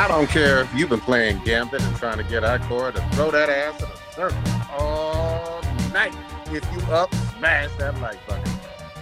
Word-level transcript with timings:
I 0.00 0.08
don't 0.08 0.30
care 0.30 0.60
if 0.62 0.74
you've 0.74 0.88
been 0.88 0.98
playing 0.98 1.42
Gambit 1.44 1.82
and 1.82 1.96
trying 1.96 2.16
to 2.16 2.24
get 2.24 2.42
Ikora 2.42 2.94
to 2.94 3.02
throw 3.14 3.30
that 3.32 3.50
ass 3.50 3.82
in 3.82 3.86
a 3.86 4.12
circle 4.14 4.38
all 4.72 5.60
night. 5.92 6.14
If 6.46 6.64
you 6.72 6.80
up, 6.90 7.14
smash 7.36 7.70
that 7.76 8.00
like 8.00 8.26
button. 8.26 8.50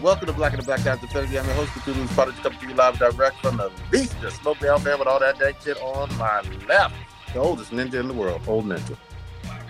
Welcome 0.02 0.26
to 0.26 0.32
Black 0.32 0.54
and 0.54 0.60
the 0.60 0.66
Black 0.66 0.82
Guys 0.82 1.00
Infinity. 1.00 1.38
I'm 1.38 1.46
your 1.46 1.54
host, 1.54 1.70
Cthulhu's 1.70 2.12
Prodigy, 2.14 2.42
coming 2.42 2.58
to 2.58 2.66
you 2.66 2.74
live 2.74 2.98
direct 2.98 3.36
from 3.36 3.58
the 3.58 3.70
Vista 3.92 4.28
Smoke 4.32 4.58
Down 4.58 4.80
Fan 4.80 4.98
with 4.98 5.06
all 5.06 5.20
that 5.20 5.38
dank 5.38 5.60
shit 5.60 5.80
on 5.80 6.08
my 6.18 6.40
left. 6.66 6.96
The 7.32 7.38
oldest 7.38 7.70
ninja 7.70 8.00
in 8.00 8.08
the 8.08 8.14
world, 8.14 8.42
old 8.48 8.64
ninja. 8.64 8.96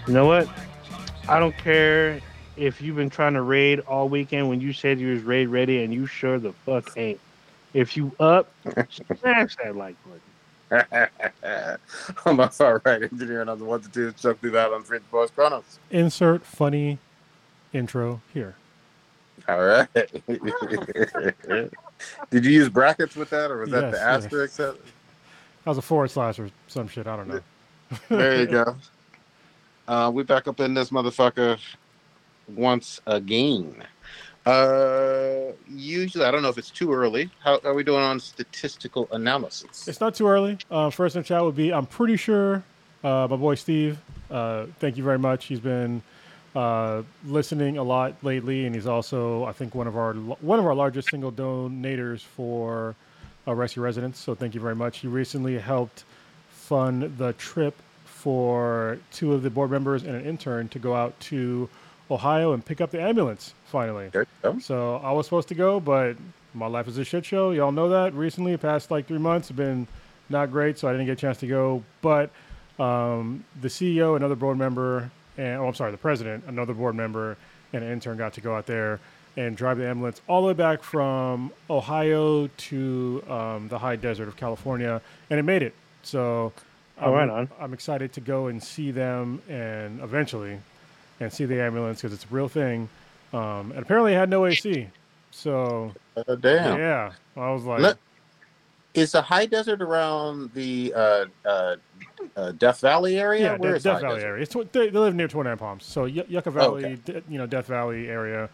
You 0.06 0.14
know 0.14 0.24
what? 0.24 0.48
I 1.28 1.38
don't 1.38 1.58
care 1.58 2.22
if 2.56 2.80
you've 2.80 2.96
been 2.96 3.10
trying 3.10 3.34
to 3.34 3.42
raid 3.42 3.80
all 3.80 4.08
weekend 4.08 4.48
when 4.48 4.62
you 4.62 4.72
said 4.72 4.98
you 4.98 5.12
was 5.12 5.22
raid 5.24 5.48
ready 5.48 5.84
and 5.84 5.92
you 5.92 6.06
sure 6.06 6.38
the 6.38 6.54
fuck 6.64 6.96
ain't. 6.96 7.20
If 7.74 7.98
you 7.98 8.12
up, 8.18 8.50
smash 9.20 9.56
that 9.56 9.76
like 9.76 10.02
button. 10.04 10.22
I'm 12.26 12.36
my 12.36 12.48
far 12.48 12.82
right 12.84 13.02
engineer, 13.02 13.40
and 13.40 13.50
I'm 13.50 13.58
the 13.58 13.64
one 13.64 13.80
to 13.80 13.88
do 13.88 14.12
Chuck 14.12 14.38
through 14.40 14.50
that 14.52 14.72
on 14.72 14.82
French 14.82 15.04
Boys 15.10 15.30
Chronos. 15.30 15.78
Insert 15.90 16.44
funny 16.44 16.98
intro 17.72 18.20
here. 18.34 18.54
All 19.48 19.64
right. 19.64 19.88
Did 22.30 22.44
you 22.44 22.50
use 22.50 22.68
brackets 22.68 23.16
with 23.16 23.30
that, 23.30 23.50
or 23.50 23.58
was 23.58 23.70
that 23.70 23.82
Yes, 23.84 23.92
the 23.92 23.98
yes. 23.98 24.24
asterisk? 24.24 24.56
That, 24.56 24.76
That 25.64 25.70
was 25.70 25.78
a 25.78 25.82
forward 25.82 26.10
slash 26.10 26.38
or 26.38 26.50
some 26.66 26.88
shit. 26.88 27.06
I 27.06 27.16
don't 27.16 27.28
know. 27.28 27.40
there 28.10 28.40
you 28.40 28.46
go. 28.46 28.76
Uh, 29.86 30.10
we 30.12 30.22
back 30.22 30.48
up 30.48 30.60
in 30.60 30.74
this 30.74 30.90
motherfucker 30.90 31.58
once 32.54 33.00
again. 33.06 33.82
Uh, 34.48 35.52
usually, 35.68 36.24
I 36.24 36.30
don't 36.30 36.40
know 36.40 36.48
if 36.48 36.56
it's 36.56 36.70
too 36.70 36.90
early. 36.90 37.28
How 37.44 37.60
are 37.64 37.74
we 37.74 37.84
doing 37.84 38.00
on 38.00 38.18
statistical 38.18 39.06
analysis? 39.12 39.86
It's 39.86 40.00
not 40.00 40.14
too 40.14 40.26
early. 40.26 40.56
Uh, 40.70 40.88
first 40.88 41.16
in 41.16 41.22
chat 41.22 41.44
would 41.44 41.54
be 41.54 41.70
I'm 41.70 41.84
pretty 41.84 42.16
sure 42.16 42.62
uh, 43.04 43.28
my 43.28 43.36
boy 43.36 43.56
Steve. 43.56 43.98
Uh, 44.30 44.64
thank 44.78 44.96
you 44.96 45.04
very 45.04 45.18
much. 45.18 45.44
He's 45.44 45.60
been 45.60 46.00
uh, 46.56 47.02
listening 47.26 47.76
a 47.76 47.82
lot 47.82 48.14
lately, 48.22 48.64
and 48.64 48.74
he's 48.74 48.86
also 48.86 49.44
I 49.44 49.52
think 49.52 49.74
one 49.74 49.86
of 49.86 49.98
our 49.98 50.14
one 50.14 50.58
of 50.58 50.64
our 50.64 50.74
largest 50.74 51.10
single 51.10 51.30
donators 51.30 52.22
for 52.22 52.94
uh, 53.46 53.54
Rescue 53.54 53.82
Residents. 53.82 54.18
So 54.18 54.34
thank 54.34 54.54
you 54.54 54.62
very 54.62 54.76
much. 54.76 55.00
He 55.00 55.08
recently 55.08 55.58
helped 55.58 56.04
fund 56.48 57.18
the 57.18 57.34
trip 57.34 57.76
for 58.06 58.98
two 59.12 59.34
of 59.34 59.42
the 59.42 59.50
board 59.50 59.70
members 59.70 60.04
and 60.04 60.16
an 60.16 60.24
intern 60.24 60.68
to 60.70 60.78
go 60.78 60.94
out 60.94 61.20
to 61.20 61.68
Ohio 62.10 62.52
and 62.52 62.64
pick 62.64 62.80
up 62.80 62.90
the 62.90 63.00
ambulance. 63.00 63.54
Finally. 63.66 64.08
There 64.08 64.22
you 64.22 64.52
go. 64.52 64.58
So 64.58 64.96
I 64.96 65.12
was 65.12 65.26
supposed 65.26 65.48
to 65.48 65.54
go, 65.54 65.80
but 65.80 66.16
my 66.54 66.66
life 66.66 66.88
is 66.88 66.98
a 66.98 67.04
shit 67.04 67.24
show. 67.24 67.50
Y'all 67.50 67.72
know 67.72 67.88
that. 67.90 68.14
Recently, 68.14 68.52
the 68.52 68.58
past 68.58 68.90
like 68.90 69.06
three 69.06 69.18
months 69.18 69.48
have 69.48 69.56
been 69.56 69.86
not 70.28 70.50
great, 70.50 70.78
so 70.78 70.88
I 70.88 70.92
didn't 70.92 71.06
get 71.06 71.12
a 71.12 71.16
chance 71.16 71.38
to 71.38 71.46
go. 71.46 71.82
But 72.02 72.30
um, 72.78 73.44
the 73.60 73.68
CEO, 73.68 74.16
another 74.16 74.36
board 74.36 74.58
member, 74.58 75.10
and 75.36 75.60
oh, 75.60 75.66
I'm 75.68 75.74
sorry, 75.74 75.92
the 75.92 75.98
president, 75.98 76.44
another 76.46 76.74
board 76.74 76.94
member, 76.94 77.36
and 77.72 77.84
an 77.84 77.90
intern 77.92 78.16
got 78.16 78.32
to 78.34 78.40
go 78.40 78.54
out 78.54 78.66
there 78.66 79.00
and 79.36 79.56
drive 79.56 79.78
the 79.78 79.86
ambulance 79.86 80.20
all 80.26 80.40
the 80.42 80.48
way 80.48 80.52
back 80.52 80.82
from 80.82 81.52
Ohio 81.70 82.48
to 82.48 83.22
um, 83.28 83.68
the 83.68 83.78
high 83.78 83.94
desert 83.96 84.26
of 84.26 84.36
California, 84.36 85.00
and 85.30 85.38
it 85.38 85.44
made 85.44 85.62
it. 85.62 85.74
So, 86.02 86.52
Oh, 87.00 87.06
I'm, 87.06 87.12
right 87.12 87.28
on. 87.28 87.48
I'm 87.60 87.72
excited 87.72 88.12
to 88.14 88.20
go 88.20 88.48
and 88.48 88.60
see 88.60 88.90
them, 88.90 89.40
and 89.48 90.00
eventually, 90.00 90.58
and 91.20 91.32
see 91.32 91.44
the 91.44 91.60
ambulance 91.62 92.00
because 92.00 92.12
it's 92.14 92.24
a 92.30 92.34
real 92.34 92.48
thing. 92.48 92.88
Um, 93.32 93.72
and 93.72 93.78
apparently, 93.78 94.12
it 94.14 94.16
had 94.16 94.30
no 94.30 94.46
AC. 94.46 94.88
So 95.30 95.92
Uh, 96.16 96.34
damn. 96.36 96.78
yeah, 96.78 97.12
I 97.36 97.50
was 97.50 97.64
like, 97.64 97.80
Let- 97.80 97.98
Is 98.94 99.12
the 99.12 99.22
high 99.22 99.46
desert 99.46 99.82
around 99.82 100.50
the 100.54 100.92
uh, 100.96 101.24
uh, 101.44 101.76
uh, 102.36 102.52
Death 102.52 102.80
Valley 102.80 103.18
area? 103.20 103.42
yeah, 103.52 103.56
Where 103.56 103.72
De- 103.72 103.76
is 103.76 103.82
Death 103.82 103.96
high 103.96 104.00
Valley 104.02 104.14
desert? 104.16 104.26
area. 104.28 104.42
It's 104.42 104.52
tw- 104.54 104.72
they, 104.72 104.88
they 104.88 104.98
live 104.98 105.14
near 105.14 105.28
29 105.28 105.58
Palms, 105.58 105.84
so 105.84 106.02
y- 106.04 106.24
Yucca 106.28 106.50
Valley, 106.50 106.84
okay. 106.84 106.98
De- 107.04 107.22
you 107.28 107.38
know, 107.38 107.46
Death 107.46 107.66
Valley 107.66 108.08
area. 108.08 108.48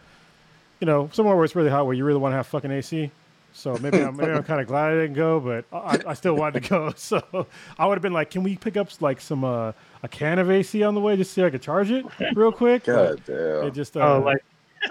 You 0.81 0.85
know, 0.87 1.09
somewhere 1.13 1.35
where 1.35 1.45
it's 1.45 1.55
really 1.55 1.69
hot, 1.69 1.85
where 1.85 1.95
you 1.95 2.03
really 2.03 2.19
want 2.19 2.33
to 2.33 2.35
have 2.37 2.47
fucking 2.47 2.69
AC. 2.69 3.09
So 3.53 3.77
maybe 3.77 4.01
I'm, 4.03 4.17
maybe 4.17 4.33
I'm 4.33 4.43
kind 4.51 4.59
of 4.59 4.67
glad 4.67 4.91
I 4.91 4.95
didn't 4.95 5.13
go, 5.15 5.39
but 5.39 5.63
I, 5.71 5.99
I 6.09 6.13
still 6.13 6.35
wanted 6.35 6.63
to 6.63 6.69
go. 6.69 6.91
So 6.97 7.47
I 7.79 7.87
would 7.87 7.95
have 7.95 8.01
been 8.03 8.11
like, 8.13 8.29
can 8.29 8.43
we 8.43 8.57
pick 8.57 8.75
up 8.75 8.89
like 9.01 9.21
some 9.21 9.45
uh, 9.45 9.71
a 10.05 10.07
can 10.07 10.37
of 10.39 10.49
AC 10.51 10.83
on 10.83 10.93
the 10.93 11.01
way 11.01 11.17
just 11.17 11.33
so 11.33 11.45
I 11.45 11.49
could 11.49 11.61
charge 11.63 11.89
it 11.91 12.05
real 12.35 12.51
quick? 12.51 12.83
God 12.85 13.21
damn. 13.25 13.65
It 13.65 13.73
just 13.73 13.97
uh, 13.97 14.01
Oh, 14.01 14.19
like 14.19 14.43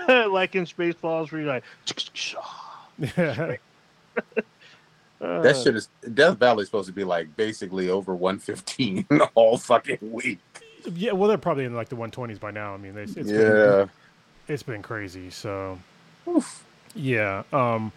like 0.08 0.54
in 0.56 0.66
Spaceballs, 0.66 1.30
where 1.30 1.40
you're 1.40 1.50
like, 1.50 1.64
yeah. 3.16 3.56
uh, 5.20 5.40
That 5.42 5.56
shit 5.56 5.76
is 5.76 5.88
Death 6.12 6.38
Valley 6.38 6.62
is 6.62 6.68
supposed 6.68 6.88
to 6.88 6.92
be 6.92 7.04
like 7.04 7.34
basically 7.36 7.88
over 7.88 8.14
115 8.14 9.06
all 9.34 9.56
fucking 9.56 9.98
week. 10.02 10.40
yeah. 10.94 11.12
Well, 11.12 11.28
they're 11.28 11.38
probably 11.38 11.64
in 11.64 11.74
like 11.74 11.88
the 11.88 11.96
120s 11.96 12.40
by 12.40 12.50
now. 12.50 12.74
I 12.74 12.76
mean, 12.76 12.98
it's, 12.98 13.16
it's 13.16 13.30
been, 13.30 13.40
yeah. 13.40 13.86
it's 14.48 14.64
been 14.64 14.82
crazy. 14.82 15.30
So 15.30 15.78
Oof. 16.26 16.64
yeah. 16.96 17.44
Um, 17.52 17.92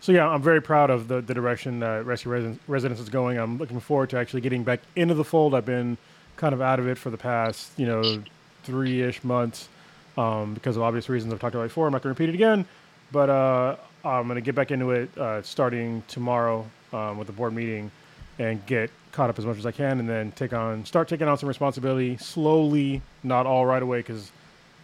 so 0.00 0.12
yeah, 0.12 0.28
I'm 0.28 0.42
very 0.42 0.60
proud 0.60 0.90
of 0.90 1.08
the, 1.08 1.22
the 1.22 1.34
direction 1.34 1.80
that 1.80 2.04
Rescue 2.04 2.30
Residence, 2.30 2.60
Residence 2.68 3.00
is 3.00 3.08
going. 3.08 3.38
I'm 3.38 3.56
looking 3.56 3.80
forward 3.80 4.10
to 4.10 4.18
actually 4.18 4.42
getting 4.42 4.64
back 4.64 4.80
into 4.96 5.14
the 5.14 5.24
fold. 5.24 5.54
I've 5.54 5.66
been 5.66 5.96
kind 6.38 6.54
of 6.54 6.62
out 6.62 6.78
of 6.78 6.88
it 6.88 6.96
for 6.96 7.10
the 7.10 7.18
past, 7.18 7.70
you 7.76 7.84
know, 7.84 8.22
three 8.62 9.02
ish 9.02 9.22
months 9.22 9.68
um, 10.16 10.54
because 10.54 10.76
of 10.76 10.82
obvious 10.82 11.08
reasons 11.10 11.34
I've 11.34 11.40
talked 11.40 11.54
about 11.54 11.64
before. 11.64 11.86
I'm 11.86 11.92
not 11.92 12.02
going 12.02 12.14
to 12.14 12.18
repeat 12.20 12.32
it 12.32 12.34
again, 12.34 12.64
but 13.12 13.28
uh, 13.28 13.76
I'm 14.04 14.26
going 14.26 14.36
to 14.36 14.40
get 14.40 14.54
back 14.54 14.70
into 14.70 14.92
it 14.92 15.16
uh, 15.18 15.42
starting 15.42 16.02
tomorrow 16.08 16.64
um, 16.92 17.18
with 17.18 17.26
the 17.26 17.32
board 17.32 17.52
meeting 17.52 17.90
and 18.38 18.64
get 18.66 18.90
caught 19.12 19.28
up 19.28 19.38
as 19.38 19.44
much 19.44 19.58
as 19.58 19.66
I 19.66 19.72
can, 19.72 19.98
and 19.98 20.08
then 20.08 20.30
take 20.32 20.52
on 20.52 20.84
start 20.84 21.08
taking 21.08 21.26
on 21.26 21.36
some 21.36 21.48
responsibility 21.48 22.16
slowly, 22.18 23.02
not 23.24 23.46
all 23.46 23.66
right 23.66 23.82
away, 23.82 23.98
because 23.98 24.30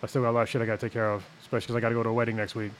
I 0.02 0.06
still 0.06 0.22
got 0.22 0.30
a 0.30 0.32
lot 0.32 0.42
of 0.42 0.48
shit 0.48 0.60
I 0.60 0.66
got 0.66 0.80
to 0.80 0.86
take 0.86 0.92
care 0.92 1.10
of, 1.10 1.24
especially 1.40 1.66
because 1.66 1.76
I 1.76 1.80
got 1.80 1.88
to 1.90 1.94
go 1.94 2.02
to 2.02 2.08
a 2.08 2.12
wedding 2.12 2.36
next 2.36 2.56
week. 2.56 2.72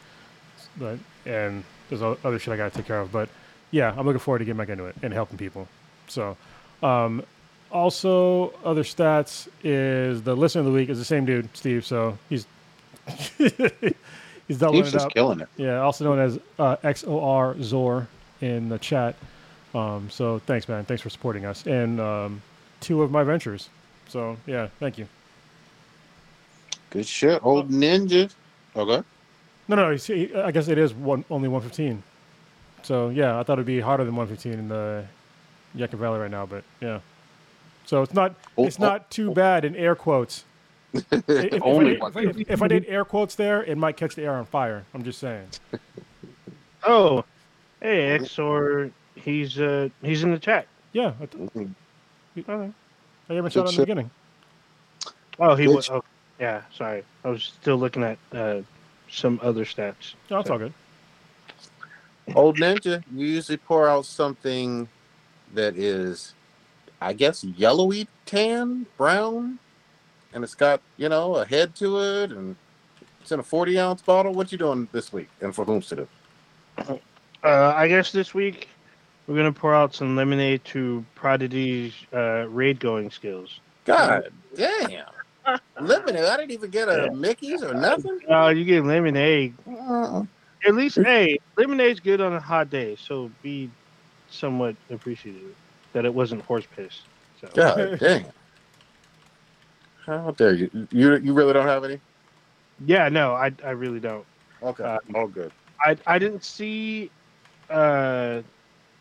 But 0.77 0.99
and 1.27 1.63
there's 1.89 2.03
other 2.03 2.39
shit 2.41 2.53
I 2.53 2.57
got 2.57 2.73
to 2.73 2.77
take 2.77 2.87
care 2.87 3.01
of. 3.01 3.13
But 3.13 3.29
yeah, 3.71 3.95
I'm 3.97 4.05
looking 4.05 4.19
forward 4.19 4.41
to 4.41 4.45
getting 4.45 4.59
back 4.59 4.69
into 4.69 4.87
it 4.87 4.97
and 5.03 5.13
helping 5.13 5.39
people. 5.39 5.69
So, 6.09 6.37
um, 6.83 7.23
also 7.71 8.53
other 8.65 8.83
stats 8.83 9.49
is 9.63 10.23
the 10.23 10.35
listener 10.37 10.61
of 10.61 10.67
the 10.67 10.73
week 10.73 10.89
is 10.89 10.99
the 10.99 11.05
same 11.05 11.25
dude, 11.25 11.49
Steve. 11.57 11.85
So 11.85 12.19
he's 12.29 12.47
he's 13.39 14.59
doubling 14.59 14.85
He's 14.85 14.89
it 14.89 14.97
just 14.97 15.07
up. 15.07 15.13
killing 15.15 15.41
it. 15.41 15.49
Yeah, 15.57 15.81
also 15.81 16.05
known 16.05 16.19
as 16.19 16.39
uh, 16.59 16.77
XOR 16.77 17.61
Zor 17.63 18.09
in 18.41 18.69
the 18.69 18.79
chat. 18.79 19.17
Um, 19.75 20.09
so 20.11 20.39
thanks, 20.41 20.69
man. 20.69 20.85
Thanks 20.85 21.03
for 21.03 21.11
supporting 21.11 21.45
us 21.45 21.67
and 21.67 22.01
um, 22.01 22.43
two 22.81 23.03
of 23.03 23.11
my 23.11 23.25
ventures. 23.25 23.69
So 24.09 24.37
yeah, 24.47 24.69
thank 24.79 24.99
you. 24.99 25.07
Good 26.91 27.07
shit. 27.07 27.45
Old 27.45 27.71
ninja. 27.71 28.33
Okay. 28.77 29.03
No, 29.67 29.77
no, 29.77 29.91
I 29.91 30.51
guess 30.53 30.69
it 30.69 30.79
is 30.79 30.93
one 30.95 31.25
only 31.31 31.49
115. 31.49 32.03
So 32.83 33.09
yeah, 33.09 33.41
I 33.41 33.43
thought 33.43 33.55
it'd 33.55 33.67
be 33.67 33.81
hotter 33.81 34.05
than 34.05 34.15
115 34.15 34.59
in 34.59 34.69
the 34.69 35.05
Yucca 35.75 35.97
Valley 35.97 36.21
right 36.21 36.31
now, 36.31 36.47
but 36.47 36.63
yeah. 36.81 37.01
So 37.87 38.03
it's 38.03 38.15
not 38.15 38.35
Oh, 38.57 38.67
it's 38.67 38.79
oh, 38.79 38.83
not 38.83 39.11
too 39.11 39.31
bad 39.31 39.65
in 39.65 39.77
air 39.77 39.95
quotes. 39.95 40.45
If, 41.27 41.55
if 41.55 41.63
I 41.63 41.67
Only 41.67 41.85
did, 41.95 42.03
if, 42.17 42.51
if 42.51 42.63
I 42.63 42.69
did 42.69 42.85
air 42.87 43.05
quotes 43.05 43.35
there, 43.35 43.65
it 43.65 43.77
might 43.77 43.97
catch 43.97 44.15
the 44.15 44.23
air 44.23 44.35
on 44.35 44.45
fire. 44.45 44.85
I'm 44.95 45.03
just 45.03 45.19
saying. 45.19 45.49
oh, 46.87 47.25
hey, 47.81 48.19
Xor, 48.19 48.93
he's 49.17 49.59
uh 49.59 49.89
he's 50.03 50.23
in 50.23 50.31
the 50.31 50.39
chat. 50.39 50.67
Yeah, 50.93 51.13
I, 51.21 51.27
th- 51.27 51.51
Mhm. 51.51 51.75
okay. 52.39 52.73
I 53.29 53.33
even 53.33 53.51
shot 53.51 53.69
in 53.69 53.75
the 53.75 53.83
beginning. 53.83 54.11
Oh, 55.41 55.57
he 55.57 55.67
was. 55.67 55.91
Oh, 55.91 56.03
yeah, 56.39 56.63
sorry, 56.77 57.03
I 57.25 57.31
was 57.31 57.43
still 57.43 57.77
looking 57.77 58.05
at 58.05 58.19
uh, 58.33 58.61
some 59.11 59.41
other 59.43 59.65
stats. 59.65 60.15
No, 60.31 60.41
it's 60.41 60.51
all 60.51 60.59
good. 60.59 60.73
Old 62.35 62.59
ninja. 62.59 63.03
You 63.15 63.27
usually 63.27 63.59
pour 63.59 63.89
out 63.89 64.07
something 64.07 64.89
that 65.55 65.77
is, 65.77 66.33
I 67.01 67.13
guess, 67.13 67.45
yellowy 67.45 68.09
tan, 68.27 68.87
brown, 68.97 69.59
and 70.33 70.45
it's 70.45 70.55
got 70.55 70.81
you 70.97 71.09
know 71.09 71.37
a 71.37 71.47
head 71.47 71.75
to 71.77 71.99
it, 72.01 72.31
and 72.33 72.57
it's 73.21 73.33
in 73.33 73.41
a 73.41 73.43
40 73.43 73.79
ounce 73.79 74.03
bottle. 74.03 74.33
What 74.33 74.53
you 74.53 74.59
doing 74.59 74.89
this 74.93 75.13
week, 75.13 75.29
and 75.41 75.55
for 75.55 75.65
whom 75.65 75.81
to 75.83 75.97
do? 75.97 76.09
Uh, 77.43 77.73
I 77.77 77.89
guess 77.89 78.11
this 78.11 78.35
week 78.35 78.69
we're 79.27 79.37
gonna 79.37 79.53
pour 79.53 79.75
out 79.75 79.95
some 79.95 80.17
lemonade 80.17 80.65
to 80.67 81.05
Prodigy's 81.15 81.95
uh, 82.13 82.47
raid 82.49 82.81
going 82.81 83.11
skills. 83.11 83.61
God 83.85 84.31
damn. 84.57 85.05
Lemonade. 85.79 86.25
I 86.25 86.37
didn't 86.39 86.53
even 86.53 86.71
get 86.71 86.89
a 86.89 87.11
Mickey's 87.13 87.63
or 87.63 87.75
nothing. 87.75 88.19
Uh, 88.31 88.49
you 88.49 88.65
get 88.65 88.85
lemonade. 88.85 89.55
Uh-uh. 89.69 90.25
At 90.67 90.75
least, 90.75 90.97
hey, 90.97 91.39
lemonade's 91.59 92.01
good 92.01 92.23
on 92.23 92.33
a 92.33 92.41
hot 92.41 92.71
day, 92.71 92.97
so 92.97 93.31
be 93.43 93.71
somewhat 94.31 94.75
appreciative 94.89 95.55
that 95.95 96.05
it 96.05 96.15
wasn't 96.15 96.43
horse 96.43 96.67
piss. 96.77 97.01
So. 97.41 97.49
God 97.55 97.97
damn. 98.01 98.27
How 100.07 100.33
dare 100.33 100.55
you? 100.55 100.71
You 100.91 101.17
you 101.17 101.33
really 101.35 101.55
don't 101.55 101.67
have 101.67 101.85
any? 101.85 102.01
Yeah, 102.85 103.09
no, 103.09 103.33
I, 103.33 103.53
I 103.65 103.71
really 103.71 104.01
don't. 104.01 104.27
Okay, 104.63 104.85
Uh, 104.85 104.99
all 105.15 105.29
good. 105.29 105.53
I 105.85 105.97
I 106.07 106.19
didn't 106.19 106.45
see 106.45 107.11
uh 107.71 108.43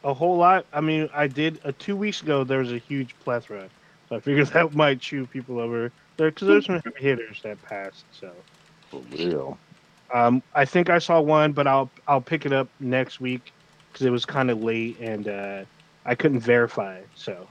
a 0.03 0.13
whole 0.13 0.37
lot. 0.37 0.65
I 0.73 0.81
mean, 0.81 1.09
I 1.13 1.27
did 1.27 1.59
uh, 1.65 1.73
two 1.77 1.95
weeks 1.97 2.21
ago. 2.21 2.43
There 2.43 2.59
was 2.59 2.71
a 2.71 2.77
huge 2.77 3.17
plethora, 3.19 3.69
so 4.09 4.15
I 4.15 4.19
figured 4.19 4.47
that 4.53 4.73
might 4.73 5.01
chew 5.01 5.25
people 5.27 5.59
over 5.59 5.91
there 6.17 6.31
because 6.31 6.47
there's 6.47 6.65
some 6.65 6.75
heavy 6.85 7.01
hitters 7.01 7.41
that 7.43 7.61
passed. 7.61 8.05
So 8.11 8.45
For 8.89 9.01
real. 9.11 9.57
um, 10.13 10.41
I 10.53 10.65
think 10.65 10.89
I 10.89 10.99
saw 10.99 11.21
one, 11.21 11.53
but 11.53 11.67
I'll 11.67 11.91
I'll 12.07 12.21
pick 12.21 12.45
it 12.45 12.53
up 12.53 12.69
next 12.79 13.19
week 13.19 13.53
because 13.91 14.05
it 14.05 14.11
was 14.11 14.25
kind 14.25 14.49
of 14.51 14.59
late 14.61 14.99
and 14.99 15.27
uh, 15.27 15.65
I 16.05 16.15
couldn't 16.15 16.41
verify. 16.41 17.01
So 17.15 17.47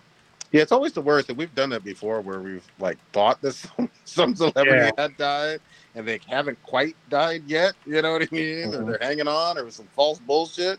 Yeah, 0.53 0.63
it's 0.63 0.73
always 0.73 0.93
the 0.93 1.01
worst. 1.01 1.29
And 1.29 1.39
we've 1.39 1.55
done 1.55 1.71
that 1.71 1.85
before 1.85 2.21
where 2.21 2.41
we've 2.41 2.67
like 2.79 2.99
thought 3.13 3.41
that 3.43 3.53
some, 3.55 3.91
some 4.05 4.37
celebrity 4.37 4.91
had 4.99 5.17
died 5.17 5.61
and 5.95 6.07
they 6.07 6.21
haven't 6.29 6.61
quite 6.63 6.97
died 7.09 7.43
yet. 7.47 7.75
You 7.87 8.03
know 8.03 8.13
what 8.13 8.23
I 8.23 8.29
mean? 8.33 8.75
Or 8.75 8.79
Mhm. 8.83 8.87
they're 8.87 9.09
hanging 9.09 9.29
on 9.29 9.59
or 9.59 9.71
some 9.71 9.89
false 9.95 10.19
bullshit. 10.21 10.79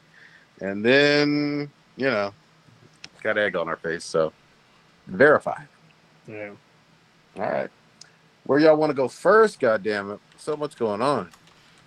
And 0.61 0.85
then, 0.85 1.71
you 1.97 2.05
know, 2.05 2.33
got 3.23 3.37
egg 3.37 3.55
on 3.55 3.67
our 3.67 3.77
face. 3.77 4.05
So 4.05 4.31
verify. 5.07 5.59
yeah. 6.27 6.51
All 7.37 7.41
right. 7.41 7.69
Where 8.45 8.59
y'all 8.59 8.75
want 8.75 8.91
to 8.91 8.93
go 8.93 9.07
first? 9.07 9.59
God 9.59 9.81
damn 9.83 10.11
it. 10.11 10.19
So 10.37 10.55
much 10.55 10.75
going 10.77 11.01
on. 11.01 11.29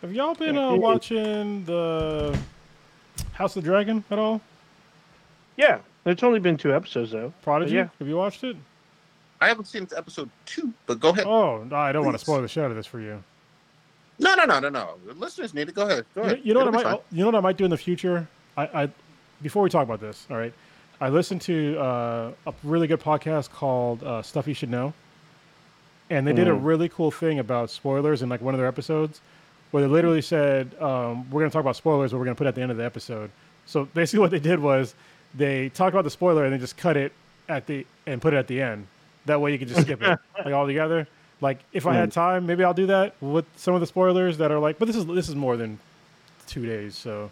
Have 0.03 0.13
y'all 0.13 0.35
been 0.35 0.57
uh, 0.59 0.75
watching 0.75 1.65
the 1.65 2.37
House 3.33 3.57
of 3.57 3.63
the 3.63 3.69
Dragon 3.69 4.03
at 4.11 4.19
all? 4.19 4.41
Yeah, 5.57 5.79
it's 6.05 6.23
only 6.23 6.39
been 6.41 6.57
two 6.57 6.75
episodes 6.75 7.13
though. 7.13 7.33
Prodigy? 7.43 7.75
Yeah. 7.75 7.89
Have 7.99 8.09
you 8.09 8.17
watched 8.17 8.45
it? 8.45 8.57
I 9.41 9.49
haven't 9.49 9.67
seen 9.67 9.87
episode 9.97 10.31
two, 10.47 10.73
but 10.87 10.99
go 11.01 11.11
ahead. 11.11 11.27
Oh, 11.27 11.63
no, 11.65 11.77
I 11.77 11.93
don't 11.93 12.05
want 12.05 12.15
to 12.17 12.23
spoil 12.25 12.41
the 12.41 12.49
shit 12.49 12.65
out 12.65 12.71
of 12.71 12.77
this 12.77 12.87
for 12.87 13.01
you. 13.01 13.23
No, 14.19 14.35
no, 14.35 14.45
no, 14.47 14.59
no, 14.61 14.71
no. 14.71 14.95
The 15.07 15.13
listeners 15.13 15.53
need 15.53 15.67
to 15.67 15.75
go 15.75 15.83
ahead. 15.87 16.07
Go 16.15 16.23
You 16.23 16.27
know, 16.27 16.33
ahead. 16.33 16.41
you 16.47 16.55
know 16.55 16.61
what 16.65 16.75
I 16.75 16.79
It'll 16.79 16.81
be 16.81 16.85
might, 16.97 17.03
you 17.13 17.19
know 17.21 17.27
what 17.27 17.35
I 17.35 17.41
might 17.41 17.57
do 17.59 17.65
in 17.65 17.71
the 17.71 17.77
future. 17.77 18.27
I, 18.57 18.83
I 18.85 18.89
before 19.43 19.63
we 19.63 19.69
talk 19.69 19.83
about 19.85 20.01
this, 20.01 20.27
all 20.31 20.37
right. 20.39 20.53
I 21.03 21.11
listened 21.11 21.43
to 21.43 21.79
uh, 21.79 22.33
a 22.47 22.55
really 22.65 22.87
good 22.87 23.01
podcast 23.01 23.51
called 23.51 24.03
uh, 24.03 24.23
Stuff 24.23 24.49
You 24.49 24.55
Should 24.55 24.71
Know, 24.71 24.95
and 26.09 26.27
they 26.27 26.33
did 26.33 26.49
a 26.49 26.53
Mm. 26.53 26.65
really 26.65 26.89
cool 26.89 27.11
thing 27.11 27.39
about 27.39 27.69
spoilers 27.71 28.23
in 28.23 28.31
like 28.31 28.41
one 28.41 28.55
of 28.55 28.59
their 28.59 28.67
episodes, 28.69 29.21
where 29.73 29.83
they 29.83 29.89
literally 29.89 30.23
said, 30.23 30.75
um, 30.81 31.31
"We're 31.31 31.41
going 31.41 31.51
to 31.51 31.53
talk 31.53 31.61
about 31.61 31.77
spoilers, 31.77 32.13
but 32.13 32.19
we're 32.19 32.25
going 32.25 32.35
to 32.35 32.39
put 32.39 32.47
it 32.47 32.49
at 32.49 32.55
the 32.55 32.63
end 32.63 32.71
of 32.71 32.79
the 32.79 32.85
episode." 32.85 33.31
So 33.67 33.85
basically, 33.93 34.21
what 34.21 34.31
they 34.31 34.39
did 34.39 34.61
was 34.61 34.95
they 35.35 35.69
talk 35.71 35.93
about 35.93 36.05
the 36.05 36.11
spoiler 36.11 36.45
and 36.45 36.53
then 36.53 36.61
just 36.61 36.77
cut 36.77 36.97
it 36.97 37.13
at 37.49 37.67
the 37.67 37.87
and 38.07 38.21
put 38.21 38.35
it 38.35 38.37
at 38.37 38.47
the 38.47 38.61
end. 38.63 38.87
That 39.27 39.41
way, 39.41 39.53
you 39.53 39.59
can 39.59 39.69
just 39.69 39.83
skip 39.83 40.03
it 40.03 40.19
like 40.45 40.55
all 40.55 40.67
together. 40.67 41.07
Like 41.41 41.59
if 41.73 41.87
I 41.87 41.95
had 41.95 42.13
time, 42.13 42.47
maybe 42.47 42.65
I'll 42.65 42.73
do 42.75 42.87
that 42.87 43.15
with 43.21 43.45
some 43.57 43.75
of 43.75 43.81
the 43.81 43.87
spoilers 43.87 44.39
that 44.39 44.51
are 44.51 44.59
like. 44.59 44.79
But 44.79 44.87
this 44.87 44.97
is 44.97 45.05
this 45.07 45.29
is 45.29 45.35
more 45.35 45.57
than 45.57 45.79
two 46.47 46.65
days, 46.65 46.95
so 46.97 47.31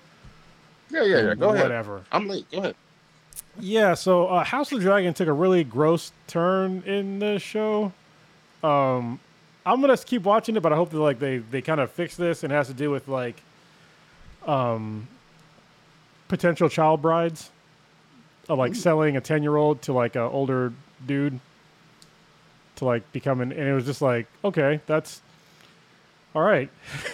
Yeah, 0.90 1.04
yeah, 1.04 1.22
yeah. 1.22 1.34
Go 1.34 1.50
ahead. 1.50 1.62
whatever. 1.62 2.02
I'm 2.12 2.28
late. 2.28 2.50
Go 2.50 2.58
ahead. 2.58 2.74
Yeah, 3.58 3.94
so 3.94 4.26
uh, 4.26 4.44
House 4.44 4.72
of 4.72 4.78
the 4.78 4.84
Dragon 4.84 5.14
took 5.14 5.28
a 5.28 5.32
really 5.32 5.62
gross 5.64 6.12
turn 6.26 6.82
in 6.86 7.20
the 7.20 7.38
show. 7.38 7.92
Um, 8.62 9.20
I'm 9.64 9.80
gonna 9.80 9.96
keep 9.96 10.22
watching 10.24 10.56
it, 10.56 10.60
but 10.60 10.72
I 10.72 10.76
hope 10.76 10.90
that 10.90 10.98
like 10.98 11.18
they 11.18 11.38
they 11.38 11.62
kind 11.62 11.80
of 11.80 11.90
fix 11.90 12.16
this 12.16 12.42
and 12.42 12.52
it 12.52 12.56
has 12.56 12.66
to 12.66 12.74
do 12.74 12.90
with 12.90 13.08
like 13.08 13.40
um 14.46 15.08
potential 16.28 16.68
child 16.68 17.00
brides, 17.00 17.50
of 18.48 18.58
like 18.58 18.74
selling 18.74 19.16
a 19.16 19.20
ten 19.20 19.42
year 19.42 19.56
old 19.56 19.82
to 19.82 19.92
like 19.92 20.16
a 20.16 20.22
older 20.22 20.72
dude 21.06 21.38
to 22.76 22.84
like 22.84 23.10
become 23.12 23.40
an, 23.40 23.52
and 23.52 23.68
it 23.68 23.74
was 23.74 23.84
just 23.84 24.02
like 24.02 24.26
okay, 24.44 24.80
that's 24.86 25.22
all 26.34 26.42
right. 26.42 26.68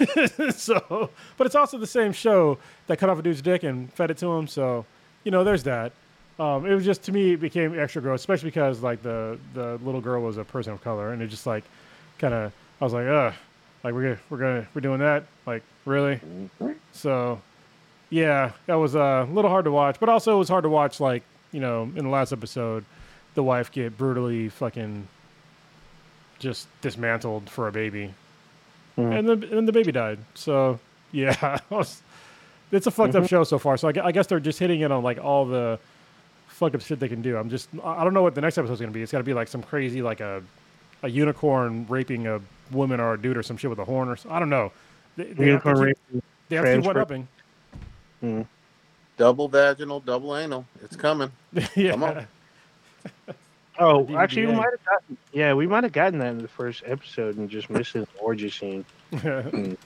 so, 0.54 1.10
but 1.36 1.46
it's 1.46 1.54
also 1.54 1.76
the 1.78 1.86
same 1.86 2.12
show 2.12 2.58
that 2.86 2.98
cut 2.98 3.10
off 3.10 3.18
a 3.18 3.22
dude's 3.22 3.42
dick 3.42 3.62
and 3.62 3.92
fed 3.92 4.10
it 4.10 4.16
to 4.18 4.26
him. 4.32 4.46
So, 4.46 4.86
you 5.24 5.30
know, 5.30 5.44
there's 5.44 5.64
that. 5.64 5.92
Um, 6.38 6.64
it 6.64 6.74
was 6.74 6.86
just 6.86 7.02
to 7.02 7.12
me, 7.12 7.34
it 7.34 7.40
became 7.40 7.78
extra 7.78 8.00
gross, 8.00 8.20
especially 8.20 8.48
because 8.48 8.80
like 8.80 9.02
the 9.02 9.38
the 9.52 9.78
little 9.84 10.00
girl 10.00 10.22
was 10.22 10.38
a 10.38 10.44
person 10.44 10.72
of 10.72 10.82
color, 10.82 11.12
and 11.12 11.20
it 11.20 11.26
just 11.26 11.46
like 11.46 11.64
kind 12.18 12.32
of 12.32 12.52
I 12.80 12.84
was 12.84 12.94
like, 12.94 13.06
ugh, 13.06 13.34
like 13.84 13.92
we're 13.92 14.02
gonna, 14.02 14.18
we're 14.30 14.38
gonna 14.38 14.68
we're 14.72 14.80
doing 14.80 15.00
that, 15.00 15.24
like 15.46 15.62
really. 15.84 16.18
So, 16.92 17.40
yeah, 18.10 18.52
that 18.66 18.74
was 18.74 18.94
uh, 18.96 19.26
a 19.28 19.32
little 19.32 19.50
hard 19.50 19.64
to 19.64 19.70
watch, 19.72 19.98
but 20.00 20.08
also 20.08 20.34
it 20.34 20.38
was 20.38 20.48
hard 20.48 20.64
to 20.64 20.68
watch 20.68 21.00
like 21.00 21.22
you 21.52 21.60
know 21.60 21.82
in 21.84 22.04
the 22.04 22.08
last 22.10 22.32
episode, 22.32 22.84
the 23.34 23.42
wife 23.42 23.70
get 23.72 23.96
brutally 23.96 24.48
fucking 24.48 25.06
just 26.38 26.68
dismantled 26.80 27.48
for 27.50 27.68
a 27.68 27.72
baby, 27.72 28.14
Mhm. 28.96 29.18
and 29.18 29.28
the 29.28 29.58
and 29.58 29.68
the 29.68 29.72
baby 29.72 29.92
died. 29.92 30.18
So 30.34 30.78
yeah, 31.12 31.58
was- 31.70 32.02
it's 32.72 32.86
a 32.86 32.90
fucked 32.90 33.16
up 33.16 33.26
show 33.26 33.42
so 33.44 33.58
far. 33.58 33.76
So 33.76 33.88
I, 33.88 33.92
I 34.06 34.12
guess 34.12 34.28
they're 34.28 34.38
just 34.40 34.58
hitting 34.60 34.80
it 34.80 34.92
on 34.92 35.02
like 35.02 35.18
all 35.18 35.44
the 35.44 35.78
fucked 36.46 36.74
up 36.76 36.80
shit 36.82 37.00
they 37.00 37.08
can 37.08 37.20
do. 37.20 37.36
I'm 37.36 37.50
just 37.50 37.68
I 37.82 38.04
don't 38.04 38.14
know 38.14 38.22
what 38.22 38.34
the 38.36 38.40
next 38.40 38.58
episode's 38.58 38.80
gonna 38.80 38.92
be. 38.92 39.02
It's 39.02 39.10
got 39.12 39.18
to 39.18 39.24
be 39.24 39.34
like 39.34 39.48
some 39.48 39.62
crazy 39.62 40.02
like 40.02 40.20
a 40.20 40.40
a 41.02 41.08
unicorn 41.08 41.84
raping 41.88 42.26
a 42.28 42.40
woman 42.70 43.00
or 43.00 43.14
a 43.14 43.20
dude 43.20 43.36
or 43.36 43.42
some 43.42 43.56
shit 43.56 43.70
with 43.70 43.78
a 43.80 43.84
horn 43.84 44.08
or 44.08 44.16
so, 44.16 44.30
I 44.30 44.38
don't 44.38 44.50
know. 44.50 44.70
They, 45.16 45.24
they 45.24 45.28
have 45.28 45.36
to 45.36 45.44
Unicorn 45.70 45.78
rape. 45.80 45.98
they 46.48 46.56
have 46.56 46.64
to 46.66 46.76
keep 46.76 46.84
one 46.84 46.94
transfer. 46.94 47.14
Upping. 48.22 48.46
Double 49.16 49.48
vaginal, 49.48 50.00
double 50.00 50.36
anal. 50.36 50.64
It's 50.82 50.96
coming. 50.96 51.30
yeah. 51.76 51.90
Come 51.90 52.04
on. 52.04 52.26
Oh, 53.78 54.04
The 54.04 54.16
actually, 54.16 54.46
we 54.46 54.52
might 54.52 54.70
have 54.70 54.84
gotten. 54.84 55.16
Yeah, 55.32 55.54
we 55.54 55.66
might 55.66 55.84
have 55.84 55.92
gotten 55.92 56.18
that 56.20 56.30
in 56.30 56.38
the 56.38 56.48
first 56.48 56.82
episode 56.86 57.36
and 57.36 57.48
just 57.48 57.70
missed 57.70 57.94
the 57.94 58.06
orgy 58.18 58.50
scene. 58.50 58.84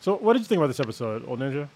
so 0.00 0.16
what 0.16 0.32
did 0.32 0.40
you 0.40 0.46
think 0.46 0.58
about 0.58 0.66
this 0.68 0.80
episode, 0.80 1.26
old 1.28 1.38
ninja? 1.40 1.68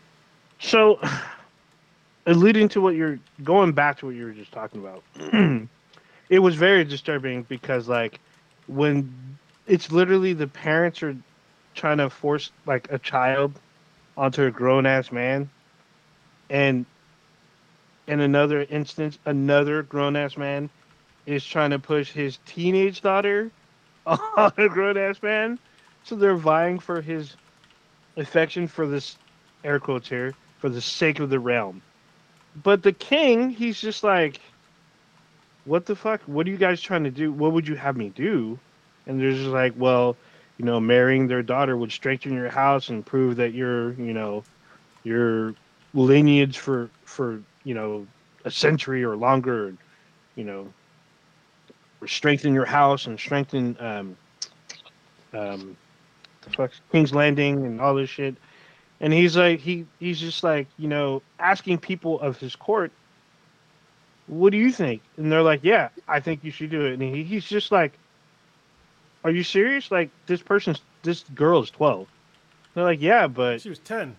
So, 0.60 1.00
alluding 2.26 2.68
to 2.70 2.80
what 2.80 2.94
you're 2.94 3.18
going 3.44 3.72
back 3.72 3.98
to 3.98 4.06
what 4.06 4.14
you 4.14 4.24
were 4.24 4.32
just 4.32 4.52
talking 4.52 4.80
about, 4.80 5.02
it 6.28 6.38
was 6.38 6.56
very 6.56 6.84
disturbing 6.84 7.44
because, 7.44 7.88
like, 7.88 8.18
when 8.66 9.12
it's 9.66 9.92
literally 9.92 10.32
the 10.32 10.48
parents 10.48 11.02
are 11.02 11.16
trying 11.74 11.98
to 11.98 12.10
force 12.10 12.50
like 12.66 12.90
a 12.90 12.98
child 12.98 13.52
onto 14.18 14.42
a 14.42 14.50
grown 14.50 14.84
ass 14.84 15.12
man, 15.12 15.48
and 16.50 16.84
in 18.08 18.20
another 18.20 18.66
instance, 18.68 19.18
another 19.24 19.82
grown 19.82 20.16
ass 20.16 20.36
man 20.36 20.68
is 21.24 21.44
trying 21.44 21.70
to 21.70 21.78
push 21.78 22.10
his 22.10 22.38
teenage 22.44 23.00
daughter 23.00 23.50
on 24.06 24.52
a 24.56 24.68
grown 24.68 24.96
ass 24.98 25.22
man. 25.22 25.58
So 26.04 26.16
they're 26.16 26.36
vying 26.36 26.78
for 26.78 27.00
his 27.00 27.36
affection 28.16 28.66
for 28.66 28.86
this 28.86 29.16
air 29.62 29.78
quotes 29.78 30.08
here 30.08 30.34
for 30.58 30.68
the 30.68 30.80
sake 30.80 31.20
of 31.20 31.30
the 31.30 31.38
realm. 31.38 31.80
But 32.62 32.82
the 32.82 32.92
king, 32.92 33.50
he's 33.50 33.80
just 33.80 34.02
like, 34.02 34.40
what 35.64 35.86
the 35.86 35.94
fuck? 35.94 36.22
What 36.22 36.46
are 36.46 36.50
you 36.50 36.56
guys 36.56 36.80
trying 36.80 37.04
to 37.04 37.10
do? 37.10 37.30
What 37.30 37.52
would 37.52 37.68
you 37.68 37.76
have 37.76 37.96
me 37.96 38.08
do? 38.08 38.58
And 39.06 39.20
they're 39.20 39.32
just 39.32 39.44
like, 39.44 39.74
well, 39.76 40.16
you 40.58 40.64
know, 40.64 40.80
marrying 40.80 41.28
their 41.28 41.42
daughter 41.42 41.76
would 41.76 41.92
strengthen 41.92 42.34
your 42.34 42.50
house 42.50 42.88
and 42.88 43.06
prove 43.06 43.36
that 43.36 43.54
you're, 43.54 43.92
you 43.92 44.12
know, 44.12 44.44
your 45.04 45.54
lineage 45.94 46.58
for 46.58 46.90
for 47.04 47.40
you 47.64 47.74
know 47.74 48.06
a 48.44 48.50
century 48.50 49.04
or 49.04 49.16
longer, 49.16 49.72
you 50.34 50.44
know, 50.44 50.72
strengthen 52.06 52.52
your 52.52 52.64
house 52.64 53.06
and 53.06 53.18
strengthen 53.18 53.76
um 53.80 54.16
um 55.32 55.76
the 56.42 56.50
fuck 56.50 56.72
King's 56.90 57.14
Landing 57.14 57.64
and 57.64 57.80
all 57.80 57.94
this 57.94 58.10
shit. 58.10 58.34
And 59.00 59.12
he's 59.12 59.36
like 59.36 59.60
he 59.60 59.86
he's 60.00 60.18
just 60.18 60.42
like, 60.42 60.66
you 60.76 60.88
know, 60.88 61.22
asking 61.38 61.78
people 61.78 62.20
of 62.20 62.38
his 62.38 62.56
court, 62.56 62.90
what 64.26 64.50
do 64.50 64.58
you 64.58 64.72
think? 64.72 65.02
And 65.16 65.30
they're 65.30 65.42
like, 65.42 65.60
Yeah, 65.62 65.90
I 66.08 66.18
think 66.18 66.42
you 66.42 66.50
should 66.50 66.70
do 66.70 66.84
it. 66.84 66.94
And 66.94 67.02
he, 67.02 67.22
he's 67.22 67.44
just 67.46 67.70
like, 67.70 67.92
Are 69.24 69.30
you 69.30 69.42
serious? 69.42 69.90
Like 69.90 70.10
this 70.26 70.42
person's 70.42 70.80
this 71.02 71.24
girl 71.34 71.62
is 71.62 71.70
twelve. 71.70 72.08
They're 72.74 72.84
like, 72.84 73.00
Yeah, 73.00 73.26
but 73.26 73.60
She 73.60 73.68
was 73.70 73.78
ten. 73.80 74.16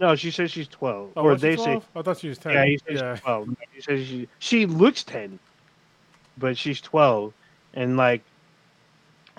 no, 0.00 0.14
she 0.16 0.30
says 0.30 0.50
she's 0.50 0.68
twelve. 0.68 1.12
Oh, 1.16 1.22
or 1.22 1.30
was 1.32 1.40
she 1.40 1.48
they 1.48 1.56
say 1.56 1.64
12? 1.64 1.88
I 1.96 2.02
thought 2.02 2.18
she 2.18 2.28
was 2.28 2.38
ten. 2.38 2.52
yeah, 2.52 2.64
he 2.64 2.78
says 2.78 3.00
she's 3.00 3.20
twelve. 3.20 3.48
He 3.72 3.80
says 3.80 4.06
she 4.06 4.28
she 4.38 4.66
looks 4.66 5.04
ten, 5.04 5.38
but 6.38 6.56
she's 6.58 6.80
twelve, 6.80 7.32
and 7.74 7.96
like, 7.96 8.22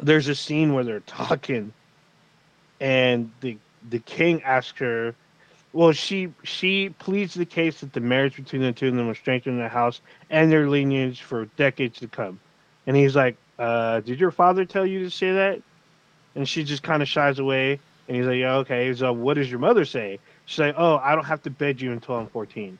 there's 0.01 0.27
a 0.27 0.35
scene 0.35 0.73
where 0.73 0.83
they're 0.83 0.99
talking, 1.01 1.73
and 2.79 3.31
the 3.41 3.57
the 3.89 3.99
king 3.99 4.41
asks 4.43 4.79
her, 4.79 5.15
well, 5.73 5.91
she 5.91 6.31
she 6.43 6.89
pleads 6.89 7.33
the 7.33 7.45
case 7.45 7.81
that 7.81 7.93
the 7.93 7.99
marriage 7.99 8.35
between 8.35 8.61
the 8.61 8.71
two 8.71 8.87
of 8.87 8.95
them 8.95 9.07
will 9.07 9.15
strengthen 9.15 9.57
the 9.57 9.67
house 9.69 10.01
and 10.29 10.51
their 10.51 10.67
lineage 10.69 11.21
for 11.21 11.45
decades 11.57 11.99
to 11.99 12.07
come, 12.07 12.39
and 12.87 12.95
he's 12.95 13.15
like, 13.15 13.37
uh, 13.57 14.01
did 14.01 14.19
your 14.19 14.31
father 14.31 14.65
tell 14.65 14.85
you 14.85 15.03
to 15.03 15.09
say 15.11 15.33
that? 15.33 15.61
And 16.35 16.47
she 16.47 16.63
just 16.63 16.83
kind 16.83 17.01
of 17.01 17.07
shies 17.07 17.39
away, 17.39 17.81
and 18.07 18.15
he's 18.17 18.25
like, 18.25 18.37
yeah, 18.37 18.55
okay. 18.57 18.93
So 18.93 19.11
what 19.13 19.35
does 19.35 19.49
your 19.49 19.59
mother 19.59 19.85
say? 19.85 20.19
She's 20.45 20.59
like, 20.59 20.75
oh, 20.77 20.97
I 20.97 21.15
don't 21.15 21.25
have 21.25 21.41
to 21.43 21.49
bed 21.49 21.81
you 21.81 21.91
until 21.91 22.15
I'm 22.15 22.27
14. 22.27 22.79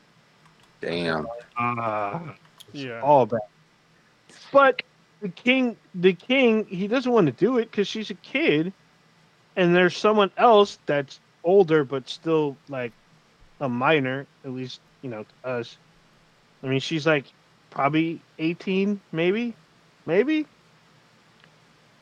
Damn. 0.80 1.26
Ah, 1.58 2.34
Yeah. 2.72 3.00
all 3.02 3.26
bad. 3.26 3.40
But 4.52 4.82
the 5.20 5.28
king, 5.30 5.78
the 5.94 6.14
king, 6.14 6.66
he 6.66 6.86
doesn't 6.88 7.10
want 7.10 7.26
to 7.26 7.32
do 7.32 7.58
it 7.58 7.70
because 7.70 7.88
she's 7.88 8.10
a 8.10 8.14
kid, 8.14 8.72
and 9.56 9.74
there's 9.74 9.96
someone 9.96 10.30
else 10.36 10.78
that's 10.86 11.20
older 11.44 11.84
but 11.84 12.08
still 12.08 12.60
like 12.68 12.92
a 13.60 13.68
minor, 13.68 14.28
at 14.44 14.50
least 14.52 14.80
you 15.02 15.10
know 15.10 15.24
to 15.24 15.48
us. 15.48 15.78
I 16.62 16.68
mean, 16.68 16.80
she's 16.80 17.06
like 17.06 17.32
probably 17.70 18.24
eighteen, 18.38 19.00
maybe, 19.12 19.56
maybe. 20.06 20.46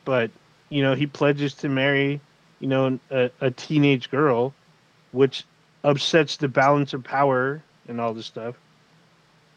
But 0.07 0.31
you 0.69 0.81
know, 0.81 0.95
he 0.95 1.05
pledges 1.05 1.53
to 1.55 1.67
marry, 1.67 2.21
you 2.61 2.67
know, 2.67 2.97
a, 3.11 3.29
a 3.41 3.51
teenage 3.51 4.09
girl, 4.09 4.53
which 5.11 5.43
upsets 5.83 6.37
the 6.37 6.47
balance 6.47 6.93
of 6.93 7.03
power 7.03 7.61
and 7.89 7.99
all 7.99 8.13
this 8.13 8.25
stuff. 8.25 8.55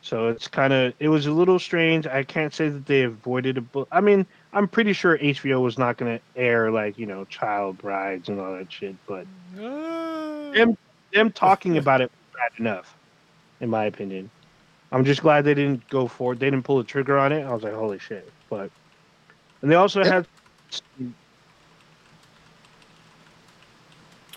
So 0.02 0.26
it's 0.26 0.48
kind 0.48 0.72
of 0.72 0.92
it 0.98 1.08
was 1.08 1.26
a 1.26 1.30
little 1.30 1.60
strange. 1.60 2.04
I 2.08 2.24
can't 2.24 2.52
say 2.52 2.68
that 2.68 2.86
they 2.86 3.02
avoided 3.02 3.58
a 3.58 3.60
book. 3.60 3.86
I 3.92 4.00
mean, 4.00 4.26
I'm 4.52 4.66
pretty 4.66 4.92
sure 4.92 5.16
HBO 5.18 5.62
was 5.62 5.78
not 5.78 5.96
going 5.98 6.18
to 6.18 6.24
air 6.34 6.72
like 6.72 6.98
you 6.98 7.06
know 7.06 7.24
child 7.26 7.78
brides 7.78 8.28
and 8.28 8.40
all 8.40 8.56
that 8.56 8.72
shit, 8.72 8.96
but 9.06 9.28
Uh, 9.56 10.50
them 10.50 10.76
them 11.12 11.30
talking 11.30 11.78
about 11.78 12.00
it 12.00 12.10
was 12.10 12.40
bad 12.40 12.58
enough, 12.58 12.96
in 13.60 13.70
my 13.70 13.84
opinion. 13.84 14.28
I'm 14.90 15.04
just 15.04 15.22
glad 15.22 15.44
they 15.44 15.54
didn't 15.54 15.88
go 15.90 16.08
for 16.08 16.32
it. 16.32 16.40
They 16.40 16.50
didn't 16.50 16.64
pull 16.64 16.78
the 16.78 16.84
trigger 16.84 17.16
on 17.18 17.30
it. 17.30 17.44
I 17.44 17.54
was 17.54 17.62
like, 17.62 17.74
holy 17.74 18.00
shit! 18.00 18.28
But 18.48 18.72
and 19.62 19.70
they 19.70 19.76
also 19.76 20.02
had 20.02 20.26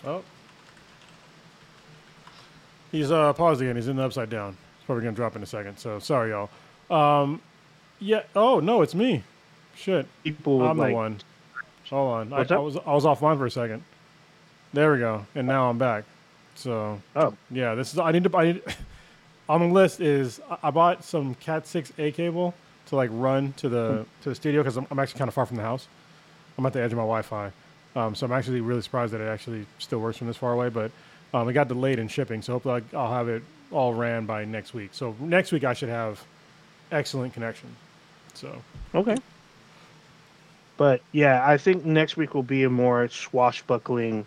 oh. 0.04 0.22
He's 2.92 3.10
uh 3.10 3.32
paused 3.32 3.60
again. 3.60 3.76
He's 3.76 3.88
in 3.88 3.96
the 3.96 4.04
upside 4.04 4.30
down. 4.30 4.56
He's 4.78 4.86
probably 4.86 5.04
gonna 5.04 5.16
drop 5.16 5.34
in 5.36 5.42
a 5.42 5.46
second. 5.46 5.78
So 5.78 5.98
sorry, 5.98 6.30
y'all. 6.30 6.50
Um, 6.90 7.40
yeah. 7.98 8.22
Oh 8.36 8.60
no, 8.60 8.82
it's 8.82 8.94
me. 8.94 9.24
Shit, 9.74 10.06
people 10.22 10.62
I'm 10.62 10.78
like 10.78 10.90
the 10.90 10.94
one. 10.94 11.20
Hold 11.90 12.12
on. 12.12 12.32
I, 12.32 12.54
I 12.54 12.58
was 12.58 12.76
I 12.76 12.94
was 12.94 13.04
offline 13.04 13.36
for 13.38 13.46
a 13.46 13.50
second. 13.50 13.82
There 14.72 14.92
we 14.92 14.98
go. 14.98 15.26
And 15.34 15.46
now 15.46 15.68
I'm 15.70 15.78
back. 15.78 16.04
So 16.54 17.00
oh 17.16 17.34
yeah, 17.50 17.74
this 17.74 17.92
is 17.92 17.98
I 17.98 18.12
need 18.12 18.24
to 18.24 18.36
I 18.36 18.52
need 18.52 18.62
on 19.48 19.60
the 19.60 19.66
list 19.66 20.00
is 20.00 20.40
I- 20.62 20.70
bought 20.70 21.04
some 21.04 21.34
Cat 21.36 21.64
6A 21.64 22.14
cable 22.14 22.54
to 22.86 22.96
like 22.96 23.10
run 23.12 23.52
to 23.54 23.68
the 23.68 24.06
to 24.22 24.28
the 24.28 24.34
studio 24.34 24.62
because 24.62 24.76
I'm, 24.76 24.86
I'm 24.90 24.98
actually 24.98 25.18
kind 25.18 25.28
of 25.28 25.34
far 25.34 25.46
from 25.46 25.56
the 25.56 25.62
house. 25.62 25.88
I'm 26.56 26.66
at 26.66 26.72
the 26.72 26.80
edge 26.80 26.92
of 26.92 26.98
my 26.98 27.02
Wi-Fi, 27.02 27.52
um, 27.96 28.14
so 28.14 28.26
I'm 28.26 28.32
actually 28.32 28.60
really 28.60 28.82
surprised 28.82 29.12
that 29.12 29.20
it 29.20 29.28
actually 29.28 29.66
still 29.78 29.98
works 29.98 30.18
from 30.18 30.26
this 30.26 30.36
far 30.36 30.52
away. 30.52 30.68
But 30.68 30.90
um, 31.32 31.48
it 31.48 31.52
got 31.52 31.68
delayed 31.68 31.98
in 31.98 32.08
shipping, 32.08 32.42
so 32.42 32.54
hopefully 32.54 32.82
I'll 32.94 33.12
have 33.12 33.28
it 33.28 33.42
all 33.72 33.94
ran 33.94 34.26
by 34.26 34.44
next 34.44 34.74
week. 34.74 34.90
So 34.92 35.16
next 35.20 35.52
week 35.52 35.64
I 35.64 35.74
should 35.74 35.88
have 35.88 36.22
excellent 36.92 37.34
connection. 37.34 37.74
So 38.34 38.62
okay. 38.94 39.16
But 40.76 41.02
yeah, 41.12 41.46
I 41.46 41.56
think 41.56 41.84
next 41.84 42.16
week 42.16 42.34
will 42.34 42.42
be 42.42 42.64
a 42.64 42.70
more 42.70 43.08
swashbuckling, 43.08 44.26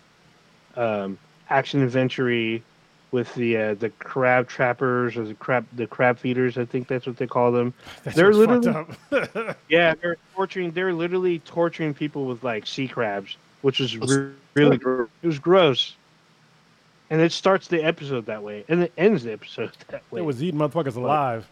um, 0.76 1.18
action 1.50 1.82
adventure 1.82 2.62
with 3.10 3.34
the 3.34 3.56
uh, 3.56 3.74
the 3.74 3.88
crab 3.90 4.48
trappers 4.48 5.16
or 5.16 5.24
the 5.24 5.34
crab 5.34 5.66
the 5.74 5.86
crab 5.86 6.18
feeders. 6.18 6.58
I 6.58 6.64
think 6.64 6.88
that's 6.88 7.06
what 7.06 7.16
they 7.16 7.26
call 7.26 7.52
them. 7.52 7.72
that 8.04 8.14
They're 8.14 8.32
literally- 8.34 8.68
up. 8.68 9.56
Yeah, 9.68 9.94
they're 9.94 10.16
torturing. 10.34 10.70
They're 10.72 10.92
literally 10.92 11.38
torturing 11.40 11.94
people 11.94 12.26
with 12.26 12.42
like 12.44 12.66
sea 12.66 12.88
crabs, 12.88 13.36
which 13.62 13.80
is 13.80 13.96
re- 13.96 14.32
really 14.54 14.76
gr- 14.78 15.04
it 15.22 15.26
was 15.26 15.38
gross. 15.38 15.94
And 17.10 17.22
it 17.22 17.32
starts 17.32 17.68
the 17.68 17.82
episode 17.82 18.26
that 18.26 18.42
way, 18.42 18.66
and 18.68 18.82
it 18.82 18.92
ends 18.98 19.24
the 19.24 19.32
episode 19.32 19.72
that 19.88 20.02
way. 20.10 20.20
it 20.20 20.24
was 20.24 20.42
eating 20.42 20.60
motherfuckers 20.60 20.96
alive. 20.96 21.48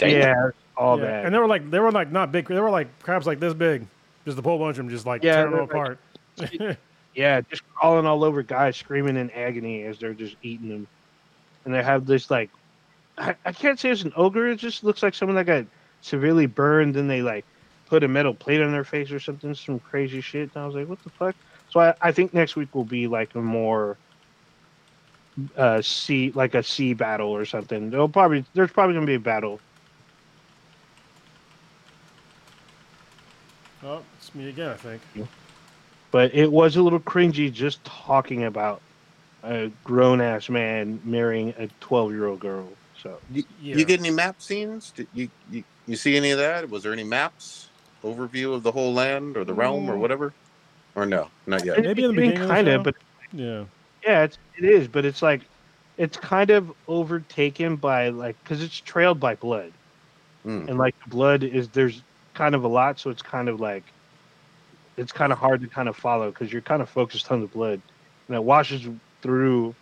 yeah, 0.00 0.50
all 0.76 0.96
Yeah, 0.98 1.04
bad. 1.04 1.24
And 1.26 1.34
they 1.34 1.38
were 1.38 1.48
like, 1.48 1.68
they 1.70 1.80
were 1.80 1.90
like 1.90 2.12
not 2.12 2.30
big. 2.30 2.46
They 2.46 2.60
were 2.60 2.70
like 2.70 2.86
crabs 3.02 3.26
like 3.26 3.40
this 3.40 3.54
big, 3.54 3.86
just 4.24 4.38
a 4.38 4.42
whole 4.42 4.58
bunch 4.60 4.78
of 4.78 4.84
them, 4.84 4.88
just 4.90 5.04
like 5.06 5.24
Yeah, 5.24 5.36
tearing 5.36 5.50
them 5.56 5.66
they're 5.68 5.76
like- 5.84 5.98
apart. 6.68 6.78
Yeah, 7.14 7.40
just 7.42 7.62
crawling 7.74 8.06
all 8.06 8.24
over 8.24 8.42
guys, 8.42 8.76
screaming 8.76 9.16
in 9.16 9.30
agony 9.30 9.84
as 9.84 9.98
they're 9.98 10.14
just 10.14 10.36
eating 10.42 10.68
them. 10.68 10.86
And 11.64 11.74
they 11.74 11.82
have 11.82 12.06
this 12.06 12.30
like, 12.30 12.50
I, 13.18 13.34
I 13.44 13.52
can't 13.52 13.78
say 13.78 13.90
it's 13.90 14.02
an 14.02 14.12
ogre. 14.16 14.48
It 14.48 14.56
just 14.56 14.82
looks 14.84 15.02
like 15.02 15.14
someone 15.14 15.36
that 15.36 15.44
got 15.44 15.66
severely 16.00 16.46
burned, 16.46 16.96
and 16.96 17.08
they 17.08 17.22
like 17.22 17.44
put 17.86 18.02
a 18.02 18.08
metal 18.08 18.34
plate 18.34 18.62
on 18.62 18.72
their 18.72 18.84
face 18.84 19.10
or 19.10 19.20
something, 19.20 19.54
some 19.54 19.78
crazy 19.78 20.20
shit. 20.20 20.50
And 20.54 20.62
I 20.62 20.66
was 20.66 20.74
like, 20.74 20.88
what 20.88 21.02
the 21.04 21.10
fuck? 21.10 21.36
So 21.70 21.80
I, 21.80 21.94
I 22.00 22.12
think 22.12 22.34
next 22.34 22.56
week 22.56 22.74
will 22.74 22.84
be 22.84 23.06
like 23.06 23.34
a 23.34 23.40
more 23.40 23.96
uh 25.56 25.80
sea 25.80 26.30
like 26.34 26.54
a 26.54 26.62
sea 26.62 26.92
battle 26.94 27.30
or 27.30 27.44
something. 27.44 27.90
There'll 27.90 28.08
probably 28.08 28.44
there's 28.54 28.70
probably 28.70 28.94
gonna 28.94 29.06
be 29.06 29.14
a 29.14 29.20
battle. 29.20 29.60
oh, 33.84 34.02
it's 34.18 34.34
me 34.34 34.48
again, 34.48 34.70
I 34.70 34.74
think. 34.74 35.02
But 36.12 36.34
it 36.34 36.52
was 36.52 36.76
a 36.76 36.82
little 36.82 37.00
cringy 37.00 37.50
just 37.50 37.82
talking 37.84 38.44
about 38.44 38.82
a 39.42 39.70
grown 39.82 40.20
ass 40.20 40.48
man 40.48 41.00
marrying 41.02 41.54
a 41.58 41.68
twelve 41.80 42.12
year 42.12 42.26
old 42.26 42.38
girl. 42.40 42.68
So 43.02 43.18
You, 43.32 43.42
Yeah. 43.60 43.78
you 43.78 43.84
get 43.84 43.98
any 43.98 44.10
map 44.10 44.40
scenes? 44.40 44.92
Did 44.92 45.08
you, 45.12 45.28
you 45.50 45.64
you 45.86 45.96
see 45.96 46.16
any 46.16 46.30
of 46.30 46.38
that? 46.38 46.68
Was 46.70 46.84
there 46.84 46.92
any 46.92 47.02
maps 47.02 47.70
overview 48.04 48.54
of 48.54 48.62
the 48.62 48.70
whole 48.70 48.92
land 48.92 49.36
or 49.36 49.44
the 49.44 49.54
realm 49.54 49.90
or 49.90 49.96
Mm. 49.96 50.00
whatever? 50.00 50.34
Or 50.94 51.06
no, 51.06 51.28
not 51.46 51.64
yet. 51.64 51.82
Maybe 51.82 52.04
in 52.04 52.10
the 52.10 52.14
beginning 52.14 52.46
kind 52.46 52.68
of, 52.68 52.82
but 52.84 52.94
Yeah. 53.32 53.64
yeah, 54.04 54.24
it's, 54.24 54.38
it 54.58 54.64
is. 54.66 54.88
But 54.88 55.04
it's 55.04 55.22
like 55.22 55.48
it's 55.96 56.16
kind 56.18 56.50
of 56.50 56.72
overtaken 56.86 57.76
by 57.76 58.10
like 58.10 58.36
because 58.44 58.62
it's 58.62 58.76
trailed 58.76 59.18
by 59.18 59.34
blood, 59.36 59.72
Mm. 60.44 60.68
and 60.68 60.78
like 60.78 60.94
the 61.04 61.10
blood 61.10 61.42
is 61.42 61.68
there's 61.70 62.02
kind 62.34 62.54
of 62.54 62.64
a 62.64 62.68
lot, 62.68 63.00
so 63.00 63.10
it's 63.10 63.22
kind 63.22 63.48
of 63.48 63.60
like 63.60 63.84
it's 64.96 65.12
kind 65.12 65.32
of 65.32 65.38
hard 65.38 65.60
to 65.62 65.68
kind 65.68 65.88
of 65.88 65.96
follow 65.96 66.30
because 66.30 66.52
you're 66.52 66.62
kind 66.62 66.82
of 66.82 66.88
focused 66.88 67.30
on 67.30 67.40
the 67.40 67.46
blood, 67.46 67.80
and 68.28 68.36
it 68.36 68.42
washes 68.42 68.86
through 69.22 69.74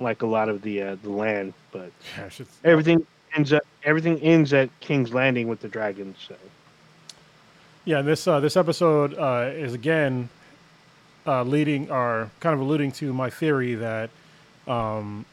like 0.00 0.22
a 0.22 0.26
lot 0.26 0.48
of 0.48 0.62
the 0.62 0.82
uh, 0.82 0.96
the 1.02 1.10
land, 1.10 1.54
but 1.72 1.90
shit's- 2.30 2.58
everything 2.64 3.06
ends 3.36 3.52
up 3.52 3.62
everything 3.84 4.18
ends 4.20 4.52
at 4.52 4.68
King's 4.80 5.12
Landing 5.12 5.48
with 5.48 5.60
the 5.60 5.68
dragons. 5.68 6.16
So 6.26 6.36
Yeah, 7.84 7.98
and 7.98 8.08
this 8.08 8.26
uh, 8.26 8.40
this 8.40 8.56
episode 8.56 9.14
uh, 9.14 9.50
is 9.52 9.74
again 9.74 10.28
uh, 11.26 11.42
leading 11.42 11.90
or 11.90 12.30
kind 12.40 12.54
of 12.54 12.60
alluding 12.60 12.92
to 12.92 13.12
my 13.12 13.30
theory 13.30 13.74
that 13.76 14.10
um, 14.66 15.24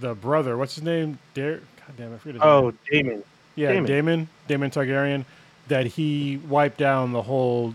the 0.00 0.14
brother, 0.14 0.56
what's 0.56 0.74
his 0.74 0.84
name? 0.84 1.18
Dar- 1.34 1.60
God 1.86 1.96
damn, 1.96 2.14
I 2.14 2.18
forget 2.18 2.34
his 2.34 2.42
oh, 2.42 2.62
name. 2.62 2.78
Daemon, 2.90 3.24
Yeah, 3.56 3.72
Daemon. 3.72 3.86
Damon. 3.86 4.28
Daemon 4.48 4.70
Targaryen. 4.70 5.24
That 5.68 5.86
he 5.86 6.36
wiped 6.48 6.76
down 6.76 7.12
the 7.12 7.22
whole 7.22 7.74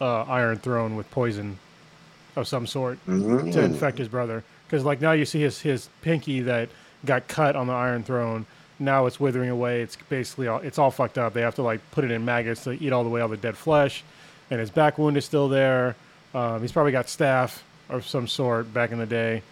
uh, 0.00 0.22
Iron 0.22 0.58
Throne 0.58 0.96
with 0.96 1.10
poison 1.10 1.58
of 2.36 2.46
some 2.48 2.66
sort 2.66 2.98
to 3.06 3.10
Mm. 3.12 3.56
infect 3.56 3.98
his 3.98 4.08
brother. 4.08 4.42
Because 4.66 4.84
like 4.84 5.00
now 5.00 5.12
you 5.12 5.24
see 5.24 5.40
his 5.40 5.60
his 5.60 5.88
pinky 6.02 6.40
that 6.42 6.68
got 7.04 7.26
cut 7.28 7.56
on 7.56 7.66
the 7.66 7.72
Iron 7.72 8.02
Throne. 8.04 8.46
Now 8.78 9.06
it's 9.06 9.18
withering 9.20 9.50
away. 9.50 9.82
It's 9.82 9.96
basically 10.08 10.46
all 10.48 10.58
it's 10.60 10.78
all 10.78 10.90
fucked 10.90 11.18
up. 11.18 11.32
They 11.34 11.42
have 11.42 11.56
to 11.56 11.62
like 11.62 11.80
put 11.90 12.04
it 12.04 12.10
in 12.10 12.24
maggots 12.24 12.64
to 12.64 12.70
eat 12.72 12.92
all 12.92 13.02
the 13.04 13.10
way 13.10 13.20
all 13.20 13.28
the 13.28 13.36
dead 13.36 13.56
flesh, 13.56 14.02
and 14.50 14.60
his 14.60 14.70
back 14.70 14.96
wound 14.96 15.16
is 15.16 15.24
still 15.24 15.48
there. 15.48 15.96
Um, 16.34 16.60
he's 16.62 16.72
probably 16.72 16.92
got 16.92 17.06
staph 17.06 17.58
of 17.88 18.06
some 18.06 18.28
sort 18.28 18.72
back 18.72 18.92
in 18.92 18.98
the 18.98 19.06
day. 19.06 19.42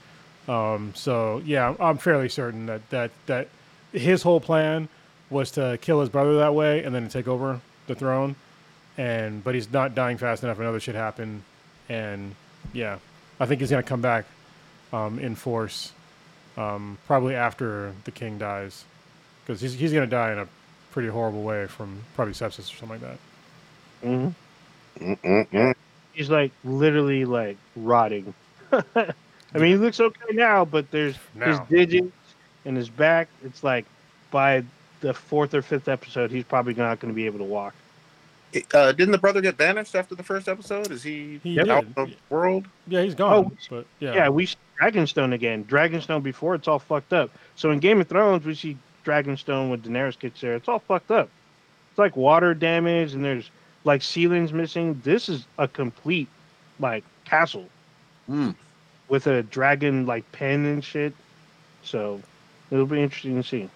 Um, 0.48 0.92
so 0.94 1.42
yeah, 1.44 1.74
I'm 1.80 1.98
fairly 1.98 2.28
certain 2.28 2.66
that 2.66 2.88
that 2.90 3.10
that 3.26 3.48
his 3.92 4.22
whole 4.22 4.40
plan 4.40 4.88
was 5.30 5.50
to 5.52 5.76
kill 5.82 6.00
his 6.00 6.08
brother 6.08 6.36
that 6.38 6.54
way 6.54 6.84
and 6.84 6.94
then 6.94 7.02
to 7.02 7.08
take 7.10 7.26
over 7.28 7.60
the 7.86 7.94
throne. 7.94 8.36
And 8.98 9.44
but 9.44 9.54
he's 9.54 9.72
not 9.72 9.94
dying 9.94 10.18
fast 10.18 10.44
enough, 10.44 10.58
and 10.58 10.68
other 10.68 10.80
shit 10.80 10.96
happened. 10.96 11.44
And 11.88 12.36
yeah, 12.74 12.98
I 13.40 13.46
think 13.46 13.60
he's 13.60 13.70
gonna 13.70 13.82
come 13.84 14.02
back 14.02 14.26
um, 14.92 15.18
in 15.20 15.36
force, 15.36 15.94
um, 16.58 16.98
probably 17.06 17.34
after 17.36 17.94
the 18.04 18.12
king 18.12 18.38
dies, 18.38 18.86
because 19.46 19.60
he's 19.62 19.74
he's 19.74 19.92
gonna 19.94 20.06
die 20.06 20.32
in 20.32 20.38
a 20.40 20.48
pretty 20.92 21.08
horrible 21.08 21.44
way 21.44 21.66
from 21.68 22.06
probably 22.14 22.34
sepsis 22.34 22.72
or 22.72 22.76
something 22.76 23.00
like 23.00 23.02
that. 23.02 23.18
hmm 24.02 24.28
Mm-mm-mm. 25.00 25.74
he's 26.12 26.30
like 26.30 26.52
literally 26.64 27.24
like 27.24 27.58
rotting. 27.76 28.34
I 28.72 29.58
mean, 29.58 29.72
he 29.72 29.76
looks 29.76 30.00
okay 30.00 30.34
now, 30.34 30.64
but 30.64 30.90
there's 30.90 31.16
his 31.42 31.60
Now. 31.60 31.66
digits 31.68 32.12
and 32.64 32.76
his 32.76 32.90
back. 32.90 33.28
It's 33.44 33.62
like 33.64 33.86
by 34.30 34.64
the 35.00 35.14
fourth 35.14 35.54
or 35.54 35.62
fifth 35.62 35.88
episode, 35.88 36.30
he's 36.30 36.44
probably 36.44 36.74
not 36.74 37.00
going 37.00 37.12
to 37.12 37.16
be 37.16 37.26
able 37.26 37.38
to 37.38 37.44
walk. 37.44 37.74
Uh, 38.72 38.92
didn't 38.92 39.12
the 39.12 39.18
brother 39.18 39.40
get 39.40 39.56
banished 39.58 39.94
after 39.94 40.14
the 40.14 40.22
first 40.22 40.48
episode? 40.48 40.90
Is 40.90 41.02
he 41.02 41.38
He 41.42 41.60
out 41.60 41.66
did. 41.84 41.98
of 41.98 42.08
the 42.08 42.14
world? 42.30 42.66
Yeah, 42.86 43.02
he's 43.02 43.14
gone. 43.14 43.46
Oh, 43.46 43.52
but 43.68 43.86
yeah, 44.00 44.14
Yeah, 44.14 44.28
we 44.30 44.46
see 44.46 44.56
Dragonstone 44.80 45.34
again. 45.34 45.64
Dragonstone 45.64 46.22
before 46.22 46.54
it's 46.54 46.66
all 46.68 46.78
fucked 46.78 47.12
up. 47.12 47.30
So 47.56 47.70
in 47.72 47.78
Game 47.78 48.00
of 48.00 48.08
Thrones, 48.08 48.46
we 48.46 48.54
see 48.54 48.78
Dragonstone 49.04 49.68
when 49.70 49.80
Daenerys 49.82 50.18
gets 50.18 50.40
there. 50.40 50.54
It's 50.54 50.68
all 50.68 50.78
fucked 50.78 51.10
up. 51.10 51.28
It's 51.90 51.98
like 51.98 52.16
water 52.16 52.54
damage 52.54 53.12
and 53.12 53.22
there's 53.24 53.50
like 53.84 54.02
ceilings 54.02 54.52
missing. 54.52 55.00
This 55.04 55.28
is 55.28 55.46
a 55.58 55.68
complete 55.68 56.28
like 56.80 57.04
castle 57.24 57.68
Hmm. 58.26 58.50
with 59.08 59.26
a 59.26 59.42
dragon 59.42 60.06
like 60.06 60.30
pen 60.32 60.64
and 60.64 60.82
shit. 60.84 61.12
So 61.82 62.20
it'll 62.70 62.86
be 62.86 63.02
interesting 63.02 63.36
to 63.42 63.46
see. 63.46 63.68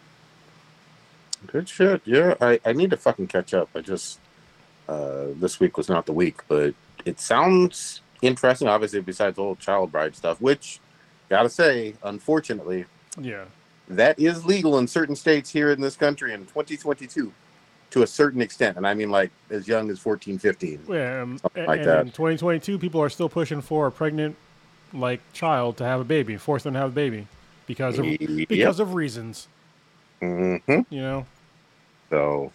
Good 1.47 1.69
shit. 1.69 2.00
Yeah, 2.05 2.35
I, 2.41 2.61
I 2.64 2.73
need 2.73 2.91
to 2.91 2.97
fucking 2.97 3.26
catch 3.26 3.52
up. 3.55 3.69
I 3.75 3.81
just 3.81 4.19
uh 4.89 5.27
this 5.37 5.61
week 5.61 5.77
was 5.77 5.89
not 5.89 6.07
the 6.07 6.12
week, 6.12 6.41
but 6.49 6.75
it 7.05 7.21
sounds 7.21 8.01
interesting. 8.21 8.69
Obviously, 8.69 9.01
besides 9.01 9.37
the 9.37 9.43
whole 9.43 9.57
child 9.57 9.91
bride 9.93 10.15
stuff, 10.17 10.41
which 10.41 10.81
gotta 11.29 11.49
say, 11.49 11.95
unfortunately, 12.03 12.85
Yeah. 13.21 13.45
That 13.89 14.19
is 14.19 14.47
legal 14.47 14.79
in 14.79 14.87
certain 14.87 15.17
states 15.17 15.51
here 15.51 15.71
in 15.73 15.81
this 15.81 15.97
country 15.97 16.33
in 16.33 16.47
2022 16.47 17.33
to 17.91 18.03
a 18.03 18.07
certain 18.07 18.41
extent. 18.41 18.77
And 18.79 18.87
I 18.87 18.95
mean 18.95 19.11
like 19.11 19.31
as 19.51 19.67
young 19.69 19.91
as 19.91 19.99
14, 19.99 20.39
15. 20.39 20.81
Yeah. 20.89 21.23
Um, 21.23 21.39
Something 21.39 21.65
a- 21.65 21.67
like 21.67 21.81
and 21.81 21.89
that. 21.89 22.01
in 22.07 22.12
2022, 22.12 22.79
people 22.79 23.03
are 23.03 23.11
still 23.11 23.29
pushing 23.29 23.61
for 23.61 23.87
a 23.89 23.93
pregnant, 23.93 24.37
like 24.95 25.21
child 25.33 25.77
to 25.79 25.85
have 25.85 26.01
a 26.01 26.05
baby, 26.05 26.37
force 26.37 26.62
them 26.62 26.73
to 26.75 26.79
have 26.79 26.91
a 26.91 26.95
baby 26.95 27.27
because 27.67 27.99
of 27.99 28.07
because 28.49 28.79
of 28.81 28.95
reasons. 28.95 29.49
mm-hmm. 30.23 30.81
You 30.95 31.01
know. 31.03 31.27
So 32.11 32.53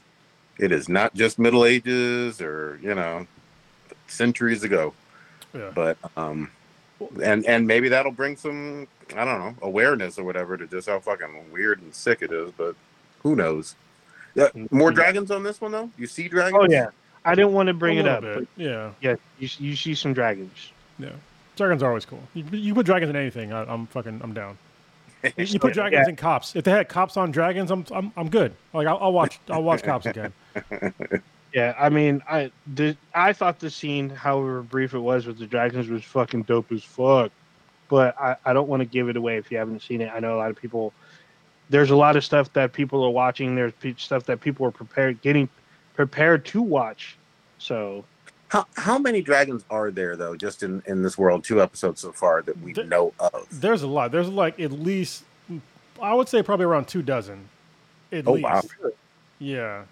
it 0.59 0.71
is 0.71 0.89
not 0.89 1.13
just 1.13 1.39
Middle 1.39 1.65
Ages 1.65 2.41
or, 2.41 2.79
you 2.81 2.95
know, 2.95 3.27
centuries 4.07 4.63
ago. 4.63 4.93
Yeah. 5.53 5.71
But 5.73 5.97
um 6.15 6.51
and 7.21 7.45
and 7.45 7.67
maybe 7.67 7.89
that'll 7.89 8.11
bring 8.11 8.35
some 8.37 8.87
I 9.15 9.23
don't 9.23 9.39
know, 9.39 9.55
awareness 9.61 10.17
or 10.17 10.23
whatever 10.23 10.57
to 10.57 10.67
just 10.67 10.89
how 10.89 10.99
fucking 10.99 11.51
weird 11.51 11.81
and 11.81 11.93
sick 11.93 12.21
it 12.21 12.31
is, 12.31 12.51
but 12.57 12.75
who 13.23 13.35
knows. 13.35 13.75
Yeah, 14.35 14.49
more 14.69 14.91
dragons 14.91 15.31
on 15.31 15.43
this 15.43 15.59
one 15.61 15.71
though? 15.71 15.89
You 15.97 16.07
see 16.07 16.27
dragons? 16.27 16.61
Oh 16.61 16.67
yeah, 16.69 16.89
I 17.25 17.33
didn't 17.35 17.53
want 17.53 17.67
to 17.67 17.73
bring 17.73 17.97
A 17.97 18.01
it 18.01 18.07
up. 18.07 18.21
But 18.21 18.45
Yeah. 18.55 18.91
yeah, 19.01 19.15
you, 19.39 19.49
you 19.59 19.75
see 19.75 19.95
some 19.95 20.13
dragons. 20.13 20.71
Yeah. 20.99 21.09
Dragons 21.55 21.81
are 21.81 21.87
always 21.89 22.05
cool. 22.05 22.21
You, 22.35 22.43
you 22.51 22.73
put 22.75 22.85
dragons 22.85 23.09
in 23.09 23.15
anything, 23.15 23.51
I, 23.51 23.63
I'm 23.63 23.87
fucking, 23.87 24.21
I'm 24.23 24.33
down. 24.33 24.57
You, 25.37 25.59
put 25.59 25.73
dragons 25.73 26.05
Yeah. 26.05 26.09
in 26.09 26.15
cops. 26.15 26.55
If 26.55 26.63
they 26.63 26.71
had 26.71 26.89
cops 26.89 27.17
on 27.17 27.31
dragons, 27.31 27.71
I'm, 27.71 27.85
I'm, 27.91 28.11
I'm 28.15 28.29
good. 28.29 28.53
Like 28.73 28.87
I'll, 28.87 28.97
I'll 29.01 29.13
watch, 29.13 29.39
I'll 29.49 29.63
watch 29.63 29.83
cops 29.83 30.05
again. 30.05 30.33
Yeah, 31.53 31.73
I 31.79 31.87
mean, 31.89 32.21
I 32.29 32.51
did. 32.75 32.97
I 33.15 33.31
thought 33.31 33.57
the 33.59 33.69
scene, 33.69 34.09
however 34.09 34.61
brief 34.61 34.93
it 34.93 34.99
was 34.99 35.25
with 35.25 35.39
the 35.39 35.47
dragons, 35.47 35.87
was 35.87 36.03
fucking 36.03 36.43
dope 36.43 36.71
as 36.73 36.83
fuck. 36.83 37.31
But 37.87 38.19
I, 38.19 38.35
I 38.45 38.53
don't 38.53 38.67
want 38.67 38.81
to 38.81 38.85
give 38.85 39.07
it 39.07 39.15
away 39.15 39.37
if 39.37 39.49
you 39.49 39.57
haven't 39.57 39.81
seen 39.81 40.01
it. 40.01 40.11
I 40.13 40.19
know 40.19 40.35
a 40.35 40.37
lot 40.37 40.51
of 40.51 40.57
people. 40.57 40.93
There's 41.69 41.89
a 41.89 41.95
lot 41.95 42.15
of 42.17 42.23
stuff 42.25 42.51
that 42.53 42.73
people 42.73 43.03
are 43.03 43.09
watching. 43.09 43.55
There's 43.55 43.73
stuff 43.95 44.25
that 44.25 44.41
people 44.41 44.67
are 44.67 44.71
prepared, 44.71 45.21
getting 45.21 45.47
prepared 45.95 46.45
to 46.47 46.61
watch. 46.61 47.17
So 47.59 48.03
How 48.49 48.65
how 48.75 48.97
many 48.97 49.21
dragons 49.21 49.65
are 49.69 49.91
there 49.91 50.15
though, 50.15 50.35
just 50.35 50.63
in, 50.63 50.81
in 50.85 51.01
this 51.03 51.17
world? 51.17 51.43
Two 51.43 51.61
episodes 51.61 52.01
so 52.01 52.11
far 52.11 52.41
that 52.43 52.57
we 52.61 52.73
There- 52.73 52.85
know 52.85 53.13
of. 53.19 53.45
There's 53.51 53.81
a 53.83 53.87
lot. 53.87 54.11
There's 54.11 54.29
like 54.29 54.59
at 54.59 54.71
least, 54.71 55.23
I 56.01 56.13
would 56.13 56.29
say 56.29 56.41
probably 56.43 56.65
around 56.65 56.87
two 56.87 57.01
dozen. 57.01 57.49
At 58.11 58.25
Oh, 58.27 58.33
least. 58.33 58.43
wow. 58.45 58.61
Yeah. 59.39 59.83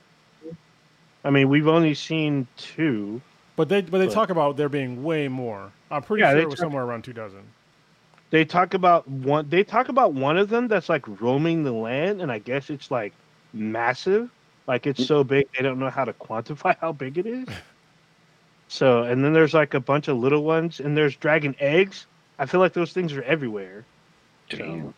I 1.26 1.32
mean, 1.32 1.50
we've 1.50 1.68
only 1.68 1.94
seen 1.96 2.48
two. 2.56 3.22
But 3.58 3.68
they, 3.70 3.82
but 3.82 3.98
they 3.98 4.06
But- 4.06 4.14
talk 4.14 4.30
about 4.30 4.58
there 4.58 4.70
being 4.70 5.04
way 5.04 5.28
more. 5.28 5.72
I'm 5.92 6.02
pretty 6.02 6.22
Yeah, 6.22 6.30
sure 6.32 6.36
they 6.38 6.42
it 6.44 6.46
was 6.46 6.56
talk- 6.56 6.66
somewhere 6.66 6.84
around 6.84 7.04
two 7.04 7.14
dozen. 7.14 7.42
They 8.32 8.44
talk 8.46 8.74
about 8.74 9.08
one. 9.08 9.48
They 9.50 9.64
talk 9.64 9.88
about 9.90 10.14
one 10.14 10.38
of 10.38 10.50
them 10.50 10.68
that's 10.68 10.90
like 10.90 11.04
roaming 11.22 11.64
the 11.64 11.72
land, 11.72 12.22
and 12.22 12.32
I 12.32 12.40
guess 12.40 12.70
it's 12.70 12.90
like 12.90 13.14
massive. 13.54 14.30
Like 14.68 14.88
it's 14.88 15.02
mm. 15.02 15.08
so 15.08 15.24
big 15.24 15.48
they 15.56 15.64
don't 15.64 15.78
know 15.80 15.90
how 15.90 16.06
to 16.06 16.14
quantify 16.14 16.76
how 16.82 16.92
big 16.92 17.18
it 17.18 17.26
is. 17.26 17.48
So, 18.68 19.04
and 19.04 19.24
then 19.24 19.34
there's 19.34 19.54
like 19.54 19.74
a 19.74 19.80
bunch 19.80 20.08
of 20.08 20.18
little 20.18 20.44
ones, 20.44 20.80
and 20.80 20.98
there's 20.98 21.16
dragon 21.16 21.56
eggs. 21.60 22.08
I 22.40 22.46
feel 22.46 22.60
like 22.60 22.74
those 22.74 22.92
things 22.94 23.14
are 23.14 23.22
everywhere. 23.24 23.86
Damn. 24.50 24.94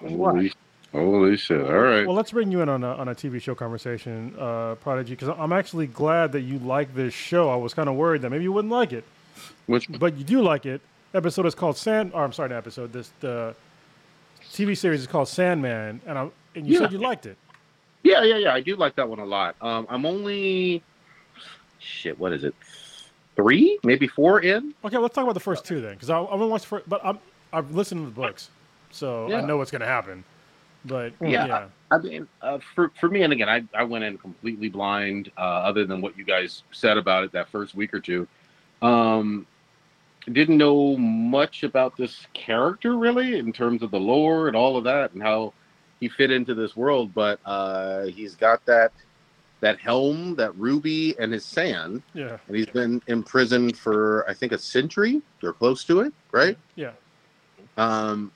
What? 0.00 0.34
Holy, 0.34 0.52
holy 0.92 1.36
shit. 1.36 1.60
All 1.60 1.78
right. 1.78 2.06
Well, 2.06 2.16
let's 2.16 2.32
bring 2.32 2.50
you 2.50 2.62
in 2.62 2.68
on 2.68 2.82
a, 2.82 2.94
on 2.94 3.08
a 3.08 3.14
TV 3.14 3.40
show 3.40 3.54
conversation, 3.54 4.34
uh, 4.38 4.76
Prodigy, 4.76 5.14
because 5.14 5.28
I'm 5.28 5.52
actually 5.52 5.86
glad 5.86 6.32
that 6.32 6.40
you 6.40 6.58
like 6.60 6.94
this 6.94 7.12
show. 7.12 7.50
I 7.50 7.56
was 7.56 7.74
kind 7.74 7.88
of 7.88 7.96
worried 7.96 8.22
that 8.22 8.30
maybe 8.30 8.44
you 8.44 8.52
wouldn't 8.52 8.72
like 8.72 8.92
it, 8.92 9.04
Which 9.66 9.88
but 9.98 10.16
you 10.16 10.24
do 10.24 10.40
like 10.40 10.66
it. 10.66 10.80
Episode 11.12 11.46
is 11.46 11.54
called 11.54 11.76
Sand. 11.76 12.12
Or 12.14 12.24
I'm 12.24 12.32
sorry, 12.32 12.48
the 12.48 12.56
episode. 12.56 12.92
This 12.92 13.12
the 13.20 13.54
TV 14.50 14.76
series 14.76 15.00
is 15.00 15.06
called 15.06 15.28
Sandman, 15.28 16.00
and 16.06 16.18
I 16.18 16.28
and 16.54 16.66
you 16.66 16.78
said 16.78 16.92
you 16.92 16.98
liked 16.98 17.26
it. 17.26 17.36
Yeah, 18.02 18.22
yeah, 18.22 18.36
yeah. 18.36 18.54
I 18.54 18.60
do 18.60 18.76
like 18.76 18.96
that 18.96 19.08
one 19.08 19.18
a 19.18 19.24
lot. 19.24 19.56
Um, 19.60 19.86
I'm 19.90 20.06
only 20.06 20.82
shit. 21.80 22.18
What 22.18 22.32
is 22.32 22.44
it? 22.44 22.54
Three, 23.36 23.78
maybe 23.84 24.06
four 24.06 24.40
in. 24.40 24.74
Okay, 24.84 24.98
let's 24.98 25.14
talk 25.14 25.24
about 25.24 25.34
the 25.34 25.40
first 25.40 25.64
two 25.64 25.80
then, 25.80 25.94
because 25.94 26.10
I, 26.10 26.20
I 26.20 26.30
haven't 26.30 26.50
watched 26.50 26.64
the 26.64 26.68
first, 26.68 26.88
but 26.88 27.00
I'm 27.04 27.18
I've 27.52 27.74
listened 27.74 28.02
to 28.02 28.04
the 28.06 28.14
books, 28.14 28.50
so 28.90 29.32
I 29.32 29.40
know 29.40 29.56
what's 29.56 29.70
gonna 29.70 29.86
happen. 29.86 30.24
But 30.84 31.12
Yeah. 31.20 31.46
yeah, 31.46 31.68
I 31.90 31.98
mean, 31.98 32.28
uh, 32.40 32.58
for 32.74 32.90
for 33.00 33.08
me, 33.08 33.22
and 33.22 33.32
again, 33.32 33.48
I, 33.48 33.64
I 33.74 33.84
went 33.84 34.04
in 34.04 34.18
completely 34.18 34.68
blind, 34.68 35.30
uh, 35.36 35.40
other 35.40 35.84
than 35.84 36.00
what 36.00 36.16
you 36.16 36.24
guys 36.24 36.62
said 36.72 36.96
about 36.96 37.24
it 37.24 37.32
that 37.32 37.48
first 37.48 37.74
week 37.74 37.92
or 37.92 38.00
two. 38.00 38.26
Um, 38.82 39.46
didn't 40.30 40.58
know 40.58 40.96
much 40.96 41.62
about 41.64 41.96
this 41.96 42.26
character 42.34 42.96
really, 42.96 43.38
in 43.38 43.52
terms 43.52 43.82
of 43.82 43.90
the 43.90 44.00
lore 44.00 44.48
and 44.48 44.56
all 44.56 44.76
of 44.76 44.84
that, 44.84 45.12
and 45.12 45.22
how 45.22 45.52
he 45.98 46.08
fit 46.08 46.30
into 46.30 46.54
this 46.54 46.76
world. 46.76 47.12
But 47.14 47.40
uh, 47.44 48.04
he's 48.06 48.34
got 48.34 48.64
that 48.66 48.92
that 49.60 49.78
helm, 49.78 50.34
that 50.36 50.54
ruby, 50.56 51.14
and 51.18 51.32
his 51.32 51.44
sand, 51.44 52.02
yeah, 52.14 52.38
and 52.48 52.56
he's 52.56 52.66
been 52.66 53.00
imprisoned 53.08 53.76
for 53.76 54.24
I 54.28 54.34
think 54.34 54.52
a 54.52 54.58
century 54.58 55.20
or 55.42 55.52
close 55.52 55.84
to 55.84 56.00
it, 56.00 56.12
right? 56.32 56.56
yeah. 56.76 56.92
um, 57.76 58.32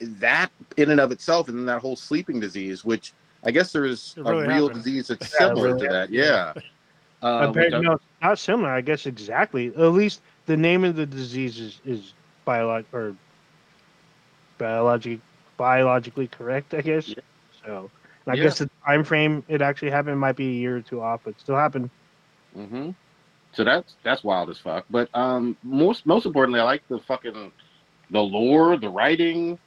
that 0.00 0.50
in 0.76 0.90
and 0.90 1.00
of 1.00 1.10
itself, 1.10 1.48
and 1.48 1.58
then 1.58 1.66
that 1.66 1.80
whole 1.80 1.96
sleeping 1.96 2.38
disease, 2.38 2.84
which 2.84 3.12
I 3.44 3.50
guess 3.50 3.72
there 3.72 3.84
is 3.84 4.14
It 4.16 4.20
a 4.20 4.32
real 4.34 4.68
happened. 4.68 4.74
disease 4.84 5.08
that's 5.08 5.32
Yeah, 5.40 5.48
similar 5.48 5.68
really 5.74 5.86
to 5.88 5.92
that. 5.92 6.10
Yeah. 6.10 6.52
Uh, 7.20 7.46
Compared- 7.46 7.72
which 7.72 7.74
I- 7.74 7.80
no, 7.80 7.98
not 8.22 8.38
similar. 8.38 8.70
I 8.70 8.80
guess 8.80 9.04
exactly. 9.06 9.66
At 9.74 9.92
least 9.92 10.20
the 10.46 10.56
name 10.56 10.84
of 10.84 10.94
the 10.94 11.04
disease 11.04 11.58
is 11.58 11.80
is 11.84 12.12
biolog 12.46 12.84
or 12.92 13.16
biologic 14.56 15.18
biologically 15.56 16.28
correct. 16.28 16.74
I 16.74 16.80
guess. 16.80 17.08
Yeah. 17.08 17.14
So 17.66 17.90
I 18.28 18.34
Yeah. 18.34 18.44
guess 18.44 18.58
the 18.58 18.70
time 18.88 19.04
frame 19.04 19.44
it 19.48 19.60
actually 19.62 19.90
happened 19.90 20.18
might 20.18 20.36
be 20.36 20.48
a 20.48 20.52
year 20.52 20.76
or 20.76 20.80
two 20.80 21.00
off, 21.02 21.20
but 21.24 21.38
still 21.38 21.56
happened. 21.56 21.90
Mhm. 22.56 22.94
So 23.52 23.64
that's 23.64 23.96
that's 24.02 24.24
wild 24.24 24.50
as 24.50 24.58
fuck. 24.58 24.84
But 24.90 25.08
um, 25.14 25.56
most 25.62 26.06
most 26.06 26.26
importantly, 26.26 26.60
I 26.60 26.64
like 26.64 26.86
the 26.88 26.98
fucking 26.98 27.52
the 28.10 28.20
lore, 28.20 28.76
the 28.76 28.88
writing, 28.88 29.58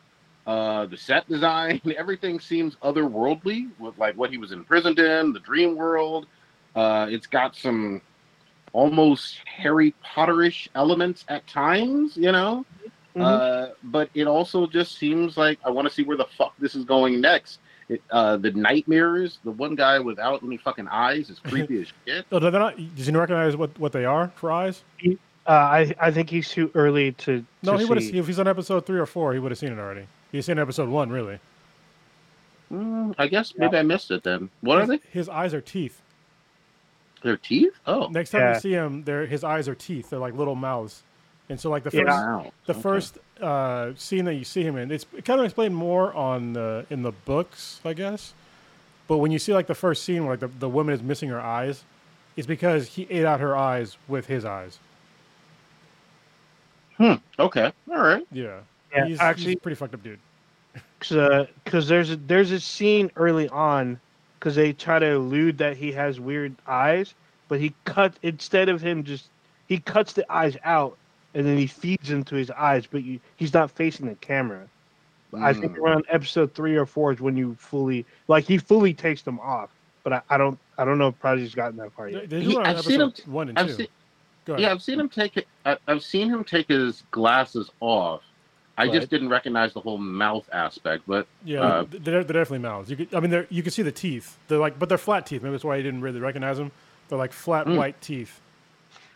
uh, 0.48 0.86
the 0.88 0.98
set 0.98 1.28
design. 1.30 1.82
Everything 1.98 2.40
seems 2.40 2.76
otherworldly 2.78 3.70
with 3.80 3.98
like 3.98 4.16
what 4.18 4.30
he 4.30 4.38
was 4.38 4.52
imprisoned 4.52 5.00
in, 5.00 5.34
the 5.34 5.40
dream 5.40 5.76
world. 5.76 6.28
Uh, 6.76 7.08
it's 7.10 7.28
got 7.28 7.56
some 7.56 8.02
almost 8.74 9.38
Harry 9.46 9.94
Potterish 10.06 10.68
elements 10.76 11.26
at 11.28 11.46
times, 11.48 12.16
you 12.18 12.32
know. 12.32 12.66
Mhm. 13.16 13.22
Uh, 13.22 13.74
but 13.84 14.10
it 14.14 14.26
also 14.28 14.66
just 14.68 14.98
seems 14.98 15.38
like 15.38 15.60
I 15.66 15.70
want 15.70 15.88
to 15.88 15.94
see 15.94 16.04
where 16.04 16.18
the 16.18 16.28
fuck 16.38 16.54
this 16.60 16.76
is 16.76 16.86
going 16.86 17.20
next. 17.20 17.60
It, 17.92 18.02
uh, 18.10 18.38
the 18.38 18.52
nightmares, 18.52 19.40
the 19.44 19.52
one 19.52 19.76
guy 19.76 20.00
without 20.00 20.44
any 20.44 20.56
fucking 20.56 20.88
eyes 20.88 21.30
is 21.30 21.40
creepy 21.44 21.82
as 21.82 21.88
shit. 22.08 22.26
Oh, 22.32 22.40
they're 22.40 22.52
not. 22.52 22.78
Did 22.78 23.06
you 23.06 23.20
recognize 23.20 23.58
what, 23.58 23.78
what 23.78 23.92
they 23.92 24.06
are 24.06 24.32
for 24.36 24.50
eyes? 24.52 24.82
Uh, 25.06 25.50
I 25.50 25.94
I 26.00 26.12
think 26.12 26.30
he's 26.30 26.48
too 26.50 26.72
early 26.74 27.12
to. 27.14 27.46
No, 27.64 27.74
to 27.74 27.78
he 27.80 27.86
would 27.86 27.98
have. 27.98 28.08
see. 28.08 28.18
If 28.18 28.28
he's 28.28 28.40
on 28.40 28.48
episode 28.48 28.86
three 28.86 29.00
or 29.00 29.06
four, 29.06 29.34
he 29.34 29.40
would 29.40 29.52
have 29.52 29.60
seen 29.60 29.74
it 29.74 29.80
already. 29.80 30.08
He's 30.32 30.46
seen 30.46 30.58
episode 30.58 30.88
one, 30.88 31.10
really. 31.10 31.40
Mm, 32.72 33.14
I 33.18 33.28
guess 33.28 33.54
maybe 33.58 33.76
I 33.78 33.82
missed 33.84 34.12
it 34.12 34.24
then. 34.24 34.50
What 34.62 34.78
are 34.78 34.82
his, 34.82 34.90
they? 34.90 35.00
His 35.12 35.28
eyes 35.28 35.54
are 35.54 35.60
teeth. 35.60 36.02
Their 37.22 37.36
teeth? 37.38 37.74
Oh, 37.86 38.08
Next 38.08 38.32
time 38.32 38.42
Yeah. 38.42 38.54
you 38.54 38.60
see 38.62 38.72
him, 38.72 39.04
they're, 39.04 39.26
his 39.26 39.44
eyes 39.44 39.68
are 39.68 39.76
teeth. 39.76 40.10
They're 40.10 40.20
like 40.20 40.34
little 40.34 40.56
mouths. 40.56 41.04
And 41.52 41.60
so, 41.60 41.70
like 41.70 41.84
the 41.84 41.92
first, 41.92 42.08
wow. 42.08 42.52
the 42.66 42.72
Okay. 42.72 42.82
first 42.82 43.18
uh, 43.42 43.92
scene 43.98 44.24
that 44.24 44.36
you 44.36 44.46
see 44.46 44.64
him 44.64 44.78
in, 44.78 44.90
it's 44.90 45.06
kind 45.26 45.38
of 45.42 45.44
explained 45.46 45.76
more 45.76 46.14
on 46.14 46.54
the 46.54 46.86
in 46.90 47.02
the 47.04 47.12
books, 47.12 47.82
I 47.84 47.92
guess. 47.92 48.34
But 49.10 49.18
when 49.18 49.32
you 49.32 49.38
see 49.40 49.54
like 49.54 49.68
the 49.68 49.76
first 49.76 50.04
scene 50.06 50.24
where 50.26 50.34
like 50.34 50.40
the, 50.40 50.48
the 50.60 50.70
woman 50.70 50.96
is 50.96 51.04
missing 51.04 51.28
her 51.28 51.42
eyes, 51.42 51.84
it's 52.38 52.48
because 52.48 52.88
he 52.88 53.06
ate 53.10 53.26
out 53.26 53.42
her 53.42 53.58
eyes 53.58 53.98
with 54.08 54.28
his 54.28 54.46
eyes. 54.46 54.80
Hmm. 56.96 57.16
Okay, 57.38 57.74
all 57.92 57.98
right. 58.02 58.26
Yeah, 58.32 58.60
Yeah, 58.96 59.06
he's, 59.08 59.20
actually- 59.20 59.46
he's 59.48 59.56
a 59.56 59.60
pretty 59.60 59.76
fucked 59.76 59.94
up 59.94 60.04
dude. 60.04 60.20
because 61.00 61.88
there's 61.90 62.12
a, 62.12 62.16
there's 62.16 62.52
a 62.52 62.60
scene 62.62 63.12
early 63.18 63.50
on 63.50 64.00
because 64.40 64.56
they 64.56 64.72
try 64.72 65.00
to 65.00 65.18
allude 65.18 65.58
that 65.58 65.76
he 65.76 65.92
has 65.92 66.20
weird 66.20 66.56
eyes, 66.66 67.14
but 67.50 67.60
he 67.60 67.74
cut 67.84 68.14
instead 68.24 68.70
of 68.70 68.82
him 68.82 69.04
just 69.04 69.28
he 69.68 69.80
cuts 69.80 70.14
the 70.14 70.32
eyes 70.32 70.56
out 70.64 70.98
and 71.34 71.46
then 71.46 71.58
he 71.58 71.68
feeds 71.68 72.10
them 72.10 72.24
to 72.26 72.36
his 72.36 72.52
eyes, 72.52 72.86
but 72.86 73.04
you, 73.04 73.20
he's 73.38 73.54
not 73.54 73.72
facing 73.72 74.08
the 74.08 74.16
camera. 74.16 74.68
I 75.34 75.54
think 75.54 75.78
Mm. 75.78 75.80
around 75.80 76.06
episode 76.10 76.54
three 76.54 76.76
or 76.76 76.86
four 76.86 77.14
is 77.14 77.22
when 77.22 77.38
you 77.38 77.56
fully 77.58 78.06
like 78.28 78.44
he 78.46 78.58
fully 78.58 78.94
takes 78.94 79.22
them 79.22 79.40
off, 79.40 79.70
but 80.04 80.12
I, 80.12 80.22
I 80.30 80.38
don't 80.38 80.60
I 80.78 80.84
don't 80.84 80.98
know 80.98 81.08
if 81.08 81.20
Prodigy's 81.20 81.56
gotten 81.56 81.78
that 81.78 81.94
far 81.94 82.10
yet. 82.10 82.24
He- 82.24 82.28
do 82.28 82.52
it 82.52 82.58
on 82.58 82.66
I've 82.66 82.82
seen 82.84 83.00
him- 83.00 83.14
one 83.28 83.48
and 83.50 83.58
I've 83.58 83.68
2 83.68 83.74
seen, 83.74 83.88
Go 84.44 84.54
ahead. 84.54 84.62
yeah, 84.64 84.72
I've 84.72 84.82
seen 84.82 85.00
him 85.00 85.08
take 85.08 85.38
it. 85.38 85.48
I, 85.66 85.78
I've 85.88 86.04
seen 86.04 86.28
him 86.30 86.44
take 86.44 86.68
his 86.68 87.04
glasses 87.12 87.70
off. 87.80 88.24
I 88.78 88.86
Right. 88.86 88.94
just 88.94 89.10
didn't 89.10 89.30
recognize 89.30 89.74
the 89.74 89.80
whole 89.80 89.98
mouth 90.00 90.50
aspect. 90.52 91.04
But 91.08 91.28
Yeah, 91.46 91.62
Uh, 91.62 91.86
they're, 91.90 92.24
they're 92.24 92.24
definitely 92.24 92.60
mouths. 92.60 92.90
You 92.90 92.98
could, 92.98 93.14
I 93.16 93.20
mean, 93.22 93.46
you 93.50 93.62
can 93.64 93.72
see 93.72 93.84
the 93.84 93.92
teeth. 93.92 94.38
They're 94.50 94.58
like, 94.58 94.80
but 94.80 94.90
they're 94.90 94.98
flat 94.98 95.26
teeth. 95.28 95.44
Maybe 95.44 95.52
that's 95.52 95.64
why 95.64 95.76
you 95.78 95.84
didn't 95.84 96.02
really 96.02 96.20
recognize 96.20 96.58
them. 96.58 96.72
They're 97.08 97.18
like 97.18 97.32
flat 97.32 97.68
Mm. 97.68 97.78
white 97.78 98.02
teeth. 98.02 98.42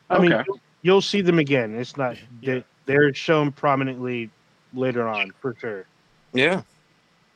I 0.10 0.20
mean, 0.20 0.32
Okay. 0.34 0.44
you'll, 0.48 0.60
you'll 0.86 1.02
see 1.02 1.22
them 1.22 1.40
again. 1.40 1.74
It's 1.76 1.98
not 1.98 2.16
Yeah. 2.42 2.56
they, 2.56 2.64
they're 2.86 3.14
shown 3.14 3.52
prominently 3.52 4.30
later 4.74 5.08
on 5.08 5.32
for 5.42 5.56
sure. 5.60 5.86
Yeah. 6.32 6.62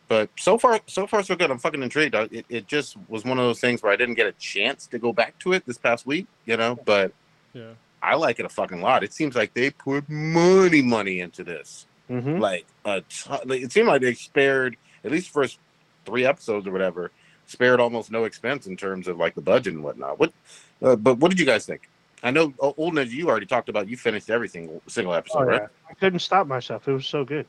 But 0.08 0.30
so 0.38 0.58
far, 0.60 0.80
so 0.86 1.08
far, 1.08 1.24
so 1.24 1.36
good. 1.36 1.50
I'm 1.50 1.58
fucking 1.58 1.82
intrigued. 1.82 2.14
I- 2.16 2.30
It, 2.32 2.46
it 2.50 2.68
just 2.68 2.96
was 3.08 3.26
one 3.26 3.40
of 3.40 3.46
those 3.46 3.60
things 3.60 3.82
where 3.82 3.92
I 3.92 3.96
didn't 3.96 4.16
get 4.16 4.28
a 4.28 4.32
chance 4.34 4.86
to 4.88 5.00
go 5.00 5.12
back 5.14 5.38
to 5.40 5.54
it 5.54 5.66
this 5.66 5.78
past 5.80 6.06
week, 6.06 6.28
you 6.46 6.58
know. 6.58 6.78
But 6.86 7.12
Yeah. 7.54 7.72
I 8.04 8.16
like 8.16 8.40
it 8.40 8.46
a 8.46 8.50
fucking 8.50 8.82
lot. 8.82 9.04
It 9.04 9.14
seems 9.14 9.36
like 9.36 9.54
they 9.56 9.72
put 9.72 10.08
money, 10.10 10.82
money 10.84 11.20
into 11.20 11.44
this. 11.44 11.88
hmm 12.08 12.38
Like 12.38 12.66
a 12.86 13.02
ton, 13.10 13.50
it 13.52 13.72
seemed 13.72 13.88
like 13.88 14.02
they 14.02 14.14
spared 14.14 14.78
at 15.04 15.12
least 15.12 15.30
first 15.32 15.58
three 16.06 16.26
episodes 16.26 16.68
or 16.68 16.72
whatever, 16.72 17.12
spared 17.48 17.80
almost 17.80 18.12
no 18.12 18.26
expense 18.26 18.68
in 18.68 18.78
terms 18.78 19.08
of 19.08 19.18
like 19.18 19.34
the 19.36 19.42
budget 19.42 19.74
and 19.74 19.84
whatnot. 19.84 20.20
What? 20.20 20.34
Uh, 20.82 20.96
but 20.96 21.18
what 21.18 21.30
did 21.32 21.40
you 21.40 21.46
guys 21.46 21.66
think? 21.66 21.90
I 22.24 22.32
know 22.32 22.54
old 22.60 22.94
Ninja, 22.96 23.12
you 23.12 23.30
already 23.30 23.46
talked 23.46 23.70
about. 23.70 23.88
You 23.88 23.96
finished 23.98 24.30
every 24.30 24.50
single 24.50 24.82
single 24.88 25.14
episode, 25.14 25.40
Oh, 25.40 25.44
right? 25.46 25.62
I 25.90 25.94
couldn't 25.94 26.20
stop 26.20 26.48
myself. 26.48 26.88
It 26.88 26.94
was 26.94 27.06
so 27.06 27.24
good. 27.24 27.46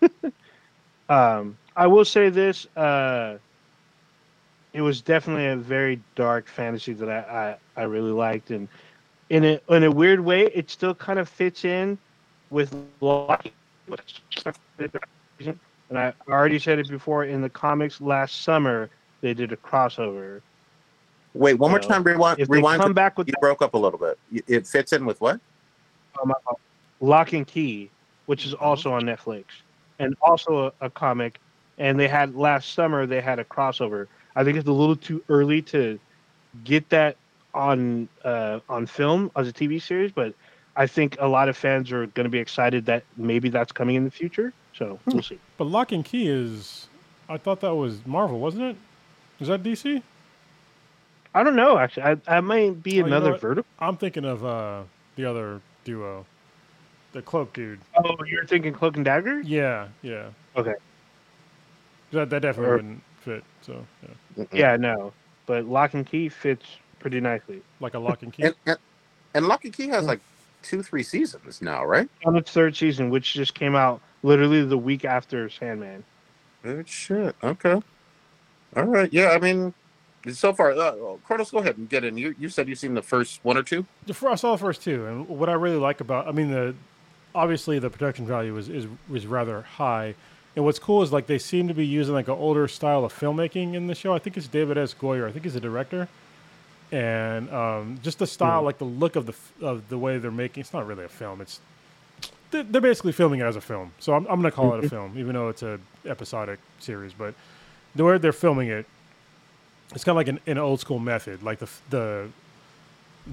um, 1.08 1.56
I 1.76 1.86
will 1.86 2.04
say 2.04 2.28
this: 2.28 2.66
uh, 2.76 3.38
it 4.72 4.80
was 4.80 5.00
definitely 5.00 5.46
a 5.46 5.56
very 5.56 6.00
dark 6.16 6.48
fantasy 6.48 6.92
that 6.94 7.08
I, 7.08 7.56
I, 7.76 7.82
I 7.82 7.84
really 7.84 8.10
liked, 8.10 8.50
and 8.50 8.68
in 9.30 9.44
a 9.44 9.60
in 9.68 9.84
a 9.84 9.90
weird 9.90 10.20
way, 10.20 10.46
it 10.46 10.68
still 10.70 10.94
kind 10.94 11.18
of 11.18 11.28
fits 11.28 11.64
in 11.64 11.96
with. 12.50 12.74
And 15.90 15.98
I 15.98 16.12
already 16.28 16.58
said 16.58 16.78
it 16.78 16.88
before 16.88 17.24
in 17.24 17.40
the 17.40 17.50
comics 17.50 18.00
last 18.00 18.42
summer. 18.42 18.90
They 19.20 19.34
did 19.34 19.52
a 19.52 19.56
crossover. 19.56 20.40
Wait, 21.34 21.54
one 21.54 21.70
more 21.70 21.80
time. 21.80 22.02
Rewind. 22.02 22.40
If 22.40 22.50
rewind. 22.50 22.82
come 22.82 22.92
back 22.92 23.16
with 23.16 23.28
you 23.28 23.34
broke 23.40 23.62
up 23.62 23.74
a 23.74 23.78
little 23.78 23.98
bit. 23.98 24.18
It 24.46 24.66
fits 24.66 24.92
in 24.92 25.06
with 25.06 25.20
what? 25.20 25.40
um, 26.20 26.32
uh, 26.32 26.54
Lock 27.00 27.32
and 27.32 27.46
Key, 27.46 27.90
which 28.26 28.46
is 28.46 28.54
also 28.54 28.92
on 28.92 29.02
Netflix, 29.02 29.44
and 29.98 30.16
also 30.22 30.72
a, 30.80 30.86
a 30.86 30.90
comic. 30.90 31.40
And 31.78 31.98
they 31.98 32.08
had 32.08 32.34
last 32.34 32.74
summer 32.74 33.06
they 33.06 33.20
had 33.20 33.38
a 33.38 33.44
crossover. 33.44 34.06
I 34.36 34.44
think 34.44 34.56
it's 34.56 34.68
a 34.68 34.72
little 34.72 34.96
too 34.96 35.22
early 35.28 35.62
to 35.62 35.98
get 36.64 36.88
that 36.90 37.16
on 37.54 38.08
uh, 38.24 38.60
on 38.68 38.86
film 38.86 39.30
as 39.36 39.48
a 39.48 39.52
TV 39.52 39.80
series, 39.80 40.12
but 40.12 40.34
I 40.76 40.86
think 40.86 41.16
a 41.20 41.26
lot 41.26 41.48
of 41.48 41.56
fans 41.56 41.92
are 41.92 42.06
going 42.08 42.24
to 42.24 42.30
be 42.30 42.38
excited 42.38 42.86
that 42.86 43.04
maybe 43.16 43.48
that's 43.48 43.72
coming 43.72 43.96
in 43.96 44.04
the 44.04 44.10
future. 44.10 44.52
So 44.74 44.98
we'll 45.06 45.22
see. 45.22 45.38
But 45.56 45.64
Lock 45.64 45.92
and 45.92 46.04
Key 46.04 46.28
is. 46.28 46.88
I 47.28 47.38
thought 47.38 47.60
that 47.60 47.74
was 47.74 48.04
Marvel, 48.04 48.40
wasn't 48.40 48.64
it? 48.64 48.76
Is 49.40 49.48
that 49.48 49.62
DC? 49.62 50.02
I 51.34 51.42
don't 51.42 51.56
know. 51.56 51.78
Actually, 51.78 52.02
I, 52.04 52.16
I 52.36 52.40
might 52.40 52.82
be 52.82 52.92
Oh, 52.92 52.94
you 52.94 53.00
know 53.02 53.06
another 53.08 53.30
what? 53.32 53.40
vertical. 53.40 53.70
I'm 53.78 53.96
thinking 53.96 54.24
of 54.24 54.44
uh, 54.44 54.82
the 55.16 55.24
other 55.24 55.60
duo, 55.84 56.26
the 57.12 57.22
cloak 57.22 57.52
dude. 57.54 57.80
Oh, 57.96 58.16
you're 58.24 58.44
thinking 58.46 58.72
Cloak 58.72 58.96
and 58.96 59.04
Dagger? 59.04 59.40
Yeah, 59.40 59.88
yeah. 60.02 60.26
Okay. 60.56 60.74
That 62.12 62.28
that 62.30 62.42
definitely 62.42 62.70
Or- 62.70 62.76
wouldn't 62.76 63.02
fit. 63.20 63.44
So 63.62 63.84
yeah, 64.36 64.44
Yeah, 64.52 64.76
no. 64.76 65.12
But 65.46 65.64
Lock 65.64 65.94
and 65.94 66.06
Key 66.06 66.28
fits 66.28 66.64
pretty 66.98 67.20
nicely. 67.20 67.62
like 67.80 67.94
a 67.94 67.98
Lock 67.98 68.22
and 68.22 68.32
Key. 68.32 68.44
And, 68.44 68.54
and 68.66 68.78
and 69.34 69.48
Lock 69.48 69.64
and 69.64 69.72
Key 69.72 69.88
has 69.88 70.04
like 70.04 70.20
two, 70.62 70.82
three 70.82 71.02
seasons 71.02 71.62
now, 71.62 71.84
right? 71.84 72.08
on 72.26 72.36
its 72.36 72.50
third 72.52 72.76
season, 72.76 73.08
which 73.10 73.32
just 73.32 73.54
came 73.54 73.74
out 73.74 74.00
literally 74.22 74.64
the 74.64 74.78
week 74.78 75.04
after 75.04 75.48
Sandman. 75.48 76.04
Good 76.62 76.88
shit. 76.88 77.34
Okay. 77.42 77.80
All 78.76 78.84
right. 78.84 79.12
Yeah. 79.12 79.30
I 79.30 79.38
mean, 79.38 79.72
so 80.30 80.52
far, 80.52 80.72
uh, 80.72 80.94
Carlos, 81.26 81.50
go 81.50 81.58
ahead 81.58 81.78
and 81.78 81.88
get 81.88 82.04
in. 82.04 82.16
You 82.16 82.34
you 82.38 82.48
said 82.48 82.68
you've 82.68 82.78
seen 82.78 82.94
the 82.94 83.02
first 83.02 83.40
one 83.44 83.56
or 83.56 83.62
two. 83.62 83.86
I 84.08 84.34
saw 84.34 84.52
the 84.52 84.58
first 84.58 84.82
two, 84.82 85.06
and 85.06 85.28
what 85.28 85.48
I 85.48 85.54
really 85.54 85.76
like 85.76 86.00
about, 86.00 86.28
I 86.28 86.32
mean, 86.32 86.50
the 86.50 86.74
obviously 87.34 87.78
the 87.78 87.90
production 87.90 88.26
value 88.26 88.56
is 88.56 88.68
is 88.68 88.86
is 89.12 89.26
rather 89.26 89.62
high, 89.62 90.14
and 90.54 90.64
what's 90.64 90.78
cool 90.78 91.02
is 91.02 91.12
like 91.12 91.26
they 91.26 91.38
seem 91.38 91.68
to 91.68 91.74
be 91.74 91.86
using 91.86 92.14
like 92.14 92.28
an 92.28 92.34
older 92.34 92.68
style 92.68 93.04
of 93.04 93.12
filmmaking 93.12 93.74
in 93.74 93.86
the 93.86 93.94
show. 93.94 94.14
I 94.14 94.18
think 94.18 94.36
it's 94.36 94.48
David 94.48 94.78
S. 94.78 94.94
Goyer. 94.94 95.28
I 95.28 95.32
think 95.32 95.44
he's 95.44 95.54
the 95.54 95.60
director, 95.60 96.08
and 96.90 97.50
um, 97.50 97.98
just 98.02 98.18
the 98.18 98.26
style, 98.26 98.62
like 98.62 98.78
the 98.78 98.84
look 98.84 99.16
of 99.16 99.26
the 99.26 99.34
of 99.66 99.88
the 99.88 99.98
way 99.98 100.18
they're 100.18 100.30
making. 100.30 100.60
It's 100.60 100.72
not 100.72 100.86
really 100.86 101.04
a 101.04 101.08
film. 101.08 101.40
It's 101.40 101.60
they're 102.50 102.62
they're 102.62 102.80
basically 102.80 103.12
filming 103.12 103.40
it 103.40 103.44
as 103.44 103.56
a 103.56 103.60
film. 103.60 103.92
So 103.98 104.14
I'm 104.14 104.26
I'm 104.26 104.36
gonna 104.36 104.52
call 104.52 104.74
it 104.74 104.84
a 104.84 104.88
film, 104.88 105.18
even 105.18 105.34
though 105.34 105.48
it's 105.48 105.62
a 105.62 105.80
episodic 106.06 106.60
series. 106.78 107.12
But 107.12 107.34
the 107.94 108.04
way 108.04 108.18
they're 108.18 108.32
filming 108.32 108.68
it, 108.68 108.86
it's 109.94 110.04
kind 110.04 110.12
of 110.12 110.16
like 110.16 110.28
an, 110.28 110.40
an 110.46 110.58
old 110.58 110.80
school 110.80 110.98
method. 110.98 111.42
Like 111.42 111.58
the 111.58 111.68
the 111.90 112.28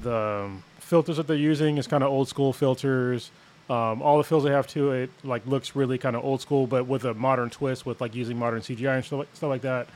the 0.01 0.15
um, 0.15 0.63
filters 0.79 1.17
that 1.17 1.27
they're 1.27 1.35
using 1.35 1.77
is 1.77 1.87
kind 1.87 2.03
of 2.03 2.09
old 2.09 2.27
school 2.27 2.53
filters. 2.53 3.31
Um, 3.69 4.01
all 4.01 4.17
the 4.17 4.23
fills 4.23 4.43
they 4.43 4.49
have 4.49 4.65
to 4.67 4.91
it 4.93 5.11
like 5.23 5.45
looks 5.45 5.75
really 5.75 5.99
kind 5.99 6.15
of 6.15 6.23
old 6.23 6.41
school, 6.41 6.65
but 6.65 6.87
with 6.87 7.05
a 7.05 7.13
modern 7.13 7.49
twist, 7.49 7.85
with 7.85 8.01
like 8.01 8.15
using 8.15 8.37
modern 8.37 8.61
CGI 8.61 8.95
and 8.95 9.05
stuff 9.05 9.19
like, 9.19 9.27
stuff 9.33 9.49
like 9.49 9.61
that. 9.61 9.87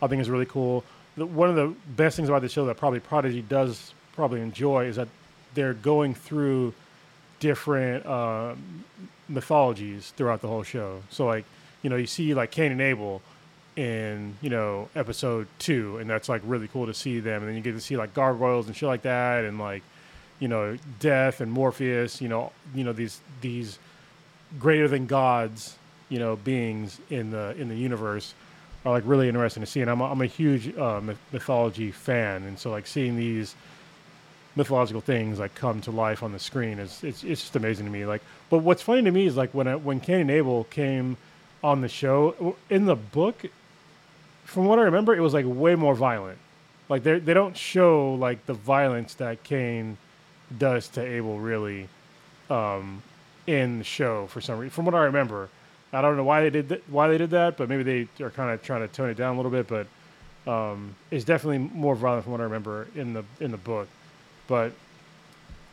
I 0.00 0.06
think 0.06 0.22
is 0.22 0.30
really 0.30 0.46
cool. 0.46 0.84
The, 1.16 1.26
one 1.26 1.50
of 1.50 1.56
the 1.56 1.74
best 1.96 2.16
things 2.16 2.28
about 2.28 2.42
the 2.42 2.48
show 2.48 2.64
that 2.66 2.76
probably 2.76 3.00
Prodigy 3.00 3.42
does 3.42 3.92
probably 4.14 4.40
enjoy 4.40 4.86
is 4.86 4.96
that 4.96 5.08
they're 5.54 5.74
going 5.74 6.14
through 6.14 6.72
different 7.40 8.06
uh, 8.06 8.54
mythologies 9.28 10.12
throughout 10.16 10.40
the 10.40 10.48
whole 10.48 10.62
show. 10.62 11.02
So 11.10 11.26
like 11.26 11.44
you 11.82 11.90
know 11.90 11.96
you 11.96 12.06
see 12.06 12.34
like 12.34 12.50
Cain 12.50 12.72
and 12.72 12.80
Abel 12.80 13.20
in 13.78 14.34
you 14.42 14.50
know 14.50 14.88
episode 14.96 15.46
two, 15.60 15.98
and 15.98 16.10
that's 16.10 16.28
like 16.28 16.42
really 16.44 16.66
cool 16.66 16.86
to 16.86 16.92
see 16.94 17.20
them. 17.20 17.42
And 17.42 17.48
then 17.48 17.56
you 17.56 17.62
get 17.62 17.72
to 17.72 17.80
see 17.80 17.96
like 17.96 18.12
gargoyles 18.12 18.66
and 18.66 18.76
shit 18.76 18.88
like 18.88 19.02
that, 19.02 19.44
and 19.44 19.58
like 19.58 19.84
you 20.40 20.48
know 20.48 20.76
Death 20.98 21.40
and 21.40 21.50
Morpheus. 21.50 22.20
You 22.20 22.28
know 22.28 22.52
you 22.74 22.82
know 22.82 22.92
these 22.92 23.20
these 23.40 23.78
greater 24.58 24.88
than 24.88 25.06
gods 25.06 25.76
you 26.08 26.18
know 26.18 26.36
beings 26.36 27.00
in 27.08 27.30
the 27.30 27.54
in 27.56 27.68
the 27.68 27.76
universe 27.76 28.34
are 28.84 28.92
like 28.92 29.04
really 29.06 29.28
interesting 29.28 29.62
to 29.62 29.66
see. 29.66 29.80
And 29.80 29.90
I'm 29.90 30.00
a, 30.00 30.10
I'm 30.10 30.22
a 30.22 30.26
huge 30.26 30.76
uh, 30.76 31.00
mythology 31.32 31.92
fan, 31.92 32.42
and 32.42 32.58
so 32.58 32.72
like 32.72 32.86
seeing 32.88 33.16
these 33.16 33.54
mythological 34.56 35.00
things 35.00 35.38
like 35.38 35.54
come 35.54 35.80
to 35.80 35.92
life 35.92 36.24
on 36.24 36.32
the 36.32 36.38
screen 36.38 36.80
is 36.80 37.04
it's 37.04 37.22
it's 37.22 37.42
just 37.42 37.54
amazing 37.54 37.86
to 37.86 37.92
me. 37.92 38.04
Like, 38.04 38.22
but 38.50 38.58
what's 38.58 38.82
funny 38.82 39.02
to 39.02 39.10
me 39.12 39.26
is 39.26 39.36
like 39.36 39.54
when 39.54 39.68
I, 39.68 39.76
when 39.76 40.00
Cain 40.00 40.22
and 40.22 40.30
Abel 40.32 40.64
came 40.64 41.16
on 41.62 41.80
the 41.80 41.88
show 41.88 42.56
in 42.68 42.86
the 42.86 42.96
book, 42.96 43.44
from 44.48 44.64
what 44.64 44.78
I 44.78 44.82
remember, 44.82 45.14
it 45.14 45.20
was 45.20 45.34
like 45.34 45.44
way 45.46 45.74
more 45.74 45.94
violent. 45.94 46.38
Like 46.88 47.02
they 47.02 47.18
they 47.18 47.34
don't 47.34 47.54
show 47.54 48.14
like 48.14 48.46
the 48.46 48.54
violence 48.54 49.12
that 49.14 49.42
Cain 49.44 49.98
does 50.56 50.88
to 50.88 51.02
Abel 51.02 51.38
really 51.38 51.86
um, 52.48 53.02
in 53.46 53.78
the 53.78 53.84
show 53.84 54.26
for 54.28 54.40
some 54.40 54.58
reason. 54.58 54.70
From 54.70 54.86
what 54.86 54.94
I 54.94 55.04
remember, 55.04 55.50
I 55.92 56.00
don't 56.00 56.16
know 56.16 56.24
why 56.24 56.40
they 56.40 56.50
did 56.50 56.70
th- 56.70 56.82
why 56.88 57.08
they 57.08 57.18
did 57.18 57.28
that, 57.30 57.58
but 57.58 57.68
maybe 57.68 57.82
they 57.82 58.24
are 58.24 58.30
kind 58.30 58.50
of 58.50 58.62
trying 58.62 58.80
to 58.80 58.88
tone 58.88 59.10
it 59.10 59.18
down 59.18 59.34
a 59.34 59.36
little 59.36 59.52
bit. 59.52 59.68
But 59.68 60.50
um, 60.50 60.94
it's 61.10 61.26
definitely 61.26 61.58
more 61.58 61.94
violent 61.94 62.24
from 62.24 62.32
what 62.32 62.40
I 62.40 62.44
remember 62.44 62.86
in 62.94 63.12
the 63.12 63.24
in 63.40 63.50
the 63.50 63.58
book. 63.58 63.86
But 64.46 64.72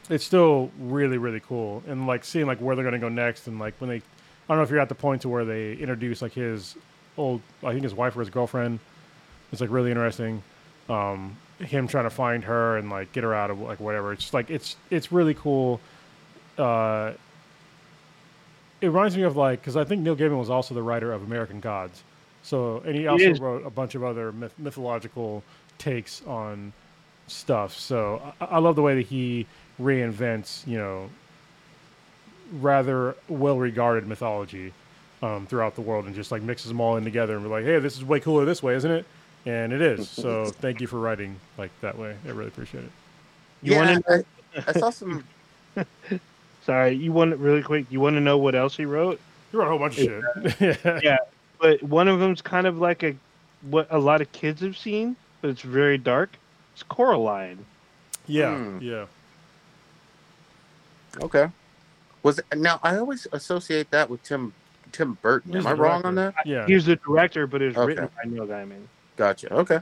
it's 0.09 0.25
still 0.25 0.69
really 0.77 1.17
really 1.17 1.39
cool, 1.39 1.81
and 1.87 2.07
like 2.07 2.25
seeing 2.25 2.45
like 2.45 2.59
where 2.59 2.75
they're 2.75 2.83
gonna 2.83 2.99
go 2.99 3.07
next, 3.07 3.47
and 3.47 3.57
like 3.57 3.75
when 3.79 3.89
they, 3.89 3.97
I 3.97 4.01
don't 4.49 4.57
know 4.57 4.63
if 4.63 4.69
you're 4.69 4.81
at 4.81 4.89
the 4.89 4.95
point 4.95 5.21
to 5.21 5.29
where 5.29 5.45
they 5.45 5.75
introduce 5.75 6.21
like 6.21 6.33
his 6.33 6.75
old, 7.17 7.41
I 7.63 7.71
think 7.71 7.83
his 7.83 7.93
wife 7.93 8.15
or 8.15 8.19
his 8.19 8.29
girlfriend. 8.29 8.79
It's 9.51 9.61
like 9.61 9.69
really 9.69 9.91
interesting. 9.91 10.43
Um, 10.89 11.37
him 11.59 11.87
trying 11.87 12.03
to 12.03 12.09
find 12.09 12.43
her 12.43 12.77
and 12.77 12.89
like 12.89 13.11
get 13.13 13.23
her 13.23 13.33
out 13.33 13.49
of 13.49 13.59
like 13.59 13.79
whatever. 13.79 14.13
It's 14.13 14.33
like 14.33 14.49
it's 14.49 14.75
it's 14.89 15.11
really 15.11 15.33
cool. 15.33 15.79
Uh, 16.57 17.13
it 18.81 18.87
reminds 18.87 19.15
me 19.15 19.23
of 19.23 19.37
like 19.37 19.61
because 19.61 19.77
I 19.77 19.83
think 19.83 20.01
Neil 20.01 20.15
Gaiman 20.15 20.37
was 20.37 20.49
also 20.49 20.73
the 20.73 20.83
writer 20.83 21.11
of 21.13 21.23
American 21.23 21.59
Gods, 21.59 22.03
so 22.43 22.81
and 22.85 22.95
he 22.95 23.07
also 23.07 23.33
wrote 23.35 23.65
a 23.65 23.69
bunch 23.69 23.95
of 23.95 24.03
other 24.03 24.31
myth- 24.31 24.57
mythological 24.57 25.43
takes 25.77 26.21
on 26.25 26.73
stuff. 27.27 27.77
So 27.77 28.21
I, 28.41 28.45
I 28.45 28.57
love 28.59 28.75
the 28.75 28.81
way 28.81 28.95
that 28.95 29.05
he 29.07 29.47
reinvents, 29.79 30.65
you 30.67 30.77
know, 30.77 31.09
rather 32.59 33.15
well-regarded 33.27 34.07
mythology 34.07 34.73
um, 35.21 35.47
throughout 35.47 35.75
the 35.75 35.81
world 35.81 36.05
and 36.05 36.15
just 36.15 36.31
like 36.31 36.41
mixes 36.41 36.67
them 36.69 36.79
all 36.81 36.97
in 36.97 37.03
together 37.03 37.35
and 37.35 37.43
be 37.43 37.49
like, 37.49 37.65
hey, 37.65 37.79
this 37.79 37.95
is 37.97 38.03
way 38.03 38.19
cooler 38.19 38.45
this 38.45 38.61
way, 38.61 38.75
isn't 38.75 38.91
it? 38.91 39.05
And 39.45 39.71
it 39.73 39.81
is. 39.81 40.09
So 40.09 40.45
thank 40.61 40.81
you 40.81 40.87
for 40.87 40.99
writing 40.99 41.39
like 41.57 41.71
that 41.81 41.97
way. 41.97 42.15
I 42.25 42.29
really 42.29 42.47
appreciate 42.47 42.83
it. 42.83 42.91
You 43.61 43.73
yeah, 43.73 43.77
wanna- 43.79 44.23
I, 44.57 44.63
I 44.67 44.71
saw 44.73 44.89
some. 44.89 45.23
Sorry, 46.65 46.93
you 46.93 47.11
want 47.11 47.31
it 47.33 47.39
really 47.39 47.61
quick? 47.61 47.85
You 47.91 47.99
want 47.99 48.15
to 48.15 48.21
know 48.21 48.37
what 48.37 48.55
else 48.55 48.75
he 48.75 48.85
wrote? 48.85 49.19
You 49.51 49.59
wrote 49.59 49.67
a 49.67 49.69
whole 49.69 49.79
bunch 49.79 49.99
of 49.99 50.03
shit. 50.03 50.77
yeah. 50.83 50.99
Yeah. 51.03 51.17
But 51.59 51.81
one 51.83 52.07
of 52.07 52.19
them's 52.19 52.41
kind 52.41 52.67
of 52.67 52.79
like 52.79 53.03
a 53.03 53.15
what 53.61 53.87
a 53.89 53.97
lot 53.97 54.21
of 54.21 54.31
kids 54.31 54.61
have 54.61 54.77
seen, 54.77 55.15
but 55.41 55.49
it's 55.49 55.61
very 55.61 55.97
dark. 55.97 56.37
It's 56.73 56.83
Coraline. 56.83 57.65
Yeah. 58.27 58.55
Hmm. 58.55 58.79
Yeah. 58.81 59.05
Okay. 61.21 61.47
Was 62.23 62.39
it, 62.39 62.45
now 62.55 62.79
I 62.83 62.97
always 62.97 63.27
associate 63.31 63.91
that 63.91 64.09
with 64.09 64.23
Tim 64.23 64.53
Tim 64.95 65.17
Burton. 65.21 65.53
He's 65.53 65.65
Am 65.65 65.67
I 65.67 65.75
the 65.75 65.81
wrong 65.81 66.05
on 66.05 66.15
that? 66.15 66.35
Yeah. 66.45 66.65
he's 66.65 66.85
the 66.85 66.95
director, 66.95 67.47
but 67.47 67.61
it's 67.61 67.77
Okay. 67.77 67.87
written 67.87 68.09
by 68.15 68.29
Neil 68.29 68.47
Gaiman. 68.47 68.83
Gotcha. 69.17 69.53
Okay. 69.53 69.79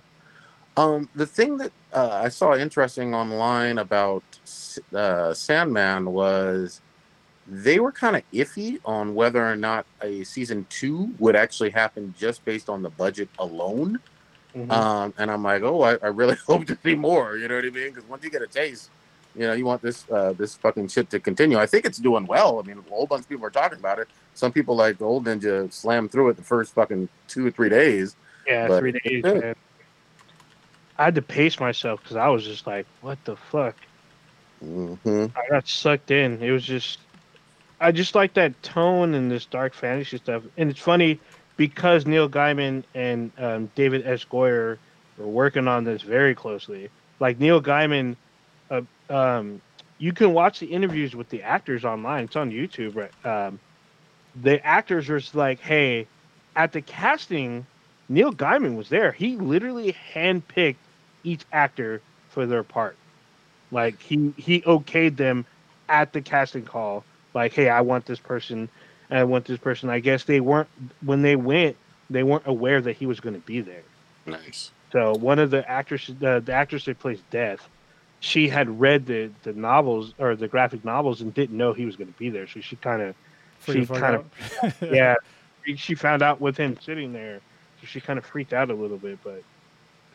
Um, 0.76 1.08
the 1.14 1.26
thing 1.28 1.58
that 1.58 1.72
uh, 1.94 2.20
I 2.24 2.30
saw 2.30 2.56
interesting 2.56 3.14
online 3.14 3.78
about 3.78 4.24
uh, 4.94 5.34
Sandman 5.34 6.12
was 6.12 6.82
they 7.48 7.80
were 7.80 7.92
kind 7.92 8.16
of 8.16 8.24
iffy 8.34 8.80
on 8.86 9.14
whether 9.14 9.46
or 9.46 9.56
not 9.56 9.86
a 10.02 10.24
season 10.24 10.66
two 10.70 11.14
would 11.20 11.36
actually 11.36 11.70
happen 11.70 12.14
just 12.18 12.44
based 12.44 12.70
on 12.70 12.82
the 12.82 12.90
budget 12.90 13.30
alone. 13.38 14.00
Mhm. 14.56 14.72
Um, 14.72 15.14
and 15.20 15.30
I'm 15.30 15.44
like, 15.44 15.62
oh, 15.62 15.82
I, 15.84 15.94
I 16.02 16.08
really 16.08 16.36
hope 16.48 16.66
to 16.66 16.78
see 16.84 16.96
more. 16.96 17.38
You 17.38 17.48
know 17.48 17.56
what 17.56 17.66
I 17.66 17.70
mean? 17.70 17.90
Because 17.94 18.08
once 18.10 18.24
you 18.24 18.32
get 18.32 18.42
a 18.42 18.48
taste, 18.48 18.90
you 19.36 19.48
know, 19.48 19.54
you 19.54 19.66
want 19.66 19.82
this 19.82 20.06
uh, 20.12 20.34
this 20.34 20.56
fucking 20.56 20.88
shit 20.90 21.10
to 21.12 21.20
continue. 21.20 21.58
I 21.58 21.66
think 21.66 21.86
it's 21.86 21.98
doing 21.98 22.26
well. 22.28 22.60
I 22.60 22.68
mean, 22.68 22.78
a 22.78 22.90
whole 22.90 23.08
bunch 23.08 23.22
of 23.24 23.30
people 23.30 23.46
are 23.46 23.50
talking 23.52 23.80
about 23.80 24.00
it. 24.00 24.08
Some 24.34 24.52
people 24.52 24.76
like 24.76 24.98
the 24.98 25.06
old 25.06 25.26
ninja 25.26 25.72
slammed 25.72 26.12
through 26.12 26.30
it 26.30 26.38
the 26.38 26.44
first 26.44 26.74
fucking 26.74 27.10
two 27.28 27.46
or 27.48 27.52
three 27.52 27.70
days. 27.70 28.16
yeah, 28.48 28.68
but- 28.68 28.80
three 28.80 28.92
days, 28.92 29.24
Yeah. 29.26 29.34
man. 29.34 29.56
I 30.98 31.06
had 31.06 31.16
to 31.16 31.22
pace 31.24 31.60
myself 31.60 32.02
because 32.04 32.18
I 32.18 32.28
was 32.28 32.44
just 32.44 32.68
like, 32.68 32.86
"What 33.02 33.18
the 33.26 33.36
fuck?" 33.36 33.76
hmm 34.60 34.94
I 35.36 35.50
got 35.50 35.68
sucked 35.68 36.12
in. 36.12 36.42
It 36.42 36.52
was 36.52 36.64
just, 36.64 37.00
I 37.82 37.92
just 37.92 38.16
like 38.16 38.34
that 38.36 38.62
tone 38.64 39.14
and 39.16 39.30
this 39.32 39.46
dark 39.46 39.74
fantasy 39.74 40.18
stuff. 40.18 40.44
And 40.58 40.70
it's 40.70 40.80
funny 40.80 41.20
because 41.58 42.06
Neil 42.06 42.30
Gaiman 42.30 42.84
and 42.96 43.32
um, 43.40 43.72
David 43.76 44.06
S. 44.08 44.24
Goyer 44.24 44.78
were 45.18 45.28
working 45.28 45.68
on 45.68 45.84
this 45.84 46.02
very 46.04 46.34
closely. 46.36 46.90
Like 47.20 47.40
Neil 47.40 47.62
Gaiman, 47.62 48.16
uh, 48.70 48.82
um, 49.10 49.62
you 49.98 50.14
can 50.14 50.34
watch 50.34 50.60
the 50.60 50.68
interviews 50.68 51.16
with 51.16 51.30
the 51.30 51.42
actors 51.44 51.86
online. 51.86 52.26
It's 52.26 52.36
on 52.36 52.52
YouTube. 52.52 52.96
Right? 52.96 53.26
Um, 53.26 53.60
the 54.42 54.66
actors 54.66 55.10
were 55.10 55.20
just 55.20 55.36
like, 55.36 55.60
"Hey, 55.60 56.08
at 56.56 56.72
the 56.72 56.82
casting, 56.82 57.66
Neil 58.10 58.34
Gaiman 58.34 58.76
was 58.76 58.90
there. 58.90 59.12
He 59.12 59.38
literally 59.38 59.96
handpicked 60.14 60.78
each 61.24 61.46
actor 61.52 62.02
for 62.30 62.46
their 62.46 62.64
part." 62.64 62.96
Like 63.72 64.02
he 64.02 64.34
he 64.38 64.62
okayed 64.62 65.18
them 65.18 65.46
at 65.90 66.14
the 66.14 66.22
casting 66.22 66.66
call. 66.66 67.04
Like, 67.34 67.54
hey, 67.54 67.70
I 67.70 67.82
want 67.82 68.06
this 68.06 68.20
person, 68.20 68.70
and 69.10 69.20
I 69.20 69.24
want 69.24 69.46
this 69.46 69.60
person. 69.60 69.90
I 69.90 70.00
guess 70.00 70.24
they 70.24 70.40
weren't 70.40 70.70
when 71.02 71.22
they 71.22 71.36
went, 71.36 71.76
they 72.10 72.24
weren't 72.24 72.46
aware 72.46 72.82
that 72.82 72.96
he 72.96 73.06
was 73.06 73.20
going 73.20 73.36
to 73.36 73.42
be 73.42 73.62
there. 73.62 73.84
Nice. 74.26 74.72
So 74.92 75.16
one 75.16 75.40
of 75.40 75.50
the 75.50 75.68
actors, 75.70 76.12
the, 76.20 76.42
the 76.46 76.54
actress 76.54 76.86
that 76.86 77.00
plays 77.00 77.20
Death, 77.32 77.68
she 78.26 78.48
had 78.48 78.80
read 78.80 79.06
the 79.06 79.30
the 79.44 79.52
novels 79.52 80.14
or 80.18 80.34
the 80.38 80.48
graphic 80.48 80.86
novels 80.86 81.20
and 81.20 81.34
didn't 81.34 81.58
know 81.58 81.74
he 81.74 81.86
was 81.86 81.98
going 81.98 82.08
to 82.12 82.18
be 82.18 82.30
there. 82.30 82.48
So 82.48 82.62
she 82.62 82.78
kind 82.78 83.02
of, 83.02 83.16
she 83.66 83.86
kind 83.86 84.16
of, 84.16 84.82
yeah, 84.82 85.16
she 85.76 85.94
found 85.94 86.22
out 86.22 86.40
with 86.40 86.56
him 86.56 86.78
sitting 86.82 87.12
there. 87.12 87.42
So 87.82 87.88
she 87.88 88.00
kind 88.00 88.18
of 88.18 88.26
freaked 88.26 88.54
out 88.54 88.70
a 88.72 88.74
little 88.74 88.96
bit, 88.98 89.20
but 89.26 89.44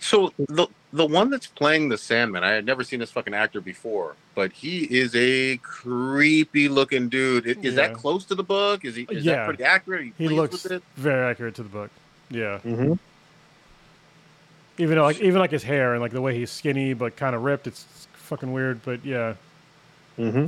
So 0.01 0.33
the 0.39 0.69
the 0.91 1.05
one 1.05 1.29
that's 1.29 1.47
playing 1.47 1.91
the 1.91 1.99
Sandman, 1.99 2.43
I 2.45 2.53
had 2.53 2.65
never 2.65 2.83
seen 2.83 3.01
this 3.01 3.11
fucking 3.11 3.35
actor 3.35 3.61
before, 3.61 4.17
but 4.35 4.53
he 4.53 4.85
is 4.85 5.15
a 5.15 5.59
creepy 5.59 6.69
looking 6.69 7.11
dude. 7.11 7.47
I- 7.47 7.61
Is, 7.61 7.75
that 7.75 7.93
close 7.93 8.25
to 8.27 8.35
the 8.35 8.43
book? 8.43 8.87
Is 8.87 8.97
he? 8.97 9.03
Is 9.11 9.23
Yeah. 9.23 9.35
that 9.37 9.47
pretty 9.49 9.65
accurate? 9.65 10.01
Are 10.01 10.05
you 10.05 10.13
He 10.17 10.29
looks 10.31 10.63
with 10.63 10.73
it? 10.73 10.83
very 10.97 11.31
accurate 11.31 11.57
to 11.57 11.63
the 11.63 11.69
book. 11.69 11.91
Yeah. 12.31 12.61
mm-hmm. 12.65 12.95
Even 14.79 14.97
though, 14.97 15.03
like 15.03 15.21
even 15.21 15.41
like 15.41 15.51
his 15.51 15.63
hair 15.63 15.93
and 15.93 16.01
like 16.01 16.13
the 16.13 16.21
way 16.23 16.37
he's 16.37 16.51
skinny 16.51 16.95
but 16.95 17.17
kind 17.17 17.35
of 17.35 17.43
ripped, 17.43 17.67
it's 17.67 18.07
fucking 18.15 18.53
weird. 18.53 18.83
But 18.85 19.05
yeah, 19.05 19.35
Mm-hmm. 20.19 20.47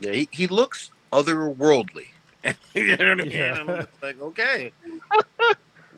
Yeah, 0.00 0.12
he, 0.12 0.28
he 0.32 0.46
looks 0.48 0.90
otherworldly. 1.12 2.08
you 2.74 2.96
know 2.96 2.96
what 2.96 3.00
I 3.00 3.14
mean? 3.14 3.30
Yeah. 3.30 3.58
I'm 3.60 3.86
like, 4.02 4.20
okay, 4.20 4.72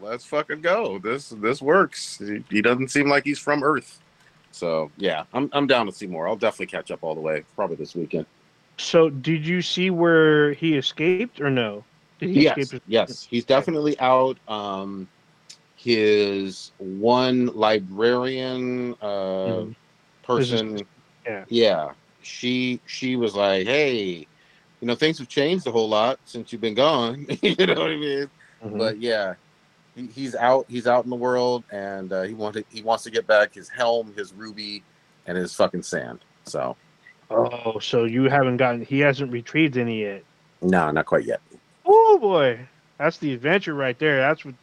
let's 0.01 0.25
fucking 0.25 0.61
go. 0.61 0.99
This 0.99 1.31
this 1.31 1.61
works. 1.61 2.19
He, 2.19 2.45
he 2.51 2.63
doesn't 2.63 2.89
seem 2.89 3.09
like 3.09 3.25
he's 3.25 3.39
from 3.39 3.65
Earth. 3.65 3.99
So 4.53 4.91
yeah, 4.97 5.25
I'm 5.33 5.51
I'm 5.53 5.67
down 5.67 5.87
to 5.87 5.93
see 5.93 6.07
more. 6.07 6.29
I'll 6.29 6.37
definitely 6.37 6.67
catch 6.67 6.91
up 6.91 7.01
all 7.03 7.15
the 7.15 7.21
way, 7.21 7.43
probably 7.57 7.77
this 7.77 7.97
weekend. 7.97 8.27
So 8.77 9.11
did 9.11 9.45
you 9.45 9.63
see 9.63 9.91
where 9.91 10.53
he 10.53 10.77
escaped 10.77 11.41
or 11.41 11.51
no? 11.51 11.83
Did 12.21 12.31
he 12.31 12.45
yes, 12.45 12.59
escape? 12.59 12.83
yes, 12.87 13.27
he's 13.29 13.45
definitely 13.45 13.99
out. 13.99 14.39
Um, 14.47 15.09
his 15.77 16.73
one 16.79 17.47
librarian 17.47 18.95
uh, 19.01 19.07
Mhm. 19.07 19.77
person, 20.23 20.87
yeah. 21.25 21.45
yeah, 21.49 21.93
she 22.23 22.81
she 22.87 23.17
was 23.17 23.35
like, 23.35 23.67
hey, 23.67 24.27
you 24.81 24.87
know, 24.87 24.95
things 24.95 25.19
have 25.19 25.29
changed 25.29 25.67
a 25.67 25.71
whole 25.71 25.89
lot 25.89 26.19
since 26.25 26.53
you've 26.53 26.61
been 26.61 26.75
gone. 26.75 27.27
you 27.43 27.67
know 27.67 27.75
what 27.75 27.91
I 27.91 27.97
mean? 27.97 28.31
Mhm. 28.65 28.79
But 28.79 28.99
yeah, 28.99 29.35
he, 29.95 30.07
he's 30.07 30.35
out. 30.35 30.67
He's 30.69 30.87
out 30.87 31.05
in 31.05 31.11
the 31.11 31.17
world, 31.17 31.65
and 31.71 32.13
uh, 32.13 32.23
he 32.23 32.35
wanted 32.35 32.65
he 32.71 32.83
wants 32.83 33.05
to 33.05 33.11
get 33.11 33.27
back 33.27 33.55
his 33.55 33.69
helm, 33.69 34.13
his 34.17 34.33
ruby, 34.33 34.83
and 35.27 35.37
his 35.39 35.55
fucking 35.55 35.83
sand. 35.83 36.21
So 36.47 36.77
Oh, 37.31 37.79
so 37.81 38.05
you 38.05 38.25
haven't 38.25 38.57
gotten? 38.57 38.85
He 38.85 39.01
hasn't 39.01 39.33
retrieved 39.33 39.77
any 39.77 40.03
yet. 40.03 40.23
no, 40.63 40.91
not 40.91 41.07
quite 41.07 41.25
yet. 41.25 41.41
Oh 41.85 42.19
boy, 42.21 42.61
that's 42.99 43.19
the 43.19 43.35
adventure 43.35 43.75
right 43.75 43.99
there. 43.99 44.19
That's 44.19 44.45
what, 44.45 44.55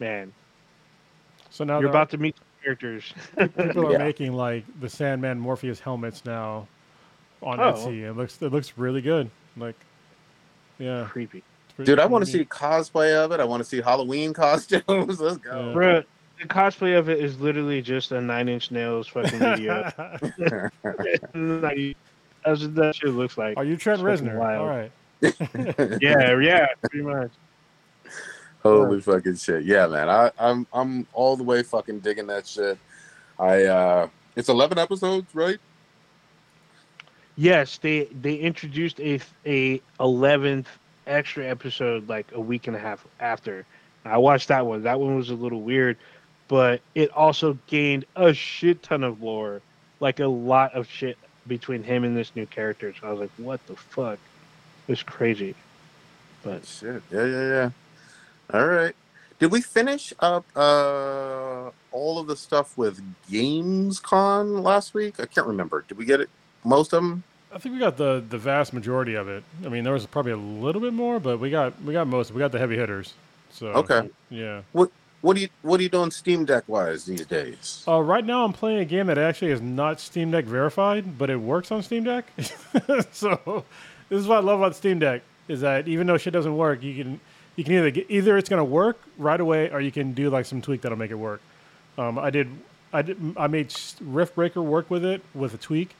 man. 0.00 0.32
so 1.50 1.64
now 1.64 1.74
You're 1.74 1.82
they're- 1.82 1.90
about 1.90 2.10
to 2.10 2.18
meet 2.18 2.36
characters. 2.62 3.12
people 3.38 3.86
are 3.88 3.92
Yeah. 3.92 3.98
making 3.98 4.32
like 4.32 4.64
the 4.80 4.88
Sandman 4.88 5.38
Morpheus 5.38 5.80
helmets 5.80 6.24
now 6.24 6.66
on 7.42 7.60
Oh. 7.60 7.72
Etsy. 7.72 8.02
It 8.02 8.12
looks 8.14 8.40
it 8.42 8.50
looks 8.52 8.76
really 8.78 9.02
good. 9.02 9.30
Like, 9.56 9.76
yeah, 10.78 11.06
Creepy, 11.10 11.38
it's 11.38 11.72
pretty- 11.74 11.92
Dude, 11.92 11.98
I 12.00 12.06
want 12.06 12.24
to 12.24 12.30
see 12.30 12.44
cosplay 12.44 13.14
of 13.14 13.32
it. 13.32 13.40
I 13.40 13.44
want 13.44 13.62
to 13.62 13.68
see 13.68 13.80
Halloween 13.80 14.32
costumes. 14.34 15.20
Let's 15.20 15.36
go. 15.38 15.68
Yeah. 15.68 15.72
bro. 15.72 16.02
The 16.40 16.48
cosplay 16.48 16.98
of 16.98 17.08
it 17.08 17.20
is 17.22 17.38
literally 17.38 17.80
just 17.80 18.10
a 18.10 18.20
Nine 18.20 18.48
Inch 18.48 18.72
Nails 18.72 19.06
fucking 19.06 19.38
video. 19.38 19.92
like, 21.34 21.96
that's 22.44 22.60
what 22.62 22.74
that 22.74 22.94
shit 22.96 23.10
looks 23.10 23.38
like. 23.38 23.56
Are 23.56 23.64
you 23.64 23.76
Trent 23.76 24.00
It's 24.02 24.20
Reznor? 24.20 24.36
wild. 24.38 24.60
All 24.60 24.66
right. 24.66 24.90
Yeah, 26.02 26.38
yeah, 26.40 26.66
pretty 26.82 27.02
much. 27.04 27.30
Holy 28.64 29.00
fucking 29.00 29.36
shit. 29.36 29.64
Yeah, 29.64 29.86
man. 29.86 30.08
I, 30.08 30.30
I'm 30.38 30.66
I'm 30.72 31.06
all 31.12 31.36
the 31.36 31.42
way 31.42 31.62
fucking 31.62 32.00
digging 32.00 32.26
that 32.28 32.46
shit. 32.46 32.78
I 33.38 33.64
uh 33.64 34.08
it's 34.36 34.48
eleven 34.48 34.78
episodes, 34.78 35.34
right? 35.34 35.58
Yes, 37.36 37.78
they 37.78 38.04
they 38.22 38.36
introduced 38.36 39.00
a 39.00 39.20
a 39.44 39.82
eleventh 40.00 40.68
extra 41.06 41.46
episode 41.46 42.08
like 42.08 42.26
a 42.32 42.40
week 42.40 42.66
and 42.66 42.74
a 42.74 42.78
half 42.78 43.06
after. 43.20 43.66
I 44.06 44.18
watched 44.18 44.48
that 44.48 44.64
one. 44.64 44.82
That 44.82 44.98
one 44.98 45.16
was 45.16 45.30
a 45.30 45.34
little 45.34 45.60
weird, 45.60 45.98
but 46.48 46.80
it 46.94 47.10
also 47.10 47.58
gained 47.66 48.06
a 48.16 48.32
shit 48.32 48.82
ton 48.82 49.04
of 49.04 49.22
lore, 49.22 49.60
like 50.00 50.20
a 50.20 50.26
lot 50.26 50.74
of 50.74 50.88
shit 50.88 51.18
between 51.46 51.82
him 51.82 52.04
and 52.04 52.16
this 52.16 52.34
new 52.34 52.46
character. 52.46 52.94
So 52.98 53.08
I 53.08 53.10
was 53.10 53.20
like, 53.20 53.30
what 53.36 53.66
the 53.66 53.76
fuck? 53.76 54.18
It's 54.88 55.02
crazy. 55.02 55.54
But 56.42 56.66
Shit. 56.66 57.02
Yeah, 57.10 57.24
yeah, 57.24 57.48
yeah. 57.48 57.70
All 58.52 58.66
right. 58.66 58.94
Did 59.38 59.50
we 59.50 59.60
finish 59.60 60.12
up 60.20 60.44
uh 60.56 61.70
all 61.92 62.18
of 62.18 62.26
the 62.26 62.36
stuff 62.36 62.76
with 62.78 63.00
Gamescom 63.30 64.62
last 64.62 64.94
week? 64.94 65.18
I 65.20 65.26
can't 65.26 65.46
remember. 65.46 65.84
Did 65.88 65.98
we 65.98 66.04
get 66.04 66.20
it 66.20 66.30
most 66.64 66.92
of 66.92 67.02
them? 67.02 67.22
I 67.52 67.58
think 67.58 67.74
we 67.74 67.78
got 67.78 67.96
the 67.96 68.22
the 68.28 68.38
vast 68.38 68.72
majority 68.72 69.14
of 69.14 69.28
it. 69.28 69.44
I 69.64 69.68
mean, 69.68 69.84
there 69.84 69.92
was 69.92 70.06
probably 70.06 70.32
a 70.32 70.36
little 70.36 70.80
bit 70.80 70.92
more, 70.92 71.20
but 71.20 71.38
we 71.38 71.50
got 71.50 71.80
we 71.82 71.92
got 71.92 72.06
most. 72.06 72.32
We 72.32 72.38
got 72.38 72.52
the 72.52 72.58
heavy 72.58 72.76
hitters. 72.76 73.14
So 73.50 73.68
Okay. 73.68 74.10
yeah. 74.30 74.62
What 74.72 74.90
are 75.24 75.40
you 75.40 75.48
what 75.62 75.80
are 75.80 75.82
you 75.82 75.88
doing 75.88 76.10
Steam 76.10 76.44
Deck 76.44 76.64
wise 76.66 77.06
these 77.06 77.24
days? 77.24 77.82
Uh, 77.88 78.00
right 78.02 78.24
now, 78.24 78.44
I'm 78.44 78.52
playing 78.52 78.80
a 78.80 78.84
game 78.84 79.06
that 79.06 79.16
actually 79.18 79.52
is 79.52 79.62
not 79.62 79.98
Steam 80.00 80.30
Deck 80.30 80.44
verified, 80.44 81.16
but 81.16 81.30
it 81.30 81.36
works 81.36 81.72
on 81.72 81.82
Steam 81.82 82.04
Deck. 82.04 82.26
so 83.12 83.64
this 84.10 84.20
is 84.20 84.26
what 84.26 84.38
I 84.38 84.40
love 84.40 84.60
about 84.60 84.76
Steam 84.76 84.98
Deck 84.98 85.22
is 85.48 85.60
that 85.62 85.88
even 85.88 86.06
though 86.06 86.18
shit 86.18 86.32
doesn't 86.32 86.56
work, 86.56 86.82
you 86.82 87.02
can 87.02 87.20
you 87.56 87.64
can 87.64 87.74
either 87.74 87.90
get, 87.90 88.06
either 88.10 88.36
it's 88.36 88.48
gonna 88.48 88.64
work 88.64 88.98
right 89.18 89.40
away, 89.40 89.70
or 89.70 89.80
you 89.80 89.92
can 89.92 90.12
do 90.12 90.30
like 90.30 90.46
some 90.46 90.60
tweak 90.60 90.82
that'll 90.82 90.98
make 90.98 91.10
it 91.10 91.16
work. 91.16 91.40
Um, 91.98 92.18
I 92.18 92.30
did 92.30 92.48
I 92.92 93.02
did 93.02 93.18
I 93.36 93.46
made 93.46 93.68
Riftbreaker 93.68 94.62
work 94.64 94.90
with 94.90 95.04
it 95.04 95.22
with 95.34 95.54
a 95.54 95.58
tweak 95.58 95.94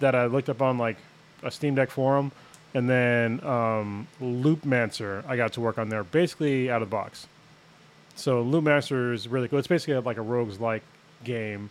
that 0.00 0.14
I 0.14 0.26
looked 0.26 0.48
up 0.48 0.62
on 0.62 0.78
like 0.78 0.96
a 1.42 1.50
Steam 1.50 1.74
Deck 1.74 1.90
forum, 1.90 2.32
and 2.74 2.88
then 2.88 3.44
um, 3.44 4.08
Loopmancer 4.20 5.24
I 5.26 5.36
got 5.36 5.52
to 5.54 5.60
work 5.60 5.78
on 5.78 5.88
there 5.88 6.04
basically 6.04 6.70
out 6.70 6.82
of 6.82 6.88
the 6.88 6.94
box. 6.94 7.26
So 8.16 8.44
Loopmancer 8.44 9.14
is 9.14 9.28
really 9.28 9.48
cool. 9.48 9.58
It's 9.58 9.68
basically 9.68 9.94
like 9.94 10.18
a 10.18 10.22
rogues 10.22 10.60
like 10.60 10.82
game 11.24 11.70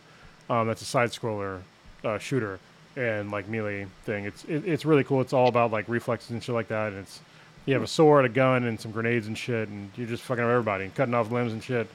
um, 0.50 0.68
that's 0.68 0.82
a 0.82 0.86
side 0.86 1.12
scroller 1.12 1.62
uh, 2.04 2.18
shooter 2.18 2.60
and 2.96 3.32
like 3.32 3.48
melee 3.48 3.86
thing. 4.06 4.26
It's 4.26 4.44
it, 4.46 4.68
it's 4.68 4.86
really 4.86 5.04
cool. 5.04 5.22
It's 5.22 5.34
all 5.34 5.48
about 5.48 5.72
like 5.72 5.88
reflexes 5.88 6.32
and 6.32 6.44
shit 6.44 6.56
like 6.56 6.68
that. 6.70 6.94
And 6.94 7.00
it's 7.00 7.20
you 7.66 7.74
have 7.74 7.84
a 7.84 7.88
sword, 7.88 8.26
a 8.26 8.30
gun, 8.30 8.64
and 8.64 8.80
some 8.80 8.92
grenades 8.92 9.28
and 9.28 9.38
shit, 9.38 9.70
and 9.70 9.92
you're 9.96 10.08
just 10.08 10.24
fucking 10.24 10.44
up 10.44 10.50
everybody 10.50 10.86
and 10.86 10.96
cutting 10.96 11.14
off 11.14 11.32
limbs 11.32 11.54
and 11.54 11.64
shit. 11.64 11.88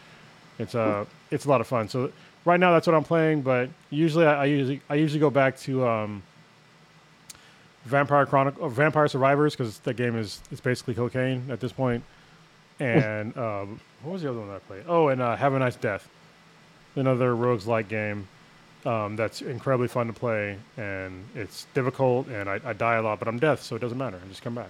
It's 0.59 0.75
uh 0.75 1.05
it's 1.31 1.47
a 1.47 1.49
lot 1.49 1.61
of 1.61 1.67
fun. 1.67 1.89
So 1.89 2.13
right 2.45 2.61
now 2.61 2.73
that's 2.73 2.87
what 2.87 2.95
I'm 2.95 3.05
playing, 3.05 3.43
but 3.43 3.69
usually 3.91 4.27
I, 4.27 4.43
I 4.43 4.45
usually 4.47 4.81
I 4.89 4.95
usually 4.95 5.21
go 5.21 5.31
back 5.31 5.59
to 5.61 5.87
um, 5.87 6.23
Vampire 7.85 8.27
Chronicle, 8.27 8.69
Vampire 8.69 9.09
Survivors 9.09 9.55
because 9.55 9.79
that 9.81 9.95
game 9.95 10.17
is 10.17 10.41
it's 10.51 10.61
basically 10.61 10.95
cocaine 10.95 11.45
at 11.51 11.61
this 11.61 11.73
point. 11.73 12.05
And 12.81 13.37
um, 13.39 13.81
what 14.03 14.13
was 14.13 14.23
the 14.23 14.31
other 14.31 14.39
one 14.39 14.49
that 14.49 14.57
I 14.57 14.59
played? 14.61 14.85
Oh, 14.87 15.09
and 15.09 15.21
uh, 15.21 15.37
Have 15.37 15.55
a 15.55 15.59
Nice 15.59 15.77
Death, 15.77 16.09
another 16.97 17.35
rogues 17.35 17.67
like 17.67 17.89
game. 17.89 18.29
Um, 18.87 19.17
that's 19.17 19.41
incredibly 19.41 19.89
fun 19.89 20.09
to 20.09 20.13
play, 20.13 20.59
and 20.77 21.25
it's 21.35 21.67
difficult, 21.73 22.29
and 22.29 22.51
I, 22.51 22.61
I 22.63 22.75
die 22.75 22.97
a 22.97 23.03
lot, 23.03 23.19
but 23.19 23.29
I'm 23.29 23.39
death, 23.39 23.63
so 23.63 23.77
it 23.77 23.79
doesn't 23.79 23.97
matter. 23.97 24.21
I 24.23 24.29
just 24.29 24.43
come 24.43 24.55
back. 24.55 24.69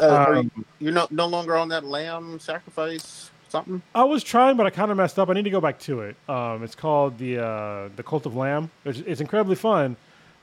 Uh, 0.00 0.26
Um, 0.38 0.50
you, 0.56 0.64
you're 0.80 0.92
no, 0.92 1.06
no 1.10 1.26
longer 1.26 1.56
on 1.56 1.68
that 1.68 1.84
lamb 1.84 2.38
sacrifice 2.40 3.30
something? 3.48 3.82
I 3.94 4.04
was 4.04 4.22
trying, 4.24 4.56
but 4.56 4.66
I 4.66 4.70
kind 4.70 4.90
of 4.90 4.96
messed 4.96 5.18
up. 5.18 5.30
I 5.30 5.32
need 5.34 5.44
to 5.44 5.50
go 5.50 5.60
back 5.60 5.78
to 5.80 6.00
it. 6.00 6.16
Um, 6.28 6.62
it's 6.62 6.74
called 6.74 7.18
the 7.18 7.38
uh, 7.38 7.88
the 7.96 8.02
Cult 8.02 8.26
of 8.26 8.36
Lamb. 8.36 8.70
It's, 8.84 8.98
it's 9.00 9.20
incredibly 9.20 9.56
fun, 9.56 9.96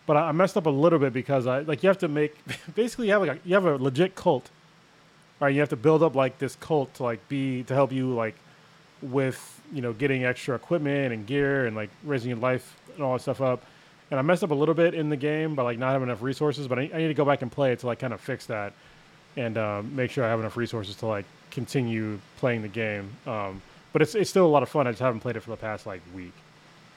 but 0.05 0.17
I, 0.17 0.29
I 0.29 0.31
messed 0.31 0.57
up 0.57 0.65
a 0.65 0.69
little 0.69 0.99
bit 0.99 1.13
because 1.13 1.47
I 1.47 1.59
like 1.59 1.83
you 1.83 1.89
have 1.89 1.99
to 1.99 2.07
make 2.07 2.35
basically 2.75 3.07
you 3.07 3.13
have 3.13 3.21
like 3.21 3.37
a, 3.37 3.39
you 3.47 3.53
have 3.55 3.65
a 3.65 3.75
legit 3.75 4.15
cult, 4.15 4.49
right? 5.39 5.53
You 5.53 5.59
have 5.59 5.69
to 5.69 5.75
build 5.75 6.03
up 6.03 6.15
like 6.15 6.37
this 6.39 6.55
cult 6.55 6.93
to 6.95 7.03
like 7.03 7.27
be 7.27 7.63
to 7.63 7.73
help 7.73 7.91
you 7.91 8.13
like 8.13 8.35
with 9.01 9.61
you 9.73 9.81
know 9.81 9.93
getting 9.93 10.23
extra 10.25 10.55
equipment 10.55 11.13
and 11.13 11.25
gear 11.25 11.65
and 11.65 11.75
like 11.75 11.89
raising 12.03 12.29
your 12.29 12.39
life 12.39 12.75
and 12.95 13.03
all 13.03 13.13
that 13.13 13.21
stuff 13.21 13.41
up. 13.41 13.63
And 14.09 14.19
I 14.19 14.23
messed 14.23 14.43
up 14.43 14.51
a 14.51 14.55
little 14.55 14.75
bit 14.75 14.93
in 14.93 15.09
the 15.09 15.15
game 15.15 15.55
by 15.55 15.63
like 15.63 15.79
not 15.79 15.93
having 15.93 16.09
enough 16.09 16.21
resources, 16.21 16.67
but 16.67 16.77
I, 16.77 16.89
I 16.93 16.97
need 16.97 17.07
to 17.07 17.13
go 17.13 17.23
back 17.23 17.41
and 17.41 17.51
play 17.51 17.71
it 17.71 17.79
to 17.79 17.87
like 17.87 17.99
kind 17.99 18.13
of 18.13 18.19
fix 18.19 18.45
that 18.47 18.73
and 19.37 19.57
um, 19.57 19.95
make 19.95 20.11
sure 20.11 20.23
I 20.23 20.29
have 20.29 20.39
enough 20.39 20.57
resources 20.57 20.95
to 20.97 21.05
like 21.05 21.25
continue 21.51 22.19
playing 22.37 22.61
the 22.61 22.67
game. 22.67 23.09
Um, 23.25 23.61
but 23.93 24.01
it's 24.01 24.15
it's 24.15 24.29
still 24.29 24.45
a 24.45 24.47
lot 24.47 24.63
of 24.63 24.69
fun. 24.69 24.87
I 24.87 24.91
just 24.91 25.01
haven't 25.01 25.19
played 25.21 25.35
it 25.35 25.41
for 25.41 25.51
the 25.51 25.57
past 25.57 25.85
like 25.85 26.01
week 26.15 26.33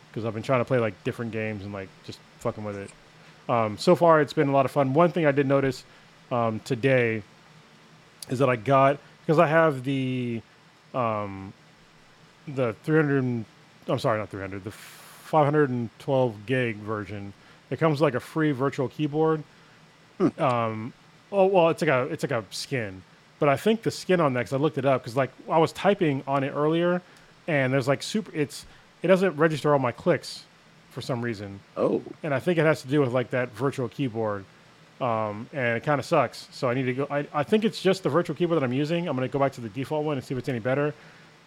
because 0.09 0.25
I've 0.25 0.35
been 0.35 0.42
trying 0.42 0.61
to 0.61 0.64
play 0.64 0.79
like 0.79 1.03
different 1.05 1.33
games 1.33 1.64
and 1.64 1.73
like 1.73 1.88
just 2.05 2.18
fucking 2.38 2.64
with 2.64 2.77
it. 2.77 2.90
Um, 3.49 3.77
so 3.77 3.94
far, 3.94 4.20
it's 4.20 4.33
been 4.33 4.49
a 4.49 4.53
lot 4.53 4.64
of 4.64 4.70
fun. 4.70 4.94
One 4.94 5.11
thing 5.11 5.27
I 5.27 5.33
did 5.33 5.47
notice 5.47 5.85
um, 6.31 6.61
today 6.61 7.23
is 8.29 8.38
that 8.38 8.49
I 8.49 8.57
got 8.57 8.99
because 9.20 9.38
I 9.38 9.47
have 9.47 9.85
the 9.85 10.40
um, 10.94 11.53
the 12.49 12.75
300. 12.85 13.44
I'm 13.88 13.99
sorry, 13.99 14.18
not 14.18 14.31
300. 14.31 14.64
The 14.64 14.70
512 14.70 16.47
gig 16.47 16.77
version. 16.77 17.33
It 17.70 17.79
comes 17.79 18.01
with 18.01 18.03
like 18.03 18.14
a 18.14 18.20
free 18.20 18.53
virtual 18.53 18.88
keyboard. 18.88 19.42
Um, 20.38 20.92
oh 21.35 21.47
well, 21.47 21.68
it's 21.68 21.83
like 21.83 21.90
a 21.90 22.05
it's 22.05 22.23
like 22.23 22.33
a 22.33 22.44
skin, 22.51 23.03
but 23.38 23.49
I 23.49 23.57
think 23.57 23.83
the 23.83 23.90
skin 23.90 24.20
on 24.20 24.35
that 24.35 24.40
because 24.40 24.53
I 24.53 24.57
looked 24.57 24.79
it 24.79 24.85
up 24.85 25.03
because 25.03 25.16
like 25.16 25.31
I 25.51 25.59
was 25.59 25.73
typing 25.73 26.23
on 26.27 26.44
it 26.44 26.51
earlier, 26.51 27.03
and 27.47 27.73
there's 27.73 27.88
like 27.88 28.03
super. 28.03 28.31
It's 28.35 28.64
it 29.03 29.09
doesn't 29.09 29.37
register 29.37 29.73
all 29.73 29.79
my 29.79 29.92
clicks 29.92 30.44
for 30.90 31.01
some 31.03 31.20
reason 31.20 31.59
Oh, 31.77 32.01
and 32.23 32.33
I 32.33 32.38
think 32.38 32.57
it 32.57 32.62
has 32.62 32.81
to 32.83 32.88
do 32.88 33.01
with 33.01 33.12
like 33.12 33.31
that 33.31 33.51
virtual 33.51 33.88
keyboard. 33.88 34.44
Um, 35.01 35.49
and 35.53 35.77
it 35.77 35.83
kind 35.83 35.99
of 35.99 36.07
sucks. 36.07 36.47
So 36.53 36.70
I 36.70 36.75
need 36.75 36.85
to 36.85 36.94
go. 36.94 37.07
I, 37.11 37.27
I 37.35 37.42
think 37.42 37.64
it's 37.64 37.83
just 37.83 38.05
the 38.05 38.09
virtual 38.09 38.37
keyboard 38.37 38.61
that 38.61 38.64
I'm 38.64 38.73
using. 38.73 39.09
I'm 39.09 39.16
going 39.16 39.29
to 39.29 39.33
go 39.33 39.40
back 39.40 39.53
to 39.55 39.61
the 39.61 39.68
default 39.68 40.05
one 40.05 40.16
and 40.16 40.25
see 40.25 40.35
if 40.35 40.38
it's 40.38 40.49
any 40.49 40.61
better. 40.61 40.94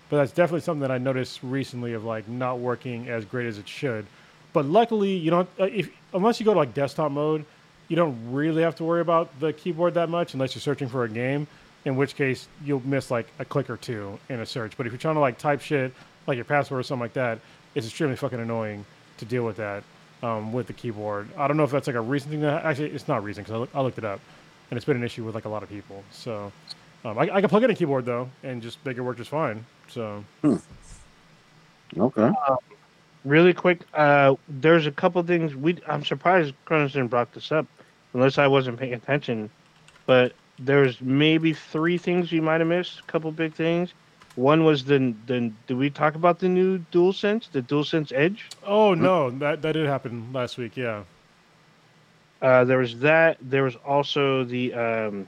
But 0.09 0.17
that's 0.17 0.33
definitely 0.33 0.61
something 0.61 0.81
that 0.81 0.91
I 0.91 0.97
noticed 0.97 1.39
recently 1.41 1.93
of 1.93 2.03
like 2.03 2.27
not 2.27 2.59
working 2.59 3.07
as 3.07 3.23
great 3.23 3.47
as 3.47 3.57
it 3.57 3.67
should. 3.67 4.05
But 4.51 4.65
luckily, 4.65 5.15
you 5.15 5.31
don't 5.31 5.49
uh, 5.59 5.63
if 5.63 5.89
unless 6.13 6.39
you 6.41 6.45
go 6.45 6.53
to 6.53 6.59
like 6.59 6.73
desktop 6.73 7.11
mode, 7.11 7.45
you 7.87 7.95
don't 7.95 8.31
really 8.31 8.61
have 8.61 8.75
to 8.75 8.83
worry 8.83 9.01
about 9.01 9.39
the 9.39 9.53
keyboard 9.53 9.93
that 9.95 10.09
much 10.09 10.33
unless 10.33 10.55
you're 10.55 10.61
searching 10.61 10.89
for 10.89 11.03
a 11.03 11.09
game. 11.09 11.47
In 11.85 11.95
which 11.95 12.15
case, 12.15 12.47
you'll 12.65 12.85
miss 12.85 13.09
like 13.09 13.27
a 13.39 13.45
click 13.45 13.69
or 13.69 13.77
two 13.77 14.19
in 14.29 14.41
a 14.41 14.45
search. 14.45 14.75
But 14.75 14.87
if 14.87 14.91
you're 14.91 14.99
trying 14.99 15.15
to 15.15 15.21
like 15.21 15.37
type 15.37 15.61
shit 15.61 15.93
like 16.25 16.35
your 16.35 16.45
password 16.45 16.81
or 16.81 16.83
something 16.83 17.03
like 17.03 17.13
that, 17.13 17.39
it's 17.75 17.87
extremely 17.87 18.17
fucking 18.17 18.39
annoying 18.39 18.85
to 19.17 19.25
deal 19.25 19.45
with 19.45 19.57
that 19.57 19.83
um, 20.23 20.51
with 20.53 20.67
the 20.67 20.73
keyboard. 20.73 21.29
I 21.37 21.47
don't 21.47 21.57
know 21.57 21.63
if 21.63 21.71
that's 21.71 21.87
like 21.87 21.95
a 21.95 22.01
recent 22.01 22.31
thing. 22.31 22.41
That 22.41 22.65
actually, 22.65 22.91
it's 22.91 23.07
not 23.07 23.23
recent 23.23 23.47
because 23.47 23.55
I, 23.55 23.59
look, 23.59 23.69
I 23.75 23.81
looked 23.81 23.97
it 23.97 24.05
up, 24.05 24.19
and 24.69 24.77
it's 24.77 24.85
been 24.85 24.97
an 24.97 25.03
issue 25.03 25.23
with 25.23 25.35
like 25.35 25.45
a 25.45 25.49
lot 25.49 25.63
of 25.63 25.69
people. 25.69 26.03
So 26.11 26.51
um, 27.05 27.17
I, 27.17 27.29
I 27.35 27.41
can 27.41 27.49
plug 27.49 27.63
in 27.63 27.71
a 27.71 27.75
keyboard 27.75 28.05
though 28.05 28.29
and 28.43 28.61
just 28.61 28.83
make 28.85 28.97
it 28.97 29.01
work 29.01 29.17
just 29.17 29.29
fine. 29.29 29.65
So 29.87 30.23
okay. 31.97 32.31
really 33.23 33.53
quick, 33.53 33.81
uh, 33.93 34.35
there's 34.47 34.87
a 34.87 34.91
couple 34.91 35.21
things 35.23 35.55
we. 35.55 35.77
I'm 35.87 36.03
surprised 36.03 36.53
Cronenstein 36.65 37.09
brought 37.09 37.33
this 37.33 37.51
up, 37.51 37.65
unless 38.13 38.37
I 38.37 38.47
wasn't 38.47 38.79
paying 38.79 38.93
attention. 38.93 39.49
But 40.05 40.33
there's 40.59 41.01
maybe 41.01 41.53
three 41.53 41.97
things 41.97 42.31
you 42.31 42.41
might 42.41 42.61
have 42.61 42.67
missed. 42.67 42.99
A 42.99 43.03
couple 43.03 43.31
big 43.31 43.53
things. 43.53 43.93
One 44.35 44.63
was 44.63 44.85
the 44.85 45.13
the. 45.25 45.51
Did 45.65 45.77
we 45.77 45.89
talk 45.89 46.15
about 46.15 46.39
the 46.39 46.47
new 46.47 46.79
DualSense, 46.91 47.51
the 47.51 47.61
DualSense 47.61 48.11
Edge? 48.13 48.45
oh 48.63 48.93
no, 48.93 49.31
that 49.31 49.61
that 49.63 49.71
did 49.73 49.87
happen 49.87 50.31
last 50.31 50.57
week. 50.57 50.77
Yeah. 50.77 51.03
Uh, 52.41 52.63
there 52.63 52.77
was 52.77 52.99
that. 52.99 53.37
There 53.41 53.63
was 53.63 53.75
also 53.77 54.43
the 54.43 54.73
um, 54.73 55.27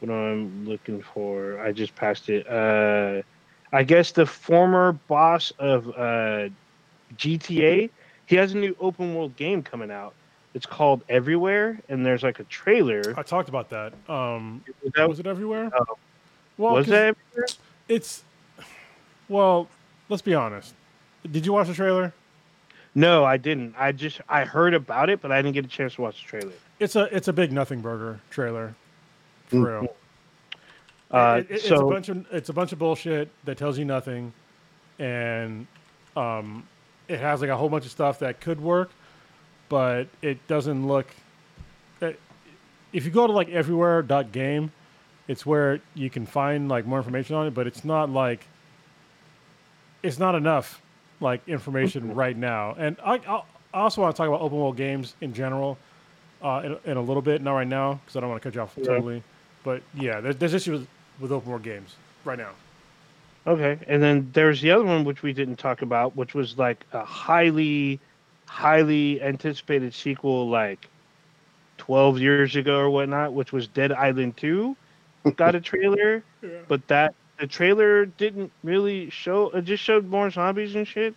what 0.00 0.10
am 0.10 0.16
I'm 0.16 0.68
looking 0.68 1.00
for. 1.00 1.60
I 1.60 1.70
just 1.70 1.94
passed 1.94 2.28
it. 2.28 2.48
Uh, 2.48 3.22
I 3.72 3.84
guess 3.84 4.12
the 4.12 4.26
former 4.26 4.92
boss 4.92 5.52
of 5.58 5.88
uh, 5.90 6.48
GTA. 7.16 7.90
He 8.26 8.36
has 8.36 8.52
a 8.52 8.58
new 8.58 8.76
open 8.80 9.14
world 9.14 9.36
game 9.36 9.62
coming 9.62 9.90
out. 9.90 10.14
It's 10.54 10.66
called 10.66 11.02
Everywhere, 11.08 11.78
and 11.88 12.04
there's 12.04 12.22
like 12.22 12.40
a 12.40 12.44
trailer. 12.44 13.14
I 13.16 13.22
talked 13.22 13.48
about 13.48 13.70
that. 13.70 13.92
Um, 14.08 14.64
Was 14.82 14.92
that- 14.94 15.08
was 15.08 15.20
it 15.20 15.26
everywhere? 15.26 15.70
Oh. 15.78 15.84
Well, 16.56 16.74
was 16.74 16.86
that 16.86 17.14
Everywhere? 17.34 17.46
It's 17.88 18.24
well. 19.28 19.68
Let's 20.08 20.22
be 20.22 20.34
honest. 20.34 20.74
Did 21.30 21.44
you 21.44 21.52
watch 21.52 21.68
the 21.68 21.74
trailer? 21.74 22.12
No, 22.94 23.24
I 23.24 23.36
didn't. 23.36 23.74
I 23.78 23.92
just 23.92 24.20
I 24.28 24.44
heard 24.44 24.72
about 24.74 25.10
it, 25.10 25.20
but 25.20 25.30
I 25.30 25.40
didn't 25.42 25.54
get 25.54 25.64
a 25.64 25.68
chance 25.68 25.94
to 25.96 26.00
watch 26.02 26.22
the 26.22 26.28
trailer. 26.28 26.52
It's 26.80 26.96
a 26.96 27.14
it's 27.14 27.28
a 27.28 27.32
big 27.32 27.52
nothing 27.52 27.80
burger 27.80 28.18
trailer. 28.30 28.74
For 29.46 29.56
Mm. 29.56 29.64
real. 29.82 29.96
Uh, 31.10 31.36
It- 31.40 31.50
it- 31.50 31.54
it's 31.56 31.70
a 31.70 31.76
bunch 31.84 32.08
of 32.08 32.26
it's 32.32 32.48
a 32.48 32.52
bunch 32.52 32.72
of 32.72 32.78
bullshit 32.78 33.28
that 33.44 33.56
tells 33.58 33.78
you 33.78 33.84
nothing, 33.84 34.32
and 34.98 35.66
um, 36.16 36.66
it 37.06 37.20
has 37.20 37.40
like 37.40 37.50
a 37.50 37.56
whole 37.56 37.68
bunch 37.68 37.84
of 37.84 37.90
stuff 37.90 38.18
that 38.18 38.40
could 38.40 38.60
work, 38.60 38.90
but 39.68 40.08
it 40.22 40.46
doesn't 40.48 40.86
look. 40.86 41.06
If 42.90 43.04
you 43.04 43.10
go 43.10 43.26
to 43.26 43.32
like 43.34 43.50
everywhere.game, 43.50 44.72
it's 45.28 45.44
where 45.44 45.80
you 45.94 46.08
can 46.08 46.24
find 46.24 46.68
like 46.70 46.86
more 46.86 46.98
information 46.98 47.36
on 47.36 47.46
it, 47.46 47.50
but 47.52 47.66
it's 47.66 47.84
not 47.84 48.08
like 48.08 48.46
it's 50.02 50.18
not 50.18 50.34
enough 50.34 50.80
like 51.20 51.46
information 51.46 52.14
right 52.14 52.36
now. 52.36 52.74
And 52.78 52.96
I, 53.04 53.14
I 53.28 53.42
I 53.74 53.80
also 53.80 54.00
want 54.00 54.16
to 54.16 54.18
talk 54.18 54.28
about 54.28 54.40
open 54.40 54.56
world 54.56 54.76
games 54.78 55.14
in 55.20 55.34
general 55.34 55.76
uh, 56.42 56.62
in, 56.64 56.90
in 56.92 56.96
a 56.96 57.02
little 57.02 57.20
bit, 57.20 57.42
not 57.42 57.52
right 57.52 57.66
now 57.68 57.94
because 57.94 58.16
I 58.16 58.20
don't 58.20 58.30
want 58.30 58.42
to 58.42 58.48
cut 58.48 58.54
you 58.54 58.62
off 58.62 58.72
Yeah. 58.78 58.84
totally. 58.84 59.22
But 59.64 59.82
yeah, 59.94 60.20
there's, 60.20 60.36
there's 60.36 60.54
issues 60.54 60.80
with, 60.80 60.88
with 61.20 61.32
open 61.32 61.50
world 61.50 61.62
games 61.62 61.94
right 62.24 62.38
now. 62.38 62.50
Okay, 63.46 63.78
and 63.86 64.02
then 64.02 64.30
there's 64.32 64.60
the 64.62 64.70
other 64.70 64.84
one 64.84 65.04
which 65.04 65.22
we 65.22 65.32
didn't 65.34 65.56
talk 65.56 65.82
about, 65.82 66.16
which 66.16 66.34
was 66.34 66.56
like 66.56 66.86
a 66.92 67.04
highly, 67.04 68.00
highly 68.48 69.22
anticipated 69.22 69.94
sequel, 69.94 70.48
like 70.48 70.88
twelve 71.76 72.18
years 72.18 72.56
ago 72.56 72.78
or 72.78 72.90
whatnot, 72.90 73.32
which 73.32 73.52
was 73.52 73.68
Dead 73.68 73.92
Island 73.92 74.36
Two. 74.36 74.76
Got 75.36 75.54
a 75.54 75.60
trailer, 75.72 76.22
but 76.66 76.86
that 76.88 77.14
the 77.38 77.46
trailer 77.46 78.06
didn't 78.06 78.50
really 78.64 79.10
show. 79.10 79.50
It 79.50 79.64
just 79.64 79.82
showed 79.82 80.08
more 80.08 80.30
zombies 80.30 80.74
and 80.74 80.86
shit. 80.86 81.14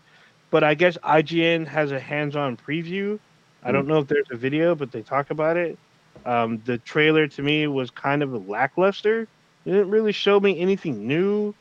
But 0.49 0.63
I 0.63 0.73
guess 0.73 0.97
IGN 0.97 1.65
has 1.67 1.93
a 1.93 1.99
hands-on 1.99 2.57
preview. 2.57 3.19
I 3.63 3.71
don't 3.71 3.87
know 3.87 3.99
if 3.99 4.07
there's 4.07 4.27
a 4.31 4.35
video, 4.35 4.75
but 4.75 4.91
they 4.91 5.01
talk 5.01 5.31
about 5.31 5.55
it. 5.55 5.79
Um, 6.25 6.61
the 6.65 6.77
trailer 6.79 7.25
to 7.27 7.41
me 7.41 7.67
was 7.67 7.89
kind 7.89 8.21
of 8.21 8.49
lackluster. 8.49 9.21
It 9.65 9.71
didn't 9.71 9.91
really 9.91 10.11
show 10.11 10.41
me 10.41 10.59
anything 10.59 11.07
new 11.07 11.55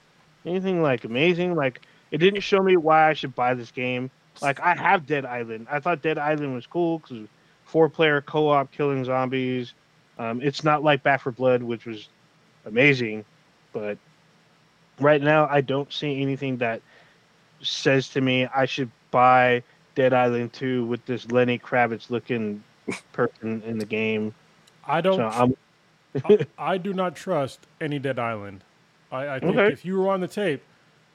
anything 0.45 0.83
like 0.83 1.05
amazing. 1.05 1.55
Like 1.55 1.81
it 2.11 2.19
didn't 2.19 2.41
show 2.41 2.61
me 2.61 2.77
why 2.77 3.09
I 3.09 3.15
should 3.15 3.35
buy 3.35 3.55
this 3.55 3.71
game. 3.71 4.11
Like 4.41 4.61
I 4.61 4.75
have 4.75 5.07
Dead 5.07 5.25
Island. 5.25 5.67
I 5.71 5.81
thought 5.81 6.03
Dead 6.03 6.19
Island 6.19 6.55
was 6.55 6.67
cool 6.67 6.99
because 7.01 7.27
four 7.65 7.89
player 7.89 8.21
co 8.21 8.49
op 8.49 8.71
killing 8.73 9.05
zombies. 9.05 9.75
Um, 10.19 10.41
it's 10.43 10.65
not 10.65 10.83
like 10.83 11.03
Back 11.03 11.23
4 11.23 11.33
Blood, 11.33 11.63
which 11.63 11.87
was 11.87 12.09
amazing, 12.67 13.25
but 13.73 13.97
right 15.01 15.23
now 15.23 15.49
I 15.51 15.61
don't 15.63 15.91
see 15.93 16.21
anything 16.21 16.59
that 16.59 16.83
says 17.63 18.09
to 18.11 18.21
me 18.21 18.47
I 18.55 18.67
should 18.67 18.91
buy 19.11 19.63
Dead 19.95 20.13
Island 20.13 20.53
2 20.53 20.85
with 20.87 21.05
this 21.07 21.31
Lenny 21.31 21.59
Kravitz 21.59 22.11
looking 22.11 22.63
person 23.13 23.63
in 23.67 23.79
the 23.79 23.87
game. 23.87 24.35
I 24.87 25.01
don't. 25.01 25.17
So 25.17 25.27
I'm 25.27 25.57
I, 26.25 26.47
I 26.59 26.79
do 26.79 26.93
not 26.93 27.15
trust 27.15 27.61
any 27.81 27.99
Dead 27.99 28.19
Island. 28.19 28.63
I, 29.13 29.37
I 29.37 29.41
think 29.41 29.57
Okay. 29.57 29.73
if 29.73 29.85
you 29.85 29.99
were 29.99 30.09
on 30.11 30.21
the 30.21 30.29
tape, 30.29 30.63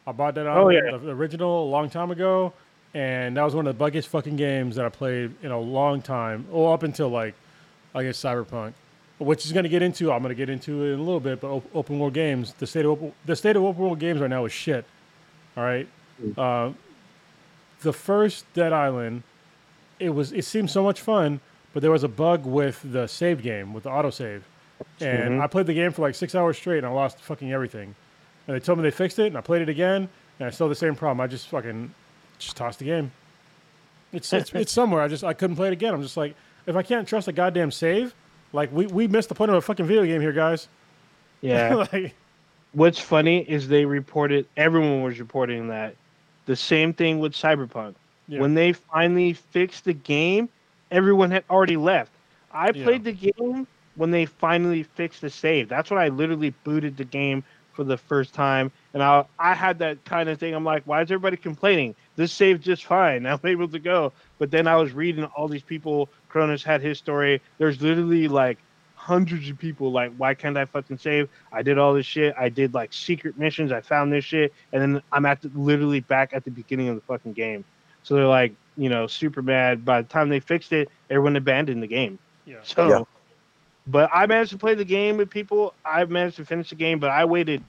I 0.07 0.11
bought 0.13 0.35
Dead 0.35 0.47
Oh, 0.47 0.69
Island, 0.69 0.79
yeah. 0.91 0.97
the 0.97 1.11
original, 1.11 1.63
a 1.65 1.69
long 1.69 1.89
time 1.89 2.11
ago, 2.11 2.53
and 2.95 3.35
that 3.37 3.43
was 3.43 3.53
one 3.53 3.67
of 3.67 3.77
the 3.77 3.83
buggiest 3.83 4.07
fucking 4.07 4.37
games 4.37 4.77
that 4.77 4.85
I 4.85 4.89
played 4.89 5.31
in 5.43 5.51
a 5.51 5.59
long 5.59 6.01
time. 6.01 6.47
Well, 6.49 6.71
up 6.73 6.81
until 6.83 7.09
like, 7.09 7.35
I 7.93 8.03
guess 8.03 8.17
Cyberpunk, 8.17 8.73
which 9.19 9.45
is 9.45 9.51
going 9.51 9.63
to 9.63 9.69
get 9.69 9.81
into. 9.83 10.11
I'm 10.11 10.21
going 10.23 10.29
to 10.29 10.35
get 10.35 10.49
into 10.49 10.83
it 10.85 10.93
in 10.93 10.99
a 10.99 11.03
little 11.03 11.19
bit. 11.19 11.41
But 11.41 11.49
op- 11.51 11.75
open 11.75 11.99
world 11.99 12.13
games, 12.13 12.53
the 12.53 12.65
state 12.65 12.85
of 12.85 12.91
open, 12.91 13.13
the 13.25 13.35
state 13.35 13.55
of 13.57 13.63
open 13.63 13.81
world 13.83 13.99
games 13.99 14.21
right 14.21 14.29
now 14.29 14.45
is 14.45 14.51
shit. 14.53 14.85
All 15.57 15.63
right. 15.63 15.87
Uh, 16.37 16.71
the 17.81 17.91
first 17.93 18.45
Dead 18.53 18.71
Island, 18.73 19.23
it 19.99 20.09
was 20.09 20.31
it 20.31 20.45
seemed 20.45 20.71
so 20.71 20.81
much 20.81 21.01
fun, 21.01 21.39
but 21.73 21.81
there 21.81 21.91
was 21.91 22.03
a 22.03 22.07
bug 22.07 22.45
with 22.45 22.79
the 22.89 23.07
save 23.07 23.41
game 23.41 23.73
with 23.73 23.83
the 23.83 23.89
autosave, 23.89 24.41
and 25.01 25.33
Mhm. 25.33 25.41
I 25.41 25.47
played 25.47 25.65
the 25.67 25.73
game 25.73 25.91
for 25.91 26.01
like 26.01 26.15
six 26.15 26.33
hours 26.35 26.57
straight, 26.57 26.77
and 26.79 26.87
I 26.87 26.89
lost 26.91 27.19
fucking 27.19 27.51
everything. 27.51 27.93
And 28.47 28.55
they 28.55 28.59
told 28.61 28.79
me 28.79 28.83
they 28.83 28.91
fixed 28.91 29.19
it, 29.19 29.27
and 29.27 29.37
I 29.37 29.41
played 29.41 29.61
it 29.61 29.69
again, 29.69 30.07
and 30.39 30.47
I 30.47 30.51
still 30.51 30.67
had 30.67 30.71
the 30.71 30.75
same 30.79 30.95
problem. 30.95 31.19
I 31.19 31.27
just 31.27 31.47
fucking 31.49 31.93
just 32.39 32.55
toss 32.57 32.77
the 32.77 32.85
game. 32.85 33.11
It's, 34.13 34.31
it's 34.31 34.53
it's 34.53 34.71
somewhere. 34.71 35.01
I 35.01 35.07
just 35.07 35.23
I 35.23 35.33
couldn't 35.33 35.55
play 35.57 35.67
it 35.67 35.73
again. 35.73 35.93
I'm 35.93 36.01
just 36.01 36.15
like, 36.17 36.35
if 36.65 36.75
I 36.75 36.83
can't 36.83 37.07
trust 37.07 37.27
a 37.27 37.33
goddamn 37.33 37.71
save, 37.71 38.13
like 38.53 38.71
we, 38.71 38.87
we 38.87 39.07
missed 39.07 39.29
the 39.29 39.35
point 39.35 39.51
of 39.51 39.57
a 39.57 39.61
fucking 39.61 39.85
video 39.85 40.05
game 40.05 40.21
here, 40.21 40.31
guys. 40.33 40.67
Yeah. 41.41 41.85
like, 41.91 42.15
What's 42.71 42.97
funny 42.99 43.41
is 43.47 43.67
they 43.67 43.85
reported 43.85 44.47
everyone 44.57 45.03
was 45.03 45.19
reporting 45.19 45.67
that 45.67 45.95
the 46.45 46.55
same 46.55 46.91
thing 46.93 47.19
with 47.19 47.33
Cyberpunk. 47.33 47.93
yeah. 48.27 48.39
When 48.39 48.53
they 48.55 48.73
finally 48.73 49.33
fixed 49.33 49.85
the 49.85 49.93
game, 49.93 50.49
everyone 50.91 51.29
had 51.29 51.43
already 51.49 51.77
left. 51.77 52.11
I 52.51 52.71
Yeah. 52.73 52.83
played 52.83 53.03
the 53.03 53.11
game 53.11 53.67
when 53.95 54.11
they 54.11 54.25
finally 54.25 54.83
fixed 54.83 55.21
the 55.21 55.29
save. 55.29 55.69
That's 55.69 55.91
when 55.91 55.99
I 55.99 56.07
literally 56.07 56.53
booted 56.63 56.97
the 56.97 57.05
game 57.05 57.43
for 57.73 57.83
the 57.83 57.97
first 57.97 58.33
time, 58.33 58.71
and 58.95 59.03
I 59.03 59.25
I 59.37 59.53
had 59.53 59.77
that 59.79 60.03
kind 60.05 60.29
of 60.29 60.39
thing. 60.39 60.55
I'm 60.55 60.63
like, 60.63 60.83
why 60.85 61.01
is 61.01 61.11
everybody 61.11 61.37
complaining? 61.37 61.93
This 62.15 62.31
saved 62.31 62.63
just 62.63 62.85
fine. 62.85 63.25
I'm 63.27 63.39
able 63.43 63.67
to 63.67 63.77
go. 63.79 64.13
But 64.39 64.49
then 64.49 64.67
I 64.67 64.77
was 64.77 64.93
reading 64.93 65.25
all 65.25 65.47
these 65.47 65.61
people. 65.61 66.09
Cronus 66.29 66.63
had 66.63 66.81
his 66.81 66.97
story. 66.97 67.41
There's 67.59 67.81
literally 67.81 68.27
like 68.27 68.57
hundreds 68.95 69.49
of 69.49 69.57
people 69.59 69.91
like, 69.91 70.11
why 70.17 70.33
can't 70.33 70.57
I 70.57 70.65
fucking 70.65 70.97
save? 70.97 71.29
I 71.51 71.61
did 71.61 71.77
all 71.77 71.93
this 71.93 72.05
shit. 72.07 72.33
I 72.39 72.49
did 72.49 72.73
like 72.73 72.91
secret 72.93 73.37
missions. 73.37 73.71
I 73.71 73.81
found 73.81 74.11
this 74.11 74.25
shit, 74.25 74.53
and 74.73 74.81
then 74.81 75.01
I'm 75.11 75.25
at 75.25 75.41
the, 75.41 75.51
literally 75.53 75.99
back 75.99 76.33
at 76.33 76.43
the 76.45 76.51
beginning 76.51 76.87
of 76.87 76.95
the 76.95 77.01
fucking 77.01 77.33
game. 77.33 77.63
So 78.03 78.15
they're 78.15 78.25
like, 78.27 78.53
you 78.77 78.89
know, 78.89 79.07
super 79.07 79.41
mad. 79.41 79.83
By 79.83 80.01
the 80.01 80.07
time 80.07 80.29
they 80.29 80.39
fixed 80.39 80.71
it, 80.71 80.89
everyone 81.09 81.35
abandoned 81.35 81.83
the 81.83 81.87
game. 81.87 82.17
yeah. 82.45 82.57
So, 82.63 82.87
Yeah. 82.89 83.03
but 83.87 84.09
I 84.13 84.25
managed 84.25 84.51
to 84.51 84.57
play 84.57 84.73
the 84.73 84.85
game 84.85 85.17
with 85.17 85.29
people. 85.29 85.73
I 85.83 86.05
managed 86.05 86.37
to 86.37 86.45
finish 86.45 86.69
the 86.69 86.75
game, 86.75 86.99
but 86.99 87.09
I 87.09 87.25
waited 87.25 87.61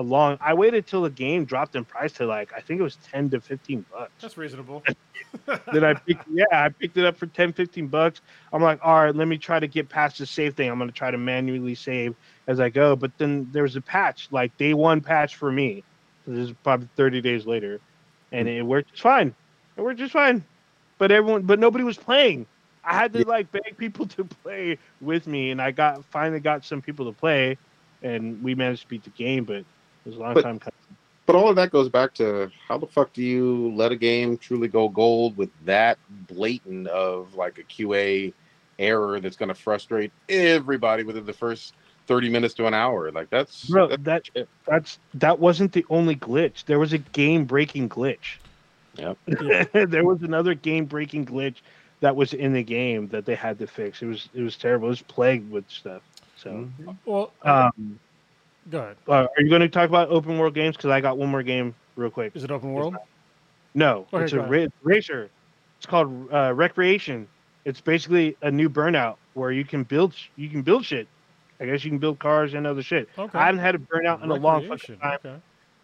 a 0.00 0.02
long. 0.02 0.38
I 0.40 0.54
waited 0.54 0.86
till 0.86 1.02
the 1.02 1.10
game 1.10 1.44
dropped 1.44 1.76
in 1.76 1.84
price 1.84 2.12
to 2.14 2.26
like 2.26 2.52
I 2.56 2.60
think 2.60 2.80
it 2.80 2.82
was 2.82 2.96
ten 2.96 3.28
to 3.30 3.40
fifteen 3.40 3.84
bucks. 3.92 4.10
That's 4.20 4.36
reasonable. 4.36 4.82
then 5.72 5.84
I 5.84 5.94
picked, 5.94 6.24
yeah, 6.32 6.44
I 6.50 6.70
picked 6.70 6.96
it 6.96 7.04
up 7.04 7.16
for 7.16 7.26
10, 7.26 7.52
15 7.52 7.86
bucks. 7.86 8.20
I'm 8.52 8.62
like, 8.62 8.80
all 8.82 9.04
right, 9.04 9.14
let 9.14 9.28
me 9.28 9.38
try 9.38 9.60
to 9.60 9.68
get 9.68 9.88
past 9.88 10.18
the 10.18 10.26
save 10.26 10.54
thing. 10.54 10.70
I'm 10.70 10.78
gonna 10.78 10.90
try 10.90 11.10
to 11.10 11.18
manually 11.18 11.74
save 11.74 12.16
as 12.46 12.58
I 12.58 12.68
go. 12.68 12.96
But 12.96 13.12
then 13.18 13.48
there 13.52 13.62
was 13.62 13.76
a 13.76 13.80
patch, 13.80 14.28
like 14.30 14.56
day 14.56 14.74
one 14.74 15.00
patch 15.00 15.36
for 15.36 15.52
me. 15.52 15.84
So 16.24 16.32
this 16.32 16.48
is 16.48 16.54
probably 16.64 16.88
30 16.96 17.20
days 17.20 17.46
later, 17.46 17.80
and 18.32 18.48
hmm. 18.48 18.54
it 18.54 18.62
worked 18.62 18.90
just 18.90 19.02
fine. 19.02 19.34
It 19.76 19.82
worked 19.82 19.98
just 19.98 20.12
fine. 20.12 20.44
But 20.98 21.12
everyone, 21.12 21.42
but 21.42 21.58
nobody 21.58 21.84
was 21.84 21.96
playing. 21.96 22.46
I 22.82 22.94
had 22.94 23.12
to 23.12 23.20
Yeah. 23.20 23.26
like 23.26 23.52
beg 23.52 23.76
people 23.76 24.06
to 24.16 24.24
play 24.24 24.78
with 25.00 25.26
me, 25.26 25.50
and 25.50 25.60
I 25.60 25.70
got 25.70 26.04
finally 26.06 26.40
got 26.40 26.64
some 26.64 26.80
people 26.80 27.06
to 27.06 27.18
play, 27.18 27.58
and 28.02 28.42
we 28.42 28.54
managed 28.54 28.82
to 28.82 28.88
beat 28.88 29.04
the 29.04 29.10
game. 29.10 29.44
But 29.44 29.64
it 30.04 30.08
was 30.08 30.16
a 30.16 30.20
long 30.20 30.34
But- 30.34 30.42
time 30.42 30.58
coming. 30.58 30.74
But 31.26 31.36
all 31.36 31.48
of 31.48 31.54
that 31.56 31.70
goes 31.70 31.88
back 31.88 32.12
to 32.14 32.50
how 32.66 32.76
the 32.76 32.88
fuck 32.88 33.12
do 33.12 33.22
you 33.22 33.72
let 33.76 33.92
a 33.92 33.96
game 33.96 34.36
truly 34.36 34.66
go 34.66 34.88
gold 34.88 35.36
with 35.36 35.50
that 35.64 35.96
blatant 36.26 36.88
of 36.88 37.34
like 37.36 37.58
a 37.58 37.62
QA 37.62 38.32
error 38.80 39.20
that's 39.20 39.36
going 39.36 39.48
to 39.50 39.54
frustrate 39.54 40.10
everybody 40.28 41.04
within 41.04 41.24
the 41.24 41.32
first 41.32 41.74
30 42.08 42.30
minutes 42.30 42.54
to 42.54 42.66
an 42.66 42.74
hour? 42.74 43.12
Like 43.12 43.30
that's 43.30 43.66
Bro, 43.66 43.88
that's 43.88 44.02
that 44.02 44.26
shit. 44.26 44.48
that's 44.66 44.98
that 45.14 45.38
wasn't 45.38 45.70
the 45.72 45.86
only 45.88 46.16
glitch. 46.16 46.64
There 46.64 46.80
was 46.80 46.92
a 46.92 46.98
game 46.98 47.44
breaking 47.44 47.88
glitch. 47.90 48.38
Yep. 48.96 49.16
there 49.90 50.04
was 50.04 50.22
another 50.22 50.54
game 50.54 50.84
breaking 50.84 51.26
glitch 51.26 51.56
that 52.00 52.16
was 52.16 52.32
in 52.32 52.54
the 52.54 52.64
game 52.64 53.06
that 53.08 53.24
they 53.24 53.36
had 53.36 53.56
to 53.60 53.68
fix. 53.68 54.02
It 54.02 54.06
was 54.06 54.28
it 54.34 54.42
was 54.42 54.56
terrible. 54.56 54.88
It 54.88 54.90
was 54.90 55.02
plagued 55.02 55.48
with 55.52 55.70
stuff. 55.70 56.02
So, 56.36 56.50
Mhm. 56.80 56.96
Well, 57.04 57.32
um, 57.42 58.00
go 58.68 58.78
ahead. 58.80 58.96
uh, 59.08 59.12
are 59.36 59.42
you 59.42 59.48
going 59.48 59.62
to 59.62 59.68
talk 59.68 59.88
about 59.88 60.08
open 60.10 60.38
world 60.38 60.54
games? 60.54 60.76
Because 60.76 60.90
I 60.90 61.00
got 61.00 61.16
one 61.18 61.28
more 61.30 61.42
game 61.42 61.74
real 61.96 62.10
quick. 62.10 62.34
Is 62.36 62.44
it 62.44 62.50
open 62.50 62.72
world? 62.72 62.96
No, 63.74 64.06
Okay, 64.12 64.24
it's 64.24 64.32
a 64.32 64.40
ra- 64.40 64.66
racer. 64.82 65.30
It's 65.78 65.86
called 65.86 66.08
uh, 66.32 66.50
Wreckreation. 66.52 67.26
It's 67.64 67.80
basically 67.80 68.36
a 68.42 68.50
new 68.50 68.68
Burnout 68.68 69.16
where 69.34 69.52
you 69.52 69.64
can 69.64 69.84
build 69.84 70.12
sh- 70.14 70.28
you 70.36 70.48
can 70.48 70.62
build 70.62 70.84
shit. 70.84 71.06
I 71.60 71.66
guess 71.66 71.84
you 71.84 71.90
can 71.90 71.98
build 71.98 72.18
cars 72.18 72.54
and 72.54 72.66
other 72.66 72.82
shit. 72.82 73.08
Okay. 73.18 73.38
I 73.38 73.46
haven't 73.46 73.60
had 73.60 73.74
a 73.74 73.78
burnout 73.78 74.22
in 74.24 74.30
a 74.30 74.34
long 74.34 74.66
fucking 74.66 74.96
time. 74.98 75.18
Okay. 75.24 75.36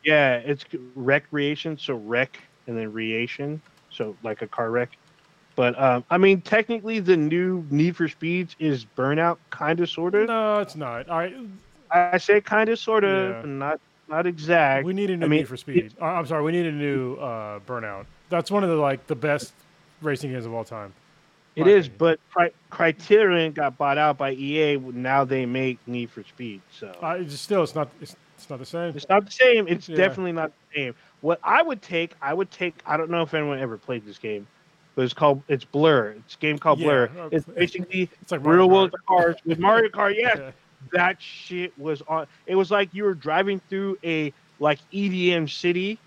Yeah, 0.05 0.37
it's 0.37 0.65
Wreckreation, 0.97 1.79
so 1.79 1.97
rec 1.97 2.39
and 2.67 2.77
then 2.79 2.93
reation, 2.93 3.61
so 3.91 4.17
like 4.23 4.41
a 4.43 4.47
car 4.47 4.71
wreck. 4.71 4.97
But 5.55 5.79
um, 5.81 6.05
I 6.11 6.17
mean, 6.19 6.41
technically, 6.41 7.01
the 7.01 7.17
new 7.17 7.65
Need 7.71 7.97
for 7.97 8.09
Speeds 8.09 8.57
is 8.59 8.87
Burnout, 8.97 9.37
kind 9.51 9.81
of, 9.81 9.89
sort 9.91 10.15
of. 10.15 10.29
No, 10.29 10.59
it's 10.61 10.77
not. 10.77 11.09
All 11.09 11.19
right. 11.19 11.35
I 11.91 12.19
say 12.19 12.41
kind 12.41 12.69
of, 12.69 12.79
sort 12.79 13.05
of, 13.05 13.45
Yeah. 13.45 13.51
not 13.51 13.81
not 14.09 14.27
exact. 14.27 14.85
We 14.87 14.93
need 14.93 15.11
a 15.11 15.17
new 15.17 15.27
I 15.27 15.29
mean, 15.29 15.41
Need 15.41 15.49
for 15.49 15.57
Speed. 15.57 15.95
Uh, 16.01 16.05
I'm 16.05 16.27
sorry, 16.27 16.43
we 16.45 16.53
need 16.53 16.67
a 16.67 16.73
new 16.73 17.15
uh, 17.17 17.59
Burnout. 17.67 18.07
That's 18.29 18.51
one 18.51 18.63
of 18.63 18.71
the 18.71 18.77
like 18.77 19.07
the 19.09 19.17
best 19.17 19.53
racing 20.03 20.31
games 20.33 20.47
of 20.47 20.55
all 20.55 20.65
time. 20.65 20.93
It 21.57 21.67
is, 21.67 21.87
opinion. 21.87 21.97
but 21.99 22.21
Cri- 22.33 22.53
Criterion 22.71 23.53
got 23.53 23.79
bought 23.79 23.97
out 23.99 24.19
by 24.19 24.33
EA. 24.33 24.77
Now 24.77 25.25
they 25.25 25.47
make 25.47 25.79
Need 25.87 26.11
for 26.11 26.23
Speed, 26.23 26.61
so 26.71 26.95
Uh, 27.03 27.17
it's 27.21 27.41
still, 27.41 27.63
it's 27.63 27.75
not. 27.75 27.89
It's, 28.01 28.15
it's 28.37 28.51
not 28.51 28.59
the 28.59 28.67
same. 28.67 28.95
it's 28.95 29.09
not 29.09 29.25
the 29.25 29.33
same. 29.33 29.67
It's 29.67 29.89
Yeah. 29.89 29.97
definitely 29.97 30.33
not 30.33 30.53
the 30.73 30.79
same. 30.81 30.95
What 31.23 31.41
I 31.43 31.63
would 31.63 31.81
take, 31.83 32.13
I 32.21 32.35
would 32.35 32.51
take. 32.51 32.75
I 32.87 32.97
don't 32.99 33.11
know 33.11 33.23
if 33.23 33.33
anyone 33.33 33.59
ever 33.59 33.79
played 33.79 34.05
this 34.05 34.19
game, 34.19 34.47
but 34.95 35.03
it's 35.07 35.15
called 35.15 35.43
it's 35.49 35.65
Blur. 35.65 36.11
It's 36.19 36.35
a 36.35 36.39
game 36.39 36.59
called 36.59 36.79
Yeah, 36.79 37.07
Blur. 37.07 37.29
It's 37.33 37.47
basically 37.47 38.11
It's 38.21 38.31
like 38.33 38.45
real 38.45 38.69
world 38.69 38.95
cars 39.09 39.37
with 39.47 39.59
Mario 39.59 39.89
Kart. 39.89 40.15
Yes, 40.19 40.37
Yeah. 40.39 40.51
That 40.93 41.21
shit 41.21 41.77
was 41.79 42.03
on. 42.09 42.27
It 42.47 42.55
was 42.55 42.71
like 42.71 42.93
you 42.93 43.05
were 43.05 43.15
driving 43.15 43.61
through 43.69 43.99
a 44.05 44.33
like 44.59 44.79
EDM 44.93 45.51
city, 45.51 45.99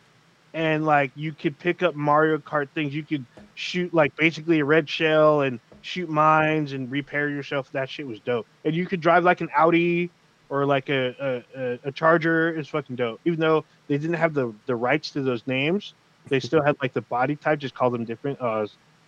and 0.54 0.86
like 0.86 1.12
you 1.16 1.32
could 1.32 1.58
pick 1.60 1.84
up 1.84 1.96
Mario 1.96 2.38
Kart 2.38 2.70
things. 2.70 2.94
You 2.94 3.04
could 3.04 3.26
shoot 3.56 3.94
like 3.94 4.16
basically 4.16 4.60
a 4.60 4.66
red 4.66 4.90
shell 4.90 5.42
and 5.42 5.60
shoot 5.82 6.10
mines 6.10 6.74
and 6.74 6.90
repair 6.92 7.30
yourself. 7.30 7.72
That 7.72 7.90
shit 7.90 8.08
was 8.08 8.20
dope. 8.20 8.48
And 8.66 8.76
you 8.76 8.86
could 8.86 9.02
drive 9.02 9.24
like 9.24 9.42
an 9.42 9.50
Audi 9.56 10.10
or 10.50 10.66
like 10.66 10.90
a 10.90 11.44
a, 11.56 11.88
a, 11.88 11.92
Charger. 11.92 12.50
It's 12.50 12.70
fucking 12.70 12.96
dope. 12.96 13.20
Even 13.26 13.40
though 13.40 13.66
they 13.88 13.98
didn't 13.98 14.16
have 14.16 14.34
the 14.34 14.54
the 14.66 14.76
rights 14.76 15.12
to 15.12 15.22
those 15.22 15.46
names, 15.48 15.94
they 16.28 16.40
still 16.40 16.64
had 16.64 16.76
like 16.82 16.94
the 16.94 17.02
body 17.02 17.36
type. 17.36 17.60
Just 17.60 17.76
called 17.76 17.94
them 17.94 18.06
different. 18.06 18.40
Uh, 18.42 18.68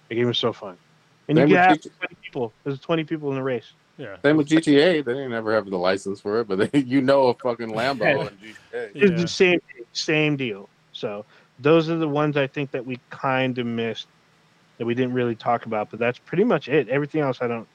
the 0.10 0.16
game 0.16 0.28
was 0.28 0.38
so 0.38 0.54
fun. 0.54 0.78
And 1.28 1.38
you 1.38 1.46
could 1.46 1.56
have 1.56 1.82
twenty 1.82 2.16
people. 2.22 2.54
There's 2.64 2.80
twenty 2.80 3.04
people 3.04 3.30
in 3.30 3.36
the 3.36 3.44
race. 3.44 3.74
Yeah. 3.98 4.16
Same 4.24 4.38
with 4.38 4.48
GTA. 4.50 5.04
They 5.04 5.14
didn't 5.14 5.34
ever 5.34 5.54
have 5.54 5.70
the 5.70 5.78
license 5.78 6.20
for 6.22 6.40
it, 6.40 6.48
but 6.48 6.72
they, 6.72 6.80
you 6.86 7.02
know 7.02 7.28
a 7.28 7.34
fucking 7.36 7.70
Lambo 7.72 8.30
in 8.30 8.38
GTA. 8.38 8.56
It's 8.74 9.12
Yeah. 9.12 9.18
the 9.18 9.28
same 9.28 9.60
same 9.94 10.38
deal. 10.38 10.70
So 10.94 11.26
those 11.60 11.90
are 11.90 11.98
the 11.98 12.08
ones 12.08 12.38
I 12.38 12.48
think 12.48 12.72
that 12.72 12.86
we 12.86 13.00
kind 13.10 13.58
of 13.58 13.66
missed 13.66 14.08
that 14.78 14.86
we 14.86 14.94
didn't 14.96 15.14
really 15.14 15.36
talk 15.36 15.66
about. 15.66 15.90
But 15.92 16.00
that's 16.00 16.18
pretty 16.20 16.44
much 16.44 16.68
it. 16.70 16.88
Everything 16.90 17.22
else 17.22 17.40
I 17.42 17.48
don't. 17.48 17.68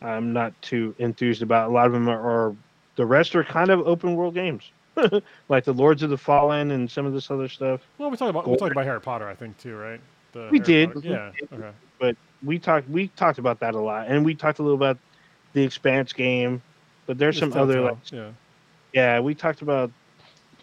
I'm 0.00 0.32
not 0.32 0.52
too 0.62 0.94
enthused 0.98 1.42
about. 1.42 1.68
A 1.68 1.72
lot 1.72 1.86
of 1.86 1.92
them 1.92 2.08
are, 2.08 2.20
are 2.48 2.56
the 2.96 3.04
rest 3.04 3.34
are 3.34 3.42
kind 3.44 3.70
of 3.70 3.80
open 3.86 4.14
world 4.14 4.34
games, 4.34 4.70
like 5.48 5.64
the 5.64 5.72
Lords 5.74 6.02
of 6.04 6.10
the 6.10 6.16
Fallen 6.16 6.70
and 6.70 6.88
some 6.90 7.04
of 7.04 7.12
this 7.12 7.30
other 7.30 7.48
stuff. 7.48 7.80
Well, 7.98 8.08
we 8.10 8.16
talked 8.16 8.30
about 8.30 8.48
we 8.48 8.56
talked 8.56 8.72
about 8.72 8.84
Harry 8.86 9.00
Potter, 9.00 9.28
I 9.28 9.34
think, 9.34 9.58
too, 9.58 9.76
right? 9.76 10.00
The 10.32 10.48
We 10.52 10.58
Harry 10.58 10.60
did. 10.60 10.94
Potter- 10.94 11.08
Yeah. 11.08 11.32
Okay. 11.52 11.70
But 11.98 12.16
we 12.44 12.60
talked 12.60 12.88
we 12.88 13.08
talked 13.08 13.38
about 13.38 13.58
that 13.60 13.74
a 13.74 13.80
lot, 13.80 14.06
and 14.08 14.24
we 14.24 14.34
talked 14.36 14.60
a 14.60 14.62
little 14.62 14.76
about 14.76 14.98
the 15.52 15.62
Expanse 15.62 16.12
game. 16.12 16.62
But 17.06 17.18
there's 17.18 17.38
some 17.38 17.52
other 17.54 17.80
like 17.80 17.96
Yeah. 18.12 18.30
Yeah, 18.92 19.20
we 19.20 19.34
talked 19.34 19.62
about 19.62 19.90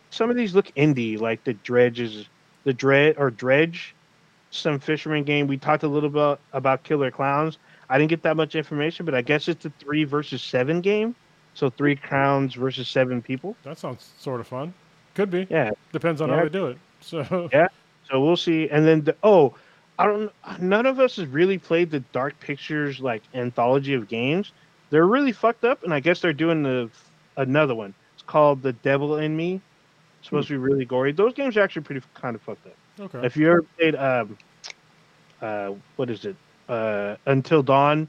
some 0.10 0.30
of 0.30 0.36
these 0.36 0.56
look 0.56 0.68
indie, 0.76 1.20
like 1.20 1.44
the 1.44 1.54
dredges, 1.54 2.28
the 2.64 2.74
dread 2.74 3.16
or 3.18 3.30
dredge, 3.30 3.94
some 4.52 4.80
fisherman 4.80 5.24
game. 5.24 5.48
We 5.48 5.58
talked 5.58 5.84
a 5.84 5.88
little 5.88 6.10
bit 6.10 6.40
about 6.54 6.84
Killer 6.84 7.12
Clowns. 7.12 7.58
I 7.90 7.98
didn't 7.98 8.10
get 8.10 8.24
that 8.24 8.36
much 8.36 8.56
information, 8.56 9.06
but 9.06 9.14
I 9.14 9.22
guess 9.22 9.48
it's 9.48 9.66
a 9.66 9.70
three 9.80 10.04
versus 10.06 10.42
seven 10.42 10.82
game. 10.82 11.16
So 11.54 11.70
three 11.70 11.96
clowns 11.96 12.56
versus 12.56 12.90
seven 12.90 13.22
people. 13.22 13.56
That 13.64 13.78
sounds 13.78 14.12
sort 14.18 14.42
of 14.42 14.48
fun. 14.48 14.74
Could 15.14 15.32
be. 15.32 15.48
Yeah. 15.50 15.72
Depends 15.94 16.20
on 16.20 16.30
Yeah. 16.30 16.36
how 16.38 16.44
they 16.44 16.50
do 16.50 16.68
it. 16.68 16.78
So. 17.02 17.50
Yeah. 17.54 17.68
So 18.10 18.20
we'll 18.24 18.38
see. 18.38 18.70
And 18.70 18.86
then 18.86 19.04
the, 19.04 19.16
oh, 19.24 19.56
I 19.98 20.06
don't. 20.06 20.32
None 20.60 20.86
of 20.86 21.00
us 21.00 21.16
has 21.16 21.28
really 21.28 21.58
played 21.58 21.90
the 21.92 22.02
Dark 22.12 22.40
Pictures 22.40 23.00
like 23.00 23.24
anthology 23.34 23.94
of 23.94 24.08
games. 24.08 24.52
They're 24.90 25.06
really 25.08 25.32
fucked 25.32 25.64
up, 25.64 25.84
and 25.84 25.94
I 25.94 26.00
guess 26.00 26.22
they're 26.22 26.34
doing 26.34 26.64
the 26.64 26.90
another 27.38 27.76
one. 27.76 27.94
It's 28.14 28.24
called 28.24 28.62
The 28.62 28.74
Devil 28.74 29.18
in 29.18 29.36
Me. 29.36 29.62
It's 30.20 30.28
supposed 30.28 30.48
to 30.48 30.54
be 30.54 30.58
really 30.58 30.86
gory. 30.86 31.12
Those 31.12 31.34
games 31.34 31.58
are 31.58 31.62
actually 31.62 31.84
pretty 31.84 32.02
kind 32.14 32.36
of 32.36 32.42
fucked 32.42 32.66
up. 32.68 32.76
Okay. 33.00 33.26
If 33.26 33.36
you 33.38 33.50
ever 33.50 33.64
played, 33.78 33.96
um, 33.96 34.38
uh, 35.42 35.72
what 35.96 36.10
is 36.10 36.26
it? 36.26 36.36
Uh, 36.68 37.16
Until 37.26 37.62
Dawn. 37.64 38.08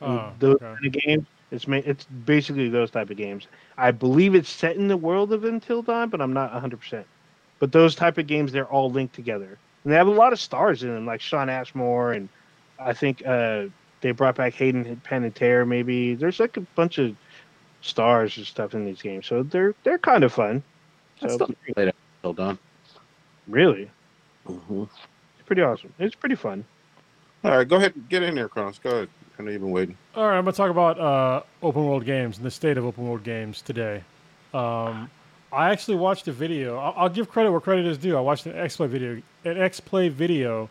Oh, 0.00 0.32
those 0.38 0.56
okay. 0.56 0.74
kind 0.80 0.86
of 0.86 0.92
games. 0.92 1.26
It's 1.50 1.66
ma- 1.68 1.76
it's 1.84 2.04
basically 2.04 2.68
those 2.68 2.90
type 2.90 3.10
of 3.10 3.16
games. 3.16 3.46
I 3.76 3.90
believe 3.90 4.34
it's 4.34 4.48
set 4.50 4.76
in 4.76 4.88
the 4.88 4.96
world 4.96 5.32
of 5.32 5.44
Until 5.44 5.82
Dawn, 5.82 6.08
but 6.08 6.20
I'm 6.20 6.32
not 6.32 6.52
100. 6.52 6.78
percent 6.78 7.06
But 7.58 7.72
those 7.72 7.94
type 7.94 8.18
of 8.18 8.26
games, 8.26 8.52
they're 8.52 8.66
all 8.66 8.90
linked 8.90 9.14
together, 9.14 9.58
and 9.84 9.92
they 9.92 9.96
have 9.96 10.06
a 10.08 10.10
lot 10.12 10.32
of 10.32 10.40
stars 10.40 10.82
in 10.82 10.92
them, 10.94 11.06
like 11.06 11.20
Shawn 11.20 11.48
Ashmore, 11.48 12.12
and 12.12 12.28
I 12.78 12.92
think 12.92 13.22
uh, 13.26 13.66
they 14.04 14.10
brought 14.12 14.34
back 14.36 14.52
Hayden 14.52 15.00
Panettiere. 15.02 15.66
Maybe 15.66 16.14
there's 16.14 16.38
like 16.38 16.58
a 16.58 16.60
bunch 16.60 16.98
of 16.98 17.16
stars 17.80 18.36
and 18.36 18.44
stuff 18.46 18.74
in 18.74 18.84
these 18.84 19.00
games, 19.00 19.26
so 19.26 19.42
they're 19.42 19.74
they're 19.82 19.96
kind 19.98 20.22
of 20.22 20.32
fun. 20.32 20.62
I 21.22 21.28
So 21.28 21.34
still 21.36 21.48
played 21.74 21.88
it 21.88 21.96
till 22.20 22.34
done. 22.34 22.58
really, 23.48 23.90
Mhm. 24.46 24.82
it's 25.38 25.46
pretty 25.46 25.62
awesome. 25.62 25.90
It's 25.98 26.14
pretty 26.14 26.34
fun. 26.34 26.64
All 27.44 27.56
right, 27.56 27.66
go 27.66 27.76
ahead. 27.76 27.94
And 27.94 28.06
get 28.10 28.22
in 28.22 28.34
there, 28.34 28.48
Cross. 28.48 28.78
Go 28.80 28.90
ahead. 28.90 29.08
I 29.38 29.42
know 29.42 29.50
you've 29.50 29.62
been 29.62 29.70
waiting. 29.70 29.96
All 30.14 30.26
right, 30.28 30.36
I'm 30.36 30.44
gonna 30.44 30.52
talk 30.54 30.70
about 30.70 31.00
uh, 31.00 31.42
open 31.62 31.86
world 31.86 32.04
games 32.04 32.36
and 32.36 32.44
the 32.44 32.50
state 32.50 32.76
of 32.76 32.84
open 32.84 33.08
world 33.08 33.24
games 33.24 33.62
today. 33.62 34.02
Um, 34.52 35.10
I 35.50 35.70
actually 35.70 35.96
watched 35.96 36.28
a 36.28 36.32
video. 36.32 36.76
I'll, 36.76 36.94
I'll 36.94 37.08
give 37.08 37.30
credit 37.30 37.50
where 37.50 37.60
credit 37.60 37.86
is 37.86 37.96
due. 37.96 38.18
I 38.18 38.20
watched 38.20 38.44
an 38.44 38.54
X 38.54 38.76
Play 38.76 38.86
video, 38.86 39.22
an 39.46 39.56
X 39.58 39.80
Play 39.80 40.10
video 40.10 40.68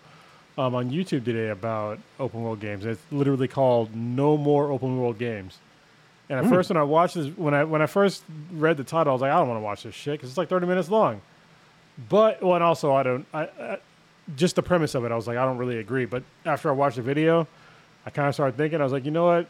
um, 0.57 0.75
on 0.75 0.91
YouTube 0.91 1.25
today 1.25 1.49
about 1.49 1.99
open 2.19 2.43
world 2.43 2.59
games. 2.59 2.85
It's 2.85 3.01
literally 3.11 3.47
called 3.47 3.95
"No 3.95 4.37
More 4.37 4.71
Open 4.71 4.99
World 4.99 5.17
Games." 5.17 5.57
And 6.29 6.39
at 6.39 6.49
first, 6.49 6.69
when 6.69 6.77
I 6.77 6.83
watched 6.83 7.15
this, 7.15 7.27
when 7.37 7.53
I 7.53 7.63
when 7.63 7.81
I 7.81 7.85
first 7.85 8.23
read 8.51 8.77
the 8.77 8.83
title, 8.83 9.11
I 9.11 9.13
was 9.13 9.21
like, 9.21 9.31
I 9.31 9.37
don't 9.37 9.47
want 9.49 9.59
to 9.59 9.63
watch 9.63 9.83
this 9.83 9.93
shit 9.93 10.13
because 10.13 10.29
it's 10.29 10.37
like 10.37 10.49
30 10.49 10.67
minutes 10.67 10.89
long. 10.89 11.21
But 12.09 12.41
well, 12.41 12.55
and 12.55 12.63
also 12.63 12.93
I 12.93 13.03
don't. 13.03 13.25
I, 13.33 13.43
I 13.43 13.77
just 14.35 14.55
the 14.55 14.63
premise 14.63 14.95
of 14.95 15.03
it, 15.03 15.11
I 15.11 15.15
was 15.15 15.27
like, 15.27 15.37
I 15.37 15.45
don't 15.45 15.57
really 15.57 15.79
agree. 15.79 16.05
But 16.05 16.23
after 16.45 16.69
I 16.69 16.71
watched 16.71 16.95
the 16.95 17.01
video, 17.01 17.47
I 18.05 18.09
kind 18.09 18.27
of 18.27 18.33
started 18.33 18.57
thinking. 18.57 18.79
I 18.79 18.83
was 18.83 18.93
like, 18.93 19.05
you 19.05 19.11
know 19.11 19.25
what? 19.25 19.47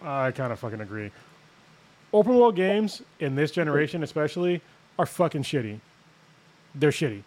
I 0.00 0.30
kind 0.30 0.52
of 0.52 0.58
fucking 0.58 0.80
agree. 0.80 1.10
Open 2.12 2.36
world 2.36 2.56
games 2.56 3.02
in 3.20 3.34
this 3.34 3.50
generation, 3.50 4.02
especially, 4.02 4.60
are 4.98 5.06
fucking 5.06 5.42
shitty. 5.42 5.80
They're 6.74 6.90
shitty. 6.90 7.22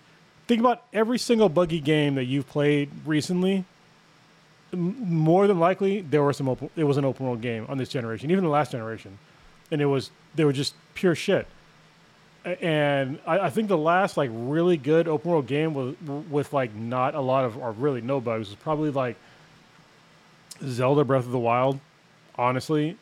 Think 0.48 0.60
about 0.60 0.84
every 0.94 1.18
single 1.18 1.50
buggy 1.50 1.80
game 1.80 2.16
that 2.16 2.26
you've 2.26 2.48
played 2.48 2.90
recently. 3.06 3.66
More 4.72 5.48
than 5.48 5.60
likely, 5.60 6.02
there 6.02 6.22
were 6.22 6.34
some. 6.34 6.56
It 6.76 6.84
was 6.84 6.98
an 6.98 7.06
open 7.06 7.26
world 7.26 7.42
game 7.42 7.66
on 7.70 7.78
this 7.78 7.90
generation, 7.90 8.30
even 8.30 8.44
the 8.44 8.50
last 8.50 8.72
generation, 8.72 9.18
and 9.72 9.82
it 9.82 9.86
was 9.86 10.12
they 10.36 10.44
were 10.44 10.54
just 10.54 10.76
pure 10.94 11.16
shit. 11.16 11.48
And 12.44 13.20
I, 13.26 13.40
I 13.40 13.50
think 13.50 13.70
the 13.70 13.78
last 13.78 14.18
like 14.18 14.30
really 14.34 14.78
good 14.78 15.08
open 15.08 15.32
world 15.32 15.48
game 15.48 15.74
was 15.74 15.96
with 16.30 16.54
like 16.54 16.76
not 16.76 17.16
a 17.16 17.22
lot 17.22 17.46
of 17.46 17.58
or 17.58 17.72
really 17.72 18.02
no 18.02 18.20
bugs 18.20 18.50
was 18.50 18.58
probably 18.58 18.92
like 18.92 19.16
Zelda 20.64 21.04
Breath 21.04 21.26
of 21.26 21.32
the 21.32 21.40
Wild. 21.40 21.80
Honestly, 22.38 22.98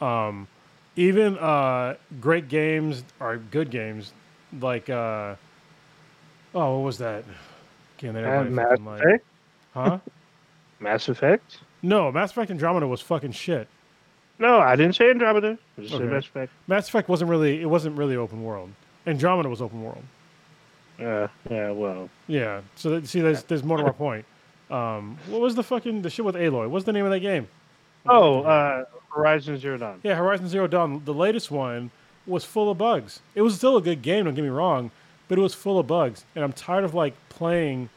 um, 0.00 0.48
even 0.96 1.38
uh, 1.38 1.94
great 2.20 2.48
games 2.48 3.04
or 3.20 3.36
good 3.36 3.70
games 3.70 4.12
like 4.60 4.90
uh, 4.90 5.36
oh, 6.54 6.78
what 6.78 6.84
was 6.86 6.98
that? 6.98 7.24
Can't 7.98 8.16
Uh, 8.16 8.20
everybody 8.20 8.50
Mass 8.50 8.68
fucking 8.70 8.84
like- 8.84 9.02
Effect. 9.02 9.24
Huh? 9.74 9.98
Mass 10.80 11.08
Effect. 11.08 11.58
No, 11.82 12.10
Mass 12.12 12.30
Effect 12.30 12.50
Andromeda 12.50 12.86
was 12.86 13.00
fucking 13.00 13.32
shit. 13.32 13.68
No, 14.38 14.58
I 14.58 14.74
didn't 14.76 14.94
say 14.96 15.10
Andromeda. 15.10 15.58
I 15.76 15.80
just 15.82 15.94
Okay. 15.94 16.04
said 16.04 16.12
Mass 16.12 16.24
Effect. 16.26 16.52
Mass 16.66 16.88
Effect 16.88 17.08
wasn't 17.08 17.30
really 17.30 17.60
it 17.60 17.66
wasn't 17.66 17.96
really 17.98 18.16
open 18.16 18.42
world. 18.42 18.70
Andromeda 19.06 19.48
was 19.48 19.60
open 19.62 19.82
world. 19.82 20.02
Uh, 20.98 21.28
yeah, 21.50 21.70
well, 21.70 22.10
Yeah. 22.26 22.60
So 22.74 22.90
that, 22.90 23.06
see, 23.06 23.20
there's 23.20 23.42
there's 23.44 23.64
more 23.64 23.78
to 23.78 23.84
our 23.84 23.92
point. 23.92 24.24
Um, 24.70 25.18
what 25.28 25.40
was 25.40 25.54
the 25.54 25.62
fucking 25.62 26.02
the 26.02 26.10
shit 26.10 26.24
with 26.24 26.34
Aloy? 26.36 26.68
What's 26.68 26.84
the 26.84 26.92
name 26.92 27.04
of 27.04 27.10
that 27.10 27.20
game? 27.20 27.48
oh, 28.06 28.42
uh, 28.42 28.84
Horizon 29.14 29.58
Zero 29.58 29.76
Dawn. 29.76 30.00
Yeah, 30.02 30.14
Horizon 30.14 30.48
Zero 30.48 30.66
Dawn, 30.66 31.02
the 31.04 31.12
latest 31.14 31.50
one, 31.50 31.90
was 32.26 32.44
full 32.44 32.70
of 32.70 32.78
bugs. 32.78 33.20
It 33.34 33.42
was 33.42 33.56
still 33.56 33.76
a 33.76 33.82
good 33.82 34.00
game, 34.02 34.24
don't 34.24 34.34
get 34.34 34.42
me 34.42 34.48
wrong, 34.50 34.90
but 35.30 35.38
it 35.38 35.42
was 35.42 35.54
full 35.54 35.78
of 35.78 35.86
bugs. 35.86 36.24
And 36.34 36.42
I'm 36.44 36.52
tired 36.52 36.82
of 36.82 36.92
like 36.92 37.14
playing 37.28 37.88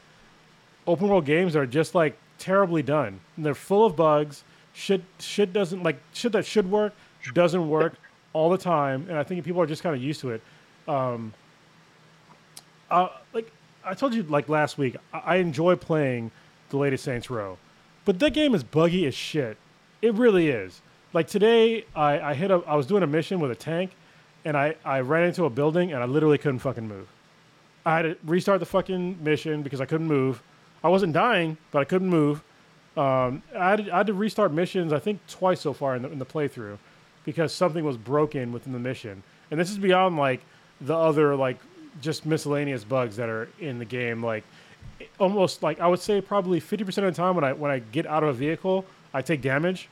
open 0.86 1.08
world 1.08 1.26
games 1.26 1.54
that 1.54 1.60
are 1.60 1.66
just 1.66 1.96
like 1.96 2.16
terribly 2.38 2.84
done. 2.84 3.20
And 3.36 3.44
they're 3.44 3.56
full 3.56 3.88
of 3.88 3.96
bugs. 3.96 4.44
Shit 4.72 5.02
shit 5.18 5.52
doesn't 5.52 5.82
like 5.82 5.98
shit 6.14 6.32
that 6.34 6.46
should 6.46 6.70
work 6.70 6.94
doesn't 7.34 7.68
work 7.68 7.96
all 8.34 8.52
the 8.52 8.58
time. 8.58 9.08
And 9.10 9.18
I 9.18 9.24
think 9.24 9.44
people 9.44 9.60
are 9.62 9.66
just 9.66 9.82
kind 9.82 9.96
of 9.96 10.02
used 10.02 10.22
to 10.22 10.30
it. 10.30 10.42
Um 10.88 11.34
uh, 12.92 13.08
like 13.34 13.52
I 13.84 13.96
told 13.96 14.14
you 14.14 14.22
like 14.24 14.48
last 14.48 14.78
week, 14.78 14.96
I, 15.12 15.18
I 15.18 15.36
enjoy 15.38 15.76
playing 15.76 16.30
the 16.70 16.78
latest 16.78 17.04
Saints 17.04 17.32
Row. 17.32 17.58
But 18.06 18.20
that 18.20 18.36
game 18.36 18.54
is 18.54 18.64
buggy 18.64 19.08
as 19.08 19.16
shit. 19.16 19.58
It 20.04 20.14
really 20.14 20.50
is. 20.50 20.84
Like 21.14 21.28
today, 21.28 21.86
I, 21.96 22.20
I 22.20 22.34
hit 22.36 22.52
a. 22.52 22.62
I 22.68 22.76
was 22.76 22.86
doing 22.86 23.02
a 23.02 23.08
mission 23.08 23.40
with 23.40 23.50
a 23.50 23.56
tank, 23.56 23.92
and 24.46 24.58
I, 24.58 24.76
I 24.84 25.00
ran 25.00 25.24
into 25.28 25.46
a 25.46 25.50
building, 25.50 25.94
and 25.94 26.04
I 26.04 26.06
literally 26.06 26.38
couldn't 26.38 26.60
fucking 26.60 26.88
move. 26.88 27.08
I 27.86 27.96
had 27.98 28.02
to 28.04 28.18
restart 28.26 28.60
the 28.60 28.66
fucking 28.66 29.24
mission 29.24 29.62
because 29.62 29.82
I 29.82 29.86
couldn't 29.86 30.08
move. 30.08 30.42
I 30.84 30.90
wasn't 30.90 31.14
dying, 31.14 31.58
but 31.72 31.80
I 31.80 31.86
couldn't 31.86 32.10
move. 32.10 32.42
Um, 32.96 33.42
I, 33.58 33.72
had 33.72 33.86
to, 33.86 33.94
I 33.94 33.98
had 33.98 34.08
to 34.08 34.14
restart 34.14 34.52
missions. 34.52 34.94
I 34.94 35.00
think 35.00 35.20
twice 35.28 35.62
so 35.62 35.74
far 35.74 35.96
in 35.96 36.04
the, 36.04 36.12
in 36.12 36.20
the 36.20 36.26
playthrough, 36.26 36.78
because 37.26 37.54
something 37.54 37.84
was 37.84 37.98
broken 37.98 38.52
within 38.52 38.74
the 38.74 38.80
mission. 38.80 39.24
And 39.52 39.60
this 39.60 39.70
is 39.70 39.78
beyond 39.78 40.18
like 40.18 40.42
the 40.82 40.96
other 40.96 41.36
like 41.36 41.58
just 42.02 42.26
miscellaneous 42.26 42.84
bugs 42.84 43.16
that 43.18 43.30
are 43.30 43.50
in 43.60 43.80
the 43.80 43.86
game. 43.86 44.24
Like 44.24 44.44
almost 45.20 45.64
like 45.64 45.80
I 45.80 45.88
would 45.88 46.00
say 46.00 46.22
probably 46.22 46.60
fifty 46.60 46.84
percent 46.84 47.08
of 47.08 47.16
the 47.16 47.22
time 47.22 47.36
when 47.36 47.44
I 47.44 47.54
when 47.54 47.72
I 47.72 47.80
get 47.80 48.06
out 48.06 48.24
of 48.24 48.30
a 48.30 48.34
vehicle, 48.34 48.86
I 49.14 49.22
take 49.22 49.42
damage. 49.42 49.90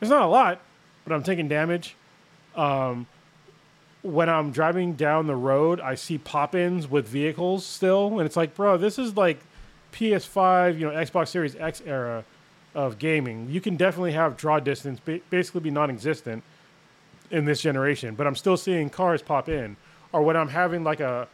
It's 0.00 0.10
not 0.10 0.22
a 0.22 0.26
lot, 0.26 0.60
but 1.04 1.14
I'm 1.14 1.22
taking 1.22 1.48
damage. 1.48 1.96
Um, 2.54 3.06
when 4.02 4.28
I'm 4.28 4.52
driving 4.52 4.94
down 4.94 5.26
the 5.26 5.36
road, 5.36 5.80
I 5.80 5.94
see 5.94 6.18
pop-ins 6.18 6.88
with 6.88 7.08
vehicles 7.08 7.66
still, 7.66 8.18
and 8.18 8.26
it's 8.26 8.36
like, 8.36 8.54
bro, 8.54 8.76
this 8.76 8.98
is 8.98 9.16
like 9.16 9.40
PS5, 9.92 10.78
you 10.78 10.86
know, 10.86 10.92
Xbox 10.92 11.28
Series 11.28 11.56
X 11.56 11.82
era 11.84 12.24
of 12.74 12.98
gaming. 12.98 13.48
You 13.50 13.60
can 13.60 13.76
definitely 13.76 14.12
have 14.12 14.36
draw 14.36 14.60
distance 14.60 15.00
ba- 15.00 15.20
basically 15.30 15.62
be 15.62 15.70
non-existent 15.70 16.44
in 17.30 17.44
this 17.44 17.60
generation, 17.60 18.14
but 18.14 18.26
I'm 18.26 18.36
still 18.36 18.56
seeing 18.56 18.88
cars 18.88 19.22
pop 19.22 19.48
in. 19.48 19.76
Or 20.12 20.22
when 20.22 20.36
I'm 20.36 20.48
having 20.48 20.84
like 20.84 21.00
a 21.00 21.28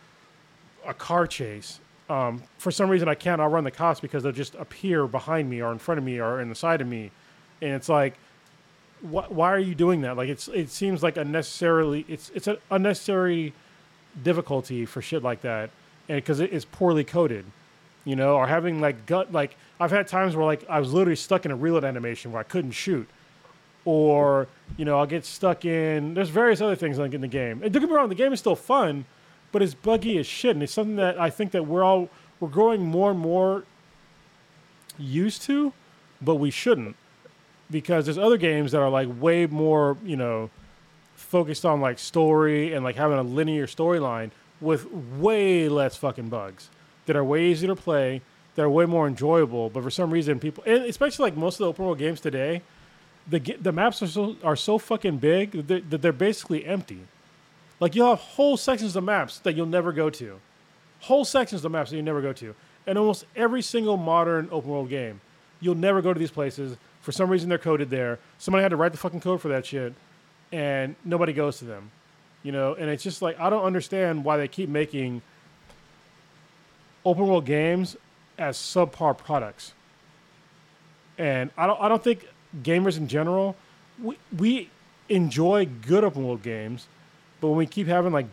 a 0.86 0.94
car 0.94 1.26
chase, 1.26 1.80
um, 2.10 2.42
for 2.58 2.70
some 2.70 2.90
reason 2.90 3.08
I 3.08 3.14
can't 3.14 3.40
outrun 3.40 3.64
the 3.64 3.70
cops 3.70 4.00
because 4.00 4.22
they'll 4.22 4.32
just 4.32 4.54
appear 4.56 5.06
behind 5.06 5.48
me 5.48 5.62
or 5.62 5.72
in 5.72 5.78
front 5.78 5.98
of 5.98 6.04
me 6.04 6.20
or 6.20 6.40
in 6.40 6.48
the 6.48 6.54
side 6.54 6.80
of 6.80 6.86
me, 6.86 7.10
and 7.62 7.72
it's 7.72 7.88
like, 7.88 8.14
wh- 9.04 9.30
why 9.30 9.52
are 9.52 9.58
you 9.58 9.74
doing 9.74 10.00
that? 10.02 10.16
Like 10.16 10.28
it's 10.28 10.48
it 10.48 10.70
seems 10.70 11.02
like 11.02 11.16
unnecessarily 11.16 12.04
it's 12.08 12.30
it's 12.34 12.46
an 12.46 12.56
unnecessary 12.70 13.52
difficulty 14.22 14.86
for 14.86 15.02
shit 15.02 15.22
like 15.22 15.42
that, 15.42 15.70
and 16.08 16.16
because 16.16 16.40
it 16.40 16.52
is 16.52 16.64
poorly 16.64 17.04
coded, 17.04 17.44
you 18.04 18.16
know, 18.16 18.36
or 18.36 18.46
having 18.46 18.80
like 18.80 19.06
gut 19.06 19.32
like 19.32 19.56
I've 19.78 19.90
had 19.90 20.08
times 20.08 20.36
where 20.36 20.46
like 20.46 20.64
I 20.68 20.80
was 20.80 20.92
literally 20.92 21.16
stuck 21.16 21.44
in 21.44 21.50
a 21.50 21.56
reload 21.56 21.84
animation 21.84 22.32
where 22.32 22.40
I 22.40 22.44
couldn't 22.44 22.72
shoot, 22.72 23.08
or 23.84 24.48
you 24.76 24.84
know 24.84 24.98
I'll 24.98 25.06
get 25.06 25.24
stuck 25.24 25.64
in. 25.64 26.14
There's 26.14 26.30
various 26.30 26.60
other 26.60 26.76
things 26.76 26.98
like 26.98 27.14
in 27.14 27.20
the 27.20 27.28
game. 27.28 27.62
And 27.62 27.72
don't 27.72 27.80
get 27.80 27.90
me 27.90 27.96
wrong, 27.96 28.08
the 28.08 28.14
game 28.14 28.32
is 28.32 28.40
still 28.40 28.56
fun, 28.56 29.04
but 29.52 29.62
it's 29.62 29.74
buggy 29.74 30.18
as 30.18 30.26
shit, 30.26 30.52
and 30.52 30.62
it's 30.62 30.72
something 30.72 30.96
that 30.96 31.20
I 31.20 31.30
think 31.30 31.52
that 31.52 31.66
we're 31.66 31.84
all 31.84 32.08
we're 32.40 32.48
growing 32.48 32.82
more 32.82 33.10
and 33.10 33.20
more 33.20 33.64
used 34.98 35.42
to, 35.42 35.72
but 36.22 36.36
we 36.36 36.50
shouldn't 36.50 36.96
because 37.70 38.04
there's 38.04 38.18
other 38.18 38.36
games 38.36 38.72
that 38.72 38.80
are 38.80 38.90
like 38.90 39.08
way 39.20 39.46
more 39.46 39.96
you 40.04 40.16
know 40.16 40.50
focused 41.14 41.64
on 41.64 41.80
like 41.80 41.98
story 41.98 42.72
and 42.74 42.84
like 42.84 42.96
having 42.96 43.18
a 43.18 43.22
linear 43.22 43.66
storyline 43.66 44.30
with 44.60 44.90
way 44.92 45.68
less 45.68 45.96
fucking 45.96 46.28
bugs 46.28 46.68
that 47.06 47.16
are 47.16 47.24
way 47.24 47.44
easier 47.46 47.68
to 47.68 47.76
play 47.76 48.20
that 48.54 48.62
are 48.62 48.70
way 48.70 48.86
more 48.86 49.06
enjoyable. 49.06 49.68
But 49.68 49.82
for 49.82 49.90
some 49.90 50.10
reason 50.10 50.38
people 50.38 50.62
and 50.66 50.84
especially 50.84 51.24
like 51.24 51.36
most 51.36 51.54
of 51.54 51.58
the 51.58 51.66
open 51.66 51.84
world 51.84 51.98
games 51.98 52.20
today 52.20 52.62
the 53.26 53.38
the 53.60 53.72
maps 53.72 54.02
are 54.02 54.06
so 54.06 54.36
are 54.42 54.56
so 54.56 54.78
fucking 54.78 55.18
big 55.18 55.52
that 55.52 55.68
they're, 55.68 55.80
that 55.80 56.02
they're 56.02 56.12
basically 56.12 56.64
empty. 56.64 57.00
Like 57.80 57.94
you'll 57.94 58.10
have 58.10 58.20
whole 58.20 58.56
sections 58.56 58.94
of 58.96 59.04
maps 59.04 59.38
that 59.40 59.56
you'll 59.56 59.66
never 59.66 59.92
go 59.92 60.10
to. 60.10 60.40
Whole 61.00 61.24
sections 61.24 61.64
of 61.64 61.72
maps 61.72 61.90
that 61.90 61.96
you 61.96 62.02
never 62.02 62.22
go 62.22 62.32
to. 62.34 62.54
And 62.86 62.98
almost 62.98 63.24
every 63.34 63.62
single 63.62 63.96
modern 63.96 64.48
open 64.50 64.70
world 64.70 64.88
game 64.88 65.20
you'll 65.60 65.74
never 65.74 66.02
go 66.02 66.12
to 66.12 66.18
these 66.18 66.30
places 66.30 66.76
for 67.04 67.12
some 67.12 67.30
reason 67.30 67.48
they're 67.48 67.58
coded 67.58 67.90
there. 67.90 68.18
Somebody 68.38 68.62
had 68.62 68.70
to 68.70 68.76
write 68.76 68.92
the 68.92 68.98
fucking 68.98 69.20
code 69.20 69.40
for 69.40 69.48
that 69.48 69.66
shit 69.66 69.94
and 70.50 70.96
nobody 71.04 71.32
goes 71.32 71.58
to 71.58 71.64
them 71.64 71.90
you 72.44 72.52
know? 72.52 72.74
And 72.74 72.88
it's 72.88 73.02
just 73.02 73.20
like 73.22 73.40
i 73.40 73.50
don't 73.50 73.64
understand 73.64 74.24
why 74.24 74.36
they 74.36 74.46
keep 74.46 74.68
making 74.68 75.22
open 77.04 77.26
world 77.26 77.44
games 77.44 77.96
as 78.38 78.56
subpar 78.56 79.18
products. 79.18 79.72
And 81.18 81.50
i 81.58 81.66
don't 81.66 81.80
i 81.80 81.88
don't 81.88 82.04
think 82.04 82.28
gamers 82.62 82.96
in 82.96 83.08
general 83.08 83.56
we, 84.00 84.16
we 84.36 84.70
enjoy 85.08 85.66
good 85.66 86.04
open 86.04 86.24
world 86.24 86.42
games 86.42 86.86
but 87.40 87.48
when 87.48 87.58
we 87.58 87.66
keep 87.66 87.88
having 87.88 88.12
like 88.12 88.26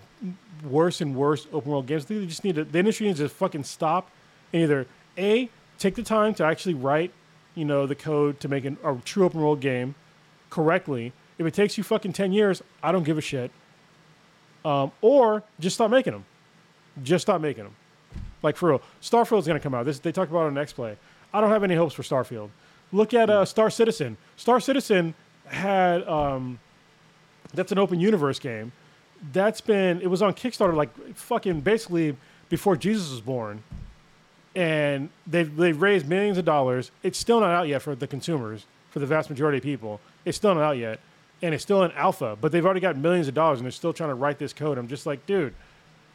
worse 0.64 1.02
and 1.02 1.16
worse 1.16 1.48
open 1.52 1.72
world 1.72 1.88
games, 1.88 2.06
they 2.06 2.24
just 2.26 2.44
need 2.44 2.56
to, 2.56 2.64
the 2.64 2.78
industry 2.80 3.08
needs 3.08 3.20
to 3.20 3.28
fucking 3.28 3.64
stop 3.64 4.12
and 4.54 4.62
either 4.62 4.86
a 5.18 5.50
take 5.80 5.96
the 5.96 6.04
time 6.04 6.34
to 6.36 6.46
actually 6.46 6.76
write, 6.76 7.12
you 7.56 7.66
know, 7.66 7.86
the 7.86 7.96
code 7.96 8.40
to 8.42 8.48
make 8.48 8.66
an, 8.66 8.78
a 8.84 8.96
true 9.04 9.26
open 9.26 9.42
world 9.42 9.60
game 9.60 9.96
correctly. 10.50 11.14
If 11.38 11.46
it 11.46 11.54
takes 11.54 11.78
you 11.78 11.84
fucking 11.84 12.14
ten 12.14 12.32
years, 12.32 12.62
I 12.84 12.92
don't 12.92 13.04
give 13.04 13.18
a 13.18 13.22
shit. 13.22 13.52
Um, 14.64 14.92
or 15.02 15.44
just 15.60 15.76
stop 15.76 15.90
making 15.90 16.14
them. 16.14 16.26
Just 17.04 17.24
stop 17.24 17.42
making 17.42 17.64
them. 17.64 17.76
Like 18.44 18.58
for 18.58 18.70
real, 18.70 18.82
Starfield's 19.02 19.48
gonna 19.48 19.60
come 19.60 19.74
out. 19.74 19.86
This 19.86 20.00
they 20.00 20.12
talked 20.12 20.32
about 20.32 20.44
it 20.44 20.48
on 20.48 20.58
X 20.58 20.74
Play. 20.74 20.98
I 21.34 21.42
don't 21.42 21.52
have 21.52 21.64
any 21.64 21.76
hopes 21.76 21.94
for 21.94 22.04
Starfield. 22.04 22.50
Look 22.92 23.14
at 23.14 23.30
uh, 23.30 23.46
Star 23.46 23.70
Citizen. 23.70 24.18
Star 24.36 24.60
Citizen 24.60 25.14
had 25.46 26.08
um, 26.08 26.60
that's 27.54 27.72
an 27.72 27.78
open 27.78 28.00
universe 28.00 28.40
game 28.40 28.72
that's 29.34 29.62
been 29.62 30.02
it 30.02 30.08
was 30.08 30.22
on 30.22 30.34
Kickstarter 30.34 30.74
like 30.74 30.90
fucking 31.16 31.62
basically 31.62 32.16
before 32.50 32.76
Jesus 32.76 33.12
was 33.12 33.22
born, 33.22 33.64
and 34.56 35.10
they've 35.26 35.56
they've 35.56 35.82
raised 35.82 36.08
millions 36.08 36.38
of 36.38 36.46
dollars. 36.46 36.92
It's 37.04 37.18
still 37.18 37.40
not 37.40 37.52
out 37.52 37.68
yet 37.68 37.82
for 37.82 37.96
the 37.96 38.08
consumers, 38.08 38.66
for 38.90 39.00
the 39.00 39.06
vast 39.06 39.30
majority 39.30 39.58
of 39.58 39.64
people. 39.64 40.00
It's 40.26 40.38
still 40.38 40.54
not 40.56 40.64
out 40.64 40.78
yet, 40.78 41.00
and 41.42 41.54
it's 41.54 41.64
still 41.64 41.84
in 41.84 41.92
alpha. 41.94 42.38
But 42.40 42.52
they've 42.52 42.66
already 42.66 42.80
got 42.80 42.98
millions 42.98 43.28
of 43.28 43.34
dollars, 43.34 43.60
and 43.60 43.66
they're 43.66 43.72
still 43.72 43.94
trying 43.94 44.10
to 44.10 44.16
write 44.16 44.40
this 44.40 44.54
code. 44.54 44.78
I'm 44.78 44.88
just 44.88 45.06
like, 45.06 45.26
dude, 45.26 45.54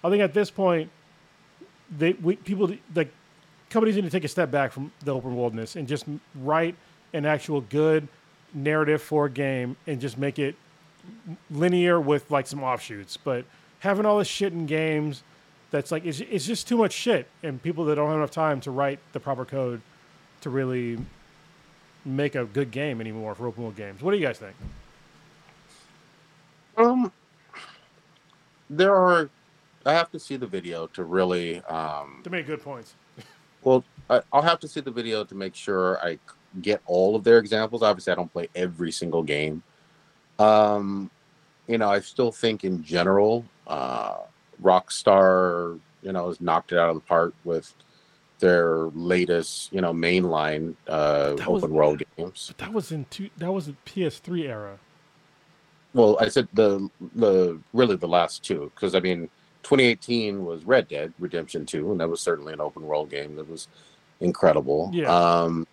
I 0.05 0.11
think 0.11 0.23
at 0.23 0.35
this 0.35 0.51
point, 0.51 0.91
they 1.97 2.13
we, 2.15 2.37
people 2.37 2.71
like 2.95 3.13
companies 3.71 3.97
need 3.97 4.05
to 4.05 4.11
take 4.11 4.25
a 4.25 4.29
step 4.29 4.51
back 4.51 4.73
from 4.73 4.93
the 5.05 5.15
open 5.15 5.35
worldness 5.35 5.77
and 5.77 5.89
just 5.89 6.05
write 6.35 6.77
an 7.13 7.25
actual 7.25 7.61
good 7.63 8.07
narrative 8.55 9.03
for 9.03 9.27
a 9.27 9.31
game 9.31 9.77
and 9.87 10.01
just 10.01 10.19
make 10.19 10.39
it 10.39 10.55
linear 11.51 12.01
with 12.01 12.31
like 12.31 12.47
some 12.47 12.63
offshoots. 12.63 13.17
But 13.17 13.45
having 13.81 14.07
all 14.07 14.19
this 14.19 14.29
shit 14.29 14.53
in 14.53 14.67
games 14.67 15.23
that's 15.71 15.91
like 15.91 16.05
it's, 16.05 16.21
it's 16.21 16.47
just 16.47 16.69
too 16.69 16.77
much 16.77 16.93
shit 16.93 17.29
and 17.43 17.63
people 17.63 17.85
that 17.87 17.97
don't 17.97 18.09
have 18.09 18.17
enough 18.17 18.31
time 18.31 18.61
to 18.63 18.71
write 18.71 18.99
the 19.13 19.21
proper 19.21 19.45
code 19.45 19.81
to 20.41 20.51
really 20.51 20.99
make 22.05 22.35
a 22.35 22.45
good 22.45 22.71
game 22.71 23.01
anymore 23.01 23.35
for 23.35 23.47
open 23.47 23.65
world 23.65 23.77
games. 23.77 24.03
What 24.03 24.13
do 24.13 24.19
you 24.19 24.25
guys 24.25 24.39
think? 24.39 24.55
Um, 26.77 27.13
there 28.71 28.95
are. 28.95 29.31
I 29.85 29.93
have 29.93 30.11
to 30.13 30.19
see 30.19 30.37
the 30.37 30.47
video 30.47 30.87
to 30.89 31.05
really. 31.05 31.61
Um, 31.63 32.21
To 32.25 32.31
make 32.31 32.47
good 32.47 32.63
points. 32.63 32.95
well, 33.63 33.85
I, 34.11 34.21
I'll 34.33 34.43
have 34.43 34.61
to 34.61 34.69
see 34.69 34.81
the 34.81 34.91
video 34.91 35.25
to 35.25 35.35
make 35.35 35.55
sure 35.55 35.99
I 36.05 36.19
get 36.63 36.81
all 36.87 37.17
of 37.17 37.25
their 37.25 37.39
examples. 37.39 37.83
Obviously, 37.83 38.13
I 38.13 38.17
don't 38.17 38.33
play 38.33 38.49
every 38.55 38.93
single 38.93 39.23
game. 39.23 39.63
Um, 40.39 41.11
you 41.67 41.79
know, 41.79 41.89
I 41.89 42.01
still 42.01 42.31
think 42.31 42.65
in 42.65 42.83
general, 42.85 43.45
uh, 43.67 44.19
Rockstar, 44.63 45.79
you 46.03 46.13
know, 46.13 46.29
has 46.29 46.41
knocked 46.41 46.73
it 46.73 46.79
out 46.79 46.89
of 46.91 46.95
the 46.97 47.01
park 47.01 47.35
with 47.45 47.73
their 48.39 48.87
latest, 48.95 49.73
you 49.73 49.81
know, 49.81 49.93
mainline 49.95 50.75
uh, 50.89 51.35
That 51.35 51.51
was- 51.51 51.63
open 51.63 51.75
world 51.75 52.03
games. 52.17 52.53
That 52.59 52.73
was 52.73 52.93
in 52.93 53.07
two, 53.11 53.31
that 53.39 53.53
was 53.53 53.67
the 53.67 53.77
PS3 53.87 54.45
era. 54.49 54.79
Well, 55.95 56.19
I 56.21 56.29
said 56.29 56.49
the 56.53 56.91
the 57.15 57.59
really 57.73 57.97
the 57.97 58.07
last 58.09 58.43
two 58.45 58.71
because 58.75 58.95
I 58.95 59.01
mean, 59.01 59.31
2018 59.63 60.45
was 60.45 60.65
Red 60.67 60.89
Dead 60.89 61.15
Redemption 61.19 61.65
2, 61.65 61.91
and 61.93 62.01
that 62.01 62.09
was 62.09 62.21
certainly 62.21 62.53
an 62.53 62.61
open 62.61 62.83
world 62.83 63.09
game 63.09 63.35
that 63.37 63.49
was 63.49 63.69
incredible. 64.21 64.91
Yeah. 64.93 65.07
Um, 65.11 65.67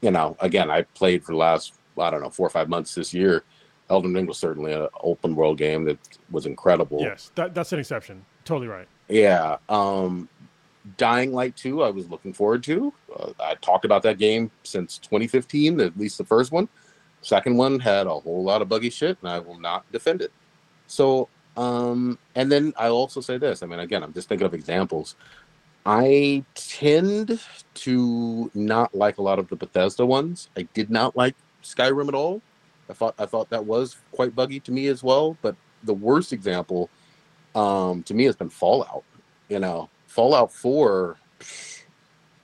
you 0.00 0.10
know, 0.10 0.34
again, 0.40 0.70
I 0.70 0.82
played 0.82 1.22
for 1.24 1.32
the 1.32 1.38
last 1.38 1.74
I 1.98 2.10
don't 2.10 2.22
know 2.22 2.30
four 2.30 2.46
or 2.46 2.50
five 2.50 2.70
months 2.70 2.94
this 2.94 3.12
year. 3.12 3.44
Elden 3.92 4.14
Ring 4.14 4.26
was 4.26 4.38
certainly 4.38 4.72
an 4.72 4.88
open 5.02 5.36
world 5.36 5.58
game 5.58 5.84
that 5.84 5.98
was 6.30 6.46
incredible. 6.46 6.98
Yes, 7.00 7.30
that, 7.34 7.54
that's 7.54 7.72
an 7.72 7.78
exception. 7.78 8.24
Totally 8.44 8.66
right. 8.66 8.88
Yeah. 9.08 9.58
Um, 9.68 10.30
Dying 10.96 11.32
Light 11.32 11.54
2, 11.56 11.82
I 11.82 11.90
was 11.90 12.08
looking 12.08 12.32
forward 12.32 12.62
to. 12.64 12.92
Uh, 13.14 13.32
I 13.38 13.54
talked 13.56 13.84
about 13.84 14.02
that 14.04 14.18
game 14.18 14.50
since 14.64 14.96
2015, 14.98 15.78
at 15.80 15.98
least 15.98 16.16
the 16.16 16.24
first 16.24 16.52
one. 16.52 16.70
Second 17.20 17.58
one 17.58 17.78
had 17.78 18.06
a 18.06 18.18
whole 18.18 18.42
lot 18.42 18.62
of 18.62 18.68
buggy 18.70 18.88
shit, 18.88 19.18
and 19.20 19.30
I 19.30 19.38
will 19.38 19.60
not 19.60 19.84
defend 19.92 20.22
it. 20.22 20.32
So, 20.86 21.28
um, 21.58 22.18
and 22.34 22.50
then 22.50 22.72
I 22.78 22.88
also 22.88 23.20
say 23.20 23.36
this. 23.36 23.62
I 23.62 23.66
mean, 23.66 23.78
again, 23.78 24.02
I'm 24.02 24.14
just 24.14 24.28
thinking 24.28 24.46
of 24.46 24.54
examples. 24.54 25.16
I 25.84 26.44
tend 26.54 27.38
to 27.74 28.50
not 28.54 28.94
like 28.94 29.18
a 29.18 29.22
lot 29.22 29.38
of 29.38 29.48
the 29.48 29.56
Bethesda 29.56 30.06
ones. 30.06 30.48
I 30.56 30.62
did 30.72 30.90
not 30.90 31.14
like 31.14 31.36
Skyrim 31.62 32.08
at 32.08 32.14
all. 32.14 32.40
I 32.92 32.94
thought 32.94 33.14
I 33.18 33.24
thought 33.24 33.48
that 33.48 33.64
was 33.64 33.96
quite 34.12 34.34
buggy 34.34 34.60
to 34.60 34.70
me 34.70 34.88
as 34.88 35.02
well. 35.02 35.38
But 35.40 35.56
the 35.82 35.94
worst 35.94 36.32
example, 36.34 36.90
um, 37.54 38.02
to 38.02 38.12
me, 38.12 38.24
has 38.24 38.36
been 38.36 38.50
Fallout. 38.50 39.02
You 39.48 39.60
know, 39.60 39.88
Fallout 40.08 40.52
Four, 40.52 41.16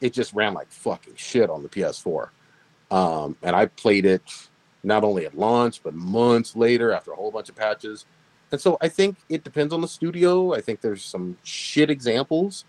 it 0.00 0.14
just 0.14 0.32
ran 0.32 0.54
like 0.54 0.70
fucking 0.70 1.16
shit 1.16 1.50
on 1.50 1.62
the 1.62 1.68
PS4. 1.68 2.30
Um, 2.90 3.36
and 3.42 3.54
I 3.54 3.66
played 3.66 4.06
it 4.06 4.22
not 4.82 5.04
only 5.04 5.26
at 5.26 5.36
launch 5.36 5.82
but 5.82 5.92
months 5.92 6.56
later 6.56 6.92
after 6.92 7.12
a 7.12 7.16
whole 7.16 7.30
bunch 7.30 7.50
of 7.50 7.56
patches. 7.56 8.06
And 8.50 8.58
so 8.58 8.78
I 8.80 8.88
think 8.88 9.18
it 9.28 9.44
depends 9.44 9.74
on 9.74 9.82
the 9.82 9.88
studio. 9.88 10.54
I 10.54 10.62
think 10.62 10.80
there's 10.80 11.04
some 11.04 11.36
shit 11.42 11.90
examples. 11.90 12.64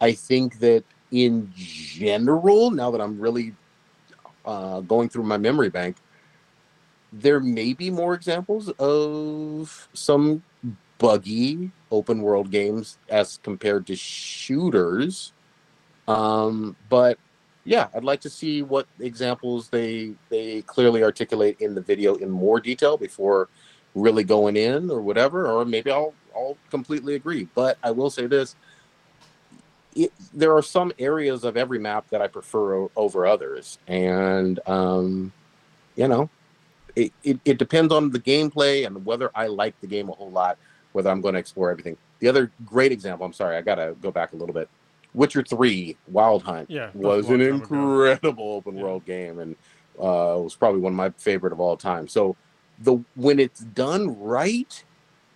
I 0.00 0.12
think 0.12 0.60
that 0.60 0.84
in 1.10 1.50
general, 1.56 2.70
now 2.70 2.92
that 2.92 3.00
I'm 3.00 3.18
really 3.18 3.54
uh, 4.44 4.80
going 4.80 5.08
through 5.08 5.24
my 5.24 5.36
memory 5.36 5.70
bank, 5.70 5.96
there 7.20 7.38
may 7.40 7.72
be 7.72 7.90
more 7.90 8.14
examples 8.14 8.68
of 8.78 9.88
some 9.92 10.42
buggy 10.98 11.70
open 11.90 12.22
world 12.22 12.50
games 12.50 12.98
as 13.08 13.38
compared 13.42 13.86
to 13.86 13.94
shooters. 13.94 15.32
Um, 16.08 16.76
but 16.88 17.18
yeah, 17.64 17.88
I'd 17.94 18.04
like 18.04 18.20
to 18.22 18.30
see 18.30 18.62
what 18.62 18.86
examples 18.98 19.68
they 19.68 20.14
they 20.28 20.62
clearly 20.62 21.02
articulate 21.02 21.56
in 21.60 21.74
the 21.74 21.80
video 21.80 22.16
in 22.16 22.30
more 22.30 22.60
detail 22.60 22.96
before 22.96 23.48
really 23.94 24.24
going 24.24 24.56
in 24.56 24.90
or 24.90 25.00
whatever. 25.00 25.46
Or 25.46 25.64
maybe 25.64 25.90
I'll 25.90 26.14
I'll 26.34 26.58
completely 26.70 27.14
agree. 27.14 27.48
But 27.54 27.78
I 27.82 27.92
will 27.92 28.10
say 28.10 28.26
this: 28.26 28.56
it, 29.94 30.12
there 30.34 30.54
are 30.56 30.62
some 30.62 30.92
areas 30.98 31.44
of 31.44 31.56
every 31.56 31.78
map 31.78 32.10
that 32.10 32.20
I 32.20 32.26
prefer 32.26 32.74
o- 32.74 32.90
over 32.96 33.24
others, 33.24 33.78
and 33.86 34.58
um, 34.66 35.32
you 35.96 36.08
know, 36.08 36.28
it, 36.96 37.12
it, 37.22 37.40
it 37.44 37.58
depends 37.58 37.92
on 37.92 38.10
the 38.10 38.20
gameplay 38.20 38.86
and 38.86 39.04
whether 39.04 39.30
I 39.34 39.48
like 39.48 39.74
the 39.80 39.86
game 39.86 40.08
a 40.08 40.12
whole 40.12 40.30
lot, 40.30 40.58
whether 40.92 41.10
I'm 41.10 41.20
going 41.20 41.34
to 41.34 41.40
explore 41.40 41.70
everything. 41.70 41.96
The 42.20 42.28
other 42.28 42.52
great 42.64 42.92
example, 42.92 43.26
I'm 43.26 43.32
sorry, 43.32 43.56
I 43.56 43.60
got 43.62 43.76
to 43.76 43.96
go 44.00 44.10
back 44.10 44.32
a 44.32 44.36
little 44.36 44.54
bit. 44.54 44.68
Witcher 45.12 45.42
3 45.42 45.96
Wild 46.08 46.42
Hunt 46.42 46.70
Yeah, 46.70 46.90
was 46.94 47.28
an 47.30 47.40
incredible 47.40 48.52
open 48.54 48.76
Yeah. 48.76 48.82
world 48.82 49.04
game 49.04 49.38
and 49.38 49.56
uh, 49.98 50.38
was 50.42 50.56
probably 50.56 50.80
one 50.80 50.92
of 50.92 50.96
my 50.96 51.10
favorite 51.18 51.52
of 51.52 51.60
all 51.60 51.76
time. 51.76 52.08
So 52.08 52.36
the 52.82 53.04
when 53.14 53.38
it's 53.38 53.60
done 53.60 54.18
right, 54.18 54.84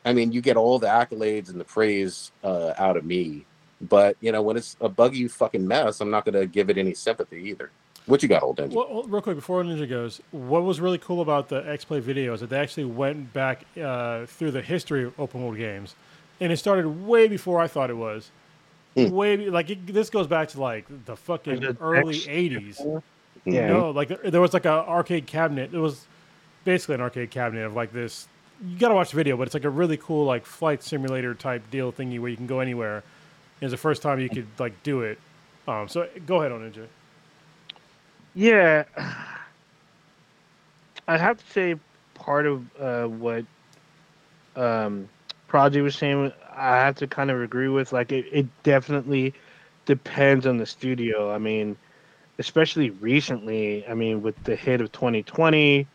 I 0.05 0.13
mean, 0.13 0.33
you 0.33 0.41
get 0.41 0.57
all 0.57 0.79
the 0.79 0.89
accolades 0.89 1.51
and 1.51 1.61
the 1.61 1.65
praise 1.65 2.33
uh, 2.43 2.73
out 2.77 2.97
of 2.97 3.05
me. 3.05 3.47
But 3.81 4.17
you 4.21 4.33
know, 4.33 4.43
when 4.43 4.57
it's 4.57 4.77
a 4.81 4.89
buggy 4.89 5.29
fucking 5.29 5.67
mess, 5.67 6.01
I'm 6.01 6.11
not 6.11 6.25
going 6.25 6.35
to 6.35 6.47
give 6.47 6.71
it 6.71 6.79
any 6.79 6.95
sympathy 6.95 7.43
either. 7.51 7.71
What 8.09 8.23
you 8.23 8.29
got, 8.29 8.43
old 8.43 8.57
Ninja? 8.57 8.73
Well, 8.73 8.89
well, 8.91 9.03
real 9.03 9.21
quick 9.21 9.37
before 9.37 9.63
Ninja 9.63 9.87
goes, 9.87 10.23
what 10.31 10.63
was 10.63 10.81
really 10.81 10.97
cool 10.97 11.21
about 11.21 11.51
the 11.51 11.57
X 11.69 11.85
Play 11.85 12.01
video 12.01 12.33
is 12.33 12.41
that 12.41 12.49
they 12.49 12.59
actually 12.59 12.87
went 12.87 13.35
back 13.35 13.67
uh, 13.81 14.25
through 14.25 14.53
the 14.53 14.63
history 14.63 15.05
of 15.05 15.21
open 15.21 15.43
world 15.43 15.59
games, 15.59 15.95
and 16.41 16.51
it 16.51 16.57
started 16.57 16.89
way 16.89 17.29
before 17.29 17.61
I 17.61 17.69
thought 17.69 17.91
it 17.91 17.97
was. 17.99 18.31
Hmm. 18.97 19.11
Way 19.11 19.51
like 19.51 19.69
it, 19.69 19.87
this 19.87 20.09
goes 20.09 20.27
back 20.27 20.49
to 20.49 20.61
like 20.61 20.87
the 21.05 21.17
fucking 21.17 21.61
The 21.61 21.77
early 21.83 22.17
X- 22.17 22.27
'80s. 22.27 23.03
Yeah. 23.45 23.69
No, 23.69 23.91
like 23.91 24.09
there, 24.09 24.31
there 24.31 24.41
was 24.41 24.55
like 24.55 24.65
a 24.65 24.87
arcade 24.89 25.27
cabinet. 25.27 25.75
It 25.75 25.79
was 25.79 26.07
basically 26.65 26.95
an 26.95 27.03
arcade 27.03 27.31
cabinet 27.31 27.67
of 27.67 27.75
like 27.77 27.93
this. 27.93 28.27
You 28.67 28.79
gotta 28.79 28.95
watch 28.95 29.11
the 29.11 29.17
video, 29.17 29.37
but 29.37 29.47
it's 29.47 29.55
like 29.55 29.65
a 29.65 29.71
really 29.71 29.99
cool 29.99 30.25
like 30.25 30.47
flight 30.47 30.83
simulator 30.83 31.35
type 31.35 31.63
deal 31.71 31.93
thingy 31.93 32.19
where 32.19 32.31
you 32.31 32.39
can 32.39 32.47
go 32.47 32.61
anywhere. 32.61 33.03
It 33.61 33.67
was 33.67 33.73
the 33.73 33.77
first 33.77 34.01
time 34.01 34.19
you 34.19 34.31
could 34.31 34.47
like 34.59 34.83
do 34.83 35.03
it. 35.03 35.19
Um, 35.69 35.89
so 35.89 36.09
go 36.27 36.39
ahead 36.39 36.53
on 36.53 36.61
Ninja. 36.61 36.87
Yeah, 38.35 38.85
I'd 41.09 41.21
have 41.21 41.39
to 41.39 41.53
say 41.53 41.77
part 42.15 42.47
of 42.47 42.65
uh, 42.81 43.07
what 43.07 43.45
um, 44.57 45.09
Prodigy 45.47 45.81
was 45.81 45.97
saying, 45.97 46.33
I 46.55 46.77
have 46.77 46.97
to 46.97 47.07
kind 47.07 47.31
of 47.31 47.41
agree 47.41 47.69
with. 47.69 47.93
Like, 47.93 48.13
it, 48.13 48.27
it 48.33 48.47
definitely 48.63 49.35
depends 49.87 50.47
on 50.47 50.59
the 50.59 50.67
studio. 50.67 51.33
I 51.33 51.39
mean, 51.39 51.77
especially 52.39 52.91
recently, 52.91 53.87
I 53.87 53.95
mean, 53.95 54.23
with 54.23 54.43
the 54.45 54.57
hit 54.57 54.81
of 54.81 54.93
2020, 54.93 55.87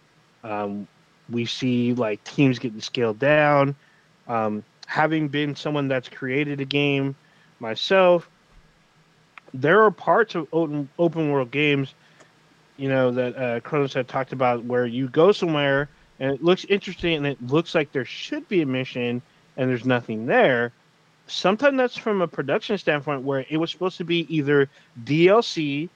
um, 0.44 0.88
we 1.30 1.46
see 1.46 1.94
like 1.94 2.24
teams 2.24 2.60
getting 2.60 2.82
scaled 2.82 3.20
down. 3.20 3.76
Um, 4.28 4.64
having 4.88 5.28
been 5.28 5.56
someone 5.56 5.88
that's 5.88 6.10
created 6.10 6.62
a 6.62 6.66
game 6.66 7.16
myself, 7.60 8.30
there 9.54 9.84
are 9.84 9.92
parts 9.92 10.36
of 10.36 10.48
open, 10.52 10.90
open 10.98 11.32
world 11.32 11.52
games 11.52 11.94
you 12.78 12.90
know 12.90 13.12
that 13.12 13.36
uh, 13.36 13.88
had 13.94 14.08
talked 14.08 14.34
about, 14.34 14.64
where 14.66 14.86
you 14.86 15.08
go 15.10 15.32
somewhere 15.32 15.90
and 16.20 16.32
it 16.32 16.44
looks 16.44 16.66
interesting 16.66 17.16
and 17.16 17.28
it 17.28 17.42
looks 17.48 17.76
like 17.76 17.92
there 17.92 18.06
should 18.06 18.48
be 18.48 18.62
a 18.62 18.66
mission 18.66 19.22
and 19.58 19.70
there's 19.70 19.86
nothing 19.86 20.26
there. 20.26 20.72
Sometimes 21.28 21.78
that's 21.78 21.98
from 21.98 22.22
a 22.22 22.28
production 22.28 22.78
standpoint 22.78 23.24
where 23.24 23.46
it 23.50 23.58
was 23.58 23.72
supposed 23.72 23.98
to 23.98 24.04
be 24.04 24.26
either 24.34 24.70
DLC 25.04 25.90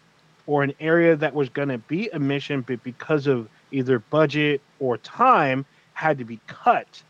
or 0.45 0.63
an 0.63 0.73
area 0.79 1.15
that 1.15 1.33
was 1.33 1.49
going 1.49 1.67
to 1.67 1.77
be 1.77 2.09
a 2.09 2.19
mission, 2.19 2.61
but 2.61 2.81
because 2.83 3.27
of 3.27 3.49
either 3.71 3.99
budget 3.99 4.61
or 4.79 4.97
time, 4.97 5.65
had 5.93 6.17
to 6.17 6.25
be 6.25 6.39
cut. 6.47 7.03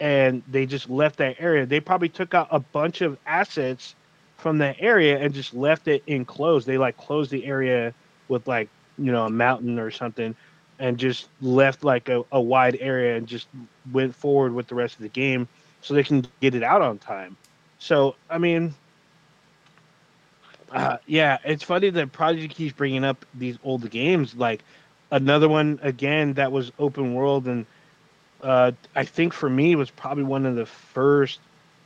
And 0.00 0.42
they 0.48 0.66
just 0.66 0.90
left 0.90 1.16
that 1.18 1.36
area. 1.38 1.64
They 1.64 1.78
probably 1.78 2.08
took 2.08 2.34
out 2.34 2.48
a 2.50 2.58
bunch 2.58 3.00
of 3.00 3.16
assets 3.26 3.94
from 4.36 4.58
that 4.58 4.76
area 4.80 5.18
and 5.18 5.32
just 5.32 5.54
left 5.54 5.86
it 5.86 6.02
enclosed. 6.08 6.66
They 6.66 6.78
like 6.78 6.96
closed 6.96 7.30
the 7.30 7.44
area 7.44 7.94
with 8.28 8.48
like 8.48 8.68
you 8.98 9.12
know 9.12 9.26
a 9.26 9.30
mountain 9.30 9.78
or 9.78 9.90
something 9.90 10.34
and 10.78 10.98
just 10.98 11.28
left 11.40 11.84
like 11.84 12.08
a, 12.08 12.22
a 12.32 12.40
wide 12.40 12.76
area 12.80 13.16
and 13.16 13.26
just 13.26 13.48
went 13.92 14.14
forward 14.14 14.52
with 14.52 14.68
the 14.68 14.74
rest 14.74 14.96
of 14.96 15.02
the 15.02 15.08
game 15.08 15.48
so 15.80 15.94
they 15.94 16.04
can 16.04 16.20
get 16.20 16.38
it 16.38 16.46
out 16.46 16.64
on 16.64 16.82
time 16.82 17.20
so 17.62 18.02
i 18.12 18.22
mean 18.22 18.62
Uh, 20.70 20.96
yeah, 21.06 21.38
it's 21.44 21.62
funny 21.62 21.90
that 21.90 22.12
Prodigy 22.12 22.48
keeps 22.48 22.72
bringing 22.74 23.04
up 23.04 23.24
these 23.34 23.58
old 23.62 23.88
games. 23.90 24.34
Like 24.34 24.64
another 25.10 25.48
one 25.48 25.78
again 25.82 26.34
that 26.34 26.52
was 26.52 26.70
open 26.78 27.14
world, 27.14 27.46
and 27.46 27.66
uh, 28.42 28.72
I 28.94 29.04
think 29.04 29.32
for 29.32 29.48
me 29.48 29.74
was 29.76 29.90
probably 29.90 30.24
one 30.24 30.46
of 30.46 30.54
the 30.56 30.66
first 30.66 31.40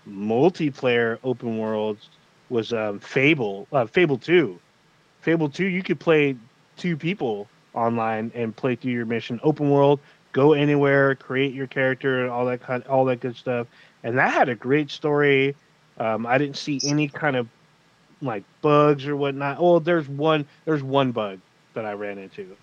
multiplayer 0.09 1.19
open 1.23 1.59
worlds 1.59 2.11
was 2.49 2.73
um, 2.73 3.01
Fable. 3.01 3.69
Uh, 3.73 3.87
Fable 3.87 4.19
Two. 4.19 4.61
Fable 5.21 5.49
Two, 5.51 5.67
you 5.67 5.83
could 5.83 6.01
play 6.01 6.37
two 6.77 6.97
people 6.97 7.49
online 7.75 8.33
and 8.35 8.55
play 8.55 8.77
through 8.77 8.93
your 8.93 9.07
mission. 9.07 9.41
Open 9.43 9.71
world, 9.71 10.01
go 10.33 10.53
anywhere, 10.53 11.15
create 11.15 11.55
your 11.55 11.67
character, 11.67 12.23
and 12.23 12.31
all 12.31 12.47
that 12.47 12.61
kind, 12.61 12.83
all 12.85 13.05
that 13.07 13.21
good 13.21 13.37
stuff. 13.37 13.67
And 14.03 14.19
that 14.19 14.33
had 14.33 14.49
a 14.49 14.55
great 14.55 14.91
story. 14.91 15.55
Um, 15.99 16.27
I 16.27 16.39
didn't 16.39 16.57
see 16.57 16.81
any 16.85 17.09
kind 17.09 17.37
of 17.37 17.49
like 18.21 18.45
bugs 18.63 19.07
or 19.07 19.17
whatnot. 19.17 19.59
Oh, 19.61 19.79
there's 19.79 20.09
one, 20.09 20.47
there's 20.65 20.83
one 20.83 21.13
bug 21.13 21.41
that 21.75 21.85
I 21.85 21.93
ran 21.93 22.19
into, 22.19 22.57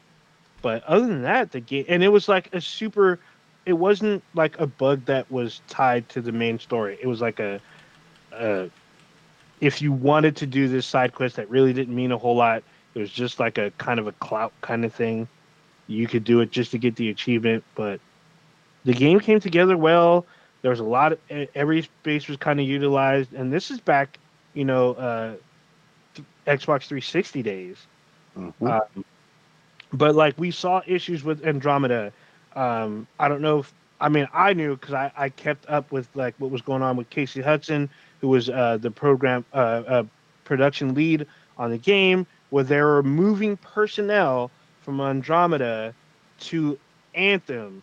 but 0.62 0.84
other 0.86 1.06
than 1.06 1.22
that, 1.24 1.52
the 1.52 1.60
game 1.60 1.86
and 1.88 2.04
it 2.04 2.10
was 2.10 2.28
like 2.28 2.54
a 2.54 2.62
super. 2.62 3.20
It 3.66 3.74
wasn't 3.74 4.22
like 4.34 4.60
a 4.60 4.68
bug 4.68 5.06
that 5.06 5.32
was 5.32 5.62
tied 5.70 6.10
to 6.10 6.22
the 6.22 6.34
main 6.34 6.60
story. 6.60 6.98
It 7.02 7.08
was 7.08 7.22
like 7.22 7.40
a, 7.40 7.62
a 8.34 8.70
if 9.62 9.82
you 9.82 9.94
wanted 9.94 10.36
to 10.38 10.46
do 10.46 10.68
this 10.68 10.86
side 10.86 11.14
quest 11.14 11.38
that 11.38 11.50
really 11.50 11.72
didn't 11.72 11.96
mean 11.96 12.12
a 12.12 12.18
whole 12.18 12.36
lot, 12.36 12.64
it 12.96 13.00
was 13.00 13.12
just 13.12 13.40
like 13.40 13.58
a 13.58 13.72
kind 13.78 14.00
of 14.00 14.08
a 14.08 14.12
clout 14.14 14.54
kind 14.62 14.86
of 14.86 14.94
thing. 14.94 15.28
You 15.88 16.08
could 16.08 16.24
do 16.24 16.40
it 16.42 16.52
just 16.52 16.72
to 16.72 16.78
get 16.78 16.96
the 16.96 17.10
achievement, 17.10 17.64
but 17.76 18.00
the 18.86 18.94
game 18.94 19.20
came 19.20 19.40
together 19.40 19.78
well. 19.78 20.26
There 20.62 20.72
was 20.72 20.80
a 20.80 20.86
lot 20.86 21.14
of 21.14 21.20
every 21.56 21.82
space 21.82 22.28
was 22.28 22.38
kind 22.38 22.60
of 22.60 22.66
utilized, 22.68 23.34
and 23.34 23.52
this 23.52 23.70
is 23.72 23.80
back, 23.80 24.18
you 24.54 24.64
know, 24.66 24.94
uh, 24.94 25.34
Xbox 26.48 26.88
360 26.88 27.42
days. 27.42 27.88
Mhm. 28.38 28.54
Um, 28.62 29.06
but 29.92 30.16
like 30.16 30.38
we 30.38 30.52
saw 30.52 30.82
issues 30.86 31.24
with 31.24 31.46
Andromeda. 31.46 32.12
Um, 32.56 33.08
I 33.20 33.28
don't 33.28 33.42
know 33.42 33.60
if 33.60 33.74
I 34.00 34.10
mean 34.10 34.28
I 34.34 34.54
knew 34.54 34.76
because 34.76 34.94
I, 34.94 35.12
I 35.16 35.30
kept 35.30 35.68
up 35.70 35.92
with 35.92 36.08
like 36.16 36.36
what 36.38 36.52
was 36.52 36.62
going 36.62 36.82
on 36.82 36.98
with 36.98 37.10
Casey 37.10 37.42
Hudson, 37.42 37.90
who 38.22 38.30
was 38.30 38.50
uh, 38.50 38.78
the 38.80 38.92
program 38.92 39.46
uh, 39.54 39.58
uh, 39.88 40.04
production 40.46 40.94
lead 40.94 41.26
on 41.58 41.72
the 41.72 41.78
game, 41.78 42.26
where 42.54 42.64
they 42.64 42.80
were 42.80 43.02
moving 43.02 43.58
personnel 43.58 44.52
from 44.84 45.02
Andromeda 45.02 45.92
to 46.40 46.78
Anthem. 47.16 47.82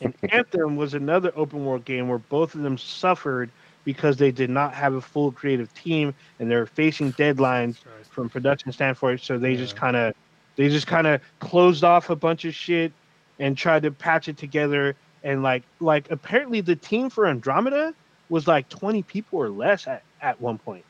And 0.00 0.14
Anthem 0.32 0.76
was 0.76 0.94
another 0.94 1.32
open 1.36 1.66
world 1.66 1.84
game 1.84 2.08
where 2.08 2.16
both 2.16 2.54
of 2.54 2.62
them 2.62 2.78
suffered 2.78 3.50
because 3.84 4.16
they 4.16 4.30
did 4.30 4.48
not 4.48 4.72
have 4.72 4.94
a 4.94 5.02
full 5.02 5.32
creative 5.32 5.72
team 5.74 6.14
and 6.38 6.50
they're 6.50 6.64
facing 6.64 7.12
deadlines 7.12 7.82
Christ. 7.82 8.10
from 8.10 8.30
production 8.30 8.72
standpoint. 8.72 9.20
So 9.20 9.36
they 9.36 9.54
just 9.54 9.76
kind 9.76 9.96
of 9.96 10.14
they 10.56 10.70
just 10.70 10.86
kind 10.86 11.06
of 11.06 11.20
closed 11.40 11.84
off 11.84 12.08
a 12.08 12.16
bunch 12.16 12.46
of 12.46 12.54
shit 12.54 12.92
and 13.38 13.54
tried 13.54 13.82
to 13.82 13.90
patch 13.90 14.28
it 14.28 14.38
together. 14.38 14.96
And 15.24 15.42
like 15.42 15.62
like 15.78 16.10
apparently 16.10 16.62
the 16.62 16.76
team 16.76 17.10
for 17.10 17.26
Andromeda 17.26 17.92
was 18.30 18.46
like 18.46 18.70
20 18.70 19.02
people 19.02 19.38
or 19.38 19.50
less 19.50 19.86
at, 19.86 20.04
at 20.22 20.40
one 20.40 20.56
point. 20.56 20.86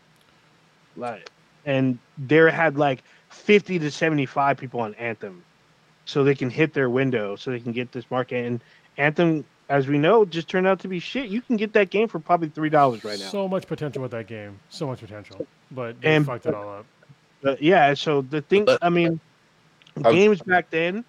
Like 0.97 1.29
and 1.67 1.99
there 2.17 2.49
had 2.49 2.79
like 2.79 3.03
50 3.37 3.79
to 3.81 3.91
75 3.91 4.57
people 4.57 4.81
on 4.81 4.95
Anthem. 4.95 5.43
So 6.05 6.23
they 6.25 6.35
can 6.35 6.51
hit 6.51 6.73
their 6.73 6.89
window 6.89 7.35
so 7.37 7.51
they 7.51 7.59
can 7.61 7.73
get 7.73 7.91
this 7.93 8.09
market. 8.11 8.45
And 8.47 8.61
Anthem, 8.97 9.45
as 9.69 9.89
we 9.89 9.99
know, 9.99 10.25
just 10.25 10.49
turned 10.49 10.67
out 10.67 10.79
to 10.81 10.89
be 10.89 11.01
shit. 11.01 11.29
You 11.29 11.43
can 11.43 11.57
get 11.57 11.73
that 11.73 11.91
game 11.91 12.07
for 12.09 12.21
probably 12.21 12.49
three 12.49 12.69
dollars 12.71 13.03
right 13.05 13.19
now. 13.19 13.27
So 13.27 13.49
much 13.49 13.67
potential 13.67 14.03
with 14.03 14.13
that 14.13 14.29
game. 14.29 14.59
So 14.69 14.87
much 14.87 15.01
potential. 15.01 15.47
But 15.73 16.01
they 16.01 16.15
And- 16.15 16.25
fucked 16.27 16.47
it 16.47 16.55
all 16.55 16.69
up. 16.69 16.87
But 17.43 17.61
yeah, 17.61 17.95
so 17.95 18.23
the 18.23 18.41
thing, 18.41 18.67
I 18.81 18.89
mean, 18.89 19.21
uh, 20.05 20.09
I- 20.09 20.13
games 20.13 20.41
back 20.43 20.71
then, 20.71 21.05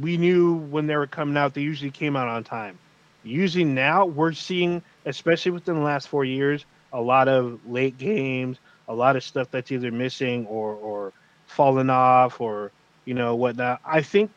we 0.00 0.16
knew 0.16 0.54
when 0.54 0.86
they 0.86 0.96
were 0.96 1.06
coming 1.06 1.36
out, 1.36 1.54
they 1.54 1.62
usually 1.62 1.90
came 1.90 2.16
out 2.16 2.28
on 2.28 2.42
time. 2.44 2.78
Usually 3.24 3.64
now, 3.64 4.04
we're 4.04 4.32
seeing, 4.32 4.82
especially 5.06 5.52
within 5.52 5.76
the 5.76 5.80
last 5.80 6.08
four 6.08 6.24
years, 6.24 6.64
a 6.92 7.00
lot 7.00 7.28
of 7.28 7.60
late 7.68 7.98
games, 7.98 8.58
a 8.88 8.94
lot 8.94 9.14
of 9.16 9.22
stuff 9.22 9.48
that's 9.50 9.70
either 9.70 9.90
missing 9.92 10.44
or 10.46 10.74
or 10.74 11.12
falling 11.52 11.90
off 11.90 12.40
or 12.40 12.72
you 13.04 13.14
know 13.14 13.34
whatnot. 13.36 13.80
I 13.84 14.02
think, 14.02 14.30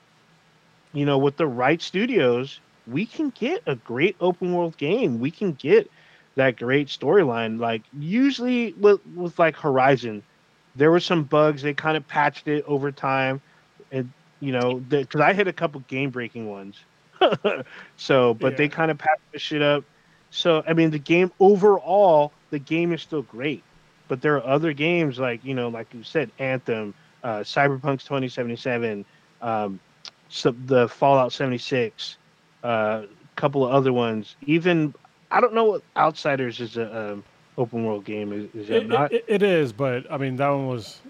you 0.94 1.06
know, 1.06 1.18
with 1.18 1.38
the 1.38 1.48
right 1.48 1.82
studios, 1.82 2.60
we 2.88 3.06
can 3.06 3.30
get 3.32 3.64
a 3.66 3.76
great 3.76 4.16
open 4.20 4.54
world 4.54 4.78
game. 4.78 5.20
We 5.20 5.32
can 5.32 5.54
get 5.54 5.90
that 6.36 6.58
great 6.58 6.88
storyline. 6.88 7.60
Like 7.60 7.82
usually 7.98 8.74
with 8.74 9.00
with 9.16 9.38
like 9.40 9.56
Horizon, 9.56 10.24
there 10.76 10.92
were 10.92 11.00
some 11.00 11.24
bugs. 11.24 11.62
They 11.62 11.74
kind 11.74 11.98
of 11.98 12.08
patched 12.08 12.48
it 12.48 12.64
over 12.68 12.92
time, 12.92 13.42
and 13.92 14.12
you 14.40 14.52
know, 14.52 14.76
because 14.76 15.22
I 15.22 15.34
hit 15.34 15.48
a 15.48 15.54
couple 15.54 15.82
game 15.82 16.10
breaking 16.10 16.50
ones. 16.50 16.78
so, 17.98 18.34
but 18.34 18.58
they 18.58 18.68
kind 18.68 18.92
of 18.92 18.98
patched 18.98 19.32
the 19.32 19.40
shit 19.40 19.62
up. 19.62 19.84
So, 20.32 20.64
I 20.68 20.74
mean, 20.74 20.92
the 20.92 21.00
game 21.00 21.32
overall, 21.40 22.34
the 22.50 22.60
game 22.60 22.92
is 22.92 23.02
still 23.02 23.22
great. 23.22 23.64
But 24.08 24.22
there 24.22 24.36
are 24.36 24.46
other 24.46 24.74
games 24.74 25.18
like 25.18 25.44
you 25.44 25.54
know, 25.54 25.70
like 25.70 25.94
you 25.94 26.04
said, 26.04 26.32
Anthem, 26.38 26.94
uh, 27.26 27.40
Cyberpunk's 27.40 28.04
2077, 28.04 29.04
um, 29.42 29.80
so 30.30 30.52
the 30.68 30.88
Fallout 30.88 31.34
76, 31.34 32.18
a 32.64 32.68
uh, 32.68 33.06
couple 33.36 33.66
of 33.66 33.74
other 33.74 33.92
ones. 33.92 34.36
Even 34.46 34.94
I 35.32 35.42
don't 35.42 35.54
know 35.54 35.66
what 35.66 35.82
Outriders 35.96 36.60
is 36.60 36.78
a 36.78 37.14
um, 37.14 37.24
open 37.58 37.84
world 37.84 38.06
game. 38.06 38.32
Is, 38.32 38.64
is 38.66 38.70
it, 38.70 38.88
not? 38.88 39.12
it, 39.12 39.26
it 39.28 39.42
is, 39.42 39.74
but 39.74 40.10
I 40.12 40.18
mean 40.18 40.36
that 40.36 40.50
one 40.50 40.68
was 40.68 41.02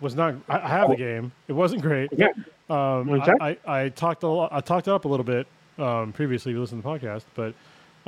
was 0.00 0.16
not. 0.16 0.34
I, 0.48 0.58
I 0.58 0.68
have 0.68 0.90
the 0.90 0.96
game. 0.96 1.30
It 1.46 1.52
wasn't 1.52 1.82
great. 1.82 2.10
Yeah. 2.12 2.28
Um. 2.68 3.20
I, 3.22 3.34
I, 3.40 3.58
I 3.84 3.88
talked 3.90 4.24
a 4.24 4.28
lot, 4.28 4.52
I 4.52 4.60
talked 4.60 4.88
it 4.88 4.90
up 4.92 5.04
a 5.04 5.08
little 5.08 5.24
bit 5.24 5.46
um, 5.78 6.12
previously. 6.12 6.50
If 6.50 6.56
you 6.56 6.60
listen 6.60 6.82
to 6.82 6.82
the 6.82 6.88
podcast, 6.88 7.24
but 7.34 7.54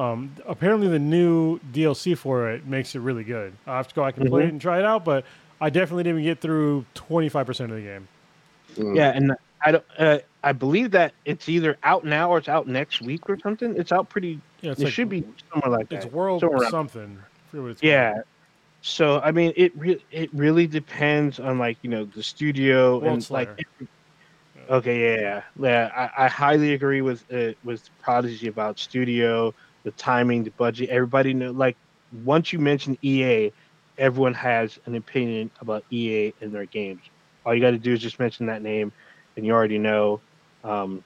um, 0.03 0.35
apparently 0.47 0.89
the 0.89 0.99
new 0.99 1.61
DLC 1.73 2.19
for 2.19 2.51
it 2.51 2.67
makes 2.67 2.97
it 2.97 3.01
really 3.01 3.25
good. 3.25 3.53
I 3.69 3.77
have 3.77 3.89
to 3.89 3.95
go 3.95 4.05
back 4.05 4.17
and 4.17 4.29
play 4.29 4.43
Mhm. 4.43 4.47
it 4.47 4.51
and 4.51 4.61
try 4.61 4.79
it 4.79 4.85
out, 4.85 5.05
but 5.05 5.25
I 5.63 5.71
definitely 5.71 6.03
didn't 6.03 6.23
get 6.25 6.41
through 6.41 6.85
twenty 6.95 7.29
five 7.29 7.47
percent 7.47 7.71
of 7.71 7.77
the 7.77 7.83
game. 7.83 8.09
Mm. 8.77 8.97
Yeah, 8.97 9.13
and 9.15 9.33
I 9.65 9.73
don't. 9.73 9.85
Uh, 9.97 10.19
I 10.45 10.53
believe 10.53 10.91
that 10.91 11.15
it's 11.25 11.49
either 11.49 11.79
out 11.85 12.05
now 12.05 12.31
or 12.31 12.39
it's 12.39 12.49
out 12.49 12.67
next 12.67 13.01
week 13.01 13.29
or 13.31 13.39
something. 13.39 13.77
It's 13.77 13.93
out 13.93 14.09
pretty. 14.09 14.41
Yeah, 14.61 14.73
it's 14.73 14.81
it 14.81 14.85
like, 14.85 14.93
should 14.93 15.09
be 15.09 15.25
somewhere 15.53 15.71
like 15.71 15.93
It's 15.93 16.05
that. 16.05 16.13
world 16.13 16.41
somewhere 16.41 16.63
around- 16.63 16.71
something. 16.71 17.19
I 17.21 17.51
forget 17.51 17.63
what 17.63 17.71
it's 17.71 17.83
Yeah. 17.83 18.13
called. 18.13 18.25
So 18.85 19.21
I 19.21 19.31
mean, 19.31 19.53
it 19.57 19.73
re- 19.79 20.05
it 20.11 20.31
really 20.35 20.67
depends 20.67 21.39
on 21.39 21.59
like 21.59 21.79
you 21.83 21.91
know 21.91 22.05
the 22.05 22.23
studio 22.23 22.99
World 22.99 23.05
and 23.05 23.31
like. 23.31 23.49
Slayer. 23.49 23.89
Okay, 24.71 25.01
yeah, 25.17 25.21
yeah, 25.21 25.43
yeah. 25.61 26.11
I, 26.19 26.25
I 26.25 26.29
highly 26.29 26.73
agree 26.75 27.01
with 27.01 27.25
uh, 27.33 27.53
with 27.65 27.89
Prodigy 28.01 28.49
about 28.49 28.79
studio, 28.79 29.55
the 29.85 29.91
timing, 29.93 30.45
the 30.45 30.51
budget. 30.51 30.89
Everybody 30.89 31.35
know 31.35 31.51
like 31.53 31.77
once 32.25 32.53
you 32.53 32.59
mention 32.59 32.97
EA, 33.03 33.53
everyone 34.03 34.35
has 34.35 34.81
an 34.87 34.97
opinion 34.97 35.49
about 35.61 35.85
EA 35.91 36.35
and 36.41 36.53
their 36.53 36.67
games. 36.67 37.01
All 37.47 37.55
you 37.55 37.61
got 37.61 37.71
to 37.71 37.79
do 37.79 37.93
is 37.93 38.01
just 38.01 38.19
mention 38.19 38.47
that 38.47 38.61
name, 38.61 38.93
and 39.37 39.47
you 39.47 39.53
already 39.53 39.79
know. 39.79 40.21
Um, 40.65 41.05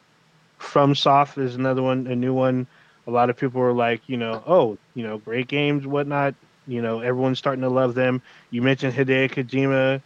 FromSoft 0.58 1.36
is 1.38 1.54
another 1.56 1.82
one, 1.82 2.06
a 2.06 2.16
new 2.16 2.32
one. 2.32 2.66
A 3.06 3.10
lot 3.10 3.28
of 3.28 3.36
people 3.36 3.60
are 3.60 3.74
like, 3.74 4.00
you 4.08 4.16
know, 4.16 4.42
oh, 4.46 4.78
you 4.94 5.06
know, 5.06 5.18
great 5.18 5.46
games, 5.46 5.86
whatnot. 5.86 6.34
You 6.66 6.80
know, 6.80 7.00
everyone's 7.00 7.38
starting 7.38 7.62
to 7.62 7.68
love 7.68 7.94
them. 7.94 8.22
You 8.50 8.62
mentioned 8.62 8.94
Hideo 8.94 9.30
Kojima, 9.30 10.00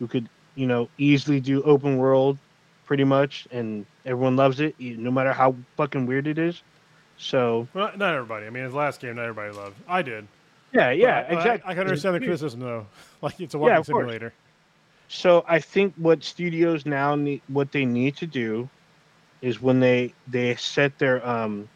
who 0.00 0.08
could, 0.08 0.28
you 0.56 0.66
know, 0.66 0.88
easily 0.98 1.40
do 1.40 1.62
open 1.62 1.96
world, 1.98 2.36
pretty 2.84 3.04
much, 3.04 3.46
and 3.52 3.86
everyone 4.04 4.36
loves 4.36 4.60
it, 4.60 4.74
no 4.78 5.10
matter 5.10 5.32
how 5.32 5.54
fucking 5.76 6.06
weird 6.06 6.26
it 6.26 6.38
is. 6.38 6.60
So 7.16 7.68
Well, 7.72 7.92
not 7.96 8.12
everybody. 8.14 8.46
I 8.46 8.50
mean, 8.50 8.64
his 8.64 8.74
last 8.74 9.00
game, 9.00 9.16
not 9.16 9.22
everybody 9.22 9.56
loved. 9.56 9.76
I 9.88 10.02
did. 10.02 10.26
Yeah, 10.74 10.90
yeah, 10.90 11.20
But 11.28 11.32
exactly. 11.32 11.64
I, 11.66 11.72
I 11.72 11.74
can 11.74 11.82
understand 11.84 12.16
the 12.16 12.20
criticism 12.20 12.60
though. 12.60 12.88
Like 13.22 13.40
it's 13.40 13.54
a 13.54 13.58
Yeah, 13.60 13.78
walking 13.78 13.88
course. 13.88 14.14
simulator. 14.14 14.34
So 15.08 15.44
I 15.48 15.60
think 15.60 15.94
what 15.96 16.24
studios 16.24 16.86
now 16.86 17.16
need, 17.16 17.42
what 17.48 17.72
they 17.72 17.86
need 17.86 18.16
to 18.18 18.26
do, 18.26 18.70
is 19.40 19.60
when 19.60 19.80
they 19.80 20.16
they 20.26 20.56
set 20.56 20.98
their 20.98 21.26
um 21.26 21.70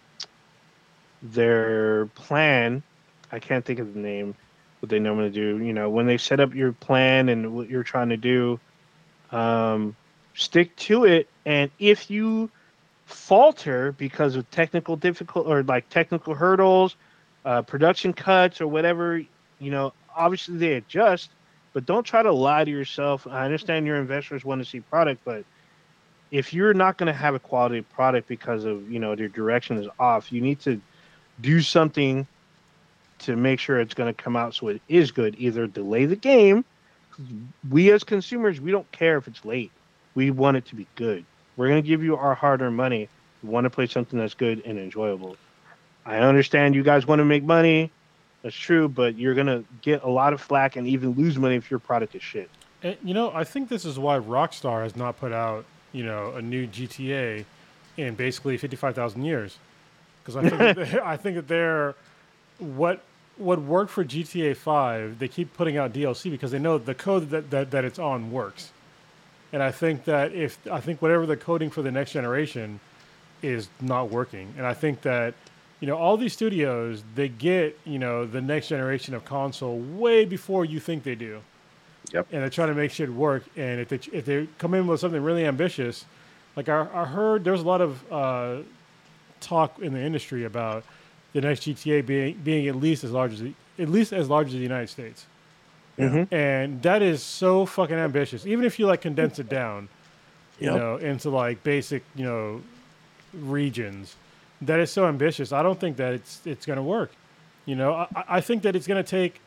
their 1.22 2.07
plan. 2.09 2.84
I 3.32 3.40
can't 3.40 3.64
think 3.64 3.80
of 3.80 3.92
the 3.92 4.01
name. 4.01 4.34
What 4.80 4.90
they 4.90 5.01
normally 5.01 5.30
do, 5.30 5.59
you 5.59 5.72
know, 5.72 5.90
when 5.90 6.07
they 6.07 6.18
set 6.18 6.40
up 6.40 6.55
your 6.55 6.72
plan 6.72 7.28
and 7.28 7.53
what 7.53 7.68
you're 7.68 7.82
trying 7.82 8.11
to 8.11 8.16
do, 8.16 8.61
um, 9.30 9.96
stick 10.34 10.76
to 10.78 11.05
it. 11.05 11.28
And 11.44 11.70
if 11.78 12.11
you 12.11 12.51
falter 13.07 13.92
because 13.92 14.36
of 14.36 14.51
technical 14.51 14.96
difficult 14.96 15.46
or 15.46 15.62
like 15.62 15.88
technical 15.88 16.34
hurdles, 16.34 16.96
uh, 17.49 17.62
production 17.62 18.12
cuts 18.12 18.61
or 18.61 18.68
whatever, 18.68 19.18
you 19.59 19.70
know, 19.70 19.92
obviously 20.14 20.57
they 20.57 20.74
adjust 20.74 21.30
but 21.74 21.86
don't 21.86 22.05
try 22.05 22.22
to 22.22 22.32
lie 22.32 22.64
to 22.64 22.70
yourself. 22.70 23.26
I 23.26 23.44
understand 23.44 23.86
your 23.86 23.96
investors 23.96 24.44
want 24.44 24.61
to 24.61 24.68
see 24.68 24.80
product, 24.80 25.20
but 25.24 25.44
if 26.30 26.53
you're 26.53 26.74
not 26.74 26.96
going 26.96 27.07
to 27.07 27.12
have 27.12 27.34
a 27.34 27.38
quality 27.38 27.82
product 27.82 28.26
because 28.26 28.64
of 28.64 28.90
you 28.90 28.99
know 28.99 29.14
your 29.14 29.28
direction 29.28 29.78
is 29.78 29.88
off, 29.99 30.32
you 30.32 30.40
need 30.40 30.61
to 30.61 30.80
do 31.40 31.61
something 31.61 32.26
to 33.20 33.36
make 33.36 33.61
sure 33.61 33.78
it's 33.78 33.94
going 33.94 34.12
to 34.12 34.22
come 34.22 34.34
out 34.34 34.55
so 34.55 34.68
it 34.68 34.82
is 34.88 35.12
good. 35.12 35.36
Either 35.38 35.66
delay 35.66 36.05
the 36.05 36.16
game 36.16 36.64
we 37.70 37.90
as 37.92 38.05
consumers, 38.05 38.61
we 38.61 38.70
don't 38.70 38.90
care 38.92 39.18
if 39.18 39.26
it's 39.26 39.44
late. 39.44 39.72
We 40.14 40.30
want 40.30 40.57
it 40.57 40.66
to 40.66 40.74
be 40.74 40.86
good. 40.96 41.24
We're 41.57 41.68
gonna 41.68 41.82
give 41.82 42.03
you 42.03 42.16
our 42.16 42.34
hard-earned 42.34 42.76
money. 42.76 43.09
We 43.42 43.51
want 43.51 43.64
to 43.64 43.70
play 43.70 43.86
something 43.86 44.18
that's 44.18 44.34
good 44.34 44.62
and 44.64 44.78
enjoyable. 44.78 45.36
I 46.09 46.21
understand 46.21 46.75
you 46.75 46.83
guys 46.83 47.07
want 47.07 47.19
to 47.21 47.25
make 47.25 47.45
money. 47.45 47.91
That's 48.43 48.57
true, 48.57 48.89
but 48.89 49.19
you're 49.19 49.35
gonna 49.35 49.65
get 49.83 50.05
a 50.05 50.09
lot 50.09 50.33
of 50.33 50.41
flack 50.41 50.77
and 50.77 50.87
even 50.87 51.11
lose 51.13 51.37
money 51.37 51.57
if 51.57 51.71
your 51.71 51.81
product 51.81 52.15
is 52.15 52.23
shit. 52.23 52.49
And, 52.83 52.97
you 53.05 53.13
know, 53.13 53.31
I 53.35 53.45
think 53.45 53.69
this 53.69 53.85
is 53.85 53.99
why 53.99 54.19
Rockstar 54.19 54.85
has 54.85 54.97
not 54.97 55.19
put 55.19 55.33
out, 55.33 55.67
you 55.93 56.05
know, 56.05 56.33
a 56.33 56.41
new 56.41 56.67
GTA 56.67 57.45
in 57.99 58.15
basically 58.15 58.57
55,000 58.57 59.25
years. 59.25 59.59
Because 60.23 60.37
I 60.37 60.49
think 60.49 60.77
that 60.77 61.03
I 61.05 61.17
think 61.17 61.37
that 61.37 61.49
they're 61.49 61.95
what 62.59 63.03
what 63.37 63.61
worked 63.61 63.91
for 63.91 64.05
GTA 64.05 64.57
5, 64.57 65.19
they 65.19 65.29
keep 65.29 65.55
putting 65.55 65.77
out 65.77 65.93
DLC 65.93 66.31
because 66.31 66.51
they 66.51 66.59
know 66.59 66.77
the 66.79 66.95
code 66.95 67.31
that, 67.31 67.51
that, 67.51 67.71
that 67.71 67.85
it's 67.85 67.99
on 67.99 68.33
works. 68.33 68.73
And 69.53 69.63
I 69.63 69.71
think 69.73 70.05
that 70.05 70.33
if 70.33 70.59
I 70.71 70.81
think 70.81 71.03
whatever 71.03 71.27
the 71.27 71.37
coding 71.37 71.71
for 71.71 71.83
the 71.83 71.91
next 71.91 72.13
generation 72.13 72.81
is 73.43 73.69
not 73.81 74.11
working. 74.11 74.55
And 74.57 74.67
I 74.67 74.75
think 74.75 75.03
that 75.03 75.35
you 75.81 75.87
know 75.87 75.97
all 75.97 76.16
these 76.16 76.33
studios 76.33 77.03
they 77.14 77.29
get, 77.29 77.79
you 77.85 77.99
know, 77.99 78.26
the 78.26 78.41
next 78.41 78.68
generation 78.68 79.14
of 79.14 79.24
console 79.24 79.79
way 79.79 80.24
before 80.24 80.64
you 80.64 80.81
think 80.81 81.05
they 81.05 81.14
do 81.14 81.41
Yep. 82.12 82.26
and 82.33 82.43
they're 82.43 82.51
trying 82.51 82.68
to 82.68 82.74
make 82.74 82.91
shit 82.91 83.12
work. 83.12 83.45
And 83.57 83.81
if 83.81 83.89
they 83.89 84.01
if 84.16 84.24
they 84.24 84.49
come 84.59 84.74
in 84.74 84.87
with 84.87 85.01
something 85.01 85.22
really 85.22 85.45
ambitious, 85.45 86.05
like 86.57 86.68
I, 86.68 86.87
I 86.93 87.05
heard 87.05 87.45
there's 87.45 87.61
a 87.61 87.66
lot 87.66 87.81
of 87.81 88.12
uh, 88.12 88.57
talk 89.41 89.79
in 89.81 89.93
the 89.93 90.01
industry 90.01 90.45
about 90.45 90.85
the 91.35 91.41
next 91.43 91.61
GTA 91.62 92.05
being 92.07 92.35
being 92.43 92.66
at 92.66 92.76
least 92.76 93.05
as 93.05 93.12
large 93.12 93.35
as 93.35 93.41
the, 93.41 93.53
at 93.79 93.89
least 93.89 94.12
as 94.12 94.29
large 94.29 94.49
as 94.49 94.55
the 94.55 94.59
United 94.59 94.89
States, 94.89 95.26
Mhm. 95.99 96.26
and 96.33 96.83
that 96.83 97.03
is 97.03 97.22
so 97.22 97.66
fucking 97.66 97.95
ambitious. 97.97 98.47
Even 98.47 98.64
if 98.64 98.79
you 98.79 98.87
like 98.87 99.03
condense 99.03 99.39
it 99.39 99.49
down, 99.49 99.89
you 100.59 100.66
Yep. 100.66 100.76
know, 100.76 100.97
into 100.97 101.29
like 101.31 101.62
basic 101.62 102.03
you 102.16 102.24
know 102.24 102.62
regions, 103.35 104.16
that 104.63 104.81
is 104.81 104.91
so 104.91 105.07
ambitious. 105.07 105.53
I 105.53 105.63
don't 105.63 105.79
think 105.79 105.97
that 105.99 106.15
it's 106.15 106.41
it's 106.45 106.67
gonna 106.67 106.83
work. 106.83 107.13
You 107.67 107.77
know, 107.77 107.93
I, 107.95 108.07
I- 108.17 108.25
I 108.37 108.41
think 108.41 108.63
that 108.63 108.75
it's 108.77 108.87
gonna 108.87 109.03
take 109.03 109.41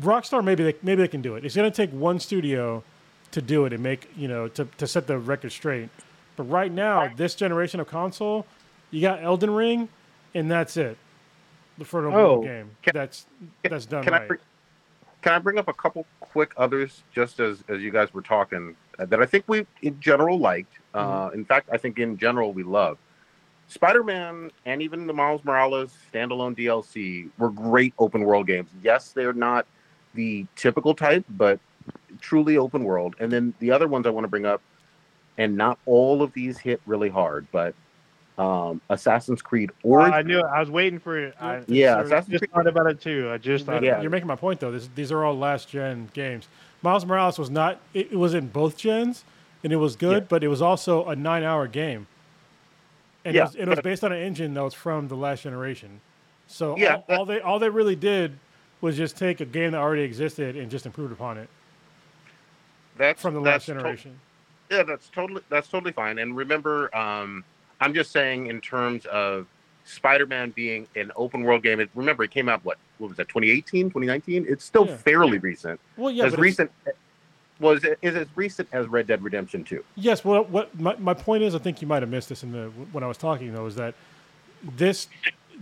Rockstar 0.00 0.42
maybe 0.44 0.62
they 0.62 0.74
maybe 0.82 1.02
they 1.02 1.08
can 1.08 1.22
do 1.22 1.34
it. 1.34 1.44
It's 1.44 1.56
going 1.56 1.68
to 1.70 1.74
take 1.76 1.90
one 1.90 2.20
studio 2.20 2.84
to 3.32 3.42
do 3.42 3.64
it 3.66 3.72
and 3.72 3.82
make 3.82 4.08
you 4.16 4.28
know 4.28 4.46
to, 4.48 4.64
to 4.78 4.86
set 4.86 5.08
the 5.08 5.18
record 5.18 5.50
straight. 5.50 5.88
But 6.36 6.44
right 6.44 6.70
now, 6.70 7.10
this 7.16 7.34
generation 7.34 7.80
of 7.80 7.88
console, 7.88 8.46
you 8.92 9.00
got 9.00 9.20
Elden 9.22 9.50
Ring, 9.50 9.88
and 10.32 10.48
that's 10.48 10.76
it. 10.76 10.96
For 11.84 12.02
the 12.02 12.08
Oh, 12.08 12.40
game, 12.42 12.70
can- 12.82 12.92
that's 12.94 13.26
that's 13.64 13.86
done 13.86 14.04
Can 14.04 14.14
I 14.14 14.18
right. 14.18 14.28
bring, 14.28 14.40
can 15.22 15.32
I 15.32 15.38
bring 15.40 15.58
up 15.58 15.66
a 15.66 15.72
couple 15.72 16.06
quick 16.20 16.52
others 16.56 17.02
just 17.12 17.40
as 17.40 17.64
as 17.68 17.80
you 17.82 17.90
guys 17.90 18.14
were 18.14 18.22
talking 18.22 18.76
uh, 19.00 19.06
that 19.06 19.20
I 19.20 19.26
think 19.26 19.44
we 19.48 19.66
in 19.82 19.98
general 19.98 20.38
liked. 20.38 20.72
Uh, 20.94 21.30
in 21.34 21.44
fact, 21.44 21.68
I 21.72 21.78
think 21.78 21.98
in 21.98 22.16
general 22.16 22.52
we 22.52 22.62
love. 23.70 23.74
Spider-Man 23.74 24.50
and 24.66 24.82
even 24.82 25.06
the 25.06 25.12
Miles 25.12 25.44
Morales 25.44 25.96
standalone 26.12 26.56
DLC 26.56 27.28
were 27.38 27.50
great 27.50 27.94
open 27.98 28.22
world 28.24 28.46
games. 28.46 28.70
Yes, 28.82 29.12
they're 29.12 29.32
not 29.32 29.66
the 30.14 30.46
typical 30.56 30.94
type, 30.94 31.24
but 31.30 31.58
truly 32.20 32.56
open 32.56 32.84
world. 32.84 33.14
And 33.20 33.30
then 33.30 33.54
the 33.60 33.70
other 33.70 33.88
ones 33.88 34.06
I 34.06 34.10
want 34.10 34.24
to 34.24 34.28
bring 34.28 34.46
up, 34.46 34.60
and 35.38 35.56
not 35.56 35.78
all 35.86 36.22
of 36.22 36.32
these 36.32 36.58
hit 36.58 36.80
really 36.86 37.08
hard, 37.08 37.46
but 37.52 37.74
um, 38.38 38.80
Assassin's 38.90 39.42
Creed 39.42 39.70
Oh, 39.84 39.90
Origins. 39.90 40.14
I 40.14 40.22
knew 40.22 40.38
it. 40.38 40.44
I 40.46 40.60
was 40.60 40.70
waiting 40.70 40.98
for 40.98 41.18
it. 41.18 41.34
I 41.40 41.62
yeah, 41.66 41.94
So- 41.96 42.00
Assassin's 42.06 42.32
just 42.32 42.40
Creed. 42.40 42.50
thought 42.52 42.66
about 42.66 42.86
it 42.86 43.00
too. 43.00 43.30
I 43.30 43.38
just 43.38 43.66
thought. 43.66 43.82
Yeah. 43.82 44.00
You're 44.00 44.10
making 44.10 44.26
my 44.28 44.36
point 44.36 44.60
though. 44.60 44.70
This, 44.72 44.88
these 44.94 45.12
are 45.12 45.24
all 45.24 45.36
last 45.36 45.68
gen 45.68 46.08
games. 46.14 46.48
Miles 46.82 47.04
Morales 47.04 47.38
was 47.38 47.50
not. 47.50 47.78
It, 47.92 48.12
it 48.12 48.16
was 48.16 48.32
in 48.34 48.48
both 48.48 48.76
gens, 48.78 49.24
and 49.62 49.72
it 49.72 49.76
was 49.76 49.94
good, 49.96 50.22
Yeah. 50.22 50.26
but 50.30 50.42
it 50.42 50.48
was 50.48 50.62
also 50.62 51.06
a 51.06 51.14
nine 51.14 51.42
hour 51.42 51.66
game. 51.66 52.06
And 53.24 53.34
Yeah, 53.34 53.42
it, 53.42 53.44
was, 53.46 53.54
it 53.56 53.68
was 53.68 53.80
based 53.80 54.04
on 54.04 54.12
an 54.12 54.18
engine 54.22 54.54
that 54.54 54.62
was 54.62 54.74
from 54.74 55.08
the 55.08 55.16
last 55.16 55.42
generation. 55.42 56.00
So 56.46 56.76
Yeah, 56.76 57.00
all, 57.08 57.18
all 57.18 57.24
they 57.24 57.40
all 57.40 57.58
they 57.58 57.68
really 57.68 57.96
did 57.96 58.38
was 58.80 58.96
just 58.96 59.16
take 59.16 59.40
a 59.40 59.44
game 59.44 59.72
that 59.72 59.78
already 59.78 60.02
existed 60.02 60.56
and 60.56 60.70
just 60.70 60.86
improved 60.86 61.12
upon 61.12 61.36
it 61.38 61.48
That's 62.96 63.20
from 63.22 63.34
the 63.34 63.40
that's 63.42 63.54
last 63.62 63.66
to- 63.66 63.74
generation. 63.74 64.18
Yeah, 64.70 64.84
that's 64.84 65.08
totally 65.08 65.42
that's 65.48 65.68
totally 65.68 65.92
fine. 65.92 66.18
And 66.18 66.36
remember, 66.36 66.94
um, 66.96 67.44
I'm 67.80 67.92
just 67.92 68.12
saying 68.12 68.46
in 68.46 68.60
terms 68.60 69.04
of 69.06 69.46
Spider-Man 69.84 70.50
being 70.50 70.86
an 70.94 71.10
open 71.16 71.42
world 71.42 71.62
game. 71.64 71.80
It, 71.80 71.90
remember, 71.94 72.22
it 72.22 72.30
came 72.30 72.48
out 72.48 72.64
what 72.64 72.78
what 72.98 73.08
was 73.08 73.16
that 73.16 73.28
2018, 73.28 73.86
2019? 73.86 74.46
It's 74.48 74.64
still 74.64 74.86
Yeah. 74.86 74.96
fairly 74.96 75.38
recent. 75.38 75.80
well, 75.96 76.10
yeah, 76.12 76.24
as 76.24 76.36
recent 76.36 76.70
was 77.60 77.84
it 77.84 77.98
is 78.02 78.16
as 78.16 78.26
recent 78.34 78.68
as 78.72 78.86
Red 78.88 79.06
Dead 79.06 79.22
Redemption 79.22 79.62
2. 79.62 79.84
Yes, 79.96 80.24
well, 80.24 80.44
what 80.44 80.78
my, 80.80 80.96
my 80.96 81.14
point 81.14 81.42
is, 81.42 81.54
I 81.54 81.58
think 81.58 81.80
you 81.80 81.86
might 81.86 82.02
have 82.02 82.10
missed 82.10 82.28
this 82.28 82.42
in 82.42 82.52
the 82.52 82.68
when 82.92 83.04
I 83.04 83.06
was 83.06 83.18
talking 83.18 83.52
though, 83.52 83.66
is 83.66 83.76
that 83.76 83.94
this 84.64 85.08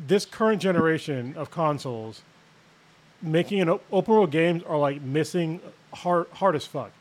this 0.06 0.24
current 0.24 0.62
generation 0.62 1.34
of 1.36 1.50
consoles 1.50 2.22
making 3.20 3.60
an 3.60 3.68
open 3.90 4.14
world 4.14 4.30
games 4.30 4.62
are 4.62 4.78
like 4.78 5.02
missing 5.02 5.60
hard 5.92 6.26
hard 6.32 6.54
as 6.54 6.64
fuck. 6.64 6.92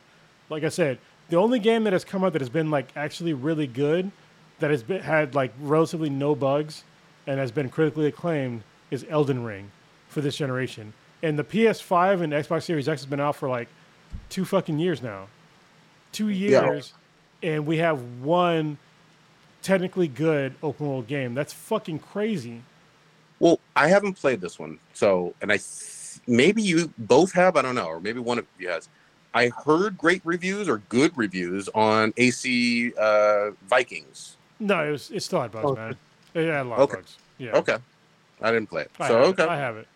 Like 0.49 0.63
I 0.63 0.69
said, 0.69 0.97
the 1.29 1.37
only 1.37 1.59
game 1.59 1.83
that 1.83 1.93
has 1.93 2.03
come 2.03 2.23
out 2.23 2.33
that 2.33 2.41
has 2.41 2.49
been 2.49 2.71
like 2.71 2.87
actually 2.95 3.33
really 3.33 3.67
good, 3.67 4.11
that 4.59 4.71
has 4.71 4.83
been 4.83 5.01
had 5.01 5.35
like 5.35 5.53
relatively 5.59 6.09
no 6.09 6.35
bugs, 6.35 6.83
and 7.27 7.39
has 7.39 7.51
been 7.51 7.69
critically 7.69 8.07
acclaimed 8.07 8.63
is 8.89 9.05
Elden 9.09 9.43
Ring 9.43 9.71
for 10.07 10.21
this 10.21 10.37
generation. 10.37 10.93
And 11.21 11.37
the 11.37 11.43
PS5 11.43 12.21
and 12.21 12.33
Xbox 12.33 12.63
Series 12.63 12.87
X 12.87 13.01
has 13.01 13.09
been 13.09 13.19
out 13.19 13.35
for 13.35 13.49
like 13.49 13.67
two 14.29 14.45
fucking 14.45 14.79
years 14.79 15.01
now. 15.01 15.27
Two 16.11 16.29
Yeah. 16.29 16.63
years, 16.63 16.93
and 17.43 17.65
we 17.65 17.77
have 17.77 18.01
one 18.21 18.77
technically 19.61 20.07
good 20.07 20.55
open 20.63 20.87
world 20.87 21.07
game. 21.07 21.33
That's 21.33 21.53
fucking 21.53 21.99
crazy. 21.99 22.63
Well, 23.39 23.59
I 23.75 23.87
haven't 23.89 24.13
played 24.13 24.41
this 24.41 24.57
one, 24.57 24.79
so 24.93 25.35
and 25.41 25.51
I 25.51 25.59
maybe 26.25 26.61
you 26.61 26.91
both 26.97 27.33
have. 27.33 27.55
I 27.55 27.61
don't 27.61 27.75
know, 27.75 27.87
or 27.87 27.99
maybe 27.99 28.19
one 28.19 28.39
of 28.39 28.45
you 28.57 28.69
has. 28.69 28.89
I 29.33 29.49
heard 29.65 29.97
great 29.97 30.21
reviews 30.23 30.67
or 30.67 30.77
good 30.89 31.15
reviews 31.15 31.69
on 31.75 32.13
AC 32.17 32.93
uh, 32.97 33.51
Vikings. 33.67 34.37
No, 34.59 34.87
it 34.87 34.91
was 34.91 35.11
it 35.11 35.21
still 35.21 35.41
had 35.41 35.51
bugs, 35.51 35.65
Oh, 35.69 35.75
man. 35.75 35.95
It 36.33 36.47
had 36.47 36.65
a 36.65 36.69
lot 36.69 36.79
Okay. 36.79 36.93
of 36.93 36.99
bugs. 36.99 37.17
Yeah. 37.37 37.51
Okay, 37.57 37.77
I 38.41 38.51
didn't 38.51 38.69
play 38.69 38.83
it, 38.83 38.91
I 38.99 39.07
so 39.09 39.17
okay. 39.19 39.43
It. 39.43 39.49
I 39.49 39.57
have 39.57 39.77
it. 39.77 39.87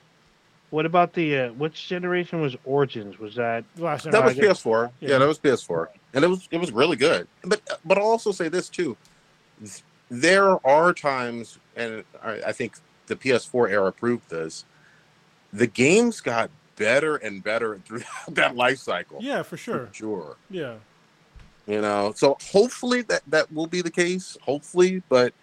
What 0.72 0.86
about 0.86 1.14
the 1.14 1.38
uh, 1.38 1.54
which 1.54 1.88
generation 1.88 2.42
was 2.42 2.56
Origins? 2.64 3.20
Was 3.20 3.36
that 3.36 3.66
Last 3.78 4.10
That 4.10 4.24
was 4.24 4.36
PS4. 4.36 4.92
Yeah. 5.00 5.10
Yeah. 5.10 5.18
that 5.20 5.28
was 5.28 5.38
PS4, 5.38 5.88
and 6.14 6.24
it 6.24 6.28
was 6.28 6.48
it 6.50 6.58
was 6.58 6.72
really 6.72 6.96
good. 6.96 7.28
But 7.44 7.62
but 7.86 7.98
I'll 7.98 8.06
also 8.06 8.32
say 8.32 8.48
this 8.48 8.70
too: 8.70 8.96
there 10.10 10.66
are 10.66 10.94
times, 10.94 11.60
and 11.76 12.04
I, 12.24 12.40
I 12.48 12.52
think 12.54 12.76
the 13.08 13.18
PS4 13.18 13.70
era 13.70 13.92
proved 13.92 14.30
this. 14.30 14.66
The 15.52 15.68
games 15.68 16.22
got 16.22 16.50
better 16.78 17.18
and 17.18 17.44
better 17.44 17.80
throughout 17.86 18.36
that 18.36 18.56
life 18.56 18.80
cycle. 18.80 19.18
Yeah, 19.22 19.44
for 19.44 19.58
sure. 19.58 19.88
For 19.88 19.94
sure. 19.94 20.36
Yeah. 20.50 20.76
You 21.68 21.82
know, 21.82 22.14
so 22.16 22.38
hopefully 22.52 23.02
that 23.04 23.24
that 23.28 23.52
will 23.52 23.68
be 23.68 23.82
the 23.82 23.92
case. 23.92 24.38
Hopefully, 24.42 25.04
but 25.10 25.34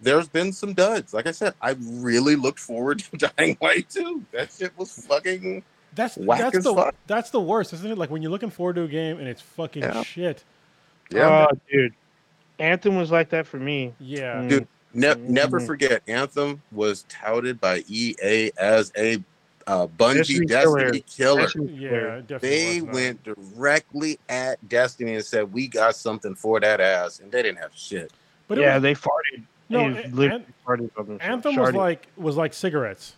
there's 0.00 0.28
been 0.28 0.52
some 0.52 0.74
duds. 0.74 1.12
Like 1.14 1.26
I 1.26 1.32
said, 1.32 1.54
I 1.60 1.76
really 1.80 2.36
looked 2.36 2.58
forward 2.58 2.98
to 3.18 3.30
Dying 3.36 3.56
Light 3.60 3.88
2. 3.90 4.24
That 4.32 4.52
shit 4.52 4.72
was 4.78 4.92
fucking. 5.06 5.62
That's 5.94 6.16
Whack 6.16 6.40
that's 6.40 6.58
as 6.58 6.64
the 6.64 6.74
fuck. 6.74 6.94
that's 7.06 7.30
the 7.30 7.40
worst, 7.40 7.72
isn't 7.72 7.90
it? 7.90 7.96
Like 7.96 8.10
when 8.10 8.20
you're 8.20 8.30
looking 8.30 8.50
forward 8.50 8.76
to 8.76 8.82
a 8.82 8.88
game 8.88 9.18
and 9.18 9.26
it's 9.28 9.40
fucking 9.40 9.82
Yeah. 9.82 10.02
shit. 10.02 10.44
Yeah, 11.10 11.46
Oh, 11.50 11.56
dude, 11.72 11.94
Anthem 12.58 12.96
was 12.96 13.10
like 13.10 13.30
that 13.30 13.46
for 13.46 13.58
me. 13.58 13.94
Yeah. 13.98 14.36
Mm. 14.36 14.48
Dude, 14.48 14.68
Ne- 14.94 15.14
never 15.16 15.60
Mhm. 15.60 15.66
forget, 15.66 16.02
Anthem 16.08 16.62
was 16.72 17.04
touted 17.08 17.60
by 17.60 17.84
EA 17.86 18.50
as 18.58 18.92
a 18.96 19.22
uh, 19.66 19.86
Bungie 19.86 20.18
Destiny 20.18 20.46
Destiny 20.46 21.00
killer. 21.00 21.40
Destiny 21.42 21.72
Yeah, 21.72 21.88
Killer. 21.88 22.16
it 22.18 22.26
definitely 22.28 22.48
They 22.48 22.80
was 22.80 22.84
not. 22.86 22.94
went 22.94 23.24
directly 23.24 24.18
at 24.28 24.68
Destiny 24.68 25.14
and 25.16 25.24
said, 25.24 25.52
"We 25.52 25.66
got 25.66 25.96
something 25.96 26.34
for 26.36 26.60
that 26.60 26.80
ass," 26.80 27.18
and 27.20 27.32
they 27.32 27.42
didn't 27.42 27.58
have 27.58 27.72
shit. 27.74 28.12
But 28.48 28.58
yeah, 28.58 28.74
was, 28.74 28.82
they 28.82 28.94
farted. 28.94 29.42
No, 29.68 29.92
They 29.92 30.04
An- 30.04 30.14
literally 30.14 30.44
farted 30.66 30.90
on 30.96 31.06
themselves. 31.06 31.20
Anthem 31.20 31.56
was 31.56 31.74
like 31.74 32.06
was 32.16 32.36
like 32.36 32.54
cigarettes. 32.54 33.14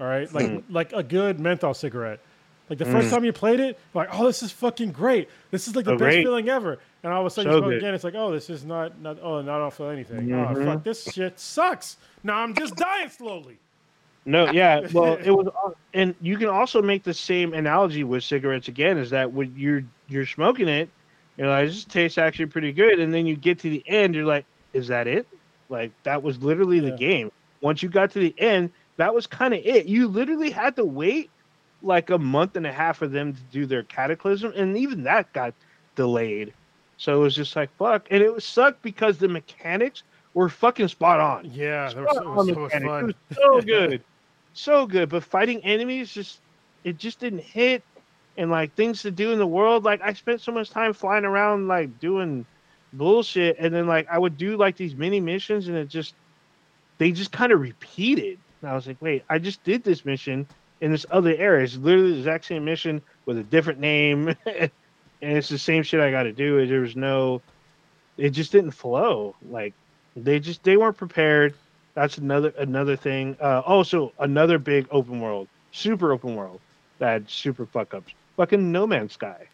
All 0.00 0.06
right? 0.06 0.32
Like 0.32 0.46
Mm. 0.46 0.62
like 0.70 0.92
a 0.92 1.02
good 1.02 1.40
menthol 1.40 1.74
cigarette. 1.74 2.20
Like 2.70 2.78
the 2.78 2.84
first 2.84 3.08
Mm. 3.08 3.10
time 3.10 3.24
you 3.24 3.32
played 3.32 3.60
it, 3.60 3.78
like, 3.94 4.08
oh, 4.12 4.26
this 4.26 4.42
is 4.42 4.52
fucking 4.52 4.92
great. 4.92 5.28
This 5.50 5.66
is 5.66 5.74
like 5.74 5.86
the 5.86 5.92
So 5.92 5.96
best 5.98 6.00
great. 6.16 6.22
feeling 6.24 6.48
ever. 6.50 6.78
And 7.02 7.12
all 7.12 7.20
of 7.22 7.26
a 7.26 7.30
sudden 7.30 7.50
So 7.50 7.56
you 7.56 7.60
smoke 7.62 7.70
good. 7.70 7.78
again, 7.78 7.94
it's 7.94 8.04
like, 8.04 8.14
oh, 8.14 8.30
this 8.30 8.50
is 8.50 8.64
not 8.64 9.00
not 9.00 9.18
oh, 9.22 9.40
no, 9.42 9.54
I 9.54 9.58
don't 9.58 9.72
feel 9.72 9.88
anything. 9.88 10.32
Oh 10.32 10.36
Mhm. 10.54 10.64
fuck, 10.64 10.84
this 10.84 11.04
shit 11.12 11.40
sucks. 11.40 11.96
Now 12.22 12.38
I'm 12.38 12.54
just 12.54 12.76
dying 12.76 13.08
slowly. 13.08 13.58
No, 14.26 14.50
yeah. 14.50 14.80
Well, 14.92 15.14
it 15.14 15.30
was, 15.30 15.48
and 15.94 16.14
you 16.20 16.36
can 16.36 16.48
also 16.48 16.82
make 16.82 17.02
the 17.02 17.14
same 17.14 17.54
analogy 17.54 18.04
with 18.04 18.22
cigarettes 18.22 18.68
again. 18.68 18.98
Is 18.98 19.10
that 19.10 19.32
when 19.32 19.52
you're 19.56 19.82
you're 20.08 20.26
smoking 20.26 20.68
it, 20.68 20.90
you're 21.38 21.48
like, 21.48 21.66
this 21.68 21.84
tastes 21.84 22.18
actually 22.18 22.46
pretty 22.46 22.72
good, 22.72 23.00
and 23.00 23.12
then 23.12 23.26
you 23.26 23.34
get 23.36 23.58
to 23.60 23.70
the 23.70 23.82
end, 23.86 24.14
you're 24.14 24.26
like, 24.26 24.44
is 24.74 24.88
that 24.88 25.06
it? 25.06 25.26
Like 25.68 25.92
that 26.04 26.22
was 26.22 26.42
literally 26.42 26.80
the 26.80 26.92
game. 26.92 27.30
Once 27.60 27.82
you 27.82 27.88
got 27.88 28.10
to 28.12 28.18
the 28.18 28.34
end, 28.38 28.70
that 28.96 29.14
was 29.14 29.26
kind 29.26 29.54
of 29.54 29.60
it. 29.64 29.86
You 29.86 30.08
literally 30.08 30.50
had 30.50 30.76
to 30.76 30.84
wait 30.84 31.30
like 31.82 32.10
a 32.10 32.18
month 32.18 32.56
and 32.56 32.66
a 32.66 32.72
half 32.72 32.98
for 32.98 33.06
them 33.06 33.34
to 33.34 33.40
do 33.50 33.66
their 33.66 33.82
cataclysm, 33.84 34.52
and 34.56 34.76
even 34.76 35.04
that 35.04 35.32
got 35.32 35.54
delayed. 35.94 36.54
So 36.96 37.16
it 37.16 37.22
was 37.22 37.34
just 37.34 37.54
like 37.56 37.70
fuck, 37.76 38.06
and 38.10 38.22
it 38.22 38.32
was 38.32 38.44
sucked 38.44 38.82
because 38.82 39.18
the 39.18 39.28
mechanics 39.28 40.02
were 40.34 40.48
fucking 40.48 40.88
spot 40.88 41.20
on. 41.20 41.50
Yeah, 41.50 41.88
Spot 41.88 42.16
on 42.26 42.46
so 42.46 42.54
mechanics. 42.54 43.00
It 43.00 43.02
was 43.04 43.14
so 43.30 43.60
good, 43.66 44.04
so 44.52 44.86
good. 44.86 45.08
But 45.08 45.24
fighting 45.24 45.64
enemies 45.64 46.12
just 46.12 46.40
it 46.84 46.96
just 46.98 47.20
didn't 47.20 47.42
hit, 47.42 47.84
and 48.36 48.50
like 48.50 48.74
things 48.74 49.02
to 49.02 49.10
do 49.10 49.32
in 49.32 49.38
the 49.38 49.46
world. 49.46 49.84
Like 49.84 50.00
I 50.02 50.12
spent 50.12 50.40
so 50.40 50.52
much 50.52 50.70
time 50.70 50.92
flying 50.92 51.24
around, 51.24 51.68
like 51.68 51.98
doing 51.98 52.46
bullshit, 52.92 53.56
and 53.58 53.74
then 53.74 53.86
like 53.86 54.06
I 54.10 54.18
would 54.18 54.36
do 54.36 54.56
like 54.56 54.76
these 54.76 54.94
mini 54.94 55.20
missions, 55.20 55.68
and 55.68 55.76
it 55.76 55.88
just 55.88 56.14
they 56.98 57.12
just 57.12 57.32
kind 57.32 57.52
of 57.52 57.60
repeated. 57.60 58.38
And 58.62 58.70
I 58.70 58.74
was 58.74 58.86
like, 58.86 58.96
wait, 59.00 59.24
I 59.28 59.38
just 59.38 59.62
did 59.64 59.84
this 59.84 60.04
mission 60.04 60.46
in 60.80 60.90
this 60.90 61.06
other 61.10 61.34
area. 61.36 61.64
It's 61.64 61.76
literally 61.76 62.12
the 62.12 62.18
exact 62.18 62.46
same 62.46 62.64
mission 62.64 63.00
with 63.26 63.38
a 63.38 63.42
different 63.44 63.78
name, 63.80 64.28
and 64.46 64.70
it's 65.20 65.48
the 65.48 65.58
same 65.58 65.82
shit 65.82 66.00
I 66.00 66.10
got 66.10 66.24
to 66.24 66.32
do. 66.32 66.66
There 66.66 66.80
was 66.80 66.96
no, 66.96 67.40
it 68.16 68.30
just 68.30 68.52
didn't 68.52 68.72
flow. 68.72 69.34
Like 69.50 69.74
they 70.16 70.40
just 70.40 70.62
they 70.64 70.76
weren't 70.76 70.96
prepared. 70.96 71.54
That's 71.94 72.18
another 72.18 72.52
another 72.58 72.96
thing. 72.96 73.36
Uh, 73.40 73.60
also, 73.66 74.12
another 74.18 74.58
big 74.58 74.86
open 74.90 75.20
world, 75.20 75.48
super 75.72 76.12
open 76.12 76.36
world 76.36 76.60
that 76.98 77.28
super 77.30 77.66
fuck 77.66 77.94
ups. 77.94 78.12
Fucking 78.36 78.70
No 78.72 78.86
Man's 78.86 79.12
Sky. 79.12 79.46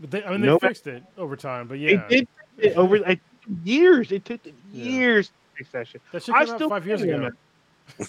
But 0.00 0.10
they, 0.10 0.24
I 0.24 0.30
mean, 0.32 0.40
they 0.40 0.46
No- 0.48 0.58
fixed 0.58 0.86
it 0.86 1.02
over 1.18 1.36
time. 1.36 1.66
But 1.68 1.78
yeah, 1.78 2.06
They 2.08 2.16
did 2.18 2.28
it 2.58 2.76
over 2.76 2.98
like 3.00 3.20
years. 3.64 4.12
It 4.12 4.24
took 4.24 4.42
them 4.42 4.54
Yeah. 4.72 4.84
years 4.84 5.32
that 5.72 5.86
shit. 5.86 6.02
I 6.12 6.44
still 6.44 6.68
five 6.68 6.86
years 6.86 7.00
play 7.02 7.10
No 7.10 7.26
ago. 7.26 7.36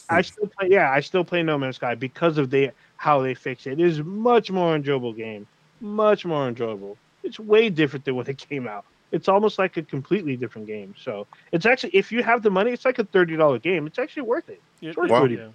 I 0.09 0.21
still 0.21 0.47
play. 0.47 0.69
Yeah, 0.71 0.89
I 0.91 1.01
still 1.01 1.23
play 1.23 1.43
No 1.43 1.57
Man's 1.57 1.75
Sky 1.75 1.93
because 1.95 2.37
of 2.37 2.49
the 2.49 2.71
how 2.97 3.21
they 3.21 3.33
fix 3.35 3.67
it. 3.67 3.73
It 3.73 3.79
is 3.81 3.99
a 3.99 4.03
much 4.03 4.49
more 4.49 4.75
enjoyable 4.75 5.13
game. 5.13 5.45
Much 5.81 6.25
more 6.25 6.47
enjoyable. 6.47 6.97
It's 7.23 7.39
way 7.39 7.69
different 7.69 8.05
than 8.05 8.15
when 8.15 8.27
it 8.27 8.37
came 8.37 8.67
out. 8.67 8.85
It's 9.11 9.27
almost 9.27 9.59
like 9.59 9.77
a 9.77 9.83
completely 9.83 10.35
different 10.35 10.67
game. 10.67 10.95
So 10.97 11.27
it's 11.51 11.65
actually, 11.65 11.91
if 11.95 12.11
you 12.11 12.23
have 12.23 12.41
the 12.41 12.49
money, 12.49 12.71
it's 12.71 12.85
like 12.85 12.97
a 12.99 13.03
thirty 13.03 13.35
dollar 13.35 13.59
game. 13.59 13.85
It's 13.85 13.99
actually 13.99 14.23
worth 14.23 14.49
it. 14.49 14.61
Yeah, 14.79 14.93
Sure, 14.93 15.07
yeah, 15.07 15.19
Cody. 15.19 15.35
yeah. 15.35 15.47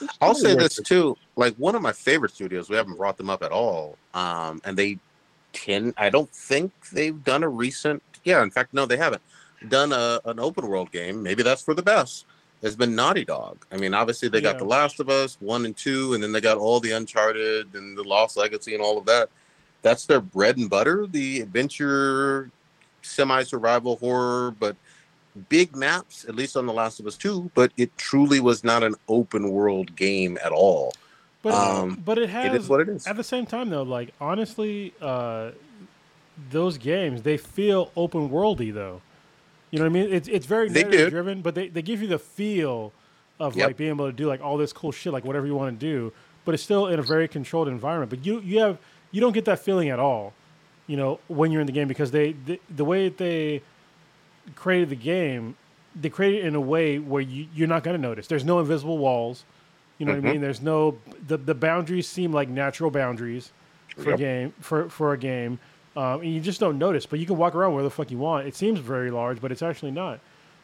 It's 0.00 0.16
I'll 0.22 0.34
say 0.34 0.54
this 0.54 0.78
it. 0.78 0.86
too. 0.86 1.16
Like 1.36 1.54
one 1.56 1.74
of 1.74 1.82
my 1.82 1.92
favorite 1.92 2.32
studios, 2.32 2.70
we 2.70 2.76
haven't 2.76 2.96
brought 2.96 3.18
them 3.18 3.28
up 3.28 3.42
at 3.42 3.50
all. 3.50 3.98
Um, 4.14 4.60
and 4.64 4.76
they 4.76 4.98
tend, 5.52 5.94
I 5.96 6.10
don't 6.10 6.30
think 6.30 6.72
they've 6.90 7.22
done 7.22 7.42
a 7.42 7.48
recent. 7.48 8.02
Yeah, 8.24 8.42
in 8.42 8.50
fact, 8.50 8.74
no, 8.74 8.86
they 8.86 8.96
haven't 8.96 9.22
done 9.68 9.92
a 9.92 10.20
an 10.24 10.40
open 10.40 10.66
world 10.66 10.90
game. 10.92 11.22
Maybe 11.22 11.42
that's 11.42 11.62
for 11.62 11.74
the 11.74 11.82
best. 11.82 12.26
Has 12.62 12.76
been 12.76 12.94
Naughty 12.94 13.24
Dog. 13.24 13.66
I 13.72 13.76
mean, 13.76 13.92
obviously 13.92 14.28
they 14.28 14.40
got 14.40 14.58
The 14.58 14.64
Last 14.64 15.00
of 15.00 15.08
Us 15.08 15.36
one 15.40 15.66
and 15.66 15.76
two, 15.76 16.14
and 16.14 16.22
then 16.22 16.30
they 16.30 16.40
got 16.40 16.58
all 16.58 16.78
the 16.78 16.92
Uncharted 16.92 17.74
and 17.74 17.98
the 17.98 18.04
Lost 18.04 18.36
Legacy 18.36 18.74
and 18.74 18.82
all 18.82 18.98
of 18.98 19.06
that. 19.06 19.30
That's 19.82 20.06
their 20.06 20.20
bread 20.20 20.58
and 20.58 20.70
butter. 20.70 21.08
The 21.08 21.40
adventure, 21.40 22.52
semi 23.02 23.42
survival 23.42 23.96
horror, 23.96 24.52
but 24.52 24.76
big 25.48 25.74
maps, 25.74 26.24
at 26.28 26.36
least 26.36 26.56
on 26.56 26.66
The 26.66 26.72
Last 26.72 27.00
of 27.00 27.06
Us 27.06 27.16
2, 27.16 27.50
but 27.54 27.72
it 27.76 27.96
truly 27.98 28.38
was 28.38 28.62
not 28.62 28.84
an 28.84 28.94
open 29.08 29.50
world 29.50 29.96
game 29.96 30.38
at 30.44 30.52
all. 30.52 30.92
But 31.42 31.54
Um, 31.54 32.00
but 32.04 32.18
it 32.18 32.28
has 32.30 32.54
It 32.54 32.60
is 32.60 32.68
what 32.68 32.80
it 32.80 32.88
is. 32.88 33.06
at 33.06 33.16
the 33.16 33.24
same 33.24 33.46
time 33.46 33.68
though. 33.70 33.82
Like 33.82 34.12
honestly, 34.20 34.94
uh, 35.00 35.50
those 36.50 36.78
games 36.78 37.22
they 37.22 37.36
feel 37.36 37.90
open 37.96 38.28
worldy 38.30 38.72
though. 38.72 39.00
You 39.70 39.78
know 39.78 39.84
what 39.86 39.90
I 39.90 39.92
mean? 39.92 40.12
It's 40.12 40.28
it's 40.28 40.46
very 40.46 40.68
narrative 40.68 41.10
driven, 41.10 41.40
but 41.42 41.54
they, 41.54 41.68
they 41.68 41.82
give 41.82 42.00
you 42.02 42.08
the 42.08 42.18
feel 42.18 42.92
of 43.40 43.56
Yep. 43.56 43.66
like 43.66 43.76
being 43.76 43.90
able 43.90 44.06
to 44.06 44.12
do 44.12 44.26
like 44.26 44.40
all 44.40 44.56
this 44.56 44.72
cool 44.72 44.92
shit, 44.92 45.12
like 45.12 45.24
whatever 45.24 45.46
you 45.46 45.54
want 45.54 45.78
to 45.78 45.86
do. 45.86 46.12
But 46.44 46.54
it's 46.54 46.62
still 46.62 46.86
in 46.88 46.98
a 46.98 47.02
very 47.02 47.26
controlled 47.28 47.68
environment. 47.68 48.10
But 48.10 48.24
you 48.24 48.40
you 48.40 48.60
have 48.60 48.78
you 49.10 49.20
don't 49.20 49.32
get 49.32 49.44
that 49.46 49.58
feeling 49.58 49.88
at 49.88 49.98
all. 49.98 50.32
You 50.86 50.96
know 50.96 51.20
when 51.28 51.50
you're 51.50 51.60
in 51.60 51.66
the 51.66 51.72
game 51.72 51.88
because 51.88 52.10
they 52.12 52.32
the, 52.32 52.60
the 52.74 52.84
way 52.84 53.08
that 53.08 53.18
they 53.18 53.62
created 54.54 54.90
the 54.90 54.96
game, 54.96 55.56
they 56.00 56.08
created 56.10 56.44
it 56.44 56.48
in 56.48 56.54
a 56.54 56.60
way 56.60 56.98
where 56.98 57.22
you, 57.22 57.46
you're 57.54 57.68
not 57.68 57.82
going 57.84 57.96
to 57.96 58.02
notice. 58.02 58.26
There's 58.26 58.44
no 58.44 58.58
invisible 58.60 58.98
walls. 58.98 59.44
You 60.02 60.06
know 60.06 60.14
what 60.14 60.18
I 60.18 60.20
Mhm. 60.22 60.32
mean? 60.32 60.40
There's 60.40 60.60
no 60.60 60.98
the, 61.28 61.36
the 61.36 61.54
boundaries 61.54 62.08
seem 62.08 62.32
like 62.32 62.48
natural 62.48 62.90
boundaries 62.90 63.52
for 63.96 64.10
Yep. 64.10 64.18
game 64.18 64.52
for 64.60 64.88
for 64.88 65.12
a 65.12 65.16
game, 65.16 65.60
um, 65.96 66.22
and 66.22 66.34
you 66.34 66.40
just 66.40 66.58
don't 66.58 66.76
notice. 66.76 67.06
But 67.06 67.20
you 67.20 67.26
can 67.26 67.36
walk 67.36 67.54
around 67.54 67.74
where 67.74 67.84
the 67.84 67.90
fuck 67.90 68.10
you 68.10 68.18
want. 68.18 68.48
It 68.48 68.56
seems 68.56 68.80
very 68.80 69.12
large, 69.12 69.40
but 69.40 69.52
it's 69.52 69.62
actually 69.62 69.92
not. 69.92 70.18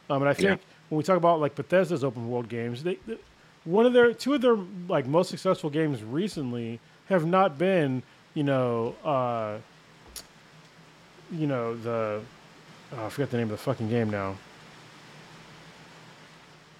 Um, 0.09 0.21
and 0.21 0.27
I 0.27 0.33
think 0.33 0.59
Yeah. 0.59 0.65
when 0.89 0.97
we 0.97 1.03
talk 1.05 1.15
about 1.15 1.39
like 1.39 1.55
Bethesda's 1.55 2.03
open 2.03 2.29
world 2.29 2.49
games, 2.49 2.83
they, 2.83 2.97
they 3.07 3.17
one 3.63 3.85
of 3.85 3.93
their 3.93 4.11
two 4.11 4.33
of 4.33 4.41
their 4.41 4.57
like 4.89 5.07
most 5.07 5.29
successful 5.29 5.69
games 5.69 6.03
recently 6.03 6.81
have 7.07 7.25
not 7.25 7.57
been 7.57 8.03
you 8.33 8.43
know 8.43 8.93
uh, 9.05 9.55
you 11.31 11.47
know 11.47 11.75
the 11.77 12.21
oh, 12.97 13.05
I 13.05 13.09
forget 13.09 13.31
the 13.31 13.37
name 13.37 13.45
of 13.47 13.51
the 13.51 13.57
fucking 13.57 13.87
game 13.89 14.09
now. 14.09 14.35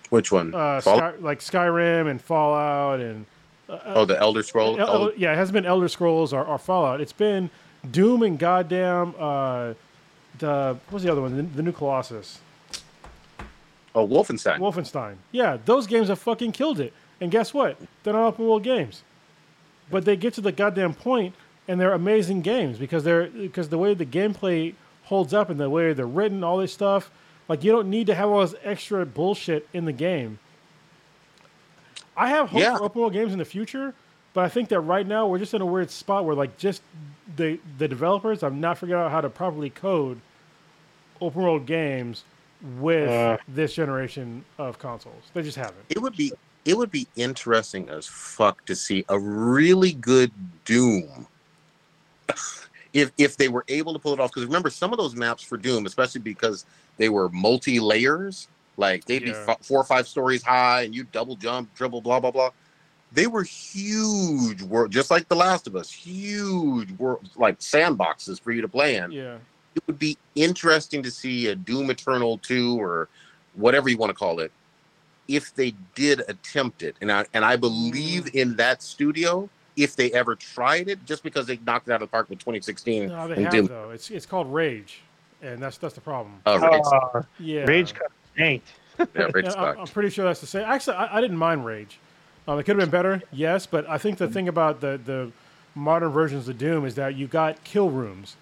Which 0.10 0.32
one? 0.32 0.54
Uh? 0.56 0.82
Sky, 0.82 1.14
like 1.20 1.40
Skyrim 1.40 2.10
and 2.10 2.22
Fallout 2.22 3.00
and 3.00 3.26
oh, 3.70 4.06
the 4.06 4.20
Elder 4.20 4.44
Scrolls. 4.44 4.80
El- 4.80 4.88
El- 4.88 5.14
yeah, 5.16 5.34
it 5.34 5.36
hasn't 5.36 5.54
been 5.54 5.66
Elder 5.66 5.88
Scrolls 5.88 6.34
or, 6.34 6.44
or 6.44 6.58
Fallout. 6.58 7.02
It's 7.02 7.14
been 7.14 7.50
Doom 7.92 8.24
and 8.24 8.38
goddamn 8.40 9.14
uh, 9.20 9.74
the 10.40 10.78
what's 10.90 11.04
the 11.06 11.12
other 11.12 11.22
one? 11.22 11.36
The, 11.38 11.44
the 11.44 11.62
new 11.62 11.72
Colossus, 11.72 12.40
oh, 13.96 14.08
Wolfenstein. 14.08 14.60
Wolfenstein. 14.60 15.16
Yeah, 15.32 15.58
those 15.66 15.88
games 15.88 16.08
have 16.08 16.20
fucking 16.20 16.52
killed 16.54 16.80
it. 16.80 16.94
And 17.22 17.32
guess 17.32 17.54
what? 17.54 17.78
They're 18.04 18.14
not 18.14 18.28
open 18.28 18.46
world 18.46 18.64
games, 18.64 19.04
but 19.92 20.06
they 20.06 20.16
get 20.16 20.34
to 20.36 20.42
the 20.42 20.52
goddamn 20.52 20.94
point, 20.94 21.36
and 21.68 21.80
they're 21.80 21.94
amazing 21.94 22.42
games 22.42 22.78
because 22.80 23.04
they're 23.04 23.28
because 23.28 23.70
the 23.70 23.78
way 23.78 23.94
the 23.94 24.06
gameplay 24.06 24.74
holds 25.04 25.34
up 25.34 25.50
and 25.50 25.60
the 25.60 25.70
way 25.70 25.94
they're 25.94 26.06
written, 26.08 26.44
all 26.44 26.58
this 26.58 26.74
stuff. 26.74 27.12
Like 27.50 27.64
you 27.64 27.72
don't 27.72 27.90
need 27.90 28.08
to 28.08 28.16
have 28.16 28.30
all 28.30 28.42
this 28.42 28.56
extra 28.64 29.06
bullshit 29.06 29.68
in 29.74 29.84
the 29.86 29.92
game. 29.92 30.40
I 32.16 32.30
have 32.30 32.50
hope 32.50 32.62
Yeah. 32.62 32.78
for 32.78 32.84
open 32.84 33.02
world 33.02 33.14
games 33.14 33.34
in 33.34 33.40
the 33.40 33.46
future, 33.46 33.94
but 34.34 34.44
I 34.46 34.50
think 34.50 34.70
that 34.70 34.80
right 34.82 35.06
now 35.08 35.28
we're 35.28 35.40
just 35.40 35.54
in 35.54 35.62
a 35.62 35.66
weird 35.66 35.90
spot 35.90 36.26
where 36.26 36.36
like 36.36 36.58
just 36.58 36.82
the 37.36 37.60
the 37.78 37.88
developers 37.88 38.42
have 38.42 38.54
not 38.54 38.78
figured 38.78 38.98
out 39.00 39.12
how 39.12 39.20
to 39.22 39.30
properly 39.30 39.70
code 39.70 40.20
open 41.22 41.42
world 41.42 41.66
games 41.66 42.24
with 42.78 43.10
Uh. 43.10 43.38
this 43.48 43.74
generation 43.74 44.46
of 44.58 44.78
consoles. 44.80 45.24
They 45.34 45.42
just 45.42 45.58
haven't. 45.58 45.86
it 45.90 46.00
would 46.00 46.16
be 46.16 46.32
it 46.66 46.78
would 46.78 46.92
be 46.92 47.08
interesting 47.16 47.90
as 47.90 48.06
fuck 48.06 48.64
to 48.66 48.76
see 48.76 49.06
a 49.10 49.18
really 49.18 49.94
good 49.94 50.32
Doom. 50.66 51.26
if 52.94 53.12
if 53.18 53.38
they 53.38 53.48
were 53.48 53.64
able 53.70 53.94
to 53.94 54.00
pull 54.00 54.14
it 54.14 54.20
off, 54.20 54.30
because 54.32 54.46
remember 54.46 54.70
some 54.70 54.92
of 54.92 54.98
those 55.00 55.16
maps 55.16 55.42
for 55.42 55.58
Doom, 55.58 55.86
especially 55.86 56.22
because 56.22 56.66
they 57.00 57.10
were 57.10 57.30
multi 57.30 57.80
layers, 57.80 58.48
like 58.78 59.06
they'd 59.06 59.24
be 59.24 59.32
f- 59.32 59.58
four 59.64 59.80
or 59.80 59.84
five 59.86 60.08
stories 60.08 60.44
high, 60.44 60.84
and 60.84 60.94
you 60.94 61.06
double 61.06 61.36
jump, 61.36 61.74
dribble, 61.74 62.02
blah 62.02 62.20
blah 62.20 62.30
blah. 62.30 62.52
They 63.12 63.26
were 63.26 63.42
huge, 63.42 64.62
world, 64.62 64.92
just 64.92 65.10
like 65.10 65.28
The 65.28 65.36
Last 65.36 65.66
of 65.66 65.76
Us, 65.76 65.92
huge, 65.92 66.92
world, 67.00 67.28
like 67.36 67.58
sandboxes 67.60 68.40
for 68.40 68.52
you 68.52 68.62
to 68.62 68.68
play 68.68 68.98
in. 68.98 69.12
Yeah. 69.12 69.38
It 69.76 69.82
would 69.88 69.98
be 69.98 70.16
interesting 70.36 71.02
to 71.02 71.10
see 71.10 71.48
a 71.48 71.56
Doom 71.56 71.90
Eternal 71.90 72.38
two 72.38 72.80
or 72.80 73.08
whatever 73.56 73.90
you 73.90 73.98
want 73.98 74.12
to 74.12 74.14
call 74.14 74.40
it, 74.42 74.52
if 75.28 75.56
they 75.56 75.74
did 75.96 76.22
attempt 76.28 76.84
it. 76.84 76.96
And 77.02 77.12
I 77.12 77.26
and 77.34 77.44
I 77.46 77.56
believe 77.56 78.26
Mm. 78.26 78.36
in 78.36 78.56
that 78.58 78.84
studio 78.84 79.50
if 79.76 79.96
they 79.96 80.12
ever 80.12 80.36
tried 80.36 80.90
it, 80.90 81.04
just 81.06 81.24
because 81.24 81.48
they 81.48 81.58
knocked 81.66 81.88
it 81.88 81.92
out 81.94 82.02
of 82.02 82.10
the 82.10 82.12
park 82.12 82.30
with 82.30 82.40
2016 82.40 83.08
No, 83.08 83.28
they 83.30 83.42
have 83.44 83.52
Doom. 83.52 83.66
though. 83.68 83.92
It's 83.92 84.12
it's 84.12 84.26
called 84.26 84.54
Rage, 84.54 85.00
and 85.42 85.62
that's 85.62 85.78
that's 85.78 85.96
the 85.96 86.02
problem. 86.02 86.40
Uh, 86.46 86.60
Rage, 86.60 86.82
Uh, 86.92 87.22
Yeah. 87.40 87.62
Rage 87.66 87.94
got 87.94 88.12
tanked. 88.38 88.68
yeah, 89.00 89.28
Rage 89.34 89.46
Yeah, 89.46 89.54
I'm, 89.58 89.80
I'm 89.80 89.88
pretty 89.88 90.10
sure 90.10 90.26
that's 90.26 90.42
the 90.42 90.48
same. 90.48 90.64
Actually, 90.64 90.98
I, 90.98 91.18
I 91.18 91.22
didn't 91.22 91.38
mind 91.38 91.66
Rage. 91.66 92.00
Um, 92.48 92.58
it 92.60 92.64
could 92.64 92.76
have 92.78 92.80
been 92.80 92.90
better, 92.90 93.22
yes, 93.32 93.66
but 93.66 93.88
I 93.90 93.98
think 93.98 94.18
the 94.18 94.28
thing 94.28 94.48
about 94.48 94.82
the 94.82 95.00
the 95.04 95.32
modern 95.76 96.10
versions 96.10 96.48
of 96.50 96.58
Doom 96.58 96.86
is 96.86 96.96
that 96.96 97.16
you 97.16 97.28
got 97.28 97.64
kill 97.64 97.90
rooms, 97.90 98.36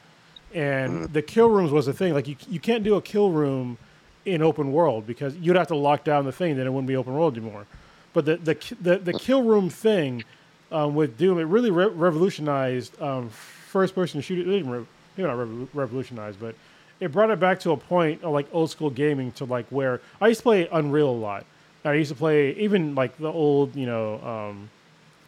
and 0.54 1.06
the 1.14 1.22
kill 1.22 1.50
rooms 1.50 1.72
was 1.72 1.86
the 1.88 1.94
thing. 1.94 2.14
Like 2.14 2.28
you 2.28 2.36
you 2.50 2.60
can't 2.60 2.84
do 2.84 2.96
a 2.96 3.02
kill 3.02 3.32
room 3.32 3.78
in 4.26 4.42
open 4.42 4.72
world 4.72 5.08
because 5.08 5.36
you'd 5.38 5.56
have 5.56 5.68
to 5.68 5.76
lock 5.76 6.04
down 6.04 6.26
the 6.26 6.32
thing, 6.32 6.58
then 6.58 6.68
it 6.68 6.70
wouldn't 6.70 6.88
be 6.88 6.96
open 6.98 7.14
world 7.14 7.38
anymore. 7.38 7.66
But 8.14 8.26
the 8.26 8.38
the 8.38 8.76
the, 8.82 8.98
the 8.98 9.14
kill 9.14 9.44
room 9.44 9.70
thing 9.70 10.24
um, 10.72 10.96
with 10.96 11.18
Doom, 11.18 11.38
it 11.40 11.44
really 11.44 11.72
re- 11.72 11.88
revolutionized 11.88 13.00
um, 13.02 13.30
first 13.30 13.94
person 13.94 14.22
shooting. 14.22 14.48
It 14.52 14.58
didn't 14.58 14.72
re- 14.72 14.86
maybe 15.18 15.28
not 15.28 15.38
revo- 15.38 15.68
revolutionized, 15.74 16.40
but 16.40 16.56
it 17.00 17.12
brought 17.12 17.30
it 17.30 17.40
back 17.40 17.60
to 17.62 17.72
a 17.72 17.78
point 17.78 18.24
of 18.24 18.32
like 18.34 18.48
old 18.52 18.70
school 18.72 18.90
gaming 18.90 19.32
to 19.34 19.46
like 19.46 19.66
where 19.70 20.02
I 20.20 20.30
used 20.30 20.40
to 20.40 20.44
play 20.44 20.68
Unreal 20.72 21.10
a 21.10 21.12
lot. 21.12 21.46
I 21.86 21.94
used 21.94 22.10
to 22.12 22.16
play 22.18 22.52
even 22.56 22.96
like 22.96 23.18
the 23.18 23.32
old, 23.32 23.76
you 23.76 23.86
know, 23.86 24.20
um, 24.22 24.70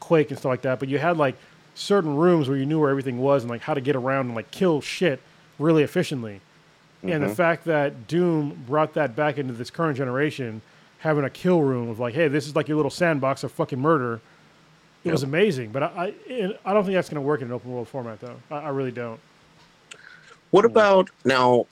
Quake 0.01 0.29
and 0.29 0.37
stuff 0.39 0.49
like 0.49 0.61
that. 0.63 0.79
But 0.79 0.89
you 0.89 0.97
had 0.97 1.17
like 1.17 1.35
certain 1.75 2.15
rooms 2.17 2.49
where 2.49 2.57
you 2.57 2.65
knew 2.65 2.79
where 2.79 2.89
everything 2.89 3.19
was 3.19 3.43
and 3.43 3.49
like 3.49 3.61
how 3.61 3.73
to 3.73 3.81
get 3.81 3.95
around 3.95 4.25
and 4.27 4.35
like 4.35 4.51
kill 4.51 4.81
shit 4.81 5.21
really 5.57 5.83
efficiently. 5.83 6.41
And 7.03 7.23
the 7.23 7.27
Mhm. 7.27 7.35
fact 7.35 7.63
that 7.65 8.07
Doom 8.07 8.63
brought 8.67 8.93
that 8.95 9.15
back 9.15 9.37
into 9.37 9.53
this 9.53 9.69
current 9.69 9.95
generation, 9.97 10.61
having 10.97 11.23
a 11.23 11.29
kill 11.29 11.61
room 11.61 11.87
of 11.89 11.97
like, 11.97 12.13
hey, 12.13 12.27
this 12.27 12.45
is 12.45 12.57
like 12.57 12.67
your 12.67 12.75
little 12.75 12.89
sandbox 12.91 13.43
of 13.45 13.51
fucking 13.53 13.79
murder. 13.79 14.19
it 15.05 15.11
was 15.11 15.23
amazing. 15.23 15.69
But 15.71 15.83
I 15.83 16.13
I, 16.29 16.57
I 16.65 16.73
don't 16.73 16.83
think 16.83 16.95
that's 16.95 17.07
going 17.07 17.15
to 17.23 17.27
work 17.27 17.39
in 17.41 17.47
an 17.47 17.53
open 17.53 17.71
world 17.71 17.87
format 17.87 18.19
though. 18.19 18.35
I, 18.51 18.55
I 18.57 18.69
really 18.69 18.91
don't. 18.91 19.17
What 20.51 20.65
about 20.65 21.09
now? 21.25 21.65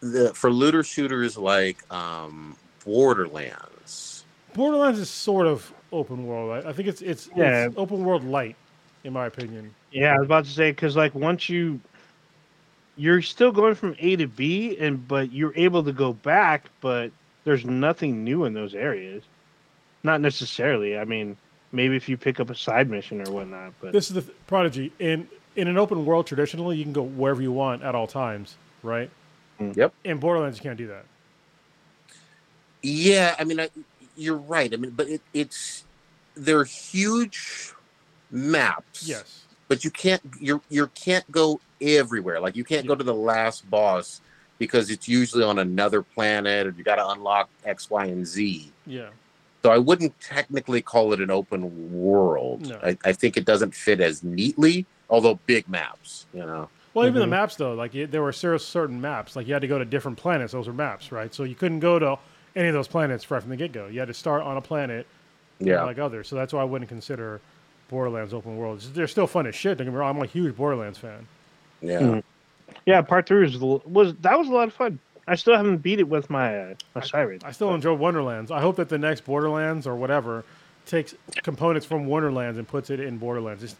The 0.00 0.32
for 0.34 0.50
looter 0.50 0.82
shooters 0.82 1.36
like 1.36 1.78
um, 1.92 2.56
Borderlands. 2.84 4.24
Borderlands 4.54 4.98
is 4.98 5.10
sort 5.10 5.46
of 5.46 5.72
open 5.92 6.26
world. 6.26 6.64
I, 6.64 6.70
I 6.70 6.72
think 6.72 6.88
it's 6.88 7.02
it's, 7.02 7.28
Yeah. 7.36 7.66
it's 7.66 7.74
open 7.76 8.04
world 8.04 8.24
light, 8.24 8.56
in 9.04 9.12
my 9.12 9.26
opinion. 9.26 9.74
Yeah, 9.92 10.14
I 10.14 10.18
was 10.18 10.24
about 10.26 10.44
to 10.46 10.50
say 10.50 10.70
because 10.70 10.96
like 10.96 11.14
once 11.14 11.48
you, 11.48 11.80
you're 12.96 13.22
still 13.22 13.52
going 13.52 13.74
from 13.74 13.94
A 13.98 14.16
to 14.16 14.26
B, 14.26 14.76
and 14.78 15.06
but 15.06 15.32
you're 15.32 15.52
able 15.56 15.82
to 15.84 15.92
go 15.92 16.12
back, 16.12 16.66
but 16.80 17.10
there's 17.44 17.64
nothing 17.64 18.24
new 18.24 18.44
in 18.44 18.54
those 18.54 18.74
areas. 18.74 19.22
Not 20.02 20.20
necessarily. 20.22 20.96
I 20.96 21.04
mean, 21.04 21.36
maybe 21.72 21.94
if 21.96 22.08
you 22.08 22.16
pick 22.16 22.40
up 22.40 22.48
a 22.50 22.54
side 22.54 22.88
mission 22.88 23.20
or 23.26 23.30
whatnot, 23.32 23.74
but 23.80 23.92
This 23.92 24.08
is 24.08 24.14
the 24.14 24.22
th- 24.22 24.34
prodigy 24.46 24.92
in 24.98 25.28
in 25.56 25.68
an 25.68 25.78
open 25.78 26.04
world. 26.04 26.26
Traditionally, 26.26 26.76
you 26.76 26.84
can 26.84 26.92
go 26.92 27.02
wherever 27.02 27.42
you 27.42 27.52
want 27.52 27.82
at 27.82 27.94
all 27.94 28.06
times, 28.06 28.56
right? 28.82 29.10
Mm. 29.60 29.76
Yep. 29.76 29.94
In 30.04 30.18
Borderlands, 30.18 30.58
you 30.58 30.62
can't 30.62 30.78
do 30.78 30.86
that. 30.88 31.04
Yeah, 32.82 33.34
I 33.38 33.44
mean, 33.44 33.60
I, 33.60 33.68
you're 34.16 34.36
right. 34.36 34.72
I 34.72 34.76
mean, 34.76 34.90
but 34.92 35.08
it, 35.08 35.20
it's 35.34 35.84
they're 36.34 36.64
huge 36.64 37.72
maps. 38.30 39.06
Yes. 39.06 39.44
but 39.68 39.84
you 39.84 39.90
can't 39.90 40.22
you 40.40 40.62
you 40.68 40.86
can't 40.94 41.30
go 41.30 41.60
everywhere. 41.80 42.40
Like 42.40 42.56
you 42.56 42.64
can't 42.64 42.86
go 42.86 42.94
to 42.94 43.04
the 43.04 43.14
last 43.14 43.68
boss 43.70 44.20
because 44.58 44.90
it's 44.90 45.08
usually 45.08 45.44
on 45.44 45.58
another 45.58 46.02
planet, 46.02 46.66
or 46.66 46.74
you 46.76 46.84
got 46.84 46.96
to 46.96 47.08
unlock 47.08 47.48
X, 47.64 47.88
Y, 47.90 48.04
and 48.06 48.26
Z. 48.26 48.70
Yeah. 48.86 49.08
So 49.62 49.70
I 49.70 49.78
wouldn't 49.78 50.18
technically 50.20 50.80
call 50.82 51.12
it 51.12 51.20
an 51.20 51.30
open 51.30 51.92
world. 51.92 52.66
No. 52.66 52.78
I, 52.82 52.96
I 53.04 53.12
think 53.12 53.36
it 53.36 53.44
doesn't 53.44 53.74
fit 53.74 54.00
as 54.00 54.22
neatly, 54.22 54.86
although 55.10 55.38
big 55.46 55.68
maps, 55.68 56.26
you 56.32 56.40
know. 56.40 56.68
Well, 56.94 57.06
even 57.06 57.20
the 57.20 57.26
Mhm. 57.26 57.30
maps 57.30 57.56
though, 57.56 57.74
like 57.74 57.94
it, 57.94 58.10
there 58.10 58.22
were 58.22 58.32
certain 58.32 59.00
maps, 59.00 59.36
like 59.36 59.46
you 59.46 59.52
had 59.52 59.62
to 59.62 59.68
go 59.68 59.78
to 59.78 59.84
different 59.84 60.16
planets. 60.18 60.52
Those 60.52 60.66
were 60.66 60.72
maps, 60.72 61.12
right? 61.12 61.32
So 61.34 61.44
you 61.44 61.54
couldn't 61.54 61.80
go 61.80 61.98
to 61.98 62.18
any 62.56 62.68
of 62.68 62.74
those 62.74 62.88
planets 62.88 63.30
right 63.30 63.40
from 63.40 63.50
the 63.50 63.56
get 63.56 63.72
go. 63.72 63.86
You 63.86 64.00
had 64.00 64.08
to 64.08 64.14
start 64.14 64.42
on 64.42 64.56
a 64.56 64.60
planet, 64.60 65.06
you 65.60 65.66
know, 65.66 65.72
Yeah. 65.72 65.82
like 65.84 65.98
others. 65.98 66.26
So 66.28 66.34
that's 66.36 66.52
why 66.52 66.62
I 66.62 66.64
wouldn't 66.64 66.88
consider 66.88 67.40
Borderlands 67.88 68.32
open 68.34 68.56
world. 68.56 68.80
They're 68.80 69.06
still 69.06 69.26
fun 69.26 69.46
as 69.46 69.54
shit. 69.54 69.78
Don't 69.78 69.86
get 69.86 69.92
me 69.92 69.98
wrong. 69.98 70.16
I'm 70.16 70.22
a 70.22 70.26
huge 70.26 70.56
Borderlands 70.56 70.98
fan. 70.98 71.26
Yeah. 71.80 72.00
Mhm. 72.00 72.22
yeah, 72.86 73.02
part 73.02 73.26
three 73.26 73.40
was 73.42 73.58
was 73.58 74.14
that 74.22 74.38
was 74.38 74.48
a 74.48 74.52
lot 74.52 74.68
of 74.68 74.74
fun. 74.74 74.98
I 75.28 75.36
still 75.36 75.56
haven't 75.56 75.78
beat 75.78 76.00
it 76.00 76.08
with 76.08 76.28
my 76.28 76.58
uh, 76.58 76.74
my 76.94 77.02
siren. 77.02 77.38
I 77.44 77.52
still 77.52 77.72
enjoy 77.74 77.94
Wonderlands. 77.94 78.50
I 78.50 78.60
hope 78.60 78.76
that 78.76 78.88
the 78.88 78.98
next 78.98 79.24
Borderlands 79.24 79.86
or 79.86 79.94
whatever 79.94 80.44
takes 80.86 81.14
components 81.44 81.86
from 81.86 82.06
Wonderlands 82.06 82.58
and 82.58 82.66
puts 82.66 82.90
it 82.90 82.98
in 83.00 83.18
Borderlands. 83.18 83.62
It's 83.62 83.76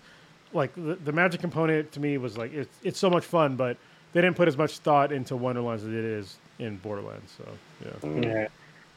like 0.52 0.74
the, 0.74 0.96
the 1.04 1.12
magic 1.12 1.40
component 1.40 1.92
to 1.92 2.00
me 2.00 2.18
was 2.18 2.36
like 2.36 2.52
it's 2.52 2.76
it's 2.82 2.98
so 2.98 3.10
much 3.10 3.24
fun, 3.24 3.56
but 3.56 3.76
they 4.12 4.20
didn't 4.20 4.36
put 4.36 4.48
as 4.48 4.56
much 4.56 4.78
thought 4.78 5.12
into 5.12 5.36
Wonderlands 5.36 5.84
as 5.84 5.90
it 5.90 6.04
is 6.04 6.36
in 6.58 6.76
Borderlands. 6.78 7.32
So 7.36 7.44
yeah. 7.84 8.20
Yeah, 8.20 8.48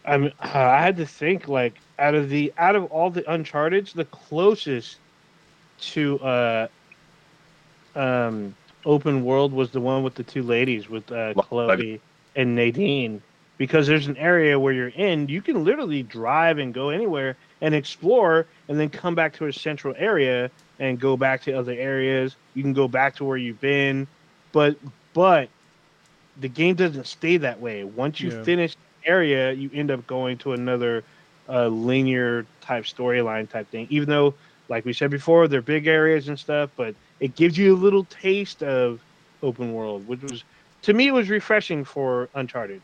I 0.06 0.18
mean, 0.18 0.34
uh, 0.39 0.58
I 0.58 0.82
had 0.82 0.97
to 0.97 1.06
think 1.06 1.47
like 1.47 1.76
out 1.99 2.16
of 2.16 2.30
the 2.30 2.54
out 2.58 2.76
of 2.76 2.86
all 2.86 3.10
the 3.10 3.30
Uncharted, 3.32 3.88
the 3.95 4.06
closest 4.06 4.97
to 5.80 6.20
uh, 6.20 6.68
um, 7.95 8.56
open 8.86 9.24
world 9.24 9.54
was 9.54 9.72
the 9.72 9.82
one 9.82 10.04
with 10.04 10.16
the 10.16 10.24
two 10.24 10.43
ladies 10.43 10.89
with 10.89 11.12
uh, 11.12 11.34
Chloe 11.36 12.01
and 12.36 12.56
Nadine, 12.56 13.22
because 13.58 13.88
there's 13.88 14.08
an 14.08 14.18
area 14.18 14.60
where 14.60 14.74
you're 14.74 14.89
in, 14.89 15.28
you 15.30 15.41
can 15.41 15.64
literally 15.64 16.04
drive 16.04 16.58
and 16.58 16.74
go 16.74 16.89
anywhere 16.89 17.38
and 17.64 17.74
explore, 17.74 18.45
and 18.68 18.80
then 18.80 18.89
come 18.89 19.16
back 19.16 19.34
to 19.34 19.47
a 19.47 19.53
central 19.53 19.95
area 19.97 20.51
and 20.80 20.99
go 20.99 21.16
back 21.18 21.41
to 21.43 21.53
other 21.53 21.72
areas. 21.72 22.36
You 22.53 22.61
can 22.61 22.74
go 22.74 22.88
back 22.89 23.16
to 23.16 23.24
where 23.24 23.38
you've 23.38 23.61
been, 23.61 24.05
but 24.51 24.76
but 25.14 25.49
the 26.39 26.49
game 26.49 26.76
doesn't 26.76 27.07
stay 27.07 27.38
that 27.38 27.59
way. 27.59 27.84
Once 27.86 28.20
you 28.20 28.32
Yeah. 28.32 28.43
finish 28.43 28.76
area, 29.05 29.53
you 29.53 29.70
end 29.74 29.91
up 29.91 30.05
going 30.05 30.38
to 30.39 30.51
another 30.51 31.03
uh, 31.47 31.68
linear 31.68 32.45
type 32.61 32.84
storyline 32.84 33.49
type 33.49 33.70
thing. 33.72 33.88
Even 33.89 34.09
though, 34.09 34.36
like 34.68 34.84
we 34.84 34.91
said 34.93 35.09
before, 35.09 35.47
they're 35.47 35.61
big 35.61 35.88
areas 35.88 36.28
and 36.28 36.38
stuff, 36.38 36.70
but 36.76 36.95
it 37.22 37.36
gives 37.36 37.57
you 37.57 37.74
a 37.74 37.78
little 37.78 38.03
taste 38.05 38.61
of 38.61 38.99
open 39.41 39.72
world, 39.74 40.05
which 40.05 40.22
was 40.22 40.43
to 40.84 40.93
me 40.93 41.07
it 41.07 41.14
was 41.14 41.30
refreshing 41.30 41.86
for 41.86 42.30
Uncharted. 42.34 42.82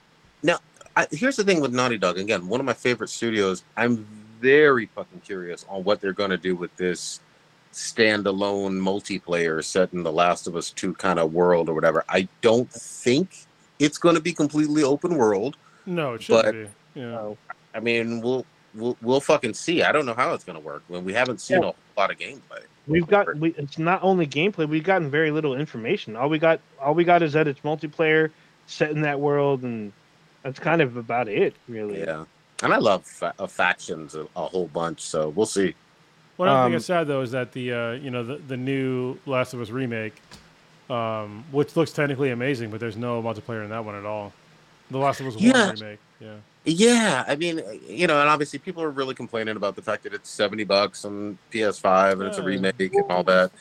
I, 0.99 1.07
here's 1.11 1.37
the 1.37 1.45
thing 1.45 1.61
with 1.61 1.73
Naughty 1.73 1.97
Dog. 1.97 2.17
Again, 2.17 2.49
one 2.49 2.59
of 2.59 2.65
my 2.65 2.73
favorite 2.73 3.09
studios. 3.09 3.63
I'm 3.77 4.05
very 4.39 4.87
fucking 4.87 5.21
curious 5.21 5.65
on 5.69 5.83
what 5.83 6.01
they're 6.01 6.13
going 6.13 6.29
to 6.31 6.37
do 6.37 6.55
with 6.55 6.75
this 6.77 7.19
standalone 7.73 8.79
multiplayer 8.79 9.63
set 9.63 9.93
in 9.93 10.03
the 10.03 10.11
Last 10.11 10.47
of 10.47 10.55
Us 10.55 10.71
2 10.71 10.93
kind 10.95 11.19
of 11.19 11.33
world 11.33 11.69
or 11.69 11.73
whatever. 11.73 12.03
I 12.09 12.27
don't 12.41 12.71
think 12.71 13.45
it's 13.79 13.97
going 13.97 14.15
to 14.15 14.21
be 14.21 14.33
completely 14.33 14.83
open 14.83 15.15
world. 15.15 15.57
No, 15.85 16.13
it 16.15 16.23
shouldn't 16.23 16.45
But- 16.45 16.53
be. 16.53 16.99
Yeah. 17.01 17.11
So, 17.15 17.37
I 17.75 17.79
mean, 17.79 18.19
we'll 18.21 18.45
we'll, 18.73 18.97
we'll 19.01 19.21
fucking 19.21 19.53
see. 19.53 19.83
I 19.83 19.91
don't 19.91 20.05
know 20.05 20.13
how 20.15 20.33
it's 20.33 20.43
going 20.43 20.57
to 20.57 20.65
work 20.65 20.83
when 20.87 21.03
we 21.05 21.13
haven't 21.13 21.39
seen 21.39 21.57
Yeah. 21.57 21.59
a 21.59 21.65
whole 21.67 21.75
lot 21.97 22.11
of 22.11 22.17
gameplay. 22.17 22.63
we've 22.87 23.07
got 23.07 23.33
we, 23.37 23.51
it's 23.57 23.77
not 23.77 24.01
only 24.03 24.25
gameplay. 24.25 24.67
We've 24.67 24.83
gotten 24.83 25.09
very 25.11 25.29
little 25.31 25.55
information. 25.55 26.15
All 26.15 26.29
we 26.29 26.39
got 26.39 26.59
all 26.81 26.95
we 26.95 27.03
got 27.03 27.21
is 27.21 27.33
that 27.33 27.47
it's 27.47 27.59
multiplayer 27.61 28.31
set 28.65 28.89
in 28.91 29.01
that 29.03 29.19
world, 29.19 29.61
and 29.63 29.93
that's 30.43 30.59
kind 30.59 30.81
of 30.81 30.97
about 30.97 31.27
it, 31.29 31.55
really. 31.67 31.99
Yeah, 31.99 32.25
and 32.63 32.73
I 32.73 32.77
love 32.77 33.05
fa- 33.05 33.33
uh, 33.39 33.47
factions 33.47 34.15
a, 34.15 34.21
a 34.35 34.45
whole 34.47 34.67
bunch. 34.67 35.01
So 35.01 35.29
we'll 35.29 35.45
see. 35.45 35.75
One 36.37 36.47
other 36.47 36.57
thing 36.59 36.65
Um, 36.67 36.71
that's 36.73 36.85
sad 36.85 37.07
though 37.07 37.21
is 37.21 37.31
that 37.31 37.51
the 37.51 37.73
uh, 37.73 37.91
you 37.93 38.09
know 38.11 38.23
the, 38.23 38.35
the 38.37 38.57
new 38.57 39.17
Last 39.25 39.53
of 39.53 39.61
Us 39.61 39.69
remake, 39.69 40.15
um, 40.89 41.43
which 41.51 41.75
looks 41.75 41.91
technically 41.91 42.31
amazing, 42.31 42.71
but 42.71 42.79
there's 42.79 42.97
no 42.97 43.21
multiplayer 43.21 43.63
in 43.63 43.69
that 43.69 43.83
one 43.83 43.95
at 43.95 44.05
all. 44.05 44.33
The 44.91 44.97
Last 44.97 45.19
of 45.19 45.27
Us 45.27 45.35
Yeah. 45.35 45.67
One 45.67 45.75
remake, 45.75 45.99
yeah. 46.19 46.35
Yeah, 46.65 47.23
I 47.27 47.35
mean, 47.35 47.61
you 47.87 48.05
know, 48.05 48.19
and 48.19 48.29
obviously 48.29 48.59
people 48.59 48.83
are 48.83 48.89
really 48.89 49.15
complaining 49.15 49.55
about 49.55 49.75
the 49.75 49.81
fact 49.81 50.03
that 50.03 50.13
it's 50.13 50.29
seventy 50.29 50.63
bucks 50.65 51.05
on 51.05 51.37
PS5 51.51 52.13
and 52.13 52.23
it's 52.23 52.37
a 52.37 52.43
remake 52.43 52.79
and 52.79 53.09
all 53.11 53.23
that. 53.23 53.51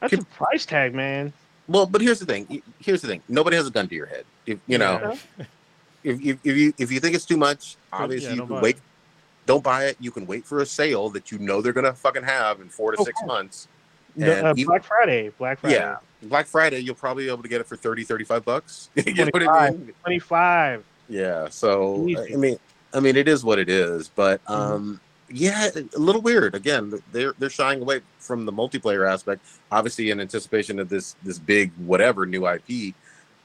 That's 0.00 0.12
a 0.12 0.18
price 0.24 0.66
tag, 0.66 0.94
man. 0.94 1.32
Well, 1.66 1.86
but 1.86 2.00
here's 2.00 2.20
the 2.20 2.26
thing. 2.26 2.62
Here's 2.78 3.00
the 3.00 3.08
thing. 3.08 3.22
Nobody 3.28 3.56
has 3.56 3.66
a 3.66 3.70
gun 3.70 3.88
to 3.88 3.94
your 3.94 4.06
head. 4.06 4.24
If 4.44 4.58
you 4.66 4.78
know, 4.78 5.16
Yeah. 5.38 5.44
If, 6.06 6.20
if, 6.24 6.38
if 6.44 6.56
you 6.56 6.72
if 6.78 6.90
you 6.92 7.00
think 7.00 7.14
it's 7.14 7.24
too 7.26 7.36
much, 7.36 7.76
obviously 7.92 8.30
yeah, 8.30 8.36
you 8.36 8.46
can 8.46 8.60
wait. 8.60 8.76
it. 8.76 8.82
Don't 9.46 9.62
buy 9.62 9.84
it. 9.86 9.96
You 10.00 10.10
can 10.10 10.26
wait 10.26 10.44
for 10.44 10.60
a 10.60 10.66
sale 10.66 11.08
that 11.10 11.30
you 11.30 11.38
know 11.38 11.60
they're 11.60 11.72
gonna 11.72 11.92
fucking 11.92 12.22
have 12.24 12.60
in 12.60 12.68
four 12.68 12.92
to 12.92 13.04
six 13.04 13.18
months. 13.26 13.68
No, 14.16 14.30
uh, 14.32 14.54
even- 14.56 14.66
Black 14.66 14.84
Friday, 14.84 15.28
Black 15.38 15.58
Friday, 15.60 15.76
Yeah, 15.76 15.96
Black 16.22 16.46
Friday, 16.46 16.78
you'll 16.80 16.94
probably 16.94 17.24
be 17.24 17.30
able 17.30 17.42
to 17.42 17.48
get 17.48 17.60
it 17.60 17.66
for 17.66 17.76
30, 17.76 18.02
35 18.04 18.44
bucks. 18.44 18.88
you 18.96 19.12
know 19.14 19.28
what 19.30 19.42
I 19.46 19.70
mean? 19.70 19.92
twenty 20.02 20.18
five. 20.18 20.82
Yeah. 21.08 21.48
So 21.50 22.06
Easy. 22.08 22.32
I 22.34 22.36
mean, 22.36 22.58
I 22.94 23.00
mean, 23.00 23.14
it 23.16 23.28
is 23.28 23.44
what 23.44 23.58
it 23.58 23.68
is. 23.68 24.08
But 24.08 24.42
Mm-hmm. 24.46 24.52
um, 24.72 25.00
yeah, 25.28 25.68
a 25.74 25.98
little 25.98 26.22
weird. 26.22 26.54
Again, 26.54 27.02
they're 27.12 27.34
they're 27.38 27.50
shying 27.50 27.80
away 27.82 28.00
from 28.20 28.44
the 28.46 28.52
multiplayer 28.52 29.10
aspect, 29.10 29.44
obviously 29.72 30.10
in 30.10 30.20
anticipation 30.20 30.78
of 30.78 30.88
this 30.88 31.16
this 31.24 31.38
big 31.38 31.72
whatever 31.78 32.26
new 32.26 32.46
IP. 32.48 32.94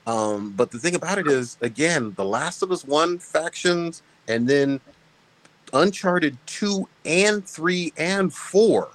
Um, 0.07 0.51
but 0.55 0.71
the 0.71 0.79
thing 0.79 0.95
about 0.95 1.19
it 1.19 1.27
is, 1.27 1.57
again, 1.61 2.13
The 2.15 2.25
Last 2.25 2.63
of 2.63 2.71
Us 2.71 2.83
One 2.83 3.19
factions, 3.19 4.01
and 4.27 4.47
then 4.47 4.79
Uncharted 5.73 6.37
Two 6.45 6.87
and 7.05 7.45
Three 7.45 7.93
and 7.97 8.33
Four 8.33 8.89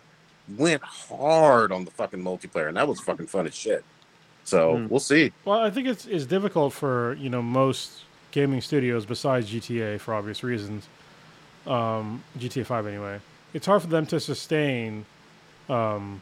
went 0.56 0.82
hard 0.82 1.72
on 1.72 1.84
the 1.84 1.90
fucking 1.90 2.22
multiplayer, 2.22 2.68
and 2.68 2.76
that 2.76 2.86
was 2.88 3.00
fucking 3.00 3.26
fun 3.26 3.46
as 3.46 3.54
shit. 3.54 3.84
So 4.44 4.74
Mm. 4.76 4.90
we'll 4.90 5.00
see. 5.00 5.32
Well, 5.44 5.60
I 5.60 5.70
think 5.70 5.88
it's 5.88 6.06
it's 6.06 6.26
difficult 6.26 6.72
for 6.72 7.14
you 7.14 7.30
know 7.30 7.42
most 7.42 8.02
gaming 8.32 8.60
studios 8.60 9.06
besides 9.06 9.50
GTA 9.50 9.98
for 9.98 10.14
obvious 10.14 10.42
reasons. 10.42 10.86
Um, 11.66 12.22
GTA 12.38 12.64
Five 12.66 12.86
anyway. 12.86 13.20
It's 13.54 13.66
hard 13.66 13.82
for 13.82 13.88
them 13.88 14.06
to 14.06 14.20
sustain, 14.20 15.06
um, 15.68 16.20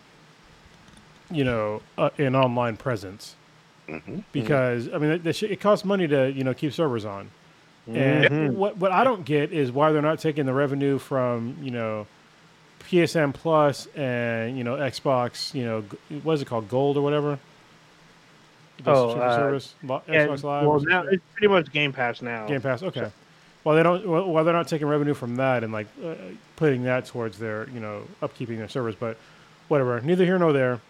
you 1.31 1.43
know, 1.45 1.83
uh, 1.99 2.11
an 2.19 2.37
online 2.37 2.77
presence 2.77 3.35
hmm 3.89 4.19
because 4.33 4.89
I 4.93 4.99
mean 4.99 5.11
it, 5.11 5.27
it, 5.27 5.37
sh- 5.37 5.43
it 5.45 5.61
costs 5.61 5.85
money 5.85 6.07
to 6.09 6.31
you 6.33 6.43
know 6.45 6.55
keep 6.55 6.73
servers 6.73 7.05
on. 7.05 7.31
And 7.87 8.25
Mhm. 8.31 8.55
what 8.55 8.79
what 8.79 8.93
I 8.93 9.05
don't 9.05 9.25
get 9.25 9.53
is 9.53 9.71
why 9.71 9.93
they're 9.93 10.01
not 10.03 10.19
taking 10.19 10.47
the 10.47 10.55
revenue 10.55 10.99
from 10.99 11.57
you 11.61 11.71
know 11.71 12.07
PSN 12.89 13.33
Plus 13.35 13.87
and 13.95 14.57
you 14.57 14.65
know 14.65 14.77
Xbox 14.77 15.53
you 15.55 15.65
know 15.65 15.85
what 16.23 16.35
is 16.35 16.43
it 16.43 16.47
called 16.47 16.69
Gold 16.69 16.97
or 16.97 17.03
whatever. 17.03 17.39
The 18.83 18.91
Oh, 18.91 19.11
uh, 19.13 19.37
service, 19.37 19.75
Lo- 19.85 20.03
Yeah, 20.09 20.27
Xbox 20.27 20.43
Live. 20.43 20.67
well, 20.67 20.81
now 20.81 21.03
shit? 21.05 21.13
it's 21.15 21.23
pretty 21.35 21.49
much 21.49 21.71
Game 21.73 21.93
Pass 21.93 22.21
now. 22.23 22.47
Game 22.49 22.61
Pass. 22.61 22.83
Okay. 22.83 23.09
Well, 23.63 23.77
they 23.77 23.83
don't. 23.83 24.07
Well, 24.07 24.31
well, 24.31 24.45
they're 24.45 24.53
not 24.53 24.67
taking 24.69 24.87
revenue 24.89 25.15
from 25.15 25.37
that 25.37 25.63
and 25.63 25.73
like 25.73 25.87
uh, 26.05 26.15
putting 26.57 26.83
that 26.85 27.07
towards 27.07 27.39
their 27.39 27.69
you 27.71 27.81
know 27.81 28.03
upkeeping 28.23 28.59
their 28.59 28.69
servers. 28.69 28.95
But 28.95 29.17
whatever. 29.69 30.01
Neither 30.01 30.25
here 30.25 30.39
nor 30.39 30.53
there. 30.53 30.81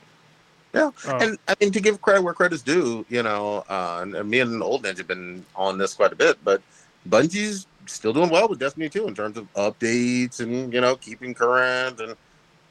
Yeah, 0.75 0.91
Uh, 1.07 1.19
and 1.21 1.39
I 1.47 1.55
mean 1.61 1.71
to 1.73 1.81
give 1.81 2.03
credit 2.03 2.23
where 2.23 2.35
credit's 2.35 2.63
due, 2.63 3.07
you 3.09 3.23
know, 3.23 3.65
uh, 3.69 4.01
and, 4.03 4.29
me 4.29 4.41
and 4.41 4.61
Old 4.63 4.83
Ninja 4.83 4.99
have 4.99 5.07
been 5.09 5.45
on 5.55 5.79
this 5.79 5.95
quite 5.95 6.13
a 6.13 6.17
bit, 6.17 6.37
but 6.45 6.63
Bungie's 7.09 7.67
still 7.87 8.13
doing 8.13 8.31
well 8.31 8.49
with 8.49 8.59
Destiny 8.59 8.89
2 8.89 9.07
in 9.07 9.15
terms 9.15 9.37
of 9.37 9.53
updates 9.55 10.41
and 10.41 10.73
you 10.73 10.81
know 10.81 10.97
keeping 10.97 11.33
current, 11.35 12.01
and 12.01 12.17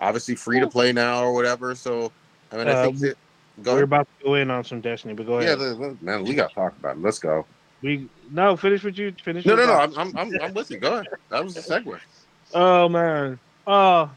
obviously 0.02 0.36
free 0.36 0.60
to 0.60 0.68
play 0.68 0.92
now 0.92 1.24
or 1.24 1.34
whatever. 1.34 1.76
So 1.76 2.12
I 2.52 2.58
mean, 2.58 2.68
I 2.68 2.74
Uh, 2.74 2.84
think 2.84 3.00
that. 3.00 3.18
Go 3.62 3.72
We're 3.72 3.78
ahead. 3.78 3.84
about 3.84 4.08
to 4.20 4.26
go 4.26 4.34
in 4.34 4.50
on 4.50 4.64
some 4.64 4.82
Destiny, 4.82 5.14
but 5.14 5.28
go 5.28 5.40
Yeah, 5.40 5.54
ahead. 5.54 5.60
the- 5.60 5.98
man, 6.02 6.24
we 6.24 6.34
got 6.34 6.50
to 6.50 6.56
talk 6.56 6.76
about 6.80 6.98
it. 6.98 7.02
Let's 7.04 7.20
go. 7.20 7.46
we 7.84 8.10
no 8.32 8.58
finish 8.58 8.84
what 8.84 8.98
you 8.98 9.14
finish. 9.24 9.46
No, 9.46 9.56
no, 9.56 9.66
no. 9.68 9.74
I'm, 9.74 9.94
I'm, 9.98 10.18
I'm, 10.18 10.42
I'm 10.42 10.54
with 10.56 10.72
you. 10.72 10.78
Go 10.78 10.94
ahead. 10.96 11.08
That 11.30 11.44
was 11.44 11.54
the 11.54 11.62
segue. 11.62 12.00
Oh 12.56 12.88
man. 12.90 13.40
Oh, 13.66 14.12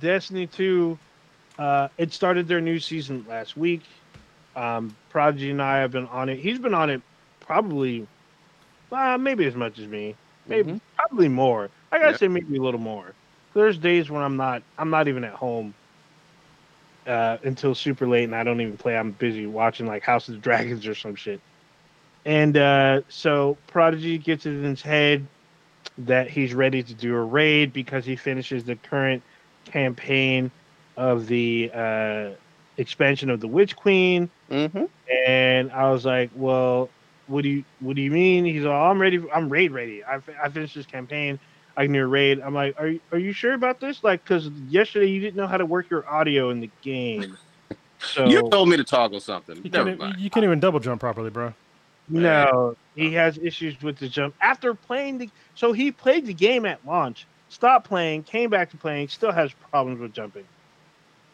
Destiny 0.00 0.46
2. 0.46 0.98
Uh, 1.58 1.88
it 1.98 2.12
started 2.12 2.46
their 2.48 2.60
new 2.60 2.78
season 2.78 3.24
last 3.28 3.56
week. 3.56 3.82
Um, 4.56 4.96
Prodigy 5.10 5.50
and 5.50 5.62
I 5.62 5.78
have 5.78 5.90
been 5.90 6.06
on 6.06 6.28
it. 6.28 6.38
He's 6.38 6.58
been 6.58 6.74
on 6.74 6.90
it 6.90 7.02
probably, 7.40 8.06
uh, 8.92 9.18
maybe 9.18 9.44
as 9.46 9.54
much 9.54 9.78
as 9.78 9.86
me. 9.88 10.16
Maybe 10.46 10.70
Mhm. 10.72 10.80
probably 10.96 11.28
more. 11.28 11.70
I 11.92 11.98
gotta 11.98 12.14
say 12.14 12.28
maybe 12.28 12.56
a 12.56 12.62
little 12.62 12.80
more. 12.80 13.14
There's 13.54 13.78
days 13.78 14.10
when 14.10 14.22
I'm 14.22 14.36
not. 14.36 14.62
I'm 14.78 14.90
not 14.90 15.08
even 15.08 15.24
at 15.24 15.34
home. 15.34 15.74
Uh, 17.06 17.38
until 17.42 17.74
super 17.74 18.06
late, 18.06 18.24
and 18.24 18.34
I 18.36 18.44
don't 18.44 18.60
even 18.60 18.76
play. 18.76 18.96
I'm 18.96 19.12
busy 19.12 19.46
watching 19.46 19.86
like 19.86 20.02
House 20.02 20.28
of 20.28 20.34
the 20.34 20.40
Dragons 20.40 20.86
or 20.86 20.94
some 20.94 21.14
shit. 21.14 21.40
And 22.26 22.56
uh, 22.56 23.00
so 23.08 23.56
Prodigy 23.66 24.18
gets 24.18 24.44
it 24.44 24.50
in 24.50 24.64
his 24.64 24.82
head 24.82 25.26
that 25.96 26.28
he's 26.28 26.52
ready 26.54 26.82
to 26.82 26.94
do 26.94 27.14
a 27.16 27.22
raid 27.22 27.72
because 27.72 28.04
he 28.04 28.14
finishes 28.14 28.64
the 28.64 28.76
current 28.76 29.22
campaign 29.64 30.50
of 30.98 31.28
the 31.28 31.70
uh, 31.72 32.30
expansion 32.76 33.30
of 33.30 33.40
the 33.40 33.46
Witch 33.46 33.76
Queen. 33.76 34.28
Mm-hmm. 34.50 34.84
And 35.26 35.72
I 35.72 35.90
was 35.90 36.04
like, 36.04 36.30
"Well, 36.34 36.90
what 37.28 37.42
do 37.42 37.48
you 37.48 37.64
what 37.80 37.96
do 37.96 38.02
you 38.02 38.10
mean?" 38.10 38.44
He's 38.44 38.64
like, 38.64 38.74
"I'm 38.74 39.00
ready. 39.00 39.22
I'm 39.32 39.48
raid 39.48 39.70
ready. 39.70 40.04
I, 40.04 40.18
fi- 40.18 40.36
I 40.42 40.48
finished 40.50 40.74
this 40.74 40.86
campaign. 40.86 41.38
I 41.76 41.84
can 41.84 41.92
do 41.92 42.02
a 42.02 42.06
raid." 42.06 42.40
I'm 42.40 42.52
like, 42.52 42.78
"Are 42.78 42.88
you 42.88 43.00
are 43.12 43.18
you 43.18 43.32
sure 43.32 43.54
about 43.54 43.80
this? 43.80 44.02
Like, 44.04 44.22
because 44.24 44.48
yesterday 44.68 45.06
you 45.06 45.20
didn't 45.20 45.36
know 45.36 45.46
how 45.46 45.56
to 45.56 45.64
work 45.64 45.88
your 45.88 46.06
audio 46.08 46.50
in 46.50 46.60
the 46.60 46.70
game." 46.82 47.38
So 48.00 48.26
You 48.26 48.48
told 48.48 48.68
me 48.68 48.76
to 48.76 48.84
toggle 48.84 49.18
something. 49.18 49.56
You 49.56 49.70
can't, 49.70 50.18
you 50.20 50.30
can't 50.30 50.44
even 50.44 50.60
double 50.60 50.78
jump 50.78 51.00
properly, 51.00 51.30
bro. 51.30 51.52
No, 52.08 52.76
he 52.94 53.12
has 53.14 53.38
issues 53.38 53.82
with 53.82 53.98
the 53.98 54.08
jump 54.08 54.36
after 54.40 54.72
playing 54.72 55.18
the. 55.18 55.28
So 55.56 55.72
he 55.72 55.90
played 55.90 56.24
the 56.24 56.32
game 56.32 56.64
at 56.64 56.78
launch, 56.86 57.26
stopped 57.48 57.88
playing, 57.88 58.22
came 58.22 58.50
back 58.50 58.70
to 58.70 58.76
playing, 58.76 59.08
still 59.08 59.32
has 59.32 59.52
problems 59.72 59.98
with 59.98 60.12
jumping. 60.12 60.44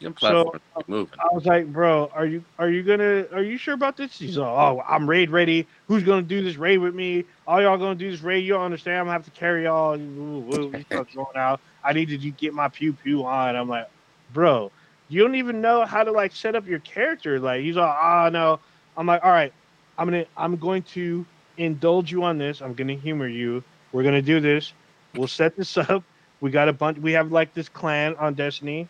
Your 0.05 0.12
platform 0.12 0.56
is 0.56 0.62
uh, 0.76 0.82
moving. 0.86 1.18
I 1.18 1.35
was 1.35 1.47
like, 1.47 1.72
bro, 1.72 2.10
are 2.14 2.26
you 2.26 2.44
are 2.59 2.68
you 2.68 2.82
gonna 2.82 3.26
are 3.32 3.43
you 3.43 3.56
sure 3.56 3.74
about 3.74 3.97
this? 3.97 4.18
He's 4.18 4.36
like, 4.36 4.47
oh, 4.47 4.82
I'm 4.86 5.09
raid 5.09 5.31
ready. 5.31 5.66
Who's 5.89 6.02
gonna 6.05 6.22
do 6.22 6.43
this 6.43 6.56
raid 6.56 6.78
with 6.78 6.94
me? 6.94 7.24
All 7.47 7.62
y'all 7.62 7.78
gonna 7.78 7.94
do 7.94 8.10
this 8.10 8.20
raid? 8.20 8.40
You 8.44 8.55
don't 8.55 8.64
understand? 8.64 8.98
I'm 8.98 9.05
gonna 9.06 9.12
have 9.14 9.24
to 9.24 9.31
carry 9.31 9.64
y'all. 9.64 9.97
Woo, 9.97 10.40
woo. 10.40 10.82
Starts 10.82 11.14
going 11.16 11.36
out. 11.36 11.60
I 11.82 11.93
needed 11.93 12.22
you 12.22 12.32
to 12.32 12.39
get 12.39 12.55
my 12.55 12.68
pew 12.68 12.93
pew 12.93 13.24
on. 13.24 13.56
I'm 13.56 13.68
like, 13.68 13.89
bro, 14.32 14.70
you 15.09 15.22
don't 15.22 15.36
even 15.36 15.60
know 15.60 15.85
how 15.85 16.05
to 16.05 16.12
like 16.12 16.32
set 16.32 16.55
up 16.55 16.66
your 16.66 16.81
character. 16.81 17.40
Like 17.40 17.62
he's 17.62 17.76
like, 17.76 17.97
oh 18.02 18.28
no. 18.31 18.60
I'm 18.97 19.06
like, 19.06 19.24
all 19.24 19.31
right, 19.31 19.52
I'm 19.98 20.06
gonna 20.06 20.26
I'm 20.36 20.56
going 20.56 20.82
to 20.94 21.24
indulge 21.56 22.12
you 22.12 22.24
on 22.24 22.39
this. 22.39 22.60
I'm 22.60 22.74
gonna 22.74 22.94
humor 22.94 23.28
you. 23.28 23.64
We're 23.93 24.02
gonna 24.02 24.22
do 24.22 24.40
this. 24.40 24.72
We'll 25.14 25.28
set 25.28 25.56
this 25.56 25.76
up. 25.78 26.05
We 26.40 26.51
got 26.51 26.68
a 26.68 26.72
bunch. 26.72 26.98
We 26.98 27.12
have 27.12 27.32
like 27.32 27.55
this 27.55 27.68
clan 27.68 28.16
on 28.16 28.35
Destiny. 28.35 28.89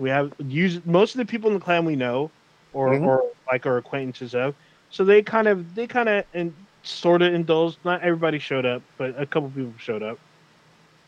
We 0.00 0.10
have 0.10 0.32
use 0.38 0.84
most 0.86 1.14
of 1.14 1.18
the 1.18 1.26
people 1.26 1.48
in 1.50 1.54
the 1.54 1.60
clan 1.60 1.84
we 1.84 1.96
know, 1.96 2.32
or 2.72 2.98
Mhm. 2.98 3.04
or 3.04 3.22
like 3.50 3.66
our 3.66 3.78
acquaintances 3.78 4.34
of. 4.34 4.56
So 4.90 5.04
they 5.04 5.22
kind 5.22 5.48
of 5.48 5.74
they 5.74 5.86
kind 5.86 6.08
of 6.08 6.24
and 6.34 6.66
sort 6.84 7.22
of 7.22 7.34
indulged. 7.34 7.78
Not 7.84 8.02
everybody 8.02 8.38
showed 8.38 8.66
up, 8.66 8.84
but 8.98 9.20
a 9.20 9.26
couple 9.26 9.50
people 9.50 9.74
showed 9.78 10.02
up. 10.02 10.20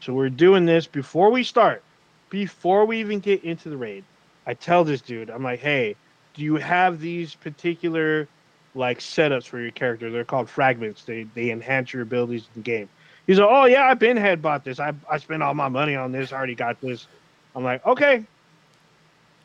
So 0.01 0.13
we're 0.15 0.31
doing 0.31 0.67
this 0.67 0.87
before 0.87 1.31
we 1.31 1.45
start. 1.45 1.85
Before 2.31 2.87
we 2.87 3.01
even 3.01 3.21
get 3.21 3.45
into 3.45 3.71
the 3.71 3.77
raid, 3.79 4.07
I 4.47 4.55
tell 4.55 4.85
this 4.85 5.03
dude, 5.03 5.31
I'm 5.31 5.43
like, 5.43 5.61
hey, 5.61 5.97
do 6.35 6.43
you 6.43 6.57
have 6.57 7.01
these 7.01 7.35
particular 7.35 8.31
like 8.75 8.99
setups 9.01 9.47
for 9.49 9.61
your 9.61 9.73
character? 9.73 10.11
They're 10.11 10.25
called 10.25 10.51
fragments. 10.51 11.05
They 11.05 11.25
they 11.35 11.51
enhance 11.51 11.93
your 11.93 12.03
abilities 12.03 12.47
in 12.49 12.63
the 12.63 12.63
game. 12.63 12.91
He's 13.27 13.39
like, 13.39 13.49
oh 13.51 13.65
yeah, 13.67 13.85
I've 13.87 13.99
been 13.99 14.17
head 14.17 14.43
bought 14.43 14.65
this. 14.65 14.81
I 14.81 14.93
I 15.11 15.19
spent 15.19 15.43
all 15.43 15.55
my 15.55 15.69
money 15.69 15.97
on 15.97 16.13
this. 16.13 16.33
I 16.33 16.37
already 16.37 16.55
got 16.57 16.81
this. 16.81 17.09
I'm 17.55 17.65
like, 17.65 17.85
okay, 17.87 18.27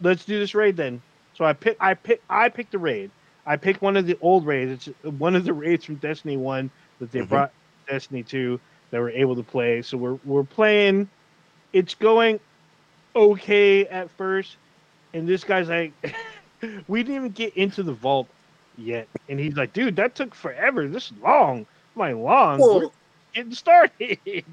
let's 0.01 0.25
do 0.25 0.39
this 0.39 0.53
raid 0.55 0.77
then. 0.77 1.01
So 1.33 1.45
I 1.45 1.53
pick 1.53 1.77
I 1.79 1.93
pick 1.93 2.21
I 2.29 2.49
picked 2.49 2.71
the 2.71 2.79
raid. 2.79 3.11
I 3.45 3.55
picked 3.55 3.81
one 3.81 3.95
of 3.97 4.05
the 4.05 4.17
old 4.21 4.45
raids. 4.45 4.87
It's 4.87 4.97
one 5.17 5.35
of 5.35 5.43
the 5.45 5.53
raids 5.53 5.85
from 5.85 5.95
Destiny 5.95 6.37
One 6.37 6.69
that 6.99 7.11
they 7.11 7.21
Mhm. 7.21 7.29
brought 7.29 7.51
Destiny 7.87 8.23
Two 8.23 8.59
that 8.91 8.99
we're 8.99 9.09
able 9.11 9.35
to 9.35 9.43
play. 9.43 9.81
So 9.81 9.97
we're 9.97 10.19
we're 10.25 10.43
playing. 10.43 11.09
It's 11.73 11.95
going 11.95 12.39
okay 13.15 13.85
at 13.87 14.09
first, 14.11 14.57
and 15.13 15.27
this 15.27 15.43
guy's 15.43 15.69
like, 15.69 15.93
we 16.87 17.03
didn't 17.03 17.15
even 17.15 17.31
get 17.31 17.53
into 17.55 17.83
the 17.83 17.93
vault 17.93 18.29
yet, 18.77 19.07
and 19.29 19.39
he's 19.39 19.55
like, 19.55 19.73
dude, 19.73 19.95
that 19.97 20.15
took 20.15 20.33
forever. 20.35 20.87
This 20.87 21.11
is 21.11 21.17
long. 21.19 21.65
I'm 21.95 21.99
like, 21.99 22.15
long. 22.15 22.59
Well- 22.59 22.79
We're 22.79 22.89
getting 23.33 23.53
started. 23.53 24.19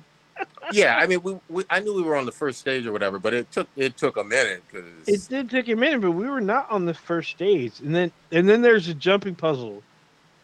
yeah, 0.73 0.97
I 0.97 1.06
mean, 1.06 1.23
we, 1.23 1.36
we 1.48 1.65
I 1.70 1.81
knew 1.81 1.94
we 1.94 2.02
were 2.02 2.16
on 2.16 2.27
the 2.27 2.32
first 2.32 2.59
stage 2.61 2.86
or 2.86 2.93
whatever, 2.93 3.19
but 3.19 3.35
it 3.35 3.51
took 3.51 3.69
it 3.77 3.97
took 3.97 4.16
a 4.16 4.24
minute 4.24 4.65
because 4.70 5.09
It 5.09 5.28
did 5.28 5.51
take 5.51 5.69
a 5.69 5.77
minute, 5.77 6.01
but 6.01 6.12
we 6.12 6.28
were 6.28 6.40
not 6.40 6.70
on 6.70 6.85
the 6.86 6.94
first 6.94 7.31
stage, 7.31 7.81
and 7.81 7.94
then 7.94 8.12
and 8.32 8.48
then 8.48 8.62
there's 8.62 8.89
a 8.89 8.94
jumping 8.94 9.35
puzzle. 9.35 9.82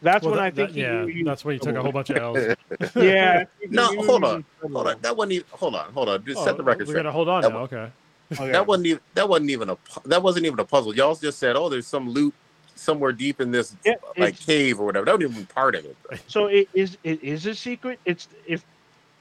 That's 0.02 0.24
Well, 0.24 0.32
when 0.32 0.40
I 0.40 0.50
think 0.50 0.72
that- 0.72 0.78
yeah, 0.80 1.04
you, 1.04 1.08
you, 1.08 1.24
that's 1.24 1.44
when 1.44 1.54
you 1.54 1.60
took 1.60 1.76
a 1.76 1.82
whole 1.82 1.92
bunch 1.92 2.10
of 2.10 2.16
L's. 2.18 2.56
yeah. 2.96 3.44
No, 3.68 3.86
hold 4.02 4.24
on, 4.24 4.44
hold 4.62 4.86
on. 4.88 5.00
That 5.02 5.16
wasn't 5.16 5.32
even. 5.32 5.46
Hold 5.52 5.74
on, 5.74 5.92
hold 5.92 6.08
on. 6.08 6.24
Just 6.24 6.40
Oh, 6.40 6.44
set 6.46 6.56
the 6.56 6.62
record 6.64 6.86
We're 6.86 6.92
straight. 6.94 7.02
gonna 7.02 7.12
hold 7.12 7.28
on 7.28 7.42
That 7.42 7.50
now. 7.50 7.56
wa- 7.58 7.62
Okay. 7.64 7.92
Okay. 8.32 8.42
Oh, 8.48 8.52
that 8.52 8.66
wasn't 8.66 8.86
even. 8.86 9.00
That 9.14 9.28
wasn't 9.28 9.50
even 9.50 9.70
a. 9.70 9.76
That 10.06 10.22
wasn't 10.22 10.46
even 10.46 10.58
a 10.60 10.64
puzzle. 10.64 10.94
Y'all 10.94 11.14
just 11.14 11.38
said, 11.38 11.56
"Oh, 11.56 11.68
there's 11.68 11.86
some 11.88 12.08
loot 12.08 12.32
somewhere 12.76 13.12
deep 13.12 13.40
in 13.40 13.50
this 13.50 13.76
Yeah, 13.84 13.94
like 14.16 14.38
cave 14.40 14.80
or 14.80 14.86
whatever." 14.86 15.04
That 15.04 15.16
wasn't 15.18 15.32
even 15.32 15.46
part 15.46 15.74
of 15.74 15.84
it. 15.84 15.96
So 16.28 16.46
it 16.46 16.68
is 16.74 16.96
it 17.04 17.22
is 17.22 17.44
a 17.46 17.54
secret. 17.54 18.00
It's 18.04 18.28
if 18.48 18.64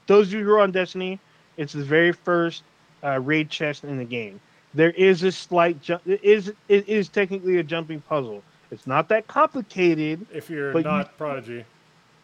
those 0.09 0.27
of 0.29 0.33
you 0.33 0.45
who 0.45 0.51
are 0.51 0.61
on 0.61 0.73
Destiny, 0.73 1.21
it's 1.57 1.73
the 1.73 1.85
very 1.85 2.13
first 2.13 2.65
uh, 3.03 3.19
raid 3.21 3.49
chest 3.51 3.85
in 3.85 3.97
the 3.97 4.05
game. 4.05 4.41
There 4.73 4.91
is 4.91 5.23
a 5.23 5.31
slight 5.31 5.81
jump. 5.81 6.03
It 6.07 6.23
is 6.23 6.53
it 6.69 6.89
is 6.89 7.09
technically 7.09 7.57
a 7.57 7.63
jumping 7.63 8.01
puzzle. 8.01 8.43
It's 8.71 8.87
not 8.87 9.09
that 9.09 9.27
complicated. 9.27 10.27
If 10.33 10.49
you're 10.49 10.73
But 10.73 10.85
you- 10.85 10.91
not 10.91 11.17
prodigy, 11.17 11.65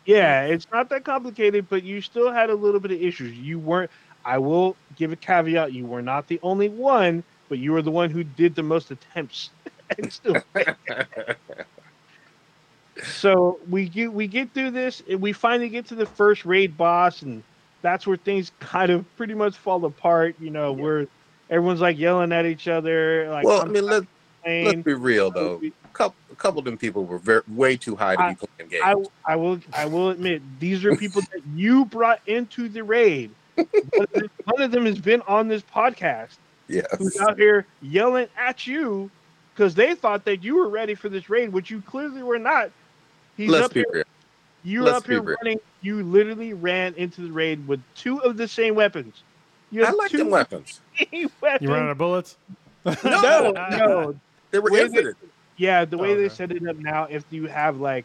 Yeah, 0.06 0.46
it's 0.46 0.68
not 0.72 0.90
that 0.90 1.06
complicated, 1.06 1.70
but 1.70 1.84
you 1.84 2.02
still 2.02 2.32
had 2.32 2.50
a 2.50 2.56
little 2.56 2.80
bit 2.82 2.92
of 2.92 3.02
issues. 3.02 3.38
You 3.38 3.60
weren't. 3.60 3.92
I 4.26 4.40
will 4.40 4.78
give 4.96 5.14
a 5.14 5.18
caveat. 5.18 5.74
You 5.74 5.86
were 5.86 6.02
not 6.02 6.28
the 6.28 6.40
only 6.44 6.70
one, 6.70 7.24
but 7.50 7.60
you 7.60 7.74
were 7.74 7.84
the 7.84 7.92
one 7.92 8.12
who 8.12 8.24
did 8.24 8.56
the 8.56 8.64
most 8.64 8.92
attempts. 8.92 9.52
and 9.98 10.12
still 10.14 10.38
so 13.04 13.60
we 13.70 13.90
get 13.90 14.14
we 14.14 14.28
get 14.28 14.54
through 14.54 14.72
this 14.72 15.04
and 15.10 15.22
we 15.22 15.34
finally 15.34 15.70
get 15.70 15.88
to 15.88 15.96
the 15.96 16.06
first 16.06 16.46
raid 16.46 16.78
boss 16.78 17.24
and 17.24 17.44
that's 17.86 18.08
where 18.08 18.18
things 18.18 18.52
kind 18.60 18.92
of 18.92 19.06
pretty 19.18 19.34
much 19.34 19.56
fall 19.56 19.84
apart 19.86 20.36
you 20.40 20.50
know 20.50 20.72
where 20.72 21.08
everyone's 21.50 21.82
like 21.82 21.98
yelling 21.98 22.32
at 22.32 22.46
each 22.46 22.68
other 22.68 23.30
like 23.30 23.46
well, 23.46 23.62
I 23.62 23.66
mean, 23.66 23.86
let 23.86 24.06
let's 24.46 24.84
be 24.84 24.94
real 24.94 25.32
though. 25.32 25.62
A 25.64 25.72
couple, 25.94 26.16
a 26.32 26.36
couple 26.36 26.60
of 26.60 26.66
them 26.66 26.78
people 26.78 27.06
were 27.06 27.18
very, 27.18 27.42
way 27.48 27.78
too 27.78 27.96
high 27.96 28.16
to 28.16 28.36
be 28.36 28.48
playing 28.48 28.70
games. 28.70 29.10
I, 29.26 29.34
I 29.34 29.36
will 29.36 29.60
I 29.74 29.86
will 29.86 30.10
admit 30.10 30.42
these 30.60 30.86
are 30.86 30.96
people 30.96 31.22
that 31.34 31.42
you 31.56 31.86
brought 31.86 32.22
into 32.28 32.70
the 32.70 32.84
raid. 32.84 33.32
One 33.56 33.68
of 34.00 34.12
them- 34.12 34.30
One 34.44 34.62
of 34.62 34.72
them 34.72 34.86
has 34.86 35.00
been 35.00 35.22
on 35.28 35.48
this 35.48 35.64
podcast 35.64 36.38
yes. 36.68 36.86
who's 36.98 37.18
out 37.18 37.38
here 37.38 37.66
yelling 37.82 38.28
at 38.38 38.68
you 38.68 39.10
because 39.54 39.74
they 39.76 39.96
thought 39.96 40.26
that 40.26 40.44
you 40.44 40.58
were 40.58 40.70
ready 40.70 40.96
for 40.96 41.10
this 41.10 41.30
raid, 41.30 41.50
which 41.54 41.72
you 41.72 41.82
clearly 41.82 42.22
were 42.22 42.40
not. 42.40 42.72
He's 43.38 43.50
Let's 43.50 43.66
up 43.66 43.74
be 43.74 43.80
here 43.82 43.90
real. 43.92 44.04
You're 44.64 44.84
Let's 44.84 44.98
up 44.98 45.08
here 45.08 45.22
real. 45.22 45.38
running. 45.42 45.60
You 45.86 46.02
literally 46.04 46.54
ran 46.54 46.96
into 46.96 47.22
the 47.22 47.32
raid 47.32 47.68
with 47.68 47.80
two 47.94 48.18
of 48.24 48.38
the 48.38 48.48
same 48.48 48.74
weapons. 48.74 49.22
You 49.70 49.84
I 49.84 49.88
had 49.88 49.96
like 49.96 50.10
two 50.10 50.18
them 50.18 50.32
weapons. 50.32 50.80
weapons. 51.42 51.62
you 51.62 51.70
ran 51.70 51.84
out 51.84 51.90
of 51.92 51.98
bullets. 52.00 52.38
no, 53.04 53.52
no. 53.52 54.16
They 54.50 54.58
were 54.58 54.72
Way 54.72 54.80
they- 54.80 54.86
infinite. 54.86 55.16
Yeah, 55.58 55.86
the 55.86 55.98
way 55.98 56.14
Oh, 56.14 56.18
they 56.18 56.26
okay. 56.26 56.34
set 56.36 56.52
it 56.52 56.68
up 56.68 56.76
now, 56.78 57.04
if 57.10 57.24
you 57.30 57.46
have 57.48 57.78
like, 57.80 58.04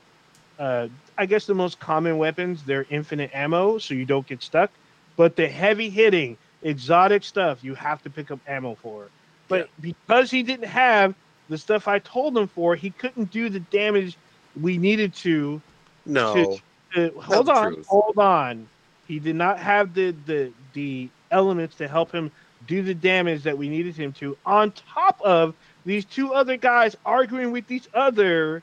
uh, 0.58 0.88
I 1.18 1.24
guess 1.26 1.46
the 1.46 1.54
most 1.54 1.80
common 1.80 2.18
weapons, 2.18 2.62
they're 2.64 2.86
infinite 2.90 3.30
ammo, 3.34 3.78
so 3.78 3.94
you 3.94 4.04
don't 4.04 4.26
get 4.26 4.42
stuck. 4.42 4.70
But 5.16 5.34
the 5.36 5.48
heavy 5.48 5.88
hitting, 5.90 6.36
exotic 6.62 7.24
stuff, 7.24 7.64
you 7.64 7.74
have 7.74 8.02
to 8.02 8.10
pick 8.10 8.30
up 8.30 8.38
ammo 8.46 8.74
for. 8.76 9.08
But 9.48 9.68
because 9.80 10.30
he 10.30 10.42
didn't 10.44 10.68
have 10.68 11.14
the 11.48 11.56
stuff 11.58 11.88
I 11.88 11.98
told 11.98 12.36
him 12.36 12.46
for, 12.46 12.76
he 12.76 12.90
couldn't 12.90 13.30
do 13.32 13.48
the 13.48 13.58
damage 13.60 14.16
we 14.60 14.76
needed 14.78 15.12
to 15.14 15.60
No. 16.06 16.58
Hold 16.94 17.48
on, 17.48 17.74
truth. 17.74 17.86
hold 17.86 18.18
on. 18.18 18.68
He 19.06 19.18
did 19.18 19.36
not 19.36 19.58
have 19.58 19.94
the 19.94 20.14
the 20.26 20.52
the 20.72 21.08
elements 21.30 21.76
to 21.76 21.88
help 21.88 22.12
him 22.12 22.30
do 22.66 22.82
the 22.82 22.94
damage 22.94 23.42
that 23.42 23.56
we 23.56 23.68
needed 23.68 23.96
him 23.96 24.12
to. 24.12 24.36
On 24.46 24.72
top 24.72 25.20
of 25.22 25.54
these 25.84 26.04
two 26.04 26.32
other 26.32 26.56
guys 26.56 26.96
arguing 27.06 27.52
with 27.52 27.70
each 27.70 27.88
other, 27.94 28.62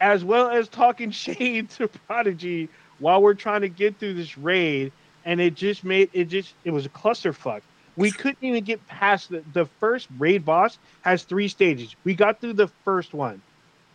as 0.00 0.24
well 0.24 0.48
as 0.48 0.68
talking 0.68 1.10
shade 1.24 1.70
to 1.70 1.88
Prodigy 1.88 2.68
while 2.98 3.22
we're 3.22 3.34
trying 3.34 3.60
to 3.62 3.68
get 3.68 3.98
through 3.98 4.14
this 4.14 4.38
raid, 4.38 4.92
and 5.24 5.40
it 5.40 5.54
just 5.54 5.84
made 5.84 6.10
it 6.12 6.26
just 6.26 6.54
it 6.64 6.70
was 6.70 6.86
a 6.86 6.90
clusterfuck. 6.90 7.62
We 7.96 8.10
couldn't 8.10 8.42
even 8.42 8.62
get 8.62 8.86
past 8.86 9.30
the, 9.30 9.42
the 9.54 9.64
first 9.80 10.08
raid 10.18 10.44
boss 10.44 10.78
has 11.00 11.22
three 11.22 11.48
stages. 11.48 11.96
We 12.04 12.14
got 12.14 12.40
through 12.40 12.54
the 12.54 12.68
first 12.84 13.14
one, 13.14 13.40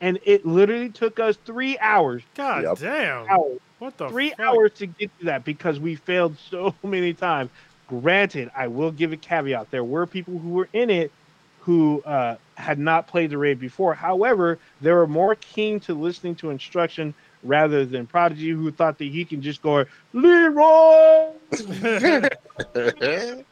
and 0.02 0.20
it 0.26 0.46
literally 0.46 0.90
took 0.92 1.20
us 1.20 1.38
three 1.46 1.78
hours. 1.80 2.24
God 2.36 2.64
Yep. 2.64 2.80
damn. 2.80 3.28
Hours 3.30 3.60
What 3.80 3.98
the 3.98 4.12
three 4.12 4.32
fuck? 4.32 4.40
hours 4.40 4.72
to 4.78 4.88
get 4.88 5.12
to 5.20 5.26
that 5.26 5.46
because 5.46 5.80
we 5.80 5.96
failed 5.96 6.38
so 6.40 6.76
many 6.84 7.14
times. 7.14 7.52
Granted, 7.88 8.50
I 8.56 8.68
will 8.68 8.92
give 8.92 9.14
a 9.14 9.18
caveat. 9.18 9.72
There 9.72 9.84
were 9.84 10.08
people 10.08 10.40
who 10.40 10.50
were 10.50 10.70
in 10.74 10.90
it 10.90 11.14
who 11.60 12.02
uh, 12.04 12.38
had 12.58 12.80
not 12.80 13.08
played 13.08 13.30
the 13.30 13.38
raid 13.38 13.60
before. 13.60 13.94
However, 13.94 14.60
they 14.80 14.92
were 14.92 15.08
more 15.08 15.36
keen 15.36 15.80
to 15.82 15.94
listening 15.94 16.36
to 16.38 16.50
instruction 16.50 17.14
rather 17.44 17.86
than 17.86 18.08
Prodigy, 18.08 18.50
who 18.50 18.72
thought 18.72 18.98
that 18.98 19.06
he 19.06 19.26
can 19.26 19.42
just 19.42 19.62
go, 19.62 19.86
Leroy! 20.14 21.34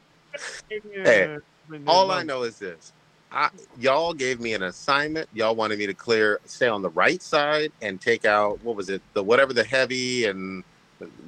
Hey, 1.03 1.29
All 1.87 2.11
I 2.11 2.23
know 2.23 2.43
is 2.43 2.57
this. 2.59 2.93
I, 3.31 3.49
y'all 3.77 4.13
gave 4.13 4.39
me 4.39 4.53
an 4.53 4.63
assignment. 4.63 5.29
Y'all 5.33 5.55
wanted 5.55 5.77
me 5.77 5.85
to 5.85 5.93
clear, 5.93 6.39
stay 6.45 6.67
on 6.67 6.81
the 6.81 6.89
right 6.89 7.21
side 7.21 7.71
and 7.81 8.01
take 8.01 8.25
out 8.25 8.63
what 8.63 8.75
was 8.75 8.89
it, 8.89 9.01
the 9.13 9.23
whatever 9.23 9.53
the 9.53 9.63
heavy 9.63 10.25
and 10.25 10.63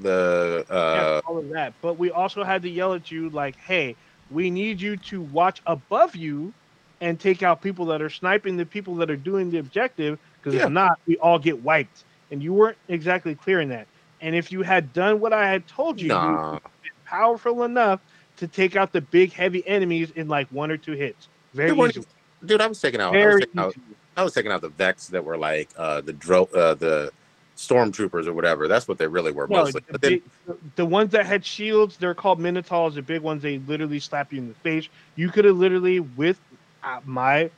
the 0.01 0.65
Yeah, 0.93 1.05
uh, 1.05 1.21
all 1.27 1.37
of 1.37 1.49
that. 1.49 1.73
But 1.81 1.97
we 1.99 2.11
also 2.11 2.43
had 2.43 2.63
to 2.63 2.69
yell 2.69 2.93
at 2.93 3.11
you 3.11 3.29
like, 3.29 3.55
hey, 3.57 3.95
we 4.29 4.49
need 4.49 4.81
you 4.81 4.97
to 4.97 5.21
watch 5.21 5.61
above 5.65 6.15
you 6.15 6.53
and 7.01 7.19
take 7.19 7.43
out 7.43 7.61
people 7.61 7.85
that 7.87 8.01
are 8.01 8.09
sniping 8.09 8.57
the 8.57 8.65
people 8.65 8.95
that 8.95 9.09
are 9.09 9.17
doing 9.17 9.51
the 9.51 9.59
objective. 9.59 10.19
Because 10.41 10.55
Yeah. 10.55 10.65
if 10.65 10.71
not, 10.71 10.99
we 11.07 11.17
all 11.17 11.39
get 11.39 11.61
wiped. 11.61 12.05
And 12.31 12.41
you 12.41 12.53
weren't 12.53 12.77
exactly 12.87 13.35
clearing 13.35 13.69
that. 13.69 13.87
And 14.21 14.35
if 14.35 14.51
you 14.51 14.61
had 14.63 14.93
done 14.93 15.19
what 15.19 15.33
I 15.33 15.47
had 15.47 15.67
told 15.67 15.99
you, 15.99 16.07
you 16.09 16.13
nah. 16.13 16.51
were 16.51 16.59
powerful 17.05 17.63
enough 17.63 17.99
to 18.37 18.47
take 18.47 18.75
out 18.75 18.91
the 18.93 19.01
big 19.01 19.33
heavy 19.33 19.67
enemies 19.67 20.11
in 20.11 20.27
like 20.27 20.47
one 20.49 20.71
or 20.71 20.77
two 20.77 20.93
hits. 20.93 21.27
Very 21.53 21.77
easy. 21.79 22.03
Dude, 22.45 22.61
I 22.61 22.67
was 22.67 22.79
taking 22.81 23.01
out. 23.01 23.15
I 23.15 23.25
was 23.25 23.39
taking 23.41 23.59
out. 23.59 23.75
I 24.17 24.23
was 24.23 24.33
taking 24.33 24.51
out 24.51 24.61
the 24.61 24.69
Vex 24.69 25.07
that 25.07 25.23
were 25.23 25.37
like 25.37 25.69
uh, 25.77 26.01
the 26.01 26.13
dro- 26.13 26.49
uh, 26.53 26.73
the 26.75 27.11
stormtroopers 27.57 28.25
or 28.27 28.33
whatever. 28.33 28.67
That's 28.67 28.87
what 28.87 28.97
they 28.97 29.07
really 29.07 29.31
were 29.31 29.47
No, 29.47 29.57
mostly. 29.63 29.81
the, 29.91 29.97
then, 29.99 30.21
the- 30.47 30.57
the 30.75 30.85
ones 30.85 31.11
that 31.11 31.25
had 31.25 31.45
shields, 31.45 31.97
they're 31.97 32.13
called 32.15 32.39
Minotaurs. 32.39 32.95
The 32.95 33.01
big 33.01 33.21
ones, 33.21 33.41
they 33.41 33.59
literally 33.59 33.99
slap 33.99 34.33
you 34.33 34.39
in 34.39 34.47
the 34.47 34.53
face. 34.55 34.89
You 35.15 35.29
could 35.29 35.45
have 35.45 35.57
literally, 35.57 35.99
with 35.99 36.39
uh, 36.83 36.99
my 37.05 37.49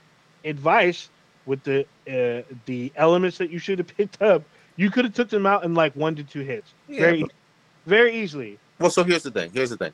advice, 0.45 1.09
with 1.45 1.63
the 1.63 1.81
uh, 2.07 2.43
the 2.65 2.91
elements 2.95 3.37
that 3.37 3.49
you 3.49 3.59
should 3.59 3.79
have 3.79 3.87
picked 3.97 4.21
up, 4.21 4.43
you 4.75 4.91
could 4.91 5.05
have 5.05 5.13
took 5.13 5.29
them 5.29 5.45
out 5.45 5.63
in 5.63 5.73
like 5.73 5.95
one 5.95 6.15
to 6.15 6.23
two 6.23 6.41
hits, 6.41 6.73
Yeah, 6.87 6.99
very, 6.99 7.21
but- 7.21 7.31
very 7.85 8.15
easily. 8.15 8.59
well, 8.79 8.89
so 8.91 9.03
here's 9.03 9.23
the 9.23 9.31
thing. 9.31 9.51
Here's 9.53 9.69
the 9.69 9.77
thing. 9.77 9.93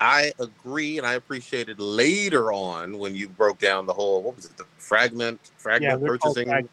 I 0.00 0.32
agree, 0.38 0.98
and 0.98 1.06
I 1.06 1.14
appreciated 1.14 1.80
later 1.80 2.52
on 2.52 2.98
when 2.98 3.14
you 3.14 3.28
broke 3.28 3.58
down 3.58 3.86
the 3.86 3.92
whole 3.92 4.22
what 4.22 4.36
was 4.36 4.46
it, 4.46 4.56
the 4.56 4.66
fragment 4.76 5.40
fragment 5.56 6.00
they're 6.00 6.18
purchasing. 6.18 6.68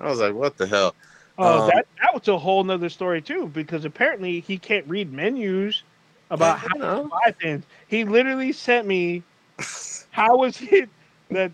I 0.00 0.08
was 0.08 0.20
like, 0.20 0.34
what 0.34 0.56
the 0.56 0.66
hell? 0.66 0.94
Oh, 1.38 1.62
Um, 1.62 1.66
that 1.68 1.86
that 2.02 2.14
was 2.14 2.26
a 2.28 2.38
whole 2.38 2.64
nother 2.64 2.88
story 2.88 3.22
too, 3.22 3.46
because 3.46 3.84
apparently 3.84 4.40
he 4.40 4.58
can't 4.58 4.86
read 4.88 5.12
menus 5.12 5.82
about 6.30 6.58
how 6.58 6.68
know. 6.76 7.02
to 7.04 7.08
buy 7.08 7.34
things. 7.40 7.64
He 7.86 8.04
literally 8.04 8.52
sent 8.52 8.86
me 8.86 9.22
how 10.10 10.42
is 10.44 10.60
it 10.60 10.88
that 11.30 11.52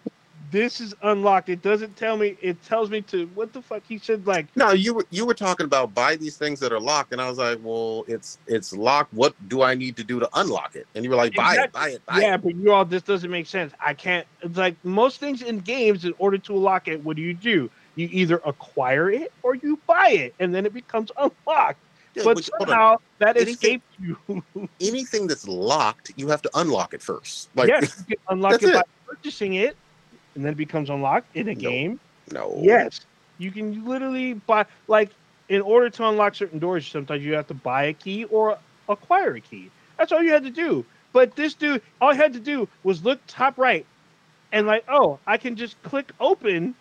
this 0.55 0.81
is 0.81 0.95
unlocked? 1.03 1.49
It 1.49 1.63
doesn't 1.63 1.97
tell 1.97 2.17
me. 2.17 2.37
It 2.41 2.63
tells 2.63 2.89
me 2.89 3.01
to 3.03 3.27
what 3.35 3.53
the 3.53 3.61
fuck. 3.61 3.83
He 3.89 3.99
said 3.99 4.25
like 4.25 4.47
No, 4.57 4.71
you 4.71 4.95
were 4.95 5.07
you 5.11 5.27
were 5.27 5.35
talking 5.35 5.67
about 5.67 5.93
buy 5.95 6.15
these 6.15 6.37
things 6.37 6.61
that 6.61 6.73
are 6.73 6.79
locked, 6.79 7.11
and 7.13 7.21
I 7.21 7.29
was 7.29 7.39
like, 7.39 7.59
well, 7.63 8.05
it's 8.07 8.39
it's 8.47 8.73
locked. 8.73 9.13
What 9.13 9.35
do 9.49 9.63
I 9.63 9.75
need 9.75 9.97
to 9.97 10.05
do 10.05 10.21
to 10.21 10.29
unlock 10.35 10.77
it? 10.77 10.87
And 10.95 11.05
you 11.05 11.11
were 11.11 11.17
like, 11.17 11.35
buy 11.35 11.57
it, 11.57 11.73
buy 11.73 11.89
it, 11.91 12.07
buy 12.07 12.21
yeah, 12.21 12.35
it. 12.37 12.43
but 12.43 12.55
you 12.55 12.73
all 12.73 12.85
this 12.85 13.03
doesn't 13.03 13.31
make 13.31 13.47
sense. 13.47 13.73
I 13.81 13.95
can't. 13.95 14.27
It's 14.43 14.57
like 14.57 14.77
most 14.85 15.19
things 15.19 15.43
in 15.43 15.59
games. 15.59 16.05
In 16.05 16.15
order 16.19 16.39
to 16.39 16.57
unlock 16.57 16.87
it, 16.87 17.03
what 17.03 17.17
do 17.17 17.23
you 17.23 17.35
do? 17.35 17.69
You 17.97 18.09
either 18.13 18.41
acquire 18.45 19.11
it 19.11 19.33
or 19.43 19.57
you 19.57 19.79
buy 19.89 20.11
it, 20.11 20.35
and 20.39 20.55
then 20.55 20.67
it 20.67 20.73
becomes 20.73 21.11
unlocked. 21.19 21.81
Yeah, 22.15 22.23
but 22.23 22.37
which- 22.37 22.49
somehow 22.61 22.99
that 23.19 23.37
Anything- 23.37 23.81
escaped 23.81 23.95
you. 24.01 24.69
anything 24.81 25.27
that's 25.27 25.49
locked, 25.49 26.13
you 26.17 26.29
have 26.29 26.43
to 26.43 26.51
unlock 26.55 26.95
it 26.95 27.03
first. 27.03 27.49
Like, 27.57 27.67
yes, 27.67 28.05
you 28.07 28.17
can 28.17 28.25
unlock 28.29 28.53
That's 28.61 28.65
it, 28.65 28.75
by 28.75 28.83
purchasing 29.07 29.55
it, 29.55 29.77
and 30.35 30.45
then 30.45 30.53
it 30.53 30.57
becomes 30.57 30.91
unlocked 30.91 31.31
in 31.35 31.49
a 31.49 31.55
No. 31.55 31.71
game. 31.71 32.01
no, 32.31 32.71
Yes, 32.71 33.07
you 33.39 33.53
can 33.53 33.85
literally 33.85 34.35
buy 34.35 34.67
like 34.89 35.15
in 35.49 35.61
order 35.63 35.91
to 35.91 36.09
unlock 36.09 36.35
certain 36.35 36.59
doors. 36.59 36.87
Sometimes 36.87 37.25
you 37.25 37.35
have 37.35 37.47
to 37.49 37.55
buy 37.55 37.85
a 37.85 37.95
key 37.95 38.25
or 38.25 38.59
acquire 38.89 39.35
a 39.35 39.41
key. 39.41 39.73
That's 39.99 40.13
all 40.13 40.23
you 40.23 40.33
had 40.33 40.45
to 40.45 40.51
do. 40.51 40.87
But 41.13 41.37
this 41.37 41.55
dude, 41.55 41.83
all 42.01 42.13
he 42.13 42.19
had 42.19 42.33
to 42.35 42.41
do 42.41 42.69
was 42.83 43.05
look 43.05 43.21
top 43.27 43.59
right, 43.59 43.87
and 44.53 44.67
like, 44.67 44.85
oh, 44.89 45.21
I 45.27 45.39
can 45.39 45.57
just 45.57 45.81
click 45.83 46.13
open, 46.21 46.77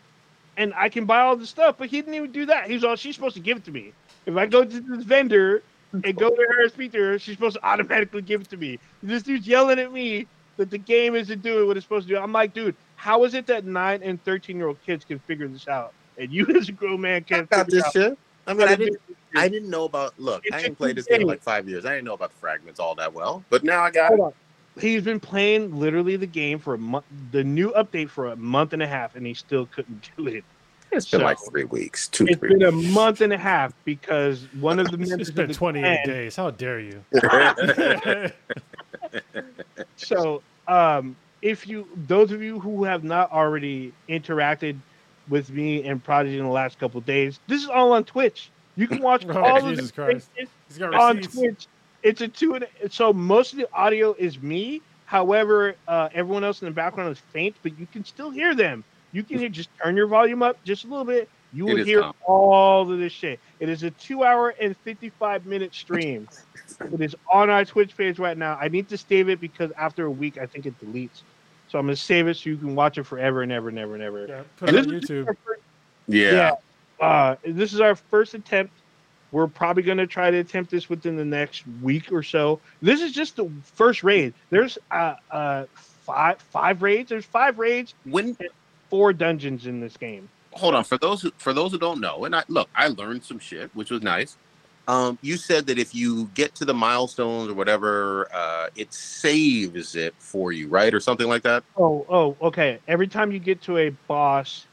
and 0.57 0.73
I 0.75 0.89
can 0.89 1.05
buy 1.05 1.21
all 1.21 1.35
the 1.37 1.47
stuff. 1.47 1.75
But 1.77 1.89
he 1.89 1.97
didn't 2.01 2.15
even 2.15 2.31
do 2.31 2.45
that. 2.47 2.69
He's 2.69 2.83
all 2.83 2.95
she's 2.95 3.15
supposed 3.15 3.35
to 3.35 3.41
give 3.41 3.57
it 3.57 3.65
to 3.65 3.71
me. 3.71 3.95
If 4.25 4.35
I 4.35 4.45
go 4.45 4.63
to 4.63 4.81
this 4.81 5.03
vendor 5.05 5.63
and 6.03 6.17
go 6.17 6.29
to 6.29 6.35
her 6.35 6.63
and 6.63 6.71
speak 6.71 6.91
to 6.93 6.99
her, 6.99 7.19
she's 7.19 7.35
supposed 7.35 7.55
to 7.55 7.65
automatically 7.65 8.21
give 8.21 8.41
it 8.41 8.49
to 8.49 8.57
me. 8.57 8.79
This 9.01 9.23
dude's 9.23 9.47
yelling 9.47 9.79
at 9.79 9.91
me 9.91 10.29
that 10.57 10.69
the 10.69 10.77
game 10.77 11.15
isn't 11.15 11.41
doing 11.41 11.67
what 11.67 11.77
it's 11.77 11.85
supposed 11.85 12.07
to 12.07 12.13
do. 12.13 12.19
I'm 12.19 12.31
like, 12.31 12.53
dude, 12.53 12.75
how 13.03 13.25
is 13.25 13.33
it 13.33 13.45
that 13.47 13.65
nine 13.65 14.01
and 14.01 14.23
thirteen 14.23 14.55
year 14.55 14.67
old 14.67 14.81
kids 14.85 15.03
can 15.03 15.19
figure 15.19 15.47
this 15.49 15.67
out, 15.67 15.91
and 16.17 16.31
you 16.31 16.47
as 16.57 16.69
a 16.69 16.71
grown 16.71 17.01
man 17.01 17.21
can't 17.25 17.49
got 17.49 17.65
figure 17.65 17.79
this 17.81 17.85
out? 17.87 17.91
shit. 17.93 18.17
I 18.47 18.53
mean, 18.53 18.67
I 18.69 18.75
didn't. 18.75 19.01
I 19.35 19.49
didn't 19.49 19.69
know 19.69 19.83
about. 19.83 20.17
Look, 20.17 20.43
It's 20.45 20.55
didn't 20.61 20.77
play 20.77 20.93
this 20.93 21.05
game. 21.05 21.19
game 21.19 21.27
like 21.27 21.41
five 21.41 21.67
years. 21.67 21.85
I 21.85 21.89
didn't 21.89 22.05
know 22.05 22.13
about 22.13 22.31
the 22.31 22.37
fragments 22.37 22.79
all 22.79 22.95
that 22.95 23.13
well, 23.13 23.43
but 23.49 23.63
now 23.65 23.81
I 23.83 23.91
got 23.91 24.07
Hold 24.09 24.19
it. 24.19 24.23
on. 24.23 24.33
He's 24.81 25.03
been 25.03 25.19
playing 25.19 25.75
literally 25.77 26.15
the 26.15 26.25
game 26.27 26.59
for 26.59 26.75
a 26.75 26.77
month, 26.77 27.05
the 27.31 27.43
new 27.43 27.71
update 27.73 28.09
for 28.09 28.27
a 28.27 28.35
month 28.37 28.71
and 28.73 28.81
a 28.81 28.87
half, 28.87 29.15
and 29.17 29.25
he 29.27 29.33
still 29.33 29.65
couldn't 29.65 30.09
do 30.17 30.27
it. 30.27 30.43
It's 30.93 31.09
been 31.09 31.19
So- 31.19 31.25
like 31.25 31.37
three 31.49 31.65
weeks, 31.65 32.07
two, 32.07 32.25
It's 32.27 32.39
three. 32.39 32.49
been 32.53 32.63
a 32.63 32.71
month 32.71 33.19
and 33.21 33.33
a 33.33 33.37
half 33.37 33.73
because 33.83 34.47
one 34.59 34.79
of 34.79 34.89
the 34.91 34.97
members 34.97 35.19
It's 35.19 35.29
of 35.29 35.35
been 35.35 35.47
the 35.49 35.53
28 35.53 36.05
days. 36.05 36.35
How 36.37 36.51
dare 36.51 36.79
you? 36.79 37.03
So, 39.95 40.41
um, 40.67 41.15
if 41.43 41.67
you, 41.67 41.87
those 42.07 42.31
of 42.31 42.41
you 42.41 42.59
who 42.59 42.85
have 42.85 43.03
not 43.03 43.31
already 43.31 43.93
interacted 44.09 44.77
with 45.29 45.51
me 45.51 45.83
and 45.83 46.03
Prodigy 46.03 46.37
in 46.39 46.45
the 46.45 46.49
last 46.51 46.79
couple 46.79 46.99
of 46.99 47.05
days, 47.05 47.39
this 47.47 47.61
is 47.61 47.69
all 47.69 47.91
on 47.91 48.05
Twitch. 48.05 48.49
You 48.77 48.87
can 48.87 49.01
watch 49.01 49.25
Oh, 49.29 49.39
all 49.43 49.69
Jesus 49.69 49.89
of 49.89 49.95
Christ. 49.95 50.29
this 50.37 50.49
He's 50.69 50.77
got 50.77 50.93
on 50.95 51.17
receipts. 51.17 51.35
Twitch. 51.35 51.67
It's 52.01 52.21
a 52.21 52.27
two 52.27 52.55
and 52.55 52.65
so 52.89 53.13
most 53.13 53.53
of 53.53 53.59
the 53.59 53.71
audio 53.73 54.15
is 54.17 54.41
me. 54.41 54.81
However, 55.05 55.75
uh, 55.87 56.09
everyone 56.13 56.43
else 56.43 56.61
in 56.61 56.65
the 56.65 56.73
background 56.73 57.11
is 57.11 57.19
faint, 57.31 57.55
but 57.61 57.77
you 57.77 57.87
can 57.87 58.03
still 58.03 58.31
hear 58.31 58.55
them. 58.55 58.83
You 59.11 59.23
can. 59.23 59.51
Just 59.53 59.69
turn 59.81 59.95
your 59.95 60.07
volume 60.07 60.41
up 60.41 60.63
just 60.63 60.85
a 60.85 60.87
little 60.87 61.05
bit. 61.05 61.29
You 61.53 61.65
will 61.65 61.83
hear 61.83 62.01
calm. 62.01 62.13
all 62.25 62.91
of 62.91 62.97
this 62.97 63.11
shit. 63.13 63.39
It 63.59 63.69
is 63.69 63.83
a 63.83 63.91
two-hour 63.91 64.55
and 64.59 64.75
fifty-five 64.77 65.45
minute 65.45 65.73
stream. 65.73 66.27
it 66.91 67.01
is 67.01 67.15
on 67.31 67.49
our 67.49 67.63
Twitch 67.65 67.95
page 67.95 68.17
right 68.19 68.37
now. 68.37 68.57
I 68.59 68.67
need 68.69 68.89
to 68.89 68.97
save 68.97 69.29
it 69.29 69.39
because 69.39 69.71
after 69.77 70.05
a 70.05 70.11
week, 70.11 70.37
I 70.37 70.45
think 70.45 70.65
it 70.65 70.73
deletes. 70.79 71.21
So 71.69 71.79
I'm 71.79 71.85
gonna 71.85 71.95
save 71.95 72.27
it 72.27 72.37
so 72.37 72.49
you 72.49 72.57
can 72.57 72.75
watch 72.75 72.97
it 72.97 73.03
forever 73.03 73.41
and 73.43 73.51
ever 73.51 73.69
and 73.69 73.77
ever 73.77 73.93
and 73.95 74.03
ever. 74.03 74.25
Yeah, 74.27 74.41
put 74.57 74.69
it 74.69 74.77
on 74.77 74.85
YouTube. 74.85 75.25
first- 75.45 75.61
yeah. 76.07 76.31
yeah. 76.31 77.05
Uh, 77.05 77.35
this 77.45 77.73
is 77.73 77.79
our 77.81 77.95
first 77.95 78.33
attempt. 78.33 78.73
We're 79.31 79.47
probably 79.47 79.81
going 79.83 79.97
to 79.97 80.05
try 80.05 80.29
to 80.29 80.37
attempt 80.37 80.69
this 80.69 80.89
within 80.89 81.15
the 81.15 81.25
next 81.25 81.63
week 81.81 82.11
or 82.11 82.21
so. 82.21 82.59
This 82.83 83.01
is 83.01 83.11
just 83.11 83.35
the 83.35 83.49
first 83.63 84.03
raid. 84.03 84.33
There's 84.51 84.77
uh, 84.91 85.15
uh, 85.31 85.65
five 85.75 86.39
five 86.39 86.83
raids. 86.83 87.09
There's 87.09 87.25
five 87.25 87.57
raids, 87.57 87.95
When 88.05 88.37
four 88.89 89.11
dungeons 89.11 89.65
in 89.65 89.79
this 89.79 89.97
game. 89.97 90.29
Hold 90.55 90.75
on 90.75 90.83
for 90.83 90.97
those 90.97 91.21
who 91.21 91.31
for 91.37 91.53
those 91.53 91.71
who 91.71 91.77
don't 91.77 91.99
know, 91.99 92.25
and 92.25 92.35
I 92.35 92.43
look, 92.47 92.69
I 92.75 92.87
learned 92.87 93.23
some 93.23 93.39
shit, 93.39 93.69
which 93.73 93.91
was 93.91 94.01
nice. 94.01 94.37
Um, 94.87 95.17
you 95.21 95.37
said 95.37 95.65
that 95.67 95.79
if 95.79 95.95
you 95.95 96.25
get 96.33 96.55
to 96.55 96.65
the 96.65 96.73
milestones 96.73 97.49
or 97.49 97.53
whatever, 97.53 98.27
uh, 98.33 98.67
it 98.75 98.93
saves 98.93 99.95
it 99.95 100.13
for 100.17 100.51
you, 100.51 100.67
right, 100.67 100.93
or 100.93 100.99
something 100.99 101.27
like 101.27 101.43
that. 101.43 101.63
Oh, 101.77 102.05
oh, 102.09 102.35
okay. 102.41 102.79
Every 102.87 103.07
time 103.07 103.31
you 103.31 103.39
get 103.39 103.61
to 103.63 103.77
a 103.77 103.89
boss, 104.07 104.65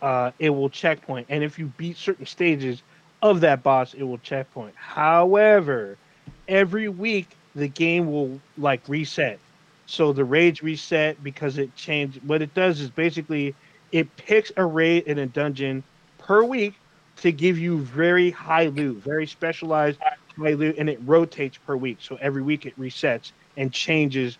uh, 0.00 0.30
it 0.38 0.50
will 0.50 0.70
checkpoint, 0.70 1.26
and 1.28 1.44
if 1.44 1.58
you 1.58 1.66
beat 1.76 1.96
certain 1.98 2.26
stages 2.26 2.82
of 3.20 3.40
that 3.42 3.62
boss, 3.62 3.94
it 3.94 4.02
will 4.02 4.18
checkpoint. 4.18 4.74
However, 4.76 5.98
every 6.46 6.88
week 6.88 7.28
the 7.54 7.68
game 7.68 8.10
will 8.10 8.40
like 8.56 8.80
reset. 8.88 9.38
So 9.86 10.12
the 10.12 10.24
rage 10.24 10.62
reset 10.62 11.22
because 11.22 11.58
it 11.58 11.74
changed. 11.74 12.20
What 12.26 12.42
it 12.42 12.54
does 12.54 12.80
is 12.80 12.90
basically 12.90 13.54
it 13.92 14.14
picks 14.16 14.52
a 14.56 14.64
raid 14.64 15.04
in 15.04 15.18
a 15.18 15.26
dungeon 15.26 15.82
per 16.18 16.42
week 16.42 16.74
to 17.16 17.32
give 17.32 17.58
you 17.58 17.78
very 17.78 18.30
high 18.30 18.66
loot, 18.66 18.98
very 18.98 19.26
specialized 19.26 19.98
high 20.38 20.52
loot, 20.52 20.76
and 20.78 20.88
it 20.88 21.00
rotates 21.04 21.58
per 21.58 21.76
week. 21.76 21.98
So 22.00 22.16
every 22.20 22.42
week 22.42 22.66
it 22.66 22.78
resets 22.78 23.32
and 23.56 23.72
changes 23.72 24.38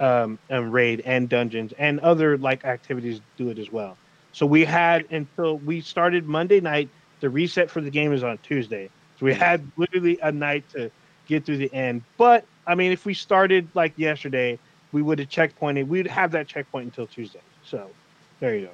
um, 0.00 0.38
um, 0.50 0.70
raid 0.70 1.02
and 1.04 1.28
dungeons 1.28 1.72
and 1.78 1.98
other 2.00 2.38
like 2.38 2.64
activities 2.64 3.20
do 3.36 3.50
it 3.50 3.58
as 3.58 3.72
well. 3.72 3.96
So 4.32 4.46
we 4.46 4.64
had 4.64 5.06
until 5.10 5.58
we 5.58 5.80
started 5.80 6.26
Monday 6.26 6.60
night. 6.60 6.88
The 7.20 7.28
reset 7.28 7.68
for 7.68 7.80
the 7.80 7.90
game 7.90 8.12
is 8.12 8.22
on 8.22 8.38
Tuesday. 8.38 8.90
So 9.18 9.26
we 9.26 9.34
had 9.34 9.68
literally 9.76 10.20
a 10.22 10.30
night 10.30 10.62
to 10.70 10.88
get 11.26 11.44
through 11.44 11.56
the 11.56 11.72
end. 11.74 12.02
But 12.16 12.44
I 12.66 12.76
mean, 12.76 12.92
if 12.92 13.04
we 13.04 13.14
started 13.14 13.68
like 13.74 13.92
yesterday, 13.96 14.58
we 14.92 15.02
would 15.02 15.18
have 15.18 15.28
checkpointed. 15.28 15.88
We'd 15.88 16.06
have 16.06 16.30
that 16.32 16.46
checkpoint 16.46 16.86
until 16.86 17.08
Tuesday. 17.08 17.40
So 17.64 17.90
there 18.38 18.54
you 18.54 18.66
go. 18.66 18.72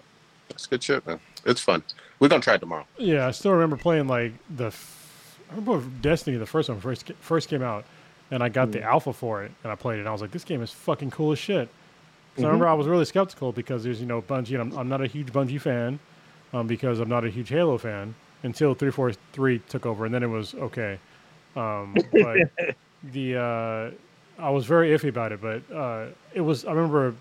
That's 0.49 0.66
good 0.66 0.83
shit, 0.83 1.07
man. 1.07 1.21
It's 1.45 1.61
fun. 1.61 1.83
We're 2.19 2.29
gonna 2.29 2.43
try 2.43 2.55
it 2.55 2.59
tomorrow. 2.59 2.87
Yeah, 2.97 3.27
I 3.27 3.31
still 3.33 3.53
remember 3.53 3.77
playing 3.77 4.07
like 4.09 4.33
the. 4.55 4.66
f- 4.66 5.41
I 5.51 5.57
remember 5.57 5.87
Destiny, 6.01 6.37
the 6.37 6.47
first 6.47 6.69
one 6.69 6.81
first 6.81 7.11
first 7.21 7.49
came 7.49 7.62
out, 7.62 7.85
and 8.31 8.43
I 8.43 8.49
got 8.49 8.73
the 8.73 8.83
alpha 8.83 9.12
for 9.12 9.43
it, 9.43 9.53
and 9.62 9.71
I 9.73 9.75
played 9.75 9.97
it. 9.97 10.01
and 10.01 10.09
I 10.09 10.12
was 10.12 10.21
like, 10.21 10.31
this 10.31 10.45
game 10.45 10.62
is 10.62 10.71
fucking 10.71 11.11
cool 11.11 11.33
as 11.33 11.39
shit. 11.39 11.69
So 12.37 12.43
I 12.43 12.47
remember 12.47 12.66
I 12.66 12.75
was 12.75 12.87
really 12.89 13.05
skeptical 13.05 13.53
because 13.53 13.85
there's 13.85 14.01
you 14.01 14.07
know 14.07 14.23
Bungie, 14.23 14.61
and 14.61 14.73
I'm, 14.73 14.79
I'm 14.79 14.89
not 14.89 15.01
a 15.01 15.07
huge 15.07 15.33
Bungie 15.33 15.61
fan, 15.61 15.99
um, 16.53 16.66
because 16.66 16.99
I'm 16.99 17.09
not 17.09 17.25
a 17.25 17.31
huge 17.31 17.49
Halo 17.49 17.79
fan 17.79 18.15
until 18.43 18.75
three 18.75 18.91
four 18.91 19.12
three 19.33 19.59
took 19.69 19.87
over, 19.87 20.05
and 20.07 20.15
then 20.15 20.23
it 20.23 20.29
was 20.29 20.55
okay. 20.55 20.99
Um, 21.57 21.97
but 22.12 22.39
the 23.12 23.37
uh, 23.37 24.43
I 24.43 24.51
was 24.51 24.65
very 24.66 24.91
iffy 24.91 25.09
about 25.09 25.33
it, 25.33 25.41
but 25.41 25.62
uh, 25.73 26.07
it 26.33 26.41
was. 26.41 26.65
I 26.65 26.73
remember 26.73 27.15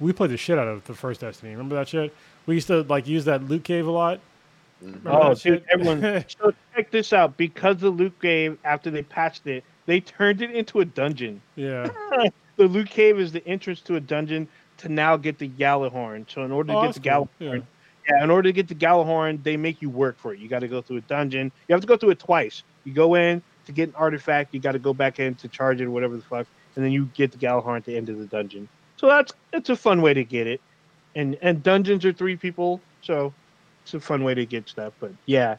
we 0.00 0.12
played 0.12 0.30
the 0.30 0.36
shit 0.36 0.58
out 0.58 0.68
of 0.68 0.84
the 0.84 0.94
first 0.94 1.20
Destiny. 1.20 1.52
Remember 1.52 1.74
that 1.76 1.88
shit? 1.88 2.14
We 2.46 2.54
used 2.54 2.66
to 2.68 2.82
like 2.82 3.06
use 3.06 3.24
that 3.26 3.42
loot 3.48 3.64
cave 3.64 3.86
a 3.86 3.90
lot. 3.90 4.20
Remember 4.82 5.10
Oh, 5.10 5.28
dude, 5.30 5.38
shit? 5.40 5.64
everyone. 5.72 6.02
so 6.28 6.52
check 6.74 6.90
this 6.90 7.12
out. 7.12 7.36
Because 7.36 7.78
the 7.78 7.90
loot 7.90 8.12
cave, 8.20 8.58
after 8.64 8.90
they 8.90 9.02
patched 9.02 9.46
it, 9.46 9.64
they 9.86 10.00
turned 10.00 10.42
it 10.42 10.50
into 10.50 10.80
a 10.80 10.84
dungeon. 10.84 11.40
yeah. 11.56 11.88
The 12.56 12.66
loot 12.66 12.88
cave 12.88 13.20
is 13.20 13.32
the 13.32 13.46
entrance 13.46 13.82
to 13.82 13.96
a 13.96 14.00
dungeon 14.00 14.48
to 14.78 14.88
now 14.88 15.18
get 15.18 15.38
the 15.38 15.46
Gjallarhorn. 15.46 16.24
So 16.30 16.42
in 16.42 16.50
order 16.52 16.72
to 16.72 16.78
Oh, 16.78 16.82
get 16.86 16.94
the 16.94 17.00
cool. 17.00 17.28
Gjallarhorn, 17.38 17.54
Yeah. 18.08 18.16
yeah, 18.16 18.24
in 18.24 18.30
order 18.30 18.48
to 18.48 18.52
get 18.54 18.66
the 18.66 18.74
Gjallarhorn, 18.74 19.42
they 19.42 19.58
make 19.58 19.82
you 19.82 19.90
work 19.90 20.16
for 20.18 20.32
it. 20.32 20.38
You 20.40 20.48
got 20.48 20.60
to 20.60 20.68
go 20.68 20.80
through 20.80 20.96
a 20.96 21.00
dungeon. 21.02 21.52
You 21.68 21.74
have 21.74 21.82
to 21.82 21.86
go 21.86 21.98
through 21.98 22.10
it 22.10 22.18
twice. 22.18 22.62
You 22.84 22.94
go 22.94 23.14
in 23.14 23.42
to 23.66 23.72
get 23.72 23.90
an 23.90 23.94
artifact. 23.94 24.54
You 24.54 24.60
got 24.60 24.72
to 24.72 24.78
go 24.78 24.94
back 24.94 25.20
in 25.20 25.34
to 25.34 25.48
charge 25.48 25.82
it, 25.82 25.86
whatever 25.88 26.16
the 26.16 26.22
fuck, 26.22 26.46
and 26.76 26.84
then 26.84 26.92
you 26.92 27.10
get 27.12 27.30
the 27.30 27.36
Gjallarhorn 27.36 27.76
at 27.76 27.84
the 27.84 27.94
end 27.94 28.08
of 28.08 28.18
the 28.18 28.24
dungeon. 28.24 28.68
So 28.96 29.06
that's 29.08 29.32
it's 29.52 29.68
a 29.70 29.76
fun 29.76 30.02
way 30.02 30.14
to 30.14 30.24
get 30.24 30.46
it. 30.46 30.60
And 31.14 31.36
and 31.42 31.62
dungeons 31.62 32.04
are 32.04 32.12
three 32.12 32.36
people, 32.36 32.80
so 33.02 33.32
it's 33.82 33.94
a 33.94 34.00
fun 34.00 34.22
way 34.24 34.34
to 34.34 34.44
get 34.46 34.68
stuff. 34.68 34.92
But 35.00 35.12
yeah, 35.26 35.56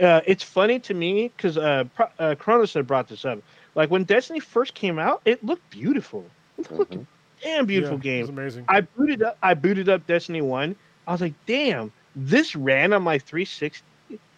uh, 0.00 0.20
it's 0.26 0.42
funny 0.42 0.78
to 0.80 0.94
me 0.94 1.28
because 1.36 1.56
uh, 1.58 1.84
Pro- 1.94 2.08
uh, 2.18 2.34
Kronos 2.36 2.72
had 2.74 2.86
brought 2.86 3.08
this 3.08 3.24
up. 3.24 3.38
Like 3.74 3.90
when 3.90 4.04
Destiny 4.04 4.40
first 4.40 4.74
came 4.74 4.98
out, 4.98 5.22
it 5.24 5.44
looked 5.44 5.68
beautiful. 5.70 6.24
It 6.58 6.70
looked 6.70 6.92
Mhm. 6.92 7.06
damn 7.42 7.66
beautiful 7.66 7.96
Yeah, 7.98 8.02
game. 8.02 8.18
It 8.18 8.22
was 8.22 8.28
amazing. 8.30 8.64
I 8.68 8.80
booted 8.82 9.22
up. 9.22 9.38
I 9.42 9.54
booted 9.54 9.88
up 9.88 10.06
Destiny 10.06 10.40
One. 10.42 10.76
I 11.06 11.12
was 11.12 11.20
like, 11.20 11.34
"Damn, 11.46 11.92
this 12.14 12.54
ran 12.56 12.92
on 12.92 13.02
my 13.02 13.18
360. 13.18 13.84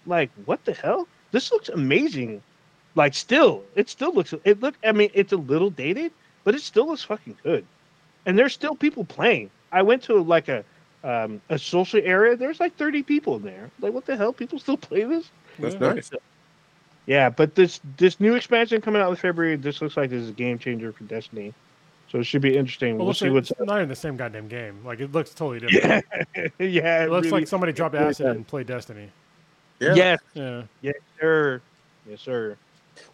Like, 0.07 0.31
what 0.45 0.65
the 0.65 0.73
hell? 0.73 1.07
This 1.31 1.51
looks 1.53 1.69
amazing. 1.69 2.43
Like, 2.95 3.15
still, 3.15 3.65
it 3.75 3.89
still 3.89 4.13
looks. 4.13 4.35
It 4.45 4.61
look. 4.61 4.75
I 4.85 4.93
mean, 4.93 5.11
it's 5.15 5.33
a 5.33 5.37
little 5.37 5.71
dated, 5.71 6.13
but 6.45 6.55
it 6.55 6.61
still 6.61 6.87
looks 6.87 7.03
fucking 7.05 7.39
good. 7.43 7.65
And 8.27 8.39
there's 8.39 8.53
still 8.55 8.75
people 8.75 9.05
playing. 9.05 9.51
I 9.73 9.83
went 9.83 10.03
to 10.05 10.21
like 10.23 10.49
a 10.49 10.65
um, 11.05 11.41
a 11.49 11.59
social 11.59 12.01
area. 12.05 12.37
There's 12.37 12.61
like 12.61 12.77
30 12.77 13.03
people 13.03 13.37
in 13.37 13.43
there. 13.43 13.71
Like, 13.81 13.93
what 13.93 14.07
the 14.07 14.17
hell? 14.17 14.33
People 14.33 14.59
still 14.61 14.77
play 14.77 15.03
this? 15.05 15.31
That's 15.59 15.75
Yeah. 15.75 15.93
nice. 15.95 16.11
Yeah, 17.07 17.31
but 17.31 17.57
this 17.57 17.81
this 17.97 18.21
new 18.21 18.35
expansion 18.35 18.81
coming 18.81 19.03
out 19.03 19.11
in 19.11 19.17
February. 19.17 19.57
This 19.57 19.83
looks 19.83 19.97
like 19.97 20.11
this 20.11 20.23
is 20.23 20.29
a 20.29 20.33
game 20.33 20.59
changer 20.59 20.93
for 20.93 21.03
Destiny. 21.05 21.53
So 22.11 22.19
it 22.19 22.25
should 22.25 22.43
be 22.43 22.57
interesting. 22.57 22.97
Well, 22.97 23.07
we'll 23.07 23.15
see 23.15 23.31
what's. 23.31 23.51
it's 23.51 23.61
not 23.61 23.79
even 23.79 23.89
the 23.89 23.97
same 23.97 24.17
goddamn 24.17 24.47
game. 24.47 24.79
Like 24.85 25.01
it 25.01 25.11
looks 25.11 25.35
totally 25.35 25.61
different. 25.69 26.05
Yeah, 26.37 26.49
yeah. 26.61 27.05
It 27.05 27.11
looks 27.11 27.27
really- 27.27 27.41
like 27.41 27.49
somebody 27.49 27.73
dropped 27.73 27.95
really 27.95 28.07
acid 28.07 28.27
does. 28.27 28.37
and 28.37 28.47
played 28.47 28.67
Destiny. 28.69 29.11
Yeah. 29.81 29.95
Yes, 29.95 30.21
Yeah. 30.35 30.63
yes, 30.83 30.95
sir. 31.21 31.61
Yes, 32.09 32.21
sir. 32.21 32.57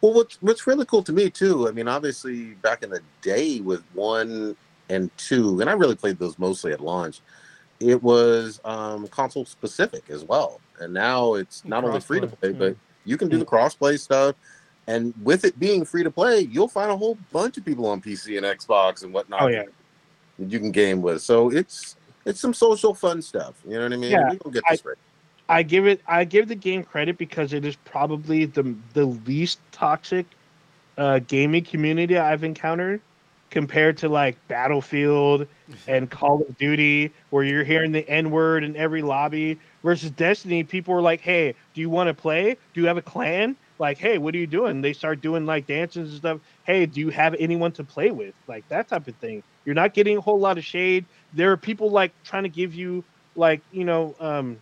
Well, 0.03 0.13
what's 0.13 0.37
what's 0.43 0.67
really 0.67 0.85
cool 0.85 1.03
to 1.05 1.13
me 1.13 1.31
too. 1.31 1.67
I 1.69 1.71
mean, 1.71 1.89
obviously 1.89 2.55
back 2.55 2.83
in 2.83 2.91
the 2.91 3.01
day 3.23 3.61
with 3.61 3.83
one 3.95 4.55
and 4.89 5.10
two, 5.16 5.60
and 5.60 5.69
I 5.69 5.73
really 5.74 5.97
played 5.97 6.19
those 6.19 6.39
mostly 6.39 6.73
at 6.73 6.81
launch. 6.81 7.20
It 7.81 8.02
was 8.02 8.60
um, 8.65 9.06
console 9.09 9.44
specific 9.44 10.10
as 10.10 10.24
well, 10.24 10.60
and 10.81 10.93
now 10.93 11.35
it's 11.35 11.65
not 11.65 11.85
only 11.85 12.01
free 12.01 12.20
to 12.20 12.27
play, 12.27 12.51
yeah. 12.51 12.59
but 12.59 12.77
you 13.05 13.16
can 13.16 13.28
do 13.28 13.39
the 13.39 13.44
crossplay 13.44 13.98
stuff. 13.98 14.35
And 14.86 15.12
with 15.23 15.44
it 15.44 15.59
being 15.59 15.85
free 15.85 16.02
to 16.02 16.10
play, 16.10 16.40
you'll 16.40 16.69
find 16.69 16.90
a 16.90 16.97
whole 16.97 17.19
bunch 17.31 17.59
of 17.59 17.65
people 17.65 17.86
on 17.86 18.01
PC 18.01 18.39
and 18.39 18.47
Xbox 18.47 19.05
and 19.05 19.12
whatnot. 19.12 19.43
Oh, 19.43 19.48
yeah. 19.48 19.65
that 20.39 20.51
you 20.51 20.59
can 20.59 20.73
game 20.73 21.02
with. 21.02 21.20
So 21.20 21.51
it's 21.51 21.97
it's 22.24 22.40
some 22.40 22.55
social 22.55 22.94
fun 22.94 23.23
stuff. 23.23 23.55
You 23.66 23.74
know 23.74 23.82
what 23.82 23.93
I 23.93 23.97
mean? 23.97 24.10
Yeah, 24.10 24.35
we 24.44 24.51
get 24.51 24.65
I- 24.69 24.78
right. 24.85 24.97
I 25.51 25.62
give 25.62 25.86
it. 25.86 26.02
I 26.06 26.24
give 26.24 26.48
the 26.48 26.55
game 26.55 26.85
credit 26.85 27.16
because 27.16 27.55
it 27.55 27.65
is 27.65 27.77
probably 27.85 28.44
the 28.44 28.74
the 28.93 29.06
least 29.06 29.60
toxic 29.73 30.27
uh, 30.98 31.20
gaming 31.20 31.65
community 31.65 32.19
I've 32.19 32.44
encountered 32.44 33.01
compared 33.51 33.97
to 33.99 34.09
like 34.09 34.37
Battlefield 34.49 35.47
and 35.87 36.11
Call 36.11 36.43
of 36.43 36.57
Duty, 36.59 37.12
where 37.31 37.45
you're 37.45 37.65
hearing 37.65 37.93
the 37.93 38.09
N 38.09 38.31
word 38.31 38.65
in 38.65 38.77
every 38.77 39.03
lobby. 39.03 39.59
Versus 39.83 40.11
Destiny, 40.11 40.65
people 40.65 40.95
are 40.95 41.01
like, 41.03 41.20
"Hey, 41.20 41.55
do 41.75 41.81
you 41.81 41.89
want 41.91 42.09
to 42.09 42.15
play? 42.15 42.57
Do 42.75 42.81
you 42.81 42.87
have 42.87 42.97
a 42.97 43.03
clan? 43.03 43.57
Like, 43.79 43.99
hey, 43.99 44.19
what 44.19 44.35
are 44.35 44.39
you 44.39 44.47
doing?" 44.47 44.81
They 44.81 44.93
start 44.93 45.20
doing 45.20 45.47
like 45.47 45.66
dances 45.66 46.11
and 46.11 46.19
stuff. 46.19 46.41
Hey, 46.65 46.87
do 46.87 47.01
you 47.01 47.11
have 47.11 47.35
anyone 47.39 47.73
to 47.73 47.85
play 47.85 48.11
with? 48.11 48.35
Like 48.47 48.66
that 48.69 48.89
type 48.89 49.07
of 49.09 49.16
thing. 49.16 49.43
You're 49.65 49.75
not 49.75 49.95
getting 49.95 50.16
a 50.19 50.20
whole 50.20 50.39
lot 50.39 50.59
of 50.59 50.65
shade. 50.65 51.07
There 51.33 51.53
are 51.53 51.57
people 51.57 51.91
like 51.91 52.12
trying 52.25 52.45
to 52.45 52.49
give 52.49 52.75
you 52.75 53.05
like 53.35 53.62
you 53.70 53.85
know 53.85 54.15
um, 54.20 54.61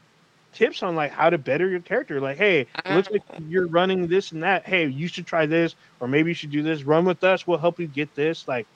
tips 0.53 0.83
on 0.83 0.95
like 0.97 1.13
how 1.13 1.31
to 1.31 1.39
better 1.39 1.69
your 1.69 1.81
character. 1.81 2.21
Like, 2.21 2.37
hey, 2.39 2.61
it 2.85 2.93
looks 2.93 3.11
like 3.11 3.23
you're 3.47 3.69
running 3.69 4.07
this 4.09 4.33
and 4.33 4.43
that. 4.43 4.67
Hey, 4.67 4.87
you 4.87 5.09
should 5.09 5.27
try 5.27 5.47
this, 5.47 5.75
or 6.01 6.09
maybe 6.09 6.31
you 6.31 6.35
should 6.35 6.51
do 6.51 6.63
this. 6.63 6.83
Run 6.85 7.05
with 7.05 7.23
us. 7.25 7.47
We'll 7.47 7.59
help 7.59 7.79
you 7.79 7.87
get 7.87 8.15
this. 8.15 8.47
Like 8.49 8.67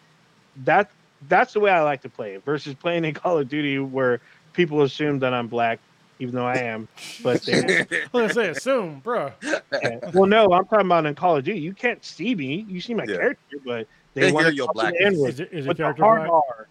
that. 0.64 0.90
That's 1.28 1.52
the 1.52 1.60
way 1.60 1.70
I 1.70 1.82
like 1.82 2.00
to 2.02 2.08
play 2.08 2.32
it 2.34 2.44
versus 2.46 2.74
playing 2.74 3.04
in 3.04 3.12
Call 3.12 3.36
of 3.38 3.46
Duty 3.48 3.78
where 3.78 4.22
people 4.54 4.82
assume 4.82 5.18
that 5.18 5.34
I'm 5.34 5.48
black, 5.48 5.78
even 6.18 6.34
though 6.34 6.46
I 6.46 6.56
am. 6.56 6.88
But 7.22 7.42
they, 7.42 7.84
Let's 8.14 8.32
say 8.36 8.48
assume, 8.48 9.00
bro. 9.00 9.30
well, 10.14 10.24
no, 10.26 10.50
I'm 10.52 10.64
talking 10.64 10.86
about 10.86 11.04
in 11.04 11.14
Call 11.14 11.36
of 11.36 11.44
Duty. 11.44 11.60
You 11.60 11.74
can't 11.74 12.02
see 12.02 12.34
me. 12.34 12.64
You 12.68 12.80
see 12.80 12.94
my 12.94 13.04
Yeah. 13.04 13.16
character, 13.16 13.56
but 13.66 13.86
they, 14.14 14.22
They 14.22 14.32
want 14.32 14.46
hear 14.46 14.50
to 14.52 14.56
your 14.56 14.66
call 14.68 14.84
me 14.84 14.90
the 14.90 14.92
blackness. 14.98 15.14
N-word 15.14 15.28
Is, 15.28 15.40
it, 15.40 15.48
is 15.52 15.64
your 15.64 15.68
with 15.68 15.76
the 15.76 15.82
character 15.82 16.02
hard 16.04 16.28
black? 16.28 16.32
R. 16.32 16.68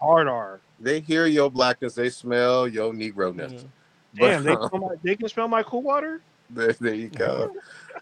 Hard 0.00 0.28
R. 0.28 0.60
they 0.80 1.00
hear 1.00 1.26
your 1.26 1.50
blackness, 1.50 1.94
they 1.94 2.08
smell 2.08 2.66
your 2.66 2.92
Negro-ness. 2.94 3.52
Yeah. 4.14 4.38
Damn, 4.38 4.44
they, 4.44 4.54
But- 4.54 4.68
smell 4.70 4.80
my, 4.80 4.94
they 5.02 5.16
can 5.16 5.28
smell 5.28 5.48
my 5.48 5.62
cool 5.64 5.82
water. 5.82 6.22
There, 6.48 6.72
there 6.72 6.94
you 6.94 7.08
go. 7.08 7.54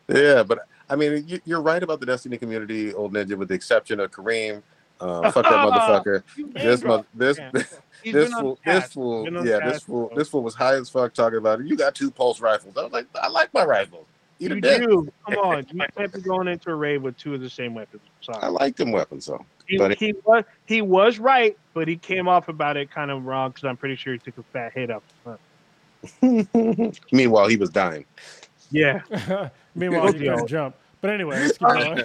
yeah, 0.08 0.44
but 0.44 0.60
I 0.88 0.94
mean, 0.94 1.24
you, 1.26 1.40
you're 1.44 1.60
right 1.60 1.82
about 1.82 1.98
the 2.00 2.06
Destiny 2.06 2.38
community, 2.38 2.94
old 2.94 3.12
ninja, 3.12 3.34
with 3.36 3.48
the 3.48 3.54
exception 3.54 3.98
of 3.98 4.12
Kareem. 4.12 4.62
Uh, 5.00 5.30
fuck 5.30 5.44
that 5.44 5.52
motherfucker. 5.52 6.22
This 6.54 6.80
name 6.80 6.88
mo- 6.88 7.04
this 7.14 7.38
Yeah. 7.38 7.50
this 7.52 7.78
this 8.04 8.32
fool, 8.32 8.58
this 8.64 8.92
fool, 8.92 9.24
Been 9.24 9.36
on 9.36 9.46
yeah, 9.46 9.60
this 9.64 9.82
fool, 9.82 10.06
bro. 10.08 10.16
this 10.16 10.28
fool 10.28 10.42
was 10.42 10.54
high 10.54 10.74
as 10.76 10.88
fuck 10.88 11.12
talking 11.14 11.38
about 11.38 11.60
it. 11.60 11.66
You 11.66 11.76
got 11.76 11.94
two 11.94 12.10
pulse 12.10 12.40
rifles. 12.40 12.76
I 12.76 12.82
was 12.84 12.92
like, 12.92 13.06
I 13.20 13.28
like 13.28 13.52
my 13.54 13.64
rifles. 13.64 14.06
Eat 14.40 14.50
You 14.50 14.60
do. 14.60 15.12
Come 15.28 15.38
on. 15.38 15.66
You 15.72 15.82
can't 15.96 16.12
be 16.12 16.20
going 16.20 16.46
into 16.46 16.70
a 16.70 16.74
raid 16.74 16.98
with 17.02 17.16
two 17.18 17.34
of 17.34 17.40
the 17.40 17.50
same 17.50 17.74
weapons. 17.74 18.02
Sorry. 18.20 18.38
I 18.40 18.46
like 18.48 18.76
them 18.76 18.92
weapons, 18.92 19.26
though. 19.26 19.44
He, 19.66 19.78
but- 19.78 19.98
he 19.98 20.14
was 20.24 20.44
he 20.66 20.80
was 20.80 21.18
right, 21.18 21.56
but 21.74 21.88
he 21.88 21.96
came 21.96 22.28
off 22.28 22.48
about 22.48 22.76
it 22.76 22.90
kind 22.90 23.10
of 23.10 23.24
wrong 23.26 23.50
because 23.50 23.64
I'm 23.64 23.76
pretty 23.76 23.96
sure 23.96 24.12
he 24.12 24.18
took 24.20 24.38
a 24.38 24.42
fat 24.44 24.72
hit 24.72 24.90
up. 24.90 25.02
front. 25.24 25.40
Meanwhile, 27.12 27.48
he 27.48 27.56
was 27.56 27.70
dying. 27.70 28.04
Yeah. 28.70 29.00
Meanwhile, 29.74 30.12
he 30.12 30.18
couldn't 30.20 30.46
jump. 30.46 30.76
But 31.00 31.10
anyway, 31.10 31.40
let's 31.40 31.58
keep 31.58 31.68
going. 31.68 32.02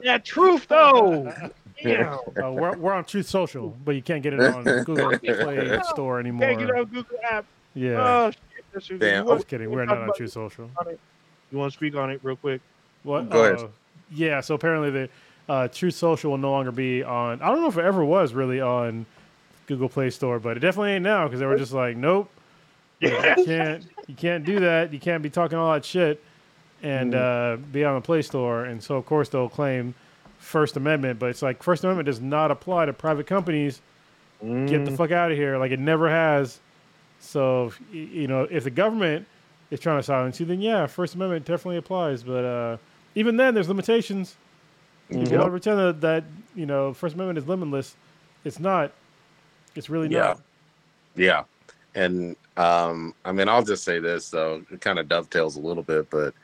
Yeah, 0.00 0.18
truth 0.18 0.66
though. 0.68 1.32
Damn. 1.82 2.18
Uh, 2.42 2.50
we're, 2.50 2.76
we're 2.76 2.92
on 2.92 3.04
Truth 3.04 3.28
Social, 3.28 3.76
but 3.84 3.94
you 3.94 4.02
can't 4.02 4.22
get 4.22 4.32
it 4.34 4.40
on 4.40 4.64
Google 4.64 5.16
Play 5.18 5.80
Store 5.84 6.20
Can't 6.22 6.38
get 6.38 6.50
anymore. 6.50 6.76
on 6.76 6.84
Google 6.86 7.16
app. 7.22 7.44
Yeah, 7.74 8.32
Oh 8.74 8.80
shit. 8.80 8.98
Damn. 8.98 9.18
I 9.18 9.20
was 9.22 9.28
want, 9.28 9.48
kidding. 9.48 9.70
We're 9.70 9.84
not 9.84 9.98
on 9.98 10.12
Truth 10.16 10.32
Social. 10.32 10.68
you 11.50 11.58
want 11.58 11.72
to 11.72 11.76
speak 11.76 11.94
on 11.94 12.10
it 12.10 12.20
real 12.22 12.36
quick? 12.36 12.60
What? 13.04 13.30
Go 13.30 13.44
ahead. 13.44 13.64
uh, 13.64 13.68
yeah. 14.10 14.40
So 14.40 14.54
apparently, 14.56 14.90
the 14.90 15.08
uh, 15.48 15.68
Truth 15.68 15.94
Social 15.94 16.32
will 16.32 16.38
no 16.38 16.50
longer 16.50 16.72
be 16.72 17.04
on. 17.04 17.40
I 17.40 17.48
don't 17.48 17.60
know 17.60 17.68
if 17.68 17.78
it 17.78 17.84
ever 17.84 18.04
was 18.04 18.34
really 18.34 18.60
on 18.60 19.06
Google 19.66 19.88
Play 19.88 20.10
Store, 20.10 20.40
but 20.40 20.56
it 20.56 20.60
definitely 20.60 20.92
ain't 20.92 21.04
now 21.04 21.26
because 21.26 21.38
they 21.40 21.46
were 21.46 21.56
just 21.56 21.72
like, 21.72 21.96
nope, 21.96 22.28
you 23.00 23.10
can't, 23.44 23.86
you 24.08 24.14
can't 24.16 24.44
do 24.44 24.60
that. 24.60 24.92
You 24.92 24.98
can't 24.98 25.22
be 25.22 25.30
talking 25.30 25.56
all 25.58 25.72
that 25.72 25.84
shit 25.84 26.22
and 26.82 27.14
uh, 27.14 27.56
be 27.72 27.84
on 27.84 27.94
the 27.96 28.00
Play 28.00 28.22
Store. 28.22 28.64
And 28.64 28.82
so, 28.82 28.96
of 28.96 29.06
course, 29.06 29.28
they'll 29.28 29.48
claim 29.48 29.94
First 30.38 30.76
Amendment, 30.76 31.18
but 31.18 31.30
it's 31.30 31.42
like 31.42 31.62
First 31.62 31.84
Amendment 31.84 32.06
does 32.06 32.20
not 32.20 32.50
apply 32.50 32.86
to 32.86 32.92
private 32.92 33.26
companies. 33.26 33.80
Get 34.66 34.84
the 34.84 34.90
Mm, 34.90 34.96
fuck 34.96 35.10
out 35.10 35.30
of 35.32 35.38
here! 35.38 35.58
Like 35.58 35.72
it 35.72 35.80
never 35.80 36.08
has. 36.10 36.60
So, 37.20 37.72
y- 37.92 37.98
you 38.12 38.26
know, 38.28 38.42
if 38.50 38.64
the 38.64 38.70
government 38.70 39.26
is 39.70 39.80
trying 39.80 39.98
to 39.98 40.02
silence 40.02 40.40
you, 40.40 40.46
then 40.46 40.60
yeah, 40.60 40.86
First 40.86 41.14
Amendment 41.14 41.44
definitely 41.44 41.76
applies. 41.78 42.22
But 42.22 42.44
uh, 42.44 42.76
even 43.14 43.36
then, 43.36 43.54
there's 43.54 43.68
limitations. 43.68 44.36
You 45.10 45.28
Yep. 45.30 45.40
want 45.40 45.48
to 45.48 45.50
pretend 45.52 45.78
that, 45.78 46.00
that 46.02 46.24
you 46.54 46.66
know 46.66 46.92
First 46.94 47.14
Amendment 47.14 47.38
is 47.38 47.46
limitless, 47.48 47.96
it's 48.44 48.58
not. 48.60 48.92
It's 49.74 49.90
really 49.90 50.08
Yeah. 50.08 50.18
not. 50.18 50.38
Yeah. 51.16 51.24
Yeah. 51.26 51.44
And 51.94 52.36
um, 52.56 53.14
I 53.24 53.32
mean, 53.32 53.48
I'll 53.48 53.64
just 53.64 53.84
say 53.84 53.98
this 53.98 54.30
though, 54.30 54.62
it 54.70 54.80
kind 54.80 54.98
of 54.98 55.08
dovetails 55.08 55.56
a 55.56 55.60
little 55.60 55.82
bit, 55.82 56.10
but 56.10 56.34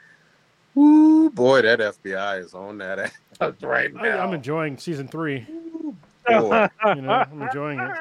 Ooh, 0.77 1.31
boy, 1.31 1.63
that 1.63 1.79
FBI 1.79 2.41
is 2.45 2.55
on 2.55 2.79
that 2.79 2.99
ass 2.99 3.13
right 3.63 3.93
I, 3.97 4.09
now. 4.09 4.25
I'm 4.27 4.35
enjoying 4.35 4.77
season 4.79 5.07
three. 5.09 5.47
Boy. 6.27 6.69
You 6.87 6.95
know, 7.03 7.13
I'm 7.13 7.43
enjoying 7.49 7.81
it. 7.81 7.97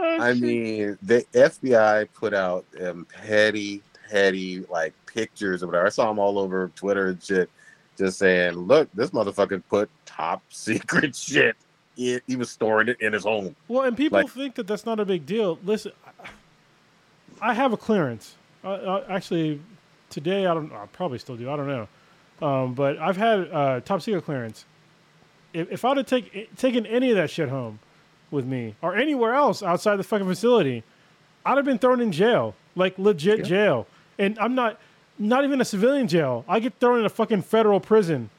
I 0.00 0.32
mean, 0.34 0.96
the 1.02 1.24
FBI 1.32 2.08
put 2.14 2.32
out 2.34 2.64
um, 2.84 3.06
petty, 3.26 3.82
petty 4.08 4.60
like 4.70 4.94
pictures 5.06 5.62
or 5.62 5.66
whatever. 5.66 5.86
I 5.86 5.90
saw 5.90 6.06
them 6.08 6.18
all 6.20 6.38
over 6.38 6.70
Twitter 6.76 7.08
and 7.08 7.22
shit, 7.22 7.50
just 7.96 8.18
saying, 8.18 8.54
"Look, 8.54 8.88
this 8.94 9.10
motherfucker 9.10 9.60
put 9.68 9.90
top 10.06 10.42
secret 10.50 11.16
shit. 11.16 11.56
He, 11.96 12.20
he 12.28 12.36
was 12.36 12.48
storing 12.48 12.86
it 12.88 13.00
in 13.00 13.12
his 13.12 13.24
home." 13.24 13.56
Well, 13.66 13.82
and 13.82 13.96
people 13.96 14.20
Like- 14.20 14.30
think 14.30 14.54
that 14.54 14.68
that's 14.68 14.86
not 14.86 15.00
a 15.00 15.04
big 15.04 15.26
deal. 15.26 15.58
Listen, 15.64 15.90
I 17.40 17.54
have 17.54 17.72
a 17.72 17.76
clearance. 17.76 18.36
Uh, 18.62 18.68
uh, 18.68 19.04
actually, 19.08 19.60
today 20.10 20.46
I 20.46 20.54
don't. 20.54 20.72
I 20.72 20.86
probably 20.86 21.18
still 21.18 21.36
do. 21.36 21.50
I 21.50 21.56
don't 21.56 21.66
know. 21.68 21.88
Um, 22.46 22.74
but 22.74 22.98
I've 22.98 23.16
had 23.16 23.50
uh, 23.52 23.80
top 23.80 24.00
secret 24.02 24.22
clearance. 24.24 24.64
If, 25.52 25.72
if 25.72 25.84
I'd 25.84 25.96
have 25.96 26.06
take, 26.06 26.54
taken 26.56 26.86
any 26.86 27.10
of 27.10 27.16
that 27.16 27.30
shit 27.30 27.48
home 27.48 27.80
with 28.30 28.44
me 28.46 28.74
or 28.82 28.94
anywhere 28.94 29.34
else 29.34 29.62
outside 29.62 29.96
the 29.96 30.04
fucking 30.04 30.26
facility, 30.28 30.84
I'd 31.44 31.56
have 31.56 31.64
been 31.64 31.78
thrown 31.78 32.00
in 32.00 32.12
jail, 32.12 32.54
like 32.76 32.98
legit 32.98 33.38
Yeah. 33.40 33.44
jail. 33.44 33.86
And 34.18 34.38
I'm 34.38 34.54
not, 34.54 34.78
not 35.18 35.44
even 35.44 35.60
a 35.60 35.64
civilian 35.64 36.06
jail. 36.06 36.44
I 36.46 36.60
get 36.60 36.74
thrown 36.78 37.00
in 37.00 37.06
a 37.06 37.08
fucking 37.10 37.42
federal 37.42 37.80
prison 37.80 38.30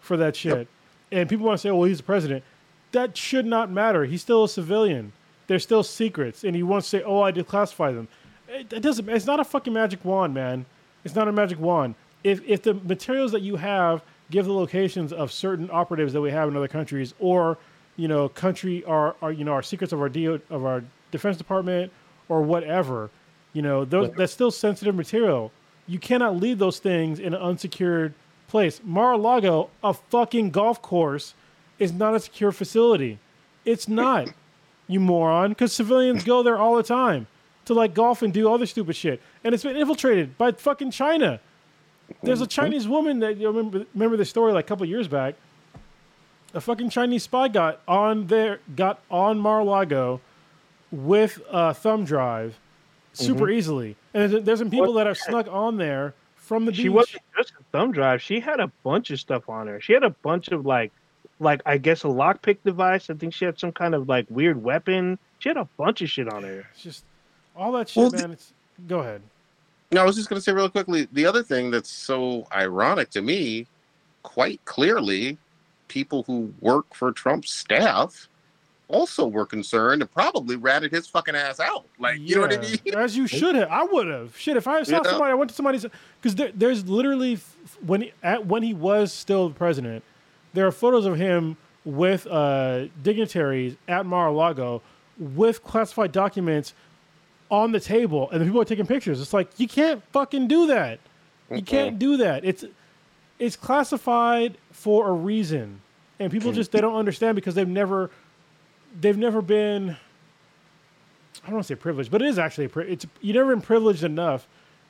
for 0.00 0.16
that 0.18 0.36
shit. 0.36 0.68
And 1.10 1.28
people 1.28 1.46
want 1.46 1.58
to 1.58 1.62
say, 1.62 1.70
"Well, 1.70 1.84
he's 1.84 1.98
the 1.98 2.02
president." 2.02 2.44
That 2.92 3.16
should 3.16 3.46
not 3.46 3.70
matter. 3.70 4.04
He's 4.04 4.20
still 4.22 4.44
a 4.44 4.48
civilian. 4.48 5.12
They're 5.46 5.58
still 5.58 5.82
secrets, 5.82 6.44
and 6.44 6.54
he 6.54 6.62
wants 6.62 6.90
to 6.90 6.98
say, 6.98 7.02
"Oh, 7.04 7.22
I 7.22 7.32
declassify 7.32 7.94
them." 7.94 8.08
It, 8.48 8.72
it 8.72 8.80
doesn't. 8.80 9.08
It's 9.08 9.24
not 9.26 9.40
a 9.40 9.44
fucking 9.44 9.72
magic 9.72 10.04
wand, 10.04 10.34
man. 10.34 10.66
It's 11.04 11.14
not 11.14 11.28
a 11.28 11.32
magic 11.32 11.58
wand. 11.58 11.94
If 12.24 12.40
if 12.46 12.62
the 12.62 12.74
materials 12.74 13.32
that 13.32 13.42
you 13.42 13.56
have 13.56 14.02
give 14.30 14.46
the 14.46 14.52
locations 14.52 15.12
of 15.12 15.32
certain 15.32 15.70
operatives 15.72 16.12
that 16.12 16.20
we 16.20 16.30
have 16.30 16.48
in 16.48 16.56
other 16.56 16.68
countries, 16.68 17.14
or 17.18 17.58
you 17.96 18.08
know, 18.08 18.28
country 18.28 18.84
our, 18.84 19.16
our 19.22 19.32
you 19.32 19.44
know 19.44 19.52
our 19.52 19.62
secrets 19.62 19.92
of 19.92 20.00
our 20.00 20.08
DO, 20.08 20.40
of 20.50 20.64
our 20.64 20.82
Defense 21.10 21.36
Department 21.36 21.92
or 22.28 22.42
whatever, 22.42 23.10
you 23.52 23.62
know, 23.62 23.84
those 23.84 24.10
that's 24.16 24.32
still 24.32 24.50
sensitive 24.50 24.94
material. 24.94 25.50
You 25.86 25.98
cannot 25.98 26.36
leave 26.36 26.58
those 26.58 26.78
things 26.78 27.18
in 27.18 27.32
an 27.32 27.40
unsecured 27.40 28.12
place. 28.46 28.80
Mar-a-Lago, 28.84 29.70
a 29.82 29.94
fucking 29.94 30.50
golf 30.50 30.82
course, 30.82 31.34
is 31.78 31.92
not 31.92 32.14
a 32.14 32.20
secure 32.20 32.52
facility. 32.52 33.18
It's 33.64 33.88
not, 33.88 34.28
you 34.86 35.00
moron, 35.00 35.50
because 35.50 35.72
civilians 35.72 36.24
go 36.24 36.42
there 36.42 36.58
all 36.58 36.76
the 36.76 36.82
time 36.82 37.26
to 37.68 37.74
like 37.74 37.94
golf 37.94 38.22
and 38.22 38.32
do 38.32 38.52
other 38.52 38.66
stupid 38.66 38.96
shit, 38.96 39.22
and 39.44 39.54
it's 39.54 39.62
been 39.62 39.76
infiltrated 39.76 40.36
by 40.36 40.52
fucking 40.52 40.90
China. 40.90 41.40
There's 42.22 42.40
a 42.40 42.44
mm-hmm. 42.44 42.48
Chinese 42.48 42.88
woman 42.88 43.20
that 43.20 43.36
you 43.36 43.46
remember 43.46 43.86
remember 43.94 44.16
the 44.16 44.24
story 44.24 44.52
like 44.52 44.64
a 44.64 44.68
couple 44.68 44.84
years 44.86 45.08
back. 45.08 45.36
A 46.54 46.60
fucking 46.60 46.90
Chinese 46.90 47.24
spy 47.24 47.48
got 47.48 47.80
on 47.86 48.26
there, 48.26 48.60
got 48.74 49.00
on 49.10 49.38
Mar-a-Lago 49.38 50.20
with 50.90 51.40
a 51.50 51.74
thumb 51.74 52.04
drive 52.04 52.58
super 53.12 53.44
mm-hmm. 53.44 53.52
easily, 53.58 53.96
and 54.14 54.32
there's, 54.32 54.44
there's 54.44 54.58
some 54.58 54.70
people 54.70 54.94
that 54.94 55.06
have 55.06 55.18
snuck 55.18 55.46
on 55.48 55.76
there 55.76 56.14
from 56.36 56.64
the 56.64 56.72
beach. 56.72 56.80
She 56.80 56.88
wasn't 56.88 57.22
just 57.36 57.52
a 57.60 57.62
thumb 57.70 57.92
drive. 57.92 58.22
She 58.22 58.40
had 58.40 58.58
a 58.60 58.68
bunch 58.82 59.10
of 59.10 59.20
stuff 59.20 59.50
on 59.50 59.66
her. 59.66 59.80
She 59.82 59.92
had 59.92 60.02
a 60.02 60.10
bunch 60.10 60.48
of 60.48 60.64
like, 60.64 60.90
like 61.38 61.60
I 61.66 61.76
guess 61.76 62.04
a 62.04 62.08
lockpick 62.08 62.58
device. 62.64 63.10
I 63.10 63.14
think 63.14 63.34
she 63.34 63.44
had 63.44 63.58
some 63.58 63.72
kind 63.72 63.94
of 63.94 64.08
like 64.08 64.24
weird 64.30 64.62
weapon. 64.62 65.18
She 65.40 65.50
had 65.50 65.58
a 65.58 65.68
bunch 65.76 66.00
of 66.00 66.08
shit 66.08 66.32
on 66.32 66.44
her. 66.44 66.66
It's 66.72 66.82
just 66.82 67.04
all 67.58 67.72
that 67.72 67.88
shit, 67.88 68.00
Well, 68.00 68.10
man. 68.12 68.30
It's 68.30 68.52
go 68.86 69.00
ahead. 69.00 69.20
No, 69.90 70.02
I 70.02 70.04
was 70.04 70.16
just 70.16 70.28
going 70.28 70.38
to 70.38 70.42
say 70.42 70.52
real 70.52 70.68
quickly. 70.68 71.08
The 71.12 71.26
other 71.26 71.42
thing 71.42 71.70
that's 71.70 71.90
so 71.90 72.46
ironic 72.54 73.10
to 73.10 73.22
me, 73.22 73.66
quite 74.22 74.62
clearly, 74.64 75.38
people 75.88 76.22
who 76.24 76.52
work 76.60 76.94
for 76.94 77.10
Trump's 77.10 77.50
staff 77.52 78.28
also 78.88 79.26
were 79.26 79.46
concerned 79.46 80.02
and 80.02 80.10
probably 80.10 80.56
ratted 80.56 80.92
his 80.92 81.06
fucking 81.06 81.34
ass 81.34 81.58
out. 81.60 81.84
Like, 81.98 82.20
you 82.20 82.34
know 82.34 82.42
what 82.42 82.52
I 82.52 82.58
mean? 82.58 82.78
As 82.96 83.16
you 83.16 83.26
should 83.38 83.54
have. 83.54 83.68
I 83.70 83.82
would 83.84 84.06
have. 84.06 84.36
Shit, 84.38 84.56
if 84.56 84.66
I 84.68 84.82
saw 84.82 84.96
Yeah. 85.02 85.02
somebody, 85.04 85.30
I 85.30 85.34
went 85.34 85.50
to 85.50 85.56
somebody's 85.56 85.86
because 86.20 86.34
there, 86.34 86.52
there's 86.54 86.86
literally 86.86 87.38
when 87.84 88.02
he, 88.02 88.12
at 88.22 88.46
when 88.46 88.62
he 88.62 88.74
was 88.74 89.12
still 89.12 89.50
president, 89.50 90.04
there 90.54 90.66
are 90.66 90.72
photos 90.72 91.06
of 91.06 91.16
him 91.16 91.56
with 91.84 92.26
uh, 92.26 92.86
dignitaries 93.02 93.76
at 93.88 94.04
Mar-a-Lago 94.04 94.82
with 95.18 95.64
classified 95.64 96.12
documents 96.12 96.74
on 97.50 97.72
the 97.72 97.80
table, 97.80 98.30
and 98.30 98.40
the 98.40 98.44
people 98.44 98.60
are 98.60 98.64
taking 98.64 98.86
pictures. 98.86 99.20
It's 99.20 99.32
like 99.32 99.48
you 99.58 99.68
can't 99.68 100.02
fucking 100.12 100.48
do 100.48 100.66
that. 100.68 101.00
You 101.54 101.62
can't 101.62 101.98
do 101.98 102.18
that. 102.18 102.44
It's 102.44 102.64
it's 103.38 103.56
classified 103.56 104.58
for 104.72 105.08
a 105.08 105.12
reason, 105.12 105.80
and 106.18 106.30
people 106.30 106.52
just 106.52 106.72
they 106.72 106.80
don't 106.80 106.96
understand 106.96 107.36
because 107.36 107.54
they've 107.54 107.66
never 107.68 108.10
they've 109.00 109.16
never 109.16 109.40
been. 109.40 109.96
I 111.42 111.46
don't 111.46 111.54
want 111.54 111.66
to 111.66 111.74
say 111.74 111.78
privileged, 111.78 112.10
but 112.10 112.20
it 112.20 112.28
is 112.28 112.38
actually 112.38 112.66
a 112.66 112.68
pri- 112.68 112.84
it's 112.84 113.06
you've 113.22 113.36
never 113.36 113.54
been 113.54 113.62
privileged 113.62 114.04
enough 114.04 114.46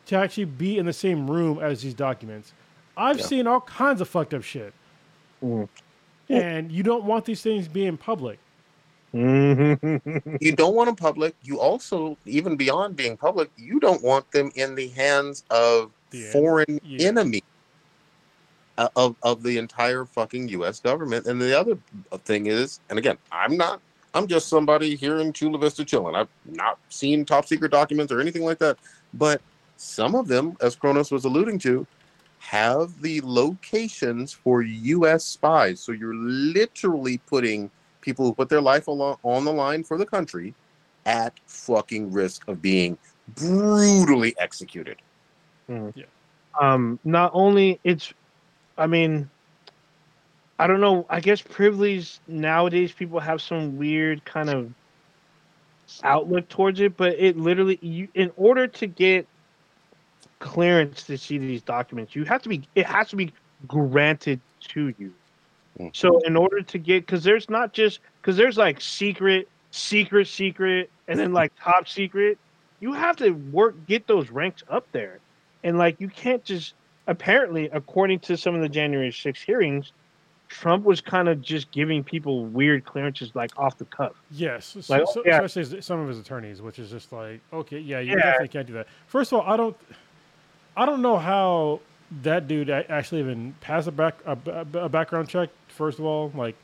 to 0.07 0.17
actually 0.17 0.47
be 0.47 0.79
in 0.79 0.87
the 0.87 0.93
same 0.93 1.31
room 1.31 1.59
as 1.61 1.83
these 1.83 1.95
documents. 1.95 2.53
I've 2.97 3.19
Yeah. 3.19 3.27
seen 3.27 3.47
all 3.47 3.61
kinds 3.61 4.01
of 4.01 4.09
fucked 4.09 4.35
up 4.35 4.43
shit, 4.43 4.73
Mm. 5.45 5.69
and 6.29 6.73
you 6.73 6.83
don't 6.83 7.05
want 7.05 7.27
these 7.27 7.43
things 7.43 7.69
being 7.69 7.97
public. 7.97 8.39
Mm-hmm. 9.15 10.37
you 10.41 10.53
don't 10.53 10.75
want 10.75 10.89
them 10.89 10.97
public. 10.97 11.35
You 11.43 11.61
also, 11.61 12.17
even 12.27 12.57
beyond 12.57 12.97
being 12.97 13.17
public, 13.17 13.51
you 13.57 13.81
don't 13.81 14.03
want 14.03 14.31
them 14.33 14.51
in 14.55 14.75
the 14.75 14.89
hands 14.89 15.45
of 15.51 15.91
foreign 16.33 16.81
yeah. 16.85 17.09
enemy 17.09 17.43
uh, 18.77 18.89
of 18.97 19.17
of 19.23 19.43
the 19.43 19.59
entire 19.59 20.05
fucking 20.05 20.49
U.S. 20.51 20.81
government. 20.81 21.27
And 21.27 21.41
the 21.41 21.59
other 21.59 21.79
thing 22.25 22.47
is, 22.47 22.81
and 22.91 22.99
again, 22.99 23.19
I'm 23.33 23.57
not. 23.57 23.81
I'm 24.15 24.27
just 24.27 24.49
somebody 24.49 24.97
here 24.97 25.19
in 25.19 25.33
Chula 25.33 25.59
Vista 25.59 25.85
chilling. 25.85 26.15
I've 26.15 26.29
not 26.47 26.79
seen 26.89 27.25
top 27.25 27.47
secret 27.47 27.71
documents 27.71 28.11
or 28.11 28.21
anything 28.21 28.45
like 28.45 28.59
that. 28.59 28.79
But 29.15 29.43
some 29.77 30.15
of 30.15 30.29
them, 30.29 30.57
as 30.61 30.77
Kronos 30.77 31.11
was 31.11 31.25
alluding 31.25 31.59
to, 31.61 31.87
have 32.39 33.01
the 33.03 33.21
locations 33.23 34.33
for 34.33 34.63
U.S. 34.63 35.25
spies. 35.25 35.81
So 35.81 35.93
you're 35.93 36.15
literally 36.15 37.19
putting 37.19 37.71
people 38.09 38.25
who 38.25 38.33
put 38.33 38.49
their 38.49 38.61
life 38.63 38.89
on 38.89 39.45
the 39.45 39.53
line 39.53 39.85
for 39.85 39.99
the 39.99 40.07
country 40.07 40.55
at 41.05 41.33
fucking 41.47 42.11
risk 42.11 42.49
of 42.49 42.63
being 42.63 42.97
brutally 43.37 44.35
executed. 44.39 44.97
um 46.59 46.99
not 47.05 47.31
only 47.35 47.79
it's 47.85 48.15
i 48.79 48.87
mean 48.87 49.29
i 50.59 50.67
don't 50.67 50.81
know 50.81 51.05
i 51.11 51.21
guess 51.21 51.43
privilege 51.43 52.19
nowadays 52.27 52.91
people 52.91 53.21
have 53.21 53.43
some 53.43 53.77
weird 53.77 54.25
kind 54.25 54.49
of 54.49 54.73
outlook 56.03 56.49
towards 56.49 56.81
it 56.81 56.97
but 56.97 57.13
it 57.19 57.37
literally 57.37 57.79
you 57.83 58.09
in 58.15 58.31
order 58.37 58.67
to 58.67 58.87
get 58.87 59.27
clearance 60.39 61.03
to 61.03 61.19
see 61.19 61.37
these 61.37 61.63
documents 61.63 62.17
you 62.17 62.25
have 62.25 62.43
to 62.43 62.49
be 62.49 62.63
it 62.75 62.87
has 62.87 63.09
to 63.11 63.17
be 63.17 63.31
granted 63.67 64.41
to 64.61 64.95
you 64.99 65.13
Mm-hmm. 65.79 65.89
so 65.93 66.19
in 66.21 66.37
order 66.37 66.61
to 66.61 66.79
get 66.79 67.07
because 67.07 67.23
there's 67.23 67.49
not 67.49 67.73
just 67.73 68.01
because 68.21 68.37
there's 68.37 68.57
like 68.57 68.81
secret 68.81 69.49
secret 69.71 70.27
secret 70.27 70.91
and 71.07 71.19
then 71.21 71.33
like 71.33 71.53
top 71.63 71.89
secret 71.89 72.37
you 72.81 72.93
have 72.93 73.17
to 73.17 73.31
work 73.31 73.75
get 73.87 74.07
those 74.07 74.31
ranks 74.31 74.63
up 74.69 74.87
there 74.93 75.19
and 75.63 75.79
like 75.79 76.01
you 76.01 76.09
can't 76.09 76.43
just 76.45 76.75
apparently 77.07 77.69
according 77.73 78.19
to 78.21 78.37
some 78.37 78.55
of 78.55 78.61
the 78.61 78.69
january 78.69 79.13
6 79.13 79.41
hearings 79.41 79.93
trump 80.49 80.85
was 80.85 81.01
kind 81.01 81.29
of 81.29 81.41
just 81.43 81.71
giving 81.71 82.03
people 82.03 82.47
weird 82.47 82.85
clearances 82.85 83.31
like 83.35 83.51
off 83.59 83.77
the 83.79 83.85
cuff 83.85 84.13
Yes, 84.33 84.77
so, 84.81 84.95
Like, 84.99 85.07
so- 85.13 85.23
yeah. 85.25 85.41
especially 85.43 85.81
some 85.83 86.01
of 86.01 86.09
his 86.09 86.19
attorneys, 86.19 86.61
which 86.63 86.79
is 86.79 86.91
just 86.91 87.13
like, 87.13 87.41
okay, 87.53 87.79
yeah, 87.79 88.01
you 88.01 88.13
Yeah. 88.13 88.17
definitely 88.17 88.49
can't 88.49 88.67
do 88.67 88.73
that. 88.75 88.87
First 89.07 89.33
of 89.33 89.41
all, 89.41 89.47
I 89.53 89.57
don't, 89.59 89.77
I 90.77 90.87
don't 90.87 91.03
know 91.03 91.19
how 91.19 91.81
that 92.23 92.49
dude 92.49 92.71
actually 92.71 93.21
even 93.21 93.55
passed 93.61 93.89
a 93.89 93.93
back 93.93 94.15
a, 94.25 94.39
a- 94.47 94.85
a 94.85 94.89
background 94.89 95.29
check. 95.29 95.51
First 95.79 96.01
of 96.01 96.05
all, 96.05 96.33
like 96.35 96.57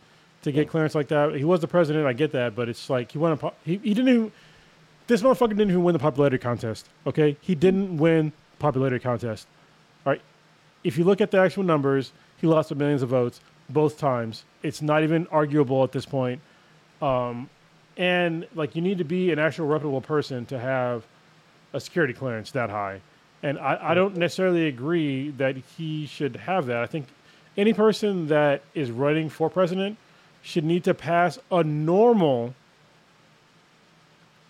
to 0.43 0.51
get 0.51 0.69
clearance 0.69 0.95
like 0.95 1.09
that, 1.09 1.35
he 1.37 1.45
was 1.45 1.61
the 1.61 1.69
president. 1.69 2.05
I 2.05 2.13
get 2.13 2.33
that, 2.33 2.57
but 2.57 2.69
it's 2.69 2.91
like 2.91 3.13
he 3.13 3.19
won 3.19 3.33
a, 3.33 3.37
po- 3.37 3.55
he, 3.65 3.77
he 3.77 3.95
didn't 3.95 4.09
even. 4.09 4.33
This 5.07 5.23
motherfucker 5.23 5.51
didn't 5.51 5.71
even 5.71 5.85
win 5.85 5.93
the 5.93 5.99
popularity 5.99 6.39
contest. 6.39 6.89
Okay, 7.07 7.37
he 7.41 7.55
didn't 7.55 7.97
win 7.97 8.27
the 8.27 8.57
popularity 8.59 8.99
contest. 8.99 9.47
All 10.05 10.13
right, 10.13 10.21
if 10.83 10.99
you 10.99 11.05
look 11.05 11.21
at 11.21 11.31
the 11.31 11.39
actual 11.39 11.63
numbers, 11.63 12.13
he 12.39 12.49
lost 12.49 12.71
the 12.71 12.75
millions 12.75 13.03
of 13.03 13.11
votes 13.11 13.41
both 13.71 13.99
times. 13.99 14.45
It's 14.63 14.83
not 14.83 15.05
even 15.05 15.29
arguable 15.29 15.85
at 15.85 15.93
this 15.93 16.07
point. 16.07 16.41
Um, 17.01 17.49
and 17.97 18.49
like 18.55 18.75
you 18.75 18.83
need 18.83 18.99
to 18.99 19.05
be 19.05 19.31
an 19.31 19.39
actual 19.39 19.67
reputable 19.67 20.01
person 20.01 20.45
to 20.47 20.59
have 20.59 21.05
a 21.73 21.81
security 21.81 22.13
clearance 22.13 22.51
that 22.51 22.71
high 22.71 23.01
and 23.45 23.59
I, 23.59 23.91
I 23.91 23.95
don't 23.95 24.17
necessarily 24.17 24.69
agree 24.69 25.31
that 25.33 25.57
he 25.77 26.07
should 26.07 26.37
have 26.37 26.67
that 26.67 26.79
i 26.79 26.87
think 26.87 27.07
any 27.57 27.73
person 27.73 28.27
that 28.29 28.63
is 28.75 28.91
running 28.91 29.29
for 29.29 29.49
president 29.51 29.97
should 30.43 30.65
need 30.65 30.85
to 30.85 30.95
pass 30.95 31.39
a 31.51 31.63
normal 31.65 32.55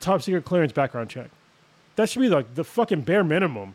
top 0.00 0.22
secret 0.22 0.44
clearance 0.44 0.72
background 0.72 1.08
check 1.08 1.30
that 1.96 2.08
should 2.10 2.20
be 2.20 2.28
like 2.28 2.54
the 2.54 2.64
fucking 2.64 3.00
bare 3.02 3.24
minimum 3.24 3.74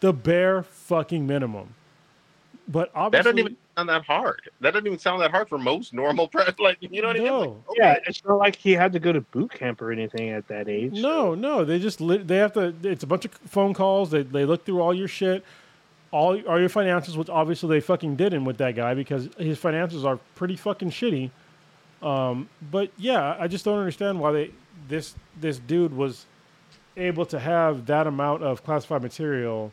the 0.00 0.12
bare 0.12 0.62
fucking 0.62 1.26
minimum 1.26 1.74
but 2.68 2.90
obviously, 2.94 3.18
That 3.32 3.36
doesn't 3.36 3.38
even 3.40 3.56
sound 3.76 3.88
that 3.88 4.04
hard. 4.04 4.40
That 4.60 4.70
doesn't 4.70 4.86
even 4.86 4.98
sound 5.00 5.20
that 5.20 5.32
hard 5.32 5.48
for 5.48 5.58
most 5.58 5.92
normal 5.92 6.28
press. 6.32 6.52
Like 6.60 6.78
you 6.80 7.02
know 7.02 7.08
what 7.08 7.16
I 7.16 7.18
mean? 7.18 7.32
Like, 7.32 7.42
No. 7.48 7.64
okay. 7.70 7.78
Yeah, 7.80 7.96
it's 8.06 8.24
not 8.24 8.36
like 8.38 8.54
he 8.54 8.72
had 8.72 8.92
to 8.92 9.00
go 9.00 9.12
to 9.12 9.20
boot 9.20 9.50
camp 9.52 9.82
or 9.82 9.90
anything 9.90 10.30
at 10.30 10.46
that 10.46 10.68
age. 10.68 10.92
No, 10.92 11.34
no, 11.34 11.64
they 11.64 11.80
just 11.80 12.00
li- 12.00 12.18
they 12.18 12.36
have 12.36 12.52
to. 12.52 12.72
It's 12.84 13.02
a 13.02 13.06
bunch 13.08 13.24
of 13.24 13.32
phone 13.32 13.74
calls. 13.74 14.12
They 14.12 14.22
they 14.22 14.44
look 14.44 14.64
through 14.64 14.80
all 14.80 14.94
your 14.94 15.08
shit, 15.08 15.44
all 16.12 16.40
all 16.42 16.60
your 16.60 16.68
finances, 16.68 17.16
which 17.16 17.28
obviously 17.30 17.68
they 17.70 17.80
fucking 17.80 18.14
didn't 18.16 18.44
with 18.44 18.58
that 18.58 18.76
guy 18.76 18.94
because 18.94 19.28
his 19.38 19.58
finances 19.58 20.04
are 20.04 20.18
pretty 20.36 20.54
fucking 20.56 20.90
shitty. 20.90 21.30
Um, 22.02 22.48
but 22.70 22.90
yeah, 22.98 23.36
I 23.38 23.48
just 23.48 23.64
don't 23.64 23.78
understand 23.78 24.20
why 24.20 24.32
they 24.32 24.50
this 24.88 25.14
this 25.40 25.58
dude 25.58 25.92
was 25.96 26.26
able 26.96 27.24
to 27.26 27.38
have 27.38 27.86
that 27.86 28.06
amount 28.06 28.42
of 28.42 28.62
classified 28.64 29.02
material 29.02 29.72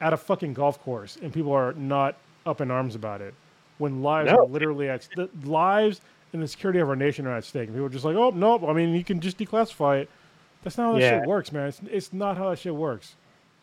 at 0.00 0.12
a 0.12 0.16
fucking 0.16 0.54
golf 0.54 0.82
course, 0.82 1.16
and 1.22 1.32
people 1.32 1.52
are 1.52 1.72
not 1.74 2.16
up 2.44 2.60
in 2.60 2.70
arms 2.70 2.94
about 2.94 3.20
it 3.20 3.32
when 3.78 4.02
lives 4.02 4.30
No. 4.30 4.38
are 4.38 4.46
literally 4.46 4.88
at 4.88 5.08
the 5.16 5.28
lives 5.44 6.00
and 6.32 6.42
the 6.42 6.48
security 6.48 6.78
of 6.80 6.88
our 6.88 6.96
nation 6.96 7.26
are 7.26 7.36
at 7.36 7.44
stake. 7.44 7.68
And 7.68 7.74
people 7.76 7.86
are 7.86 7.90
just 7.90 8.04
like, 8.04 8.16
oh 8.16 8.30
no, 8.30 8.66
I 8.68 8.72
mean 8.72 8.94
you 8.94 9.04
can 9.04 9.20
just 9.20 9.38
declassify 9.38 10.00
it. 10.00 10.10
That's 10.62 10.76
not 10.78 10.86
how 10.86 10.92
that 10.94 11.00
Yeah. 11.00 11.18
shit 11.20 11.28
works, 11.28 11.52
man. 11.52 11.68
It's, 11.68 11.80
it's 11.90 12.12
not 12.12 12.36
how 12.36 12.50
that 12.50 12.58
shit 12.58 12.74
works. 12.74 13.14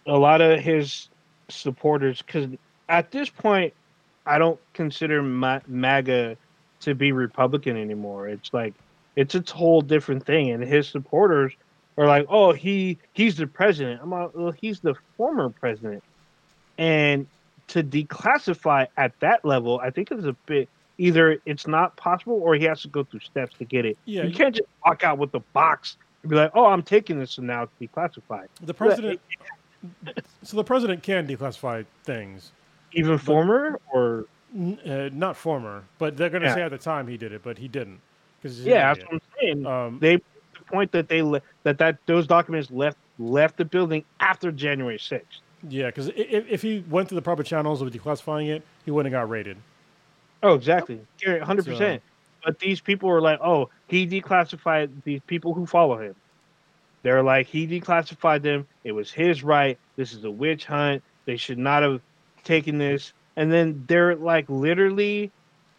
a 0.08 0.18
lot 0.18 0.42
of 0.42 0.60
his 0.62 1.10
supporters 1.54 2.22
because 2.22 2.48
at 2.90 3.12
this 3.12 3.30
point 3.30 3.74
i 4.26 4.38
don't 4.38 4.60
consider 4.74 5.22
Ma- 5.24 5.60
maga 5.68 6.36
to 6.82 6.96
be 6.96 7.12
republican 7.12 7.78
anymore. 7.78 8.28
It's 8.28 8.54
like 8.54 8.74
it's 9.16 9.36
a 9.36 9.44
whole 9.54 9.82
different 9.82 10.26
thing 10.26 10.50
and 10.52 10.64
his 10.64 10.88
supporters 10.88 11.54
are 11.98 12.08
like 12.08 12.26
oh 12.30 12.54
he 12.54 12.98
he's 13.14 13.36
the 13.38 13.46
president. 13.48 14.02
I'm 14.02 14.10
like 14.10 14.32
well 14.34 14.52
he's 14.52 14.80
the 14.80 14.96
former 15.18 15.50
president. 15.50 16.04
And 16.78 17.28
to 17.68 17.84
declassify 17.84 18.88
at 18.98 19.18
that 19.22 19.46
level 19.46 19.80
i 19.84 19.90
think 19.90 20.12
it's 20.12 20.26
a 20.26 20.34
bit 20.46 20.68
either 20.98 21.40
it's 21.46 21.68
not 21.68 21.96
possible 21.98 22.40
or 22.44 22.54
he 22.56 22.64
has 22.66 22.82
to 22.82 22.88
go 22.88 23.04
through 23.04 23.20
steps 23.22 23.56
to 23.58 23.66
get 23.66 23.86
it. 23.86 23.98
Yeah, 24.06 24.24
you 24.24 24.30
you- 24.30 24.36
can't 24.36 24.56
just 24.56 24.68
walk 24.86 25.04
out 25.04 25.18
with 25.18 25.32
the 25.32 25.40
box 25.54 25.98
and 26.24 26.30
be 26.32 26.36
like 26.36 26.52
oh 26.56 26.66
i'm 26.66 26.82
taking 26.84 27.20
this 27.20 27.38
and 27.38 27.46
now 27.48 27.64
it's 27.64 27.74
declassified. 27.80 28.48
The 28.62 28.74
president. 28.74 29.20
So 30.44 30.58
the 30.58 30.64
president 30.64 31.04
can 31.04 31.28
declassify 31.28 31.86
things. 32.04 32.52
even 32.94 33.18
former 33.18 33.80
or 33.94 34.26
Uh, 34.54 35.10
not 35.14 35.38
former, 35.38 35.82
but 35.98 36.18
they're 36.18 36.30
going 36.30 36.42
to 36.42 36.50
Yeah. 36.50 36.56
say 36.56 36.62
at 36.62 36.72
the 36.72 36.78
time 36.78 37.08
he 37.08 37.16
did 37.16 37.32
it, 37.32 37.42
but 37.42 37.58
he 37.58 37.70
didn't. 37.70 38.02
'cause 38.44 38.60
Yeah, 38.60 38.94
that's 38.94 39.06
what 39.06 39.14
I'm 39.14 39.22
saying. 39.40 39.66
Um, 39.66 39.98
they 40.00 40.18
the 40.18 40.24
point 40.68 40.92
that 40.92 41.08
they 41.08 41.22
le- 41.22 41.42
that 41.64 41.78
that 41.78 41.98
those 42.06 42.28
documents 42.28 42.70
left 42.70 42.98
left 43.18 43.56
the 43.56 43.64
building 43.64 44.04
after 44.20 44.52
January 44.52 44.98
6th. 45.00 45.40
yeah, 45.70 45.86
because 45.86 46.10
if, 46.10 46.46
if 46.50 46.62
he 46.62 46.84
went 46.90 47.08
through 47.08 47.16
the 47.16 47.22
proper 47.22 47.44
channels 47.44 47.82
of 47.82 47.90
declassifying 47.92 48.50
it, 48.50 48.62
he 48.84 48.92
wouldn't 48.92 49.14
have 49.14 49.22
got 49.22 49.30
raided. 49.30 49.56
Oh, 50.44 50.56
exactly, 50.56 51.00
hundred 51.44 51.66
percent. 51.66 52.02
But 52.44 52.60
these 52.60 52.82
people 52.82 53.08
were 53.08 53.22
like, 53.22 53.40
"Oh, 53.42 53.70
he 53.88 54.06
declassified 54.08 54.90
these 55.04 55.22
people 55.28 55.54
who 55.54 55.66
follow 55.66 55.98
him." 55.98 56.16
They're 57.04 57.24
like, 57.24 57.48
"He 57.48 57.68
declassified 57.68 58.42
them. 58.42 58.68
It 58.84 58.92
was 58.92 59.12
his 59.12 59.44
right. 59.44 59.78
This 59.96 60.14
is 60.14 60.24
a 60.24 60.32
witch 60.32 60.66
hunt. 60.66 61.04
They 61.26 61.38
should 61.38 61.58
not 61.58 61.84
have 61.84 62.02
taken 62.44 62.78
this." 62.78 63.14
And 63.38 63.52
then 63.52 63.84
they're 63.88 64.16
like 64.16 64.50
literally 64.50 65.32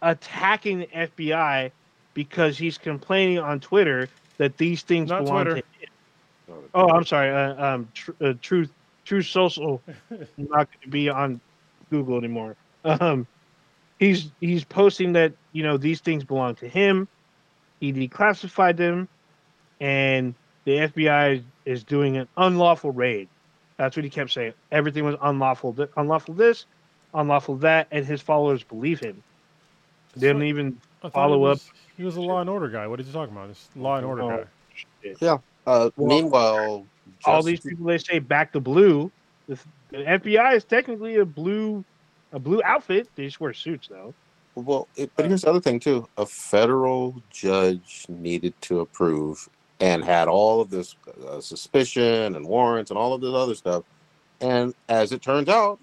attacking 0.02 0.80
the 0.80 0.86
FBI 0.86 1.70
because 2.14 2.58
he's 2.58 2.78
complaining 2.78 3.38
on 3.38 3.60
Twitter 3.60 4.08
that 4.38 4.56
these 4.56 4.82
things 4.82 5.10
Not 5.10 5.24
belong 5.24 5.44
Twitter. 5.44 5.60
to 5.60 5.66
him. 5.80 6.62
Oh, 6.74 6.88
I'm 6.90 7.04
sorry. 7.04 7.30
Uh, 7.30 7.64
um, 7.64 7.88
tr- 7.94 8.10
uh, 8.20 8.34
Truth, 8.42 8.70
Truth 9.04 9.26
Social, 9.26 9.80
not 10.36 10.68
going 10.70 10.82
to 10.82 10.88
be 10.88 11.08
on 11.08 11.40
Google 11.90 12.18
anymore. 12.18 12.56
Um, 12.84 13.26
he's 13.98 14.32
he's 14.40 14.64
posting 14.64 15.12
that 15.12 15.32
you 15.52 15.62
know 15.62 15.76
these 15.76 16.00
things 16.00 16.24
belong 16.24 16.56
to 16.56 16.68
him. 16.68 17.06
He 17.80 17.92
declassified 17.92 18.76
them, 18.76 19.08
and 19.80 20.34
the 20.64 20.72
FBI 20.78 21.42
is 21.64 21.84
doing 21.84 22.16
an 22.16 22.28
unlawful 22.36 22.90
raid. 22.90 23.28
That's 23.76 23.96
what 23.96 24.04
he 24.04 24.10
kept 24.10 24.30
saying. 24.30 24.54
Everything 24.70 25.04
was 25.04 25.16
unlawful. 25.22 25.72
th- 25.72 25.90
Unlawful 25.96 26.34
this, 26.34 26.66
unlawful 27.14 27.56
that, 27.56 27.88
and 27.90 28.04
his 28.06 28.20
followers 28.20 28.62
believe 28.62 29.00
him. 29.00 29.22
They 30.14 30.28
didn't 30.28 30.44
even 30.44 30.78
follow 31.12 31.46
he 31.46 31.52
up. 31.52 31.58
He 31.96 32.04
was 32.04 32.16
a 32.16 32.20
law 32.20 32.40
and 32.40 32.50
order 32.50 32.68
guy. 32.68 32.86
What 32.86 33.00
are 33.00 33.02
you 33.02 33.12
talking 33.12 33.34
about? 33.34 33.48
This 33.48 33.68
law 33.76 33.96
and 33.96 34.06
order 34.06 34.22
Oh. 34.22 34.44
guy. 35.04 35.38
Uh, 35.66 35.90
Well, 35.96 36.08
meanwhile, 36.08 36.86
all 37.24 37.42
these 37.42 37.60
people 37.60 37.86
they 37.86 37.98
say 37.98 38.18
back 38.18 38.52
to 38.52 38.60
blue. 38.60 39.10
The, 39.48 39.58
the 39.90 39.98
FBI 39.98 40.54
is 40.54 40.64
technically 40.64 41.16
a 41.16 41.24
blue, 41.24 41.84
a 42.32 42.38
blue 42.38 42.62
outfit. 42.64 43.08
They 43.16 43.24
just 43.26 43.40
wear 43.40 43.52
suits 43.52 43.88
though. 43.88 44.14
Well, 44.54 44.86
it, 44.96 45.10
but 45.16 45.26
here's 45.26 45.42
the 45.42 45.50
other 45.50 45.60
thing 45.60 45.80
too: 45.80 46.08
a 46.16 46.26
federal 46.26 47.16
judge 47.30 48.04
needed 48.08 48.54
to 48.62 48.80
approve 48.80 49.48
and 49.82 50.04
had 50.04 50.28
all 50.28 50.60
of 50.60 50.70
this 50.70 50.94
uh, 51.28 51.40
suspicion 51.40 52.36
and 52.36 52.46
warrants 52.46 52.92
and 52.92 52.96
all 52.98 53.12
of 53.14 53.20
this 53.20 53.34
other 53.34 53.56
stuff. 53.56 53.82
And 54.40 54.74
as 54.88 55.10
it 55.10 55.22
turns 55.22 55.48
out, 55.48 55.80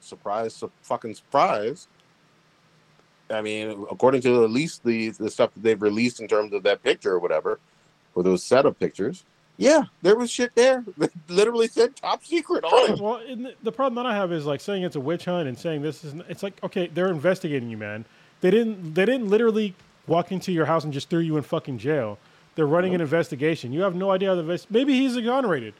surprise, 0.00 0.54
su- 0.54 0.72
fucking 0.80 1.14
surprise. 1.14 1.86
I 3.30 3.42
mean, 3.42 3.86
according 3.90 4.22
to 4.22 4.42
at 4.44 4.50
least 4.50 4.84
the 4.84 5.10
the 5.10 5.30
stuff 5.30 5.52
that 5.52 5.62
they've 5.62 5.80
released 5.80 6.20
in 6.20 6.28
terms 6.28 6.52
of 6.54 6.62
that 6.62 6.82
picture 6.82 7.12
or 7.12 7.18
whatever, 7.18 7.60
or 8.14 8.22
those 8.22 8.42
set 8.42 8.64
of 8.64 8.78
pictures, 8.78 9.24
yeah, 9.58 9.82
there 10.00 10.16
was 10.16 10.30
shit 10.30 10.54
there 10.54 10.82
that 10.96 11.10
literally 11.28 11.68
said 11.68 11.94
top 11.94 12.24
secret 12.24 12.64
on 12.64 12.92
it. 12.92 13.00
Well, 13.00 13.18
the- 13.18 13.54
the 13.62 13.72
problem 13.72 14.02
that 14.02 14.08
I 14.10 14.14
have 14.14 14.32
is 14.32 14.46
like 14.46 14.62
saying 14.62 14.82
it's 14.82 14.96
a 14.96 15.00
witch 15.00 15.26
hunt 15.26 15.46
and 15.46 15.58
saying 15.58 15.82
this 15.82 16.04
is. 16.04 16.14
It's 16.28 16.42
like 16.42 16.58
okay, 16.64 16.86
they're 16.86 17.10
investigating 17.10 17.68
you, 17.68 17.76
man. 17.76 18.06
They 18.40 18.50
didn't. 18.50 18.94
They 18.94 19.04
didn't 19.04 19.28
literally 19.28 19.74
walk 20.06 20.32
into 20.32 20.52
your 20.52 20.64
house 20.64 20.84
and 20.84 20.92
just 20.92 21.10
threw 21.10 21.20
you 21.20 21.36
in 21.36 21.42
fucking 21.42 21.78
jail. 21.78 22.18
They're 22.54 22.66
running 22.66 22.94
an 22.94 23.00
investigation. 23.00 23.72
You 23.72 23.82
have 23.82 23.94
no 23.94 24.10
idea 24.10 24.28
how 24.28 24.34
the 24.34 24.40
invest- 24.42 24.70
maybe 24.70 24.94
he's 24.94 25.16
exonerated. 25.16 25.74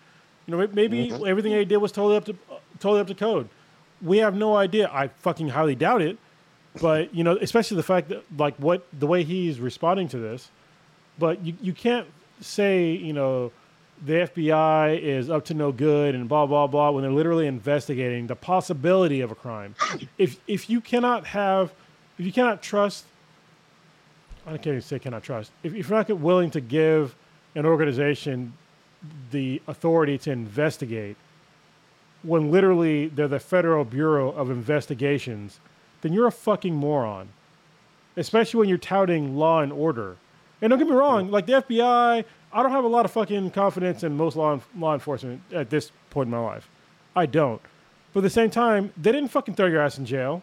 You 0.47 0.57
know, 0.57 0.69
maybe 0.73 1.09
Mhm. 1.11 1.27
everything 1.29 1.53
they 1.53 1.65
did 1.65 1.77
was 1.79 1.93
totally 1.93 2.17
up 2.17 2.25
to 2.27 2.33
uh, 2.51 2.55
totally 2.81 3.01
up 3.01 3.07
to 3.09 3.15
code. 3.15 3.49
We 4.01 4.19
have 4.19 4.35
no 4.35 4.57
idea. 4.57 4.91
I 4.93 5.09
fucking 5.09 5.51
highly 5.51 5.75
doubt 5.75 6.03
it. 6.03 6.17
But 6.81 7.15
you 7.15 7.23
know, 7.23 7.37
especially 7.41 7.77
the 7.77 7.83
fact 7.83 8.09
that 8.09 8.23
like 8.39 8.57
what 8.57 8.87
the 8.99 9.07
way 9.07 9.23
he's 9.23 9.61
responding 9.61 10.09
to 10.09 10.19
this. 10.19 10.51
But 11.19 11.45
you 11.45 11.55
you 11.61 11.73
can't 11.75 12.07
say 12.41 12.91
you 12.93 13.13
know 13.13 13.53
the 14.05 14.23
FBI 14.23 14.95
is 14.97 15.31
up 15.31 15.45
to 15.45 15.55
no 15.55 15.71
good 15.71 16.15
and 16.15 16.29
blah 16.29 16.47
blah 16.47 16.67
blah 16.67 16.91
when 16.91 17.03
they're 17.03 17.13
literally 17.13 17.47
investigating 17.47 18.27
the 18.27 18.35
possibility 18.35 19.21
of 19.21 19.31
a 19.31 19.35
crime. 19.35 19.75
If 20.19 20.39
if 20.49 20.69
you 20.71 20.81
cannot 20.81 21.27
have, 21.27 21.73
if 22.19 22.25
you 22.25 22.33
cannot 22.33 22.63
trust, 22.63 23.05
I 24.47 24.51
can't 24.53 24.67
even 24.69 24.81
say 24.81 24.99
cannot 24.99 25.23
trust. 25.23 25.53
If, 25.63 25.75
if 25.75 25.89
you're 25.89 25.99
not 25.99 26.11
willing 26.19 26.51
to 26.51 26.61
give 26.61 27.15
an 27.55 27.65
organization 27.67 28.55
the 29.31 29.61
authority 29.69 30.19
to 30.19 30.31
investigate, 30.31 31.17
when 32.23 32.51
literally 32.51 33.09
they're 33.09 33.29
the 33.29 33.41
Federal 33.41 33.85
Bureau 33.85 34.31
of 34.33 34.51
Investigations, 34.51 35.61
then 36.03 36.13
you're 36.13 36.27
a 36.27 36.33
fucking 36.33 36.75
moron. 36.75 37.29
Especially 38.17 38.59
when 38.59 38.69
you're 38.69 38.79
touting 38.79 39.37
law 39.37 39.61
and 39.61 39.73
order. 39.73 40.17
And 40.61 40.71
don't 40.71 40.79
get 40.79 40.87
me 40.89 40.95
wrong, 40.95 41.31
like 41.31 41.47
the 41.47 41.55
FBI, 41.55 42.25
I 42.53 42.63
don't 42.63 42.71
have 42.71 42.85
a 42.85 42.89
lot 42.89 43.05
of 43.05 43.11
fucking 43.11 43.51
confidence 43.53 44.05
in 44.05 44.17
most 44.17 44.37
law, 44.37 44.61
law 44.77 44.93
enforcement 44.95 45.41
at 45.53 45.71
this 45.71 45.91
point 46.11 46.27
in 46.27 46.31
my 46.31 46.39
life. 46.39 46.69
I 47.17 47.27
don't. 47.27 47.61
But 48.13 48.21
at 48.21 48.25
the 48.25 48.31
same 48.31 48.51
time, 48.51 48.93
they 48.97 49.11
didn't 49.13 49.31
fucking 49.31 49.55
throw 49.55 49.67
your 49.67 49.81
ass 49.81 49.97
in 49.99 50.05
jail. 50.05 50.43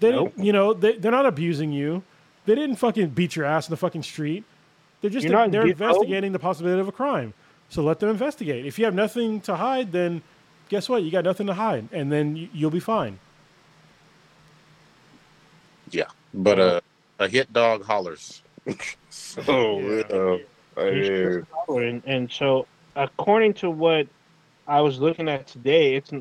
They 0.00 0.10
Nope. 0.10 0.32
didn't, 0.34 0.44
you 0.46 0.52
know, 0.52 0.74
they, 0.74 0.96
they're 0.96 1.10
not 1.10 1.26
abusing 1.26 1.72
you. 1.72 2.02
They 2.44 2.54
didn't 2.54 2.76
fucking 2.76 3.10
beat 3.10 3.36
your 3.36 3.44
ass 3.44 3.68
in 3.68 3.72
the 3.72 3.76
fucking 3.76 4.02
street. 4.02 4.44
They're 5.00 5.10
just 5.10 5.24
You're 5.24 5.32
not 5.32 5.50
they're 5.50 5.62
get- 5.64 5.72
investigating 5.80 6.32
the 6.32 6.38
possibility 6.38 6.80
of 6.80 6.88
a 6.88 6.92
crime. 6.92 7.34
So 7.68 7.82
let 7.82 8.00
them 8.00 8.10
investigate. 8.10 8.66
If 8.66 8.78
you 8.78 8.84
have 8.84 8.94
nothing 8.94 9.40
to 9.42 9.56
hide, 9.56 9.92
then 9.92 10.22
guess 10.68 10.88
what? 10.88 11.02
You 11.02 11.10
got 11.10 11.24
nothing 11.24 11.46
to 11.46 11.54
hide, 11.54 11.88
and 11.92 12.12
then 12.12 12.36
you, 12.36 12.48
you'll 12.52 12.70
be 12.70 12.80
fine. 12.80 13.18
Yeah, 15.90 16.04
but 16.34 16.58
uh, 16.58 16.80
a 17.18 17.28
hit 17.28 17.52
dog 17.52 17.84
hollers. 17.84 18.42
so, 19.10 19.78
Yeah. 19.80 20.02
uh, 20.16 20.38
I 20.80 20.90
mean, 20.90 21.46
And, 21.68 22.02
and 22.06 22.32
so, 22.32 22.66
according 22.96 23.54
to 23.54 23.70
what 23.70 24.06
I 24.66 24.80
was 24.80 24.98
looking 25.00 25.28
at 25.28 25.46
today, 25.46 25.96
it's 25.96 26.12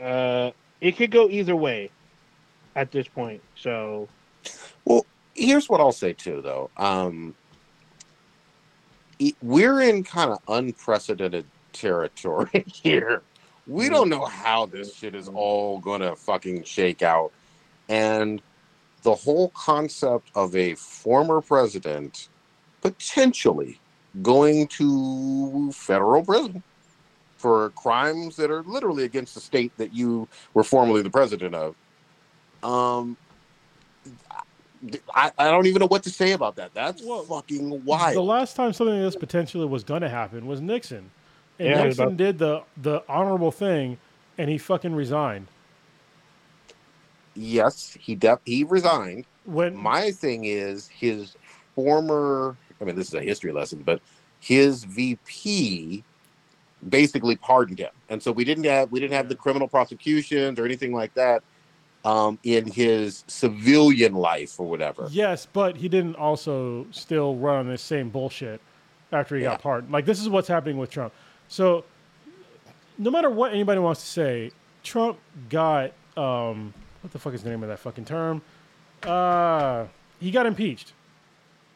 uh, 0.00 0.50
it 0.80 0.96
could 0.96 1.10
go 1.10 1.28
either 1.28 1.56
way 1.56 1.90
at 2.76 2.92
this 2.92 3.08
point. 3.08 3.42
So, 3.56 4.08
here's 5.38 5.68
what 5.68 5.80
I'll 5.80 5.92
say 5.92 6.12
too, 6.12 6.42
though. 6.42 6.70
Um, 6.76 7.34
we're 9.42 9.80
in 9.80 10.04
kind 10.04 10.30
of 10.30 10.38
unprecedented 10.48 11.46
territory 11.72 12.64
here. 12.66 13.22
We 13.66 13.88
don't 13.88 14.08
know 14.08 14.24
how 14.24 14.66
this 14.66 14.94
shit 14.94 15.14
is 15.14 15.28
all 15.28 15.78
gonna 15.78 16.16
fucking 16.16 16.64
shake 16.64 17.02
out, 17.02 17.32
and 17.88 18.40
the 19.02 19.14
whole 19.14 19.50
concept 19.50 20.30
of 20.34 20.54
a 20.56 20.74
former 20.74 21.40
president 21.40 22.28
potentially 22.80 23.78
going 24.22 24.66
to 24.68 25.70
federal 25.72 26.24
prison 26.24 26.62
for 27.36 27.70
crimes 27.70 28.36
that 28.36 28.50
are 28.50 28.62
literally 28.64 29.04
against 29.04 29.34
the 29.34 29.40
state 29.40 29.72
that 29.76 29.94
you 29.94 30.26
were 30.54 30.64
formerly 30.64 31.02
the 31.02 31.10
president 31.10 31.54
of 31.54 31.76
Um, 32.62 33.16
I, 35.14 35.32
I 35.38 35.50
don't 35.50 35.66
even 35.66 35.80
know 35.80 35.88
what 35.88 36.02
to 36.04 36.10
say 36.10 36.32
about 36.32 36.56
that. 36.56 36.72
That's 36.74 37.02
Well, 37.02 37.22
fucking 37.24 37.84
wild. 37.84 38.16
The 38.16 38.22
last 38.22 38.56
time 38.56 38.72
something 38.72 38.94
like 38.94 39.04
this 39.04 39.16
potentially 39.16 39.66
was 39.66 39.84
going 39.84 40.02
to 40.02 40.08
happen 40.08 40.46
was 40.46 40.60
Nixon, 40.60 41.10
and 41.58 41.68
Yeah, 41.68 41.84
Nixon 41.84 42.16
did 42.16 42.38
the 42.38 42.62
the 42.80 43.02
honorable 43.08 43.50
thing, 43.50 43.98
and 44.36 44.48
he 44.48 44.58
fucking 44.58 44.94
resigned. 44.94 45.48
yes, 47.34 47.96
he 48.00 48.14
def- 48.14 48.40
he 48.44 48.64
resigned. 48.64 49.24
When 49.44 49.76
My 49.76 50.10
thing 50.12 50.44
is 50.44 50.88
his 50.88 51.34
former. 51.74 52.56
I 52.80 52.84
mean, 52.84 52.94
this 52.96 53.08
is 53.08 53.14
a 53.14 53.22
history 53.22 53.50
lesson, 53.52 53.82
but 53.84 54.00
his 54.40 54.84
VP 54.84 56.04
basically 56.88 57.34
pardoned 57.36 57.80
him, 57.80 57.90
and 58.08 58.22
so 58.22 58.30
we 58.30 58.44
didn't 58.44 58.64
have 58.64 58.92
we 58.92 59.00
didn't 59.00 59.14
have 59.14 59.28
the 59.28 59.34
criminal 59.34 59.66
prosecutions 59.66 60.58
or 60.60 60.64
anything 60.64 60.92
like 60.92 61.12
that 61.14 61.42
um, 62.08 62.38
in 62.42 62.66
his 62.70 63.24
civilian 63.26 64.14
life 64.14 64.58
or 64.58 64.66
whatever. 64.68 65.08
yes, 65.10 65.46
but 65.52 65.76
he 65.76 65.88
didn't 65.88 66.16
also 66.16 66.86
still 66.90 67.36
run 67.36 67.56
on 67.56 67.68
this 67.68 67.82
same 67.82 68.08
bullshit 68.08 68.60
after 69.12 69.36
he 69.36 69.42
Yeah. 69.42 69.50
got 69.50 69.62
pardoned. 69.62 69.92
Like 69.92 70.04
this 70.06 70.20
is 70.20 70.28
what's 70.28 70.48
happening 70.48 70.78
with 70.78 70.90
Trump. 70.90 71.12
So 71.48 71.84
no 72.98 73.10
matter 73.10 73.30
what 73.30 73.52
anybody 73.52 73.80
wants 73.80 74.00
to 74.00 74.06
say, 74.06 74.50
Trump 74.82 75.18
got 75.48 75.92
um, 76.16 76.72
what 77.02 77.12
the 77.12 77.18
fuck 77.18 77.34
is 77.34 77.42
the 77.42 77.50
name 77.50 77.62
of 77.62 77.68
that 77.68 77.78
fucking 77.78 78.04
term? 78.04 78.42
Uh, 79.02 79.84
he 80.20 80.30
got 80.30 80.46
impeached. 80.46 80.92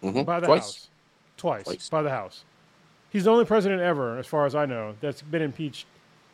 Mhm. 0.02 0.24
by 0.26 0.40
the 0.40 0.46
Twice. 0.46 0.60
House. 0.62 0.88
Twice, 1.36 1.64
Twice. 1.64 1.88
by 1.88 2.02
the 2.02 2.10
House. 2.10 2.44
He's 3.10 3.24
the 3.24 3.30
only 3.30 3.44
president 3.44 3.80
ever, 3.82 4.18
as 4.18 4.26
far 4.26 4.46
as 4.46 4.54
I 4.54 4.66
know, 4.66 4.94
that's 5.00 5.22
been 5.22 5.42
impeached 5.42 5.86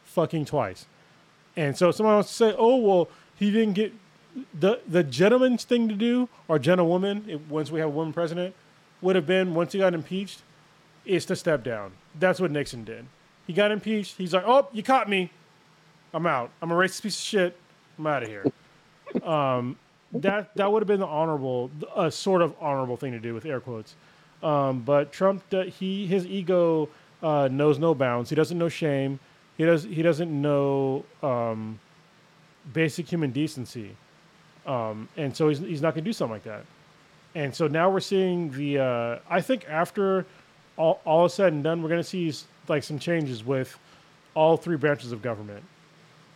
fucking 0.05 0.45
twice. 0.47 0.87
And 1.57 1.77
so 1.77 1.91
someone 1.91 2.15
wants 2.15 2.31
to 2.31 2.35
say, 2.35 2.55
"Oh 2.57 2.77
well, 2.77 3.09
he 3.39 3.51
didn't 3.51 3.75
get 3.75 3.93
the 4.59 4.81
the 4.87 5.03
gentleman's 5.03 5.65
thing 5.65 5.89
to 5.89 5.95
do, 5.95 6.29
or 6.49 6.59
gentlewoman, 6.59 7.25
if, 7.29 7.41
once 7.49 7.71
we 7.71 7.81
have 7.81 7.89
a 7.89 7.93
woman 7.93 8.13
president, 8.13 8.55
would 9.01 9.17
have 9.17 9.27
been 9.27 9.55
once 9.55 9.73
he 9.73 9.79
got 9.79 9.95
impeached, 9.95 10.43
is 11.05 11.25
to 11.27 11.37
step 11.37 11.63
down. 11.63 11.93
That's 12.19 12.41
what 12.41 12.51
Nixon 12.51 12.85
did. 12.85 13.07
He 13.47 13.53
got 13.53 13.71
impeached. 13.71 14.17
He's 14.17 14.35
like, 14.35 14.45
"Oh, 14.47 14.69
you 14.73 14.83
caught 14.83 15.09
me. 15.09 15.31
I'm 16.13 16.27
out. 16.27 16.51
I'm 16.61 16.71
a 16.71 16.75
racist 16.75 17.03
piece 17.03 17.17
of 17.17 17.23
shit. 17.23 17.57
I'm 17.99 18.07
out 18.07 18.23
of 18.23 18.29
here." 18.29 18.45
um, 19.23 19.77
that 20.13 20.55
that 20.57 20.71
would 20.71 20.83
have 20.83 20.89
been 20.89 21.01
the 21.01 21.07
honorable, 21.07 21.71
a 21.97 22.11
sort 22.11 22.43
of 22.43 22.55
honorable 22.61 22.97
thing 22.97 23.13
to 23.13 23.21
do 23.21 23.35
with 23.35 23.47
air 23.47 23.61
quotes. 23.61 23.95
Um, 24.43 24.81
but 24.81 25.13
Trump, 25.13 25.43
uh, 25.53 25.63
he 25.65 26.07
his 26.07 26.27
ego 26.27 26.89
uh, 27.23 27.49
knows 27.51 27.79
no 27.79 27.95
bounds. 27.95 28.31
He 28.31 28.37
doesn't 28.37 28.59
know 28.59 28.69
shame. 28.69 29.21
He 29.57 29.65
does 29.65 29.85
he 29.85 30.03
doesn't 30.03 30.31
know 30.31 31.05
um, 31.23 31.81
basic 32.73 33.09
human 33.09 33.31
decency, 33.31 33.97
um, 34.67 35.09
and 35.17 35.37
so 35.37 35.49
he's 35.49 35.59
he's 35.59 35.83
not 35.83 35.95
going 35.95 36.05
to 36.05 36.09
do 36.09 36.13
something 36.13 36.35
like 36.35 36.45
that. 36.45 36.65
And 37.35 37.55
so 37.55 37.67
now 37.69 37.91
we're 37.91 38.01
seeing 38.01 38.51
the. 38.53 38.79
Uh, 38.79 39.19
I 39.31 39.41
think 39.41 39.69
after 39.69 40.27
all, 40.77 41.01
all 41.05 41.27
is 41.27 41.35
said 41.35 41.53
and 41.53 41.63
done, 41.63 41.83
we're 41.83 41.89
going 41.89 42.03
to 42.03 42.09
see 42.09 42.33
like 42.69 42.83
some 42.83 42.99
changes 42.99 43.45
with 43.45 43.79
all 44.35 44.57
three 44.57 44.77
branches 44.77 45.13
of 45.13 45.23
government, 45.23 45.63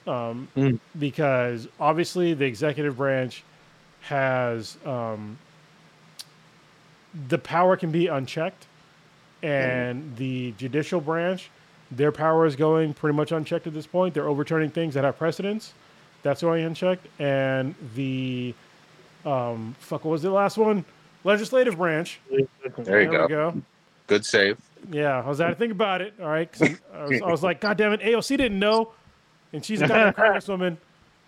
um, 0.06 0.48
Mm. 0.56 0.78
because 0.98 1.68
obviously 1.80 2.34
the 2.34 2.44
executive 2.44 2.96
branch 2.96 3.42
has 4.02 4.76
um, 4.84 5.38
the 7.28 7.38
power 7.38 7.76
can 7.76 7.90
be 7.90 8.06
unchecked, 8.06 8.66
and 9.42 10.16
the 10.16 10.52
judicial 10.56 11.00
branch, 11.00 11.50
their 11.90 12.12
power 12.12 12.46
is 12.46 12.56
going 12.56 12.94
pretty 12.94 13.16
much 13.16 13.32
unchecked 13.32 13.66
at 13.66 13.74
this 13.74 13.86
point. 13.86 14.14
They're 14.14 14.28
overturning 14.28 14.70
things 14.70 14.94
that 14.94 15.04
have 15.04 15.18
precedence. 15.18 15.74
That's 16.23 16.40
going 16.40 16.65
unchecked, 16.65 17.07
and 17.19 17.74
the 17.94 18.55
um, 19.24 19.74
fuck, 19.81 20.05
what 20.05 20.12
was 20.12 20.23
the 20.23 20.31
last 20.31 20.57
one? 20.57 20.85
Legislative 21.24 21.77
branch. 21.77 22.20
There 22.31 23.03
you 23.03 23.11
we 23.11 23.16
go. 23.16 23.28
go. 23.28 23.62
Good 24.07 24.24
save. 24.24 24.59
Yeah, 24.90 25.23
I 25.23 25.28
was 25.28 25.39
had 25.39 25.49
to 25.49 25.55
think 25.55 25.73
about 25.73 26.01
it. 26.01 26.15
All 26.20 26.28
right, 26.28 26.49
I 26.93 27.05
was, 27.05 27.23
I 27.23 27.31
was 27.31 27.43
like, 27.43 27.61
God 27.61 27.77
damn 27.77 27.93
it, 27.93 28.01
AOC 28.01 28.36
didn't 28.36 28.59
know, 28.59 28.93
and 29.53 29.65
she's 29.65 29.81
a 29.81 29.86
goddamn 29.86 30.12
congresswoman. 30.15 30.77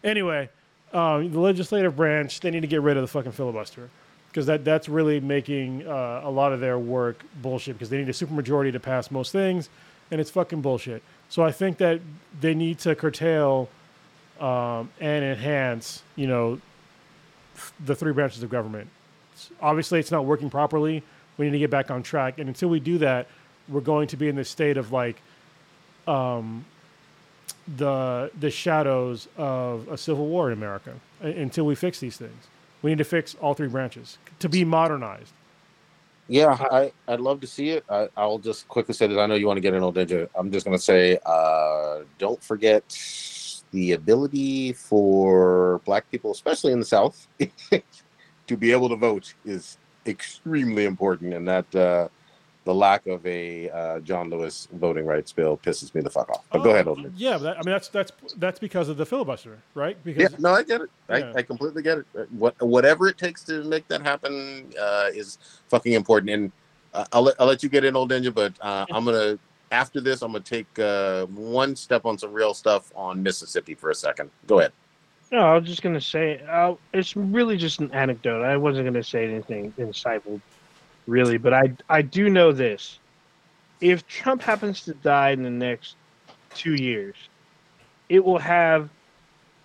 Anyway, 0.03 0.49
um, 0.93 1.31
the 1.31 1.41
legislative 1.41 1.97
branch 1.97 2.41
they 2.41 2.51
need 2.51 2.61
to 2.61 2.67
get 2.67 2.83
rid 2.83 2.97
of 2.97 3.03
the 3.03 3.09
fucking 3.09 3.33
filibuster 3.33 3.91
because 4.29 4.47
that 4.47 4.65
that's 4.65 4.89
really 4.89 5.21
making 5.21 5.87
uh, 5.87 6.23
a 6.25 6.31
lot 6.31 6.53
of 6.53 6.59
their 6.59 6.79
work 6.79 7.25
bullshit 7.41 7.77
because 7.77 7.89
they 7.89 7.99
need 7.99 8.09
a 8.09 8.13
supermajority 8.13 8.73
to 8.73 8.81
pass 8.81 9.11
most 9.11 9.31
things, 9.31 9.69
and 10.11 10.21
it's 10.21 10.31
fucking 10.31 10.61
bullshit. 10.61 11.03
So 11.29 11.45
I 11.45 11.53
think 11.53 11.79
that 11.79 12.01
they 12.41 12.55
need 12.55 12.81
to 12.81 12.97
curtail 12.97 13.69
um, 14.41 14.91
and 15.01 15.25
enhance, 15.25 16.03
you 16.17 16.27
know, 16.27 16.61
the 17.85 17.95
three 17.95 18.13
branches 18.13 18.43
of 18.43 18.51
government. 18.51 18.89
Obviously, 19.61 20.01
it's 20.01 20.11
not 20.11 20.25
working 20.25 20.51
properly. 20.51 21.03
We 21.37 21.47
need 21.47 21.53
to 21.53 21.59
get 21.59 21.71
back 21.71 21.91
on 21.91 22.03
track, 22.03 22.39
and 22.39 22.49
until 22.49 22.69
we 22.69 22.81
do 22.81 22.99
that, 22.99 23.27
we're 23.69 23.81
going 23.81 24.09
to 24.09 24.17
be 24.17 24.29
in 24.29 24.37
this 24.37 24.49
state 24.49 24.77
of 24.77 24.93
like 24.93 25.21
um, 26.07 26.65
the 27.77 28.31
the 28.39 28.51
shadows 28.51 29.29
of 29.37 29.89
a 29.89 29.97
civil 29.97 30.27
war 30.27 30.51
in 30.51 30.59
America 30.59 30.95
uh, 31.23 31.29
until 31.29 31.67
we 31.67 31.75
fix 31.75 31.99
these 31.99 32.17
things. 32.17 32.49
We 32.83 32.91
need 32.91 32.99
to 32.99 33.05
fix 33.05 33.35
all 33.41 33.55
three 33.55 33.69
branches 33.69 34.19
to 34.41 34.49
be 34.49 34.65
modernized. 34.65 35.33
Yeah, 36.29 36.57
I, 36.71 36.93
I'd 37.07 37.21
love 37.21 37.41
to 37.41 37.47
see 37.47 37.71
it. 37.71 37.85
I, 37.89 38.09
I'll 38.17 38.39
just 38.39 38.67
quickly 38.69 38.95
say 38.95 39.07
that 39.07 39.19
I 39.19 39.27
know 39.27 39.35
you 39.35 39.47
want 39.47 39.59
to 39.59 39.61
get 39.61 39.75
in 39.75 39.83
old 39.83 39.97
ninja. 39.97 40.29
I'm 40.35 40.51
just 40.51 40.65
going 40.65 40.77
to 40.77 40.83
say, 40.83 41.19
uh, 41.27 42.01
don't 42.19 42.43
forget 42.43 42.83
the 43.75 43.93
ability 43.93 44.73
for 44.73 45.81
black 45.85 46.09
people, 46.11 46.31
especially 46.31 46.73
in 46.73 46.79
the 46.79 46.87
South, 46.87 47.27
to 48.47 48.57
be 48.57 48.71
able 48.71 48.89
to 48.89 48.97
vote 48.97 49.35
is 49.45 49.79
extremely 50.07 50.85
important. 50.85 51.35
And 51.35 51.47
that 51.49 51.75
uh, 51.75 52.09
the 52.65 52.75
lack 52.75 53.09
of 53.09 53.27
a 53.27 53.69
uh, 53.71 53.99
John 54.01 54.31
Lewis 54.31 54.69
voting 54.73 55.07
rights 55.07 55.33
bill 55.33 55.59
pisses 55.59 55.93
me 55.93 56.03
the 56.03 56.09
fuck 56.09 56.31
off. 56.31 56.45
But 56.53 56.63
go 56.63 56.71
ahead, 56.71 56.87
old 56.87 57.01
ninja. 57.01 57.15
Yeah, 57.17 57.37
that, 57.39 57.59
I 57.59 57.63
mean 57.63 57.73
that's 57.73 57.89
that's 57.89 58.13
that's 58.37 58.61
because 58.61 58.89
of 58.89 58.97
the 58.97 59.05
filibuster, 59.05 59.59
right? 59.75 59.99
Yeah, 60.05 60.29
no, 60.39 60.53
I 60.53 60.63
get 60.63 60.81
it. 60.81 60.91
Yeah. 61.11 61.33
I, 61.35 61.39
I 61.39 61.43
completely 61.43 61.83
get 61.83 61.99
it. 61.99 62.07
Uh, 62.17 62.23
What 62.31 62.55
whatever 62.63 63.09
it 63.09 63.19
takes 63.19 63.43
to 63.45 63.65
make 63.65 63.89
that 63.89 64.03
happen 64.03 64.73
uh, 64.81 65.09
is 65.13 65.39
fucking 65.69 65.95
important. 65.95 66.31
And 66.31 66.53
uh, 66.95 67.07
I'll 67.13 67.23
let 67.23 67.35
I'll 67.41 67.49
let 67.49 67.65
you 67.65 67.69
get 67.69 67.85
in, 67.85 67.97
old 67.97 68.13
ninja. 68.13 68.33
But 68.33 68.55
uh, 68.61 68.87
I'm 68.93 69.05
gonna 69.05 69.37
after 69.75 70.01
this, 70.01 70.23
I'm 70.23 70.33
gonna 70.33 70.45
take 70.45 70.79
uh, 70.79 71.27
one 71.27 71.75
step 71.75 72.07
on 72.07 72.17
some 72.17 72.33
real 72.33 72.55
stuff 72.55 72.93
on 72.95 73.23
Mississippi 73.23 73.75
for 73.75 73.91
a 73.91 73.95
second. 73.95 74.31
Go 74.47 74.61
ahead. 74.61 74.73
No, 75.33 75.41
I 75.41 75.59
was 75.59 75.69
just 75.69 75.83
gonna 75.83 76.01
say 76.01 76.41
uh, 76.49 76.75
it's 76.93 77.17
really 77.17 77.57
just 77.57 77.81
an 77.81 77.91
anecdote. 77.93 78.45
I 78.45 78.57
wasn't 78.57 78.87
gonna 78.87 79.03
say 79.03 79.25
anything 79.25 79.73
insightful, 79.73 80.41
really, 81.07 81.39
but 81.39 81.53
I 81.53 81.73
I 81.89 82.03
do 82.03 82.31
know 82.31 82.53
this: 82.53 83.01
if 83.81 84.07
Trump 84.07 84.43
happens 84.43 84.83
to 84.83 84.95
die 84.95 85.31
in 85.31 85.43
the 85.43 85.51
next 85.51 85.97
two 86.55 86.75
years, 86.75 87.17
it 88.09 88.25
will 88.25 88.39
have 88.39 88.89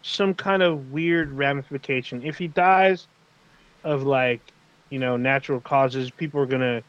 some 0.01 0.33
kind 0.33 0.63
of 0.63 0.91
weird 0.91 1.31
ramification. 1.33 2.23
If 2.23 2.37
he 2.37 2.47
dies 2.47 3.07
of 3.83 4.03
like 4.03 4.41
you 4.89 4.97
know 4.97 5.17
natural 5.17 5.61
causes, 5.61 6.09
people 6.09 6.41
are 6.41 6.47
gonna 6.47 6.81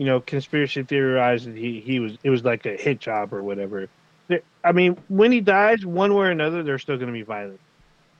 you 0.00 0.06
know 0.06 0.18
conspiracy 0.18 0.82
theorize 0.82 1.44
that 1.44 1.54
he 1.54 1.78
he 1.78 2.00
was 2.00 2.16
it 2.24 2.30
was 2.30 2.42
like 2.42 2.64
a 2.64 2.74
hit 2.74 3.00
job 3.00 3.34
or 3.34 3.42
whatever. 3.42 3.86
There- 4.28 4.40
I 4.64 4.72
mean, 4.72 4.96
when 5.08 5.30
he 5.30 5.42
dies, 5.42 5.84
one 5.84 6.14
way 6.14 6.28
or 6.28 6.30
another, 6.30 6.62
there's 6.62 6.80
still 6.80 6.96
gonna 6.96 7.12
be 7.12 7.20
violence. 7.20 7.60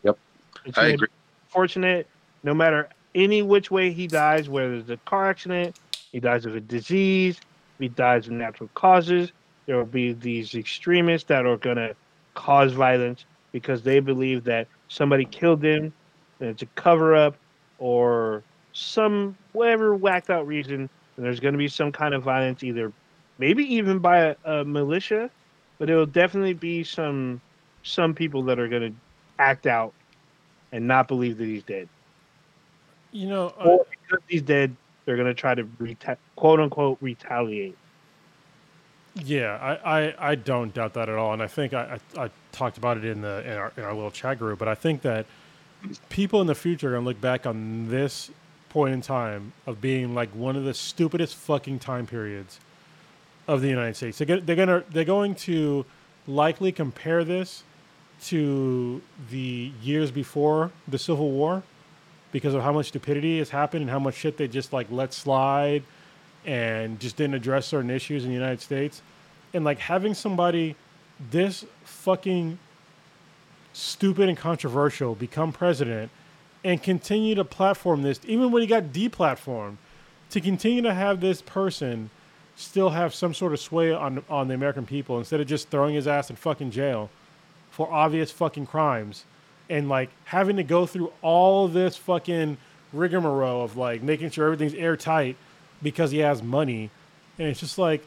Yep. 0.02 0.18
It's 0.66 0.76
I 0.76 0.88
agree. 0.88 1.08
Fortunate, 1.48 2.06
no 2.42 2.52
matter 2.52 2.90
any 3.14 3.40
which 3.40 3.70
way 3.70 3.92
he 3.92 4.06
dies, 4.06 4.46
whether 4.46 4.74
it's 4.74 4.90
a 4.90 4.98
car 4.98 5.30
accident, 5.30 5.74
he 6.12 6.20
dies 6.20 6.44
of 6.44 6.54
a 6.54 6.60
disease, 6.60 7.40
he 7.78 7.88
dies 7.88 8.26
of 8.26 8.34
natural 8.34 8.68
causes, 8.74 9.32
there 9.64 9.78
will 9.78 9.86
be 9.86 10.12
these 10.12 10.54
extremists 10.54 11.28
that 11.28 11.46
are 11.46 11.56
going 11.56 11.76
to 11.76 11.96
cause 12.34 12.72
violence 12.72 13.24
because 13.52 13.82
they 13.82 14.00
believe 14.00 14.44
that 14.44 14.66
somebody 14.88 15.24
killed 15.24 15.64
him 15.64 15.94
and 16.40 16.50
it's 16.50 16.62
a 16.62 16.66
cover 16.76 17.16
up 17.16 17.36
or 17.78 18.42
some 18.74 19.34
whatever 19.52 19.94
whacked 19.94 20.28
out 20.28 20.46
reason. 20.46 20.90
And 21.20 21.26
there's 21.26 21.40
going 21.40 21.52
to 21.52 21.58
be 21.58 21.68
some 21.68 21.92
kind 21.92 22.14
of 22.14 22.22
violence, 22.22 22.64
either 22.64 22.94
maybe 23.38 23.62
even 23.74 23.98
by 23.98 24.20
a, 24.20 24.36
a 24.46 24.64
militia, 24.64 25.30
but 25.78 25.90
it 25.90 25.94
will 25.94 26.06
definitely 26.06 26.54
be 26.54 26.82
some 26.82 27.42
some 27.82 28.14
people 28.14 28.42
that 28.44 28.58
are 28.58 28.68
going 28.68 28.94
to 28.94 28.98
act 29.38 29.66
out 29.66 29.92
and 30.72 30.88
not 30.88 31.08
believe 31.08 31.36
that 31.38 31.44
he's 31.44 31.62
dead. 31.64 31.90
you 33.12 33.28
know, 33.28 33.48
uh, 33.60 33.64
Or 33.64 33.86
because 33.90 34.24
he's 34.28 34.42
dead, 34.42 34.76
they're 35.04 35.16
going 35.16 35.28
to 35.28 35.34
try 35.34 35.54
to 35.54 35.64
reta- 35.64 36.16
quote 36.36 36.60
unquote 36.60 36.98
retaliate. 37.02 37.76
Yeah, 39.14 39.58
I, 39.84 40.00
I, 40.00 40.30
I 40.30 40.34
don't 40.36 40.72
doubt 40.72 40.94
that 40.94 41.10
at 41.10 41.16
all, 41.16 41.34
and 41.34 41.42
I 41.42 41.48
think 41.48 41.74
I, 41.74 42.00
I, 42.16 42.24
I 42.24 42.30
talked 42.52 42.78
about 42.78 42.96
it 42.96 43.04
in 43.04 43.22
the 43.22 43.42
in 43.44 43.58
our 43.58 43.72
in 43.76 43.82
our 43.82 43.94
little 43.94 44.10
chat 44.12 44.38
group. 44.38 44.58
But 44.58 44.68
I 44.68 44.74
think 44.76 45.02
that 45.02 45.26
people 46.08 46.40
in 46.40 46.46
the 46.46 46.54
future 46.54 46.88
are 46.90 46.92
gonna 46.94 47.04
look 47.04 47.20
back 47.20 47.46
on 47.46 47.88
this 47.90 48.30
point 48.70 48.94
in 48.94 49.02
time 49.02 49.52
of 49.66 49.80
being 49.80 50.14
like 50.14 50.30
one 50.30 50.56
of 50.56 50.64
the 50.64 50.72
stupidest 50.72 51.34
fucking 51.34 51.78
time 51.78 52.06
periods 52.06 52.58
of 53.46 53.60
the 53.60 53.68
United 53.68 53.96
States. 53.96 54.18
They're 54.18 54.40
they're 54.40 54.56
gonna 54.56 54.84
they're 54.90 55.04
going 55.04 55.34
to 55.36 55.84
likely 56.26 56.72
compare 56.72 57.24
this 57.24 57.64
to 58.22 59.02
the 59.30 59.72
years 59.82 60.10
before 60.10 60.70
the 60.88 60.98
Civil 60.98 61.30
War 61.30 61.62
because 62.32 62.54
of 62.54 62.62
how 62.62 62.72
much 62.72 62.88
stupidity 62.88 63.38
has 63.38 63.50
happened 63.50 63.82
and 63.82 63.90
how 63.90 63.98
much 63.98 64.14
shit 64.14 64.36
they 64.36 64.46
just 64.46 64.72
like 64.72 64.86
let 64.90 65.12
slide 65.12 65.82
and 66.46 67.00
just 67.00 67.16
didn't 67.16 67.34
address 67.34 67.66
certain 67.66 67.90
issues 67.90 68.24
in 68.24 68.30
the 68.30 68.34
United 68.34 68.60
States. 68.60 69.02
And 69.52 69.64
like 69.64 69.78
having 69.78 70.14
somebody 70.14 70.76
this 71.30 71.64
fucking 71.84 72.58
stupid 73.72 74.28
and 74.28 74.38
controversial 74.38 75.14
become 75.14 75.52
president 75.52 76.10
and 76.62 76.82
continue 76.82 77.34
to 77.34 77.44
platform 77.44 78.02
this, 78.02 78.20
even 78.24 78.50
when 78.50 78.62
he 78.62 78.66
got 78.66 78.84
deplatformed, 78.84 79.76
to 80.30 80.40
continue 80.40 80.82
to 80.82 80.94
have 80.94 81.20
this 81.20 81.42
person 81.42 82.10
still 82.56 82.90
have 82.90 83.14
some 83.14 83.32
sort 83.32 83.52
of 83.52 83.60
sway 83.60 83.92
on 83.92 84.22
on 84.28 84.48
the 84.48 84.54
American 84.54 84.84
people 84.84 85.18
instead 85.18 85.40
of 85.40 85.46
just 85.46 85.68
throwing 85.70 85.94
his 85.94 86.06
ass 86.06 86.28
in 86.28 86.36
fucking 86.36 86.70
jail 86.70 87.08
for 87.70 87.90
obvious 87.90 88.30
fucking 88.30 88.66
crimes 88.66 89.24
and 89.70 89.88
like 89.88 90.10
having 90.24 90.56
to 90.56 90.62
go 90.62 90.84
through 90.84 91.12
all 91.22 91.68
this 91.68 91.96
fucking 91.96 92.58
rigmarole 92.92 93.62
of 93.64 93.76
like 93.76 94.02
making 94.02 94.28
sure 94.30 94.44
everything's 94.46 94.74
airtight 94.74 95.36
because 95.82 96.10
he 96.10 96.18
has 96.18 96.42
money. 96.42 96.90
And 97.38 97.48
it's 97.48 97.60
just 97.60 97.78
like 97.78 98.04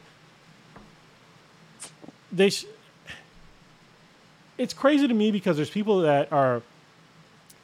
they 2.30 2.50
sh- 2.50 2.66
it's 4.58 4.74
crazy 4.74 5.08
to 5.08 5.14
me 5.14 5.30
because 5.30 5.56
there's 5.56 5.70
people 5.70 6.02
that 6.02 6.32
are 6.32 6.62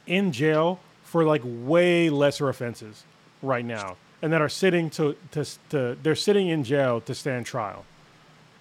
in 0.07 0.31
jail 0.31 0.79
for 1.03 1.23
like 1.23 1.41
way 1.43 2.09
lesser 2.09 2.49
offenses 2.49 3.03
right 3.41 3.65
now 3.65 3.97
and 4.21 4.31
that 4.31 4.41
are 4.41 4.49
sitting 4.49 4.89
to, 4.89 5.15
to, 5.31 5.45
to 5.69 5.97
they're 6.03 6.15
sitting 6.15 6.47
in 6.47 6.63
jail 6.63 7.01
to 7.01 7.15
stand 7.15 7.45
trial. 7.45 7.85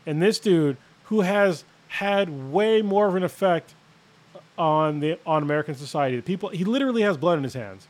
And 0.07 0.23
this 0.23 0.39
dude 0.39 0.77
who 1.05 1.21
has 1.21 1.65
had 1.89 2.53
way 2.53 2.83
more 2.83 3.07
of 3.07 3.17
an 3.17 3.23
effect 3.23 3.75
on 4.57 5.01
the 5.01 5.19
on 5.25 5.43
american 5.43 5.75
society 5.75 6.17
the 6.17 6.23
people 6.23 6.51
he 6.51 6.65
literally 6.65 7.01
has 7.01 7.17
blood 7.17 7.39
in 7.39 7.45
his 7.45 7.55
hands 7.55 7.89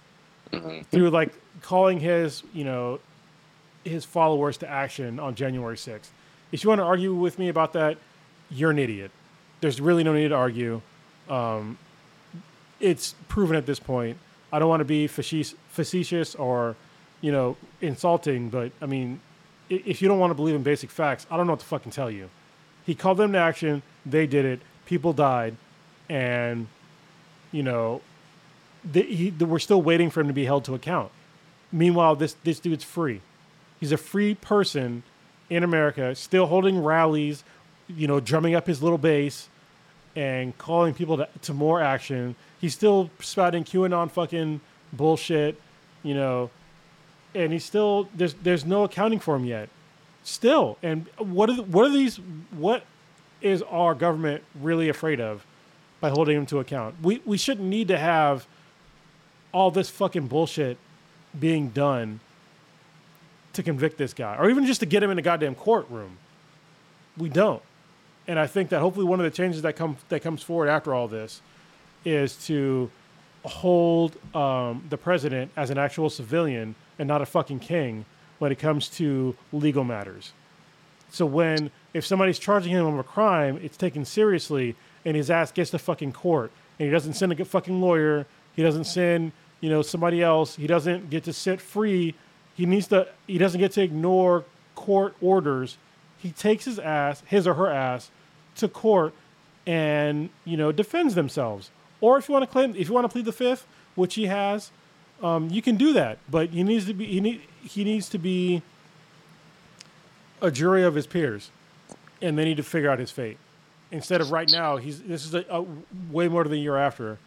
through 0.90 1.10
like 1.10 1.32
calling 1.62 1.98
his 1.98 2.44
you 2.54 2.64
know 2.64 3.00
his 3.82 4.04
followers 4.04 4.56
to 4.56 4.68
action 4.68 5.18
on 5.18 5.34
january 5.34 5.76
6th 5.76 6.08
if 6.52 6.62
you 6.62 6.68
want 6.68 6.78
to 6.78 6.84
argue 6.84 7.12
with 7.12 7.38
me 7.38 7.48
about 7.48 7.72
that 7.72 7.98
you're 8.50 8.70
an 8.70 8.78
idiot. 8.78 9.10
There's 9.60 9.80
really 9.80 10.04
no 10.04 10.12
need 10.12 10.28
to 10.28 10.34
argue. 10.34 10.80
Um, 11.28 11.78
it's 12.80 13.14
proven 13.28 13.56
at 13.56 13.66
this 13.66 13.78
point. 13.78 14.18
I 14.52 14.58
don't 14.58 14.68
want 14.68 14.80
to 14.80 14.84
be 14.84 15.06
facetious, 15.06 16.34
or, 16.34 16.76
you 17.20 17.30
know, 17.30 17.56
insulting, 17.80 18.48
but 18.48 18.72
I 18.82 18.86
mean, 18.86 19.20
if 19.68 20.02
you 20.02 20.08
don't 20.08 20.18
want 20.18 20.30
to 20.32 20.34
believe 20.34 20.56
in 20.56 20.62
basic 20.62 20.90
facts, 20.90 21.26
I 21.30 21.36
don't 21.36 21.46
know 21.46 21.52
what 21.52 21.60
to 21.60 21.66
fucking 21.66 21.92
tell 21.92 22.10
you. 22.10 22.30
He 22.84 22.94
called 22.94 23.18
them 23.18 23.32
to 23.32 23.38
action. 23.38 23.82
They 24.04 24.26
did 24.26 24.44
it. 24.44 24.60
People 24.86 25.12
died, 25.12 25.54
and 26.08 26.66
you 27.52 27.62
know, 27.62 28.00
he, 28.92 29.32
we're 29.38 29.60
still 29.60 29.82
waiting 29.82 30.10
for 30.10 30.20
him 30.20 30.26
to 30.26 30.32
be 30.32 30.44
held 30.44 30.64
to 30.64 30.74
account. 30.74 31.12
Meanwhile, 31.70 32.16
this 32.16 32.34
this 32.42 32.58
dude's 32.58 32.82
free. 32.82 33.20
He's 33.78 33.92
a 33.92 33.96
free 33.96 34.34
person 34.34 35.04
in 35.48 35.62
America, 35.62 36.14
still 36.14 36.46
holding 36.46 36.82
rallies, 36.82 37.44
you 37.88 38.08
know, 38.08 38.18
drumming 38.18 38.54
up 38.54 38.66
his 38.66 38.82
little 38.82 38.98
base 38.98 39.48
and 40.16 40.56
calling 40.58 40.94
people 40.94 41.18
to, 41.18 41.28
to 41.42 41.54
more 41.54 41.80
action. 41.80 42.34
He's 42.60 42.74
still 42.74 43.10
spouting 43.20 43.64
QAnon 43.64 44.10
fucking 44.10 44.60
bullshit, 44.92 45.60
you 46.02 46.14
know, 46.14 46.50
and 47.34 47.52
he's 47.52 47.64
still 47.64 48.08
there's 48.14 48.34
there's 48.34 48.64
no 48.64 48.84
accounting 48.84 49.18
for 49.18 49.36
him 49.36 49.44
yet. 49.44 49.68
Still, 50.22 50.76
and 50.82 51.06
what 51.18 51.48
are 51.48 51.56
the, 51.56 51.62
what 51.62 51.86
are 51.86 51.90
these? 51.90 52.16
What 52.50 52.84
is 53.40 53.62
our 53.62 53.94
government 53.94 54.44
really 54.60 54.88
afraid 54.88 55.20
of 55.20 55.46
by 56.00 56.10
holding 56.10 56.36
him 56.36 56.46
to 56.46 56.58
account? 56.58 56.96
We 57.02 57.22
we 57.24 57.38
shouldn't 57.38 57.68
need 57.68 57.88
to 57.88 57.98
have 57.98 58.46
all 59.52 59.70
this 59.70 59.88
fucking 59.88 60.26
bullshit 60.26 60.76
being 61.38 61.70
done 61.70 62.20
to 63.54 63.62
convict 63.62 63.96
this 63.96 64.12
guy, 64.12 64.36
or 64.36 64.50
even 64.50 64.66
just 64.66 64.80
to 64.80 64.86
get 64.86 65.02
him 65.02 65.10
in 65.10 65.18
a 65.18 65.22
goddamn 65.22 65.54
courtroom. 65.54 66.18
We 67.16 67.28
don't 67.28 67.62
and 68.30 68.38
I 68.38 68.46
think 68.46 68.68
that 68.70 68.78
hopefully 68.78 69.06
one 69.06 69.18
of 69.18 69.24
the 69.24 69.30
changes 69.30 69.62
that 69.62 69.74
come 69.74 69.96
that 70.08 70.20
comes 70.20 70.40
forward 70.40 70.68
after 70.68 70.94
all 70.94 71.08
this 71.08 71.42
is 72.04 72.36
to 72.46 72.90
hold 73.44 74.16
um, 74.34 74.84
the 74.90 74.96
president 74.96 75.50
as 75.56 75.70
an 75.70 75.78
actual 75.78 76.10
civilian 76.10 76.74
and 76.98 77.08
not 77.08 77.22
a 77.22 77.26
fucking 77.26 77.58
king 77.58 78.04
when 78.38 78.52
it 78.52 78.58
comes 78.58 78.88
to 78.88 79.36
legal 79.52 79.84
matters. 79.84 80.32
So 81.10 81.26
when 81.26 81.70
if 81.92 82.06
somebody's 82.06 82.38
charging 82.38 82.72
him 82.72 82.86
of 82.86 82.98
a 82.98 83.02
crime, 83.02 83.58
it's 83.62 83.76
taken 83.76 84.04
seriously, 84.04 84.76
and 85.04 85.16
his 85.16 85.30
ass 85.30 85.50
gets 85.50 85.70
to 85.70 85.78
fucking 85.78 86.12
court, 86.12 86.52
and 86.78 86.86
he 86.86 86.92
doesn't 86.92 87.14
send 87.14 87.32
a 87.32 87.44
fucking 87.44 87.80
lawyer, 87.80 88.26
he 88.54 88.62
doesn't 88.62 88.84
send 88.84 89.32
you 89.60 89.68
know 89.68 89.82
somebody 89.82 90.22
else, 90.22 90.56
he 90.56 90.66
doesn't 90.66 91.10
get 91.10 91.24
to 91.24 91.32
sit 91.32 91.60
free, 91.60 92.14
he 92.54 92.66
needs 92.66 92.88
to 92.88 93.08
he 93.26 93.38
doesn't 93.38 93.60
get 93.60 93.72
to 93.72 93.82
ignore 93.82 94.44
court 94.74 95.14
orders. 95.20 95.78
He 96.18 96.30
takes 96.32 96.66
his 96.66 96.78
ass, 96.78 97.22
his 97.26 97.46
or 97.46 97.54
her 97.54 97.70
ass, 97.70 98.10
to 98.56 98.68
court 98.68 99.14
and 99.66 100.30
you 100.44 100.56
know 100.56 100.72
defends 100.72 101.14
themselves. 101.14 101.70
Or 102.00 102.18
if 102.18 102.28
you 102.28 102.32
want 102.32 102.44
to 102.44 102.50
claim, 102.50 102.74
if 102.76 102.88
you 102.88 102.94
want 102.94 103.04
to 103.04 103.08
plead 103.08 103.24
the 103.24 103.32
fifth, 103.32 103.66
which 103.94 104.14
he 104.14 104.26
has, 104.26 104.70
um, 105.22 105.50
you 105.50 105.62
can 105.62 105.76
do 105.76 105.92
that. 105.92 106.18
But 106.30 106.50
he 106.50 106.62
needs 106.62 106.86
to 106.86 106.94
be 106.94 107.06
he 107.06 107.20
need 107.20 107.42
he 107.62 107.84
needs 107.84 108.08
to 108.10 108.18
be 108.18 108.62
a 110.40 110.50
jury 110.50 110.82
of 110.82 110.94
his 110.94 111.06
peers, 111.06 111.50
and 112.22 112.38
they 112.38 112.44
need 112.44 112.56
to 112.56 112.62
figure 112.62 112.90
out 112.90 112.98
his 112.98 113.10
fate. 113.10 113.38
Instead 113.92 114.20
of 114.20 114.30
right 114.30 114.50
now, 114.50 114.76
he's 114.76 115.02
this 115.02 115.24
is 115.24 115.34
a, 115.34 115.44
a 115.50 115.64
way 116.10 116.28
more 116.28 116.44
than 116.44 116.52
a 116.54 116.56
year 116.56 116.76
after 116.76 117.18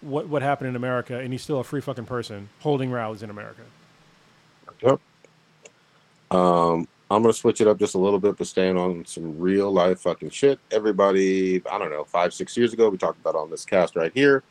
what 0.00 0.28
what 0.28 0.42
happened 0.42 0.68
in 0.68 0.76
America, 0.76 1.18
and 1.18 1.32
he's 1.32 1.42
still 1.42 1.60
a 1.60 1.64
free 1.64 1.80
fucking 1.80 2.06
person 2.06 2.48
holding 2.60 2.90
rallies 2.90 3.22
in 3.22 3.30
America. 3.30 3.62
Yep. 4.82 5.00
Um, 6.30 6.88
I'm 7.10 7.22
gonna 7.22 7.32
switch 7.32 7.60
it 7.60 7.68
up 7.68 7.78
just 7.78 7.94
a 7.94 7.98
little 7.98 8.18
bit, 8.18 8.36
but 8.36 8.46
staying 8.46 8.76
on 8.76 9.04
some 9.04 9.38
real 9.38 9.70
life 9.70 10.00
fucking 10.00 10.30
shit. 10.30 10.58
Everybody, 10.72 11.62
I 11.70 11.78
don't 11.78 11.90
know, 11.90 12.04
five, 12.04 12.34
six 12.34 12.56
years 12.56 12.72
ago, 12.72 12.88
we 12.88 12.98
talked 12.98 13.20
about 13.20 13.36
on 13.36 13.48
this 13.48 13.64
cast 13.64 13.94
right 13.94 14.10
here, 14.12 14.42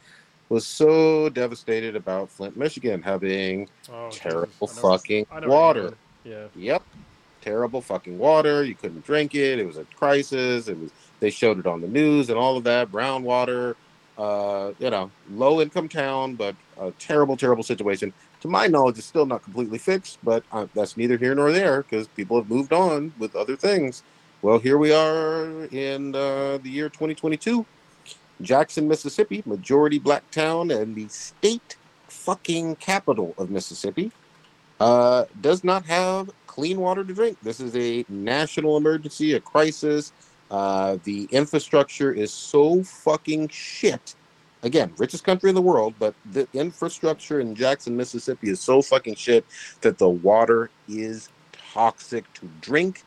was 0.48 0.66
so 0.66 1.28
devastated 1.30 1.96
about 1.96 2.30
Flint, 2.30 2.56
Michigan 2.56 3.02
having 3.02 3.68
Oh, 3.92 4.10
terrible 4.10 4.68
fucking 4.68 5.26
I 5.32 5.42
know 5.42 5.48
what 5.48 5.76
you 5.76 5.84
water. 5.84 5.94
Yeah. 6.24 6.46
Yep. 6.56 6.84
Terrible 7.42 7.82
fucking 7.82 8.18
water. 8.18 8.64
You 8.64 8.76
couldn't 8.76 9.06
drink 9.06 9.36
it. 9.36 9.60
It 9.60 9.68
was 9.68 9.78
a 9.78 9.84
crisis. 9.96 10.68
It 10.68 10.80
was 10.80 10.92
they 11.20 11.30
showed 11.30 11.60
it 11.60 11.68
on 11.68 11.82
the 11.82 11.88
news 11.88 12.30
and 12.30 12.38
all 12.38 12.58
of 12.58 12.64
that. 12.64 12.92
Brown 12.92 13.24
water. 13.24 13.76
Uh, 14.18 14.72
you 14.80 14.90
know, 14.90 15.12
low 15.32 15.60
income 15.60 15.90
town, 15.90 16.36
but 16.36 16.56
a 16.80 16.92
terrible, 16.92 17.36
terrible 17.36 17.64
situation. 17.64 18.14
To 18.42 18.48
my 18.48 18.68
knowledge, 18.68 18.98
it's 18.98 19.08
still 19.08 19.26
not 19.26 19.44
completely 19.44 19.78
fixed, 19.78 20.20
but 20.24 20.44
uh, 20.52 20.68
that's 20.76 20.98
neither 20.98 21.18
here 21.18 21.34
nor 21.34 21.52
there 21.52 21.84
because 21.84 22.08
people 22.10 22.38
have 22.38 22.50
moved 22.50 22.74
on 22.74 23.14
with 23.18 23.36
other 23.36 23.56
things. 23.56 24.04
Well, 24.42 24.60
here 24.60 24.78
we 24.78 24.94
are 24.94 25.66
in 25.66 26.14
uh, 26.16 26.60
the 26.62 26.70
year 26.70 26.90
2022. 26.90 27.66
Jackson, 28.42 28.88
Mississippi, 28.88 29.42
majority 29.46 29.98
black 29.98 30.30
town 30.32 30.72
and 30.72 30.96
the 30.96 31.08
state 31.08 31.78
fucking 32.08 32.76
capital 32.76 33.34
of 33.38 33.50
Mississippi, 33.50 34.12
uh, 34.80 35.26
does 35.42 35.64
not 35.64 35.86
have 35.86 36.30
clean 36.48 36.80
water 36.80 37.04
to 37.04 37.14
drink. 37.14 37.38
This 37.42 37.60
is 37.60 37.76
a 37.76 38.06
national 38.10 38.78
emergency, 38.78 39.34
a 39.34 39.40
crisis. 39.40 40.12
Uh, 40.52 40.98
the 41.04 41.28
infrastructure 41.32 42.12
is 42.14 42.32
so 42.32 42.84
fucking 42.84 43.48
shit. 43.48 44.16
Again, 44.66 44.94
richest 45.00 45.26
country 45.26 45.50
in 45.50 45.56
the 45.56 45.64
world, 45.64 45.98
but 46.00 46.18
the 46.26 46.50
infrastructure 46.54 47.42
in 47.42 47.56
Jackson, 47.56 47.98
Mississippi 47.98 48.52
is 48.52 48.64
so 48.64 48.84
fucking 48.84 49.16
shit 49.16 49.48
that 49.82 50.00
the 50.00 50.10
water 50.10 50.72
is 50.88 51.32
toxic 51.54 52.34
to 52.36 52.50
drink, 52.62 53.06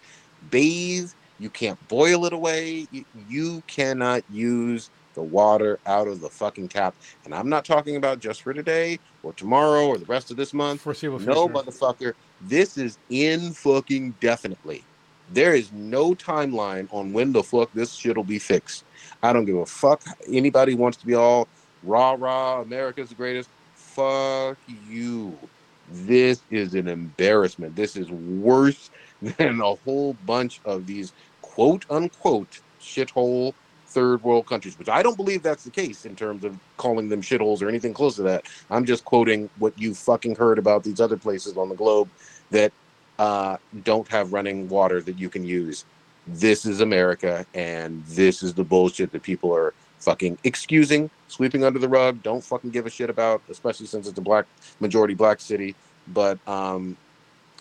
bathe. 0.50 1.10
You 1.38 1.50
can't 1.50 1.80
boil 1.88 2.26
it 2.26 2.34
away. 2.34 2.88
You, 2.90 3.06
you 3.14 3.64
cannot 3.68 4.24
use 4.28 4.90
the 5.14 5.24
water 5.24 5.80
out 5.86 6.08
of 6.08 6.22
the 6.22 6.30
fucking 6.30 6.70
tap. 6.70 6.96
And 7.26 7.34
I'm 7.36 7.50
not 7.50 7.66
talking 7.66 7.96
about 7.96 8.20
just 8.20 8.42
for 8.42 8.54
today 8.54 9.00
or 9.22 9.34
tomorrow 9.34 9.88
or 9.88 9.98
the 9.98 10.06
rest 10.06 10.32
of 10.32 10.38
this 10.38 10.54
month. 10.54 10.82
Foreseeable 10.82 11.20
No, 11.20 11.48
future. 11.48 11.54
motherfucker. 11.54 12.14
This 12.40 12.78
is 12.78 12.98
in 13.10 13.54
fucking 13.54 14.14
definitely. 14.20 14.88
There 15.28 15.54
is 15.54 15.72
no 15.72 16.14
timeline 16.14 16.88
on 16.92 17.14
when 17.14 17.32
the 17.32 17.44
fuck 17.44 17.70
this 17.74 17.94
shit'll 17.94 18.24
be 18.24 18.40
fixed. 18.40 18.84
I 19.22 19.34
don't 19.34 19.46
give 19.46 19.56
a 19.56 19.66
fuck. 19.66 20.02
Anybody 20.32 20.74
wants 20.76 20.98
to 20.98 21.06
be 21.06 21.14
all 21.14 21.50
rah 21.82 22.16
rah, 22.18 22.62
America's 22.62 23.10
the 23.10 23.16
greatest. 23.16 23.50
Fuck 23.74 24.58
you. 24.66 25.50
This 25.86 26.44
is 26.50 26.74
an 26.74 26.88
embarrassment. 26.88 27.76
This 27.76 27.96
is 27.96 28.10
worse 28.10 28.90
than 29.22 29.60
a 29.60 29.76
whole 29.76 30.14
bunch 30.14 30.60
of 30.64 30.86
these 30.86 31.12
quote 31.42 31.86
unquote 31.90 32.60
shithole 32.80 33.54
third 33.88 34.22
world 34.22 34.46
countries, 34.46 34.78
which 34.78 34.88
I 34.90 35.02
don't 35.02 35.18
believe 35.18 35.42
that's 35.42 35.64
the 35.64 35.72
case 35.72 36.06
in 36.06 36.16
terms 36.16 36.44
of 36.44 36.60
calling 36.78 37.10
them 37.10 37.22
shitholes 37.22 37.62
or 37.62 37.68
anything 37.70 37.94
close 37.94 38.16
to 38.16 38.22
that. 38.24 38.46
I'm 38.70 38.86
just 38.86 39.04
quoting 39.04 39.50
what 39.58 39.74
you 39.78 39.94
fucking 39.94 40.36
heard 40.36 40.60
about 40.60 40.84
these 40.84 41.00
other 41.00 41.18
places 41.18 41.58
on 41.58 41.70
the 41.70 41.76
globe 41.76 42.12
that 42.52 42.72
uh, 43.18 43.58
don't 43.82 44.08
have 44.08 44.32
running 44.32 44.68
water 44.68 45.02
that 45.02 45.18
you 45.18 45.30
can 45.30 45.44
use. 45.44 45.86
This 46.32 46.66
is 46.66 46.80
America, 46.80 47.46
and 47.54 48.04
this 48.06 48.42
is 48.42 48.54
the 48.54 48.64
bullshit 48.64 49.12
that 49.12 49.22
people 49.22 49.54
are 49.54 49.72
fucking 50.00 50.38
excusing, 50.44 51.10
sweeping 51.28 51.64
under 51.64 51.78
the 51.78 51.88
rug. 51.88 52.22
Don't 52.22 52.44
fucking 52.44 52.70
give 52.70 52.86
a 52.86 52.90
shit 52.90 53.10
about, 53.10 53.42
especially 53.50 53.86
since 53.86 54.06
it's 54.06 54.18
a 54.18 54.22
black 54.22 54.44
majority 54.80 55.14
black 55.14 55.40
city. 55.40 55.74
But 56.08 56.38
um, 56.46 56.96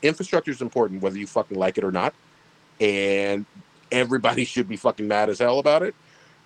infrastructure 0.02 0.52
is 0.52 0.61
important, 0.61 1.02
whether 1.02 1.18
you 1.18 1.27
fucking 1.27 1.57
like 1.57 1.77
it 1.77 1.84
or 1.84 1.91
not, 1.91 2.14
and 2.80 3.45
everybody 3.91 4.45
should 4.53 4.68
be 4.68 4.77
fucking 4.77 5.07
mad 5.07 5.30
as 5.30 5.39
hell 5.39 5.60
about 5.60 5.81
it. 5.84 5.95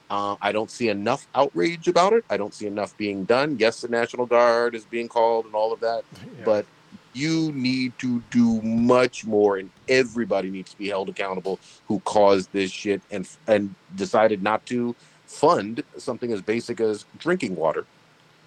Uh, 0.10 0.36
I 0.42 0.52
don't 0.52 0.70
see 0.70 0.90
enough 0.90 1.26
outrage 1.34 1.88
about 1.88 2.14
it. 2.14 2.26
I 2.30 2.36
don't 2.38 2.54
see 2.54 2.68
enough 2.68 2.96
being 2.98 3.24
done. 3.24 3.58
Yes, 3.58 3.82
the 3.82 3.88
National 3.88 4.26
Guard 4.26 4.76
is 4.76 4.84
being 4.84 5.08
called 5.08 5.46
and 5.46 5.56
all 5.56 5.72
of 5.74 5.80
that, 5.80 6.04
Yeah. 6.38 6.46
but 6.46 6.66
you 7.14 7.52
need 7.54 7.98
to 8.00 8.22
do 8.32 8.62
much 8.62 9.26
more, 9.26 9.58
and 9.58 9.70
everybody 9.88 10.50
needs 10.50 10.72
to 10.72 10.78
be 10.78 10.90
held 10.90 11.10
accountable 11.10 11.60
who 11.88 12.00
caused 12.02 12.52
this 12.54 12.72
shit 12.72 13.02
and 13.12 13.28
and 13.48 13.74
decided 13.96 14.42
not 14.42 14.66
to 14.68 14.96
fund 15.26 15.84
something 15.98 16.32
as 16.32 16.42
basic 16.42 16.80
as 16.82 17.06
drinking 17.18 17.56
water 17.56 17.86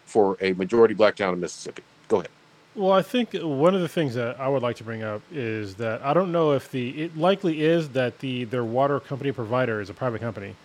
for 0.05 0.36
a 0.41 0.53
majority 0.55 0.95
black 0.95 1.16
town 1.16 1.32
in 1.35 1.41
Mississippi. 1.41 1.82
Go 2.09 2.19
ahead. 2.19 2.31
Well, 2.74 2.93
I 2.93 3.03
think 3.03 3.35
one 3.35 3.74
of 3.74 3.81
the 3.81 3.89
things 3.89 4.15
that 4.15 4.39
I 4.41 4.49
would 4.49 4.62
like 4.62 4.77
to 4.77 4.85
bring 4.85 5.03
up 5.03 5.23
is 5.32 5.77
that 5.77 6.03
I 6.03 6.12
don't 6.12 6.32
know 6.32 6.53
if 6.53 6.70
the 6.70 7.05
it 7.05 7.16
likely 7.16 7.62
is 7.62 7.91
that 7.91 8.19
the 8.19 8.45
their 8.45 8.65
water 8.65 8.99
company 8.99 9.31
provider 9.32 9.81
is 9.81 9.91
a 9.91 9.95
private 9.95 10.20
company, 10.20 10.57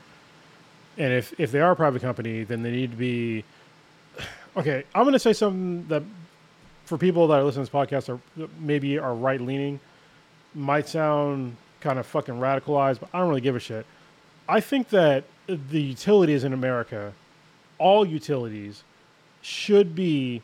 and 0.98 1.14
if 1.14 1.40
if 1.40 1.52
they 1.52 1.62
are 1.62 1.72
a 1.72 1.76
private 1.76 2.02
company, 2.02 2.44
then 2.44 2.64
they 2.64 2.72
need 2.72 2.92
to 2.92 2.98
be. 2.98 3.44
Okay, 4.58 4.84
I'm 4.96 5.04
going 5.04 5.14
to 5.14 5.20
say 5.20 5.32
something 5.32 5.88
that 5.90 6.02
for 6.90 6.98
people 6.98 7.28
that 7.28 7.36
are 7.40 7.44
listening 7.44 7.68
to 7.68 7.72
this 7.72 7.80
podcast 7.80 8.10
are 8.10 8.48
maybe 8.60 8.98
are 8.98 9.14
right 9.14 9.40
leaning, 9.40 9.80
might 10.56 10.90
sound 10.90 11.56
kind 11.82 12.00
of 12.00 12.06
fucking 12.08 12.34
radicalized, 12.34 13.00
but 13.00 13.10
I 13.14 13.20
don't 13.20 13.30
really 13.30 13.42
give 13.42 13.56
a 13.56 13.60
shit. 13.60 13.86
I 14.50 14.60
think 14.60 14.90
that 14.90 15.24
the 15.48 15.80
utilities 15.80 16.44
in 16.44 16.52
America, 16.52 17.14
all 17.78 18.08
utilities, 18.08 18.84
should 19.44 19.94
be 19.94 20.42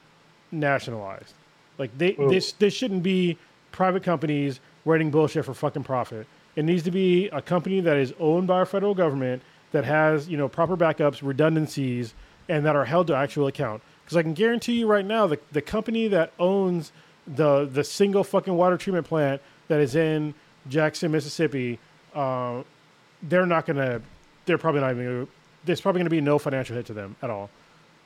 nationalized. 0.51 1.33
Like 1.79 1.97
they 1.97 2.15
Ooh. 2.19 2.29
this 2.29 2.51
this 2.53 2.75
shouldn't 2.75 3.01
be 3.01 3.39
private 3.71 4.03
companies 4.03 4.59
writing 4.85 5.09
bullshit 5.09 5.45
for 5.45 5.55
fucking 5.55 5.83
profit. 5.83 6.27
It 6.55 6.63
needs 6.63 6.83
to 6.83 6.91
be 6.91 7.27
a 7.29 7.41
company 7.41 7.79
that 7.81 7.97
is 7.97 8.13
owned 8.19 8.45
by 8.45 8.57
our 8.59 8.65
federal 8.67 8.93
government 8.93 9.41
that 9.71 9.83
has 9.83 10.29
you 10.29 10.37
know 10.37 10.47
proper 10.47 10.77
backups, 10.77 11.21
redundancies, 11.23 12.13
and 12.47 12.63
that 12.67 12.75
are 12.75 12.85
held 12.85 13.07
to 13.07 13.15
actual 13.15 13.47
account. 13.47 13.81
Because 14.05 14.17
I 14.17 14.21
can 14.21 14.33
guarantee 14.33 14.73
you 14.73 14.87
right 14.87 15.05
now, 15.05 15.27
the 15.27 15.39
the 15.51 15.61
company 15.61 16.07
that 16.07 16.31
owns 16.39 16.91
the 17.27 17.65
the 17.65 17.83
single 17.83 18.23
fucking 18.23 18.55
water 18.55 18.77
treatment 18.77 19.07
plant 19.07 19.41
that 19.67 19.79
is 19.79 19.95
in 19.95 20.33
Jackson, 20.69 21.11
Mississippi, 21.11 21.79
uh, 22.13 22.61
they're 23.23 23.45
not 23.45 23.65
gonna. 23.65 24.01
They're 24.45 24.59
probably 24.59 24.81
not 24.81 24.91
even. 24.91 25.27
There's 25.65 25.81
probably 25.81 25.99
gonna 25.99 26.11
be 26.11 26.21
no 26.21 26.37
financial 26.37 26.75
hit 26.75 26.85
to 26.87 26.93
them 26.93 27.15
at 27.23 27.29
all. 27.29 27.49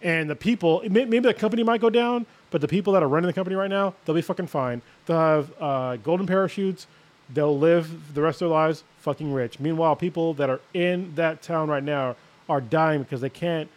And 0.02 0.30
the 0.30 0.36
people, 0.36 0.82
may- 0.90 1.04
maybe 1.04 1.20
the 1.20 1.34
company 1.34 1.62
might 1.62 1.82
go 1.82 1.90
down, 1.90 2.26
but 2.52 2.62
the 2.62 2.70
people 2.70 2.94
that 2.94 3.04
are 3.04 3.10
running 3.10 3.28
the 3.28 3.34
company 3.34 3.58
right 3.58 3.70
now, 3.70 3.94
they'll 4.06 4.16
be 4.16 4.22
fucking 4.22 4.48
fine. 4.48 4.82
They'll 5.06 5.18
have 5.18 5.52
uh, 5.60 5.96
golden 5.98 6.26
parachutes. 6.26 6.88
They'll 7.34 7.58
live 7.58 8.14
the 8.14 8.22
rest 8.22 8.42
of 8.42 8.48
their 8.50 8.58
lives 8.58 8.86
fucking 9.00 9.34
rich. 9.34 9.60
Meanwhile, 9.60 9.98
people 9.98 10.34
that 10.36 10.50
are 10.50 10.62
in 10.74 11.14
that 11.16 11.42
town 11.42 11.70
right 11.70 11.84
now 11.84 12.16
are 12.48 12.62
dying 12.62 13.04
because 13.04 13.20
they 13.20 13.30
can't, 13.30 13.70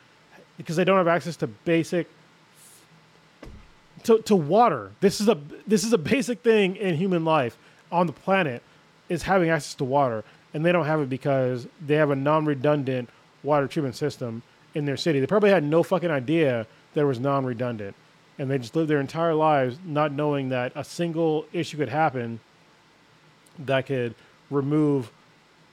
because 0.56 0.76
they 0.76 0.84
don't 0.84 0.98
have 0.98 1.08
access 1.08 1.36
to 1.36 1.46
basic, 1.46 2.08
to, 4.04 4.18
to 4.22 4.36
water. 4.36 4.92
This 5.00 5.20
is 5.20 5.28
a 5.28 5.38
this 5.66 5.84
is 5.84 5.92
a 5.92 5.98
basic 5.98 6.42
thing 6.42 6.76
in 6.76 6.96
human 6.96 7.24
life 7.24 7.56
on 7.90 8.06
the 8.06 8.12
planet, 8.12 8.62
is 9.08 9.22
having 9.22 9.50
access 9.50 9.74
to 9.74 9.84
water, 9.84 10.24
and 10.54 10.64
they 10.64 10.72
don't 10.72 10.86
have 10.86 11.00
it 11.00 11.08
because 11.08 11.66
they 11.84 11.94
have 11.94 12.10
a 12.10 12.16
non-redundant 12.16 13.08
water 13.42 13.68
treatment 13.68 13.96
system 13.96 14.42
in 14.74 14.84
their 14.84 14.96
city. 14.96 15.20
They 15.20 15.26
probably 15.26 15.50
had 15.50 15.64
no 15.64 15.82
fucking 15.82 16.10
idea 16.10 16.66
that 16.94 17.00
it 17.02 17.04
was 17.04 17.20
non-redundant, 17.20 17.94
and 18.38 18.50
they 18.50 18.58
just 18.58 18.74
lived 18.74 18.88
their 18.88 19.00
entire 19.00 19.34
lives 19.34 19.78
not 19.84 20.12
knowing 20.12 20.48
that 20.50 20.72
a 20.74 20.84
single 20.84 21.46
issue 21.52 21.76
could 21.76 21.88
happen 21.88 22.40
that 23.58 23.86
could 23.86 24.14
remove 24.50 25.10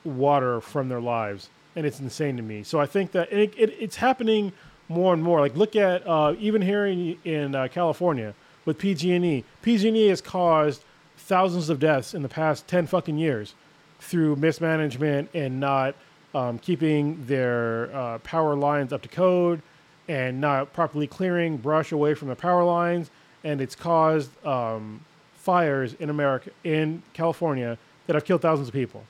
water 0.04 0.62
from 0.62 0.90
their 0.90 1.02
lives, 1.02 1.50
and 1.76 1.86
it's 1.86 2.00
insane 2.00 2.38
to 2.38 2.44
me. 2.44 2.64
So 2.64 2.80
I 2.80 2.86
think 2.86 3.12
that 3.12 3.32
it, 3.32 3.54
it, 3.58 3.76
it's 3.80 3.98
happening 3.98 4.52
more 4.90 5.14
and 5.14 5.24
more. 5.24 5.40
Like 5.40 5.56
look 5.56 5.76
at 5.76 6.06
uh, 6.06 6.36
even 6.40 6.62
here 6.62 6.86
in, 6.88 7.18
in 7.24 7.56
uh, 7.56 7.68
California 7.72 8.34
with 8.66 8.78
PG&E. 8.78 9.46
PG&E 9.62 10.08
has 10.08 10.22
caused 10.22 10.84
thousands 11.18 11.70
of 11.70 11.80
deaths 11.80 12.14
in 12.14 12.22
the 12.22 12.30
past 12.30 12.68
ten 12.68 12.86
fucking 12.86 13.18
years 13.18 13.54
through 14.00 14.36
mismanagement 14.36 15.30
and 15.34 15.60
not 15.60 15.96
um, 16.34 16.60
keeping 16.60 17.24
their 17.26 17.96
uh, 17.96 18.18
power 18.20 18.56
lines 18.56 18.94
up 18.94 19.02
to 19.02 19.10
code 19.10 19.62
and 20.08 20.42
not 20.42 20.74
properly 20.74 21.08
clearing 21.08 21.58
brush 21.58 21.92
away 21.92 22.16
from 22.16 22.28
the 22.28 22.36
power 22.36 22.64
lines, 22.64 23.12
and 23.44 23.62
it's 23.62 23.76
caused 23.76 24.30
um, 24.46 25.04
fires 25.36 25.94
in 26.00 26.10
America, 26.10 26.50
in 26.64 27.02
California, 27.14 27.78
that 28.08 28.16
have 28.16 28.26
killed 28.26 28.42
thousands 28.42 28.68
of 28.68 28.74
people. 28.74 29.04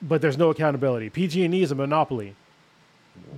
But 0.00 0.20
there's 0.20 0.38
no 0.38 0.50
accountability. 0.50 1.10
PG&E 1.10 1.62
is 1.62 1.72
a 1.72 1.74
monopoly. 1.74 2.36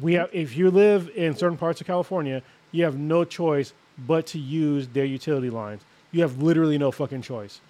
We 0.01 0.15
have, 0.15 0.31
if 0.33 0.57
you 0.57 0.71
live 0.71 1.11
in 1.15 1.35
certain 1.37 1.59
parts 1.59 1.81
of 1.81 1.87
California, 1.87 2.43
you 2.73 2.85
have 2.85 2.99
no 2.99 3.25
choice 3.25 3.73
but 4.07 4.27
to 4.29 4.39
use 4.39 4.89
their 4.89 5.05
utility 5.05 5.51
lines. 5.51 5.83
You 6.13 6.23
have 6.23 6.43
literally 6.43 6.79
no 6.79 6.91
fucking 6.91 7.23
choice, 7.23 7.61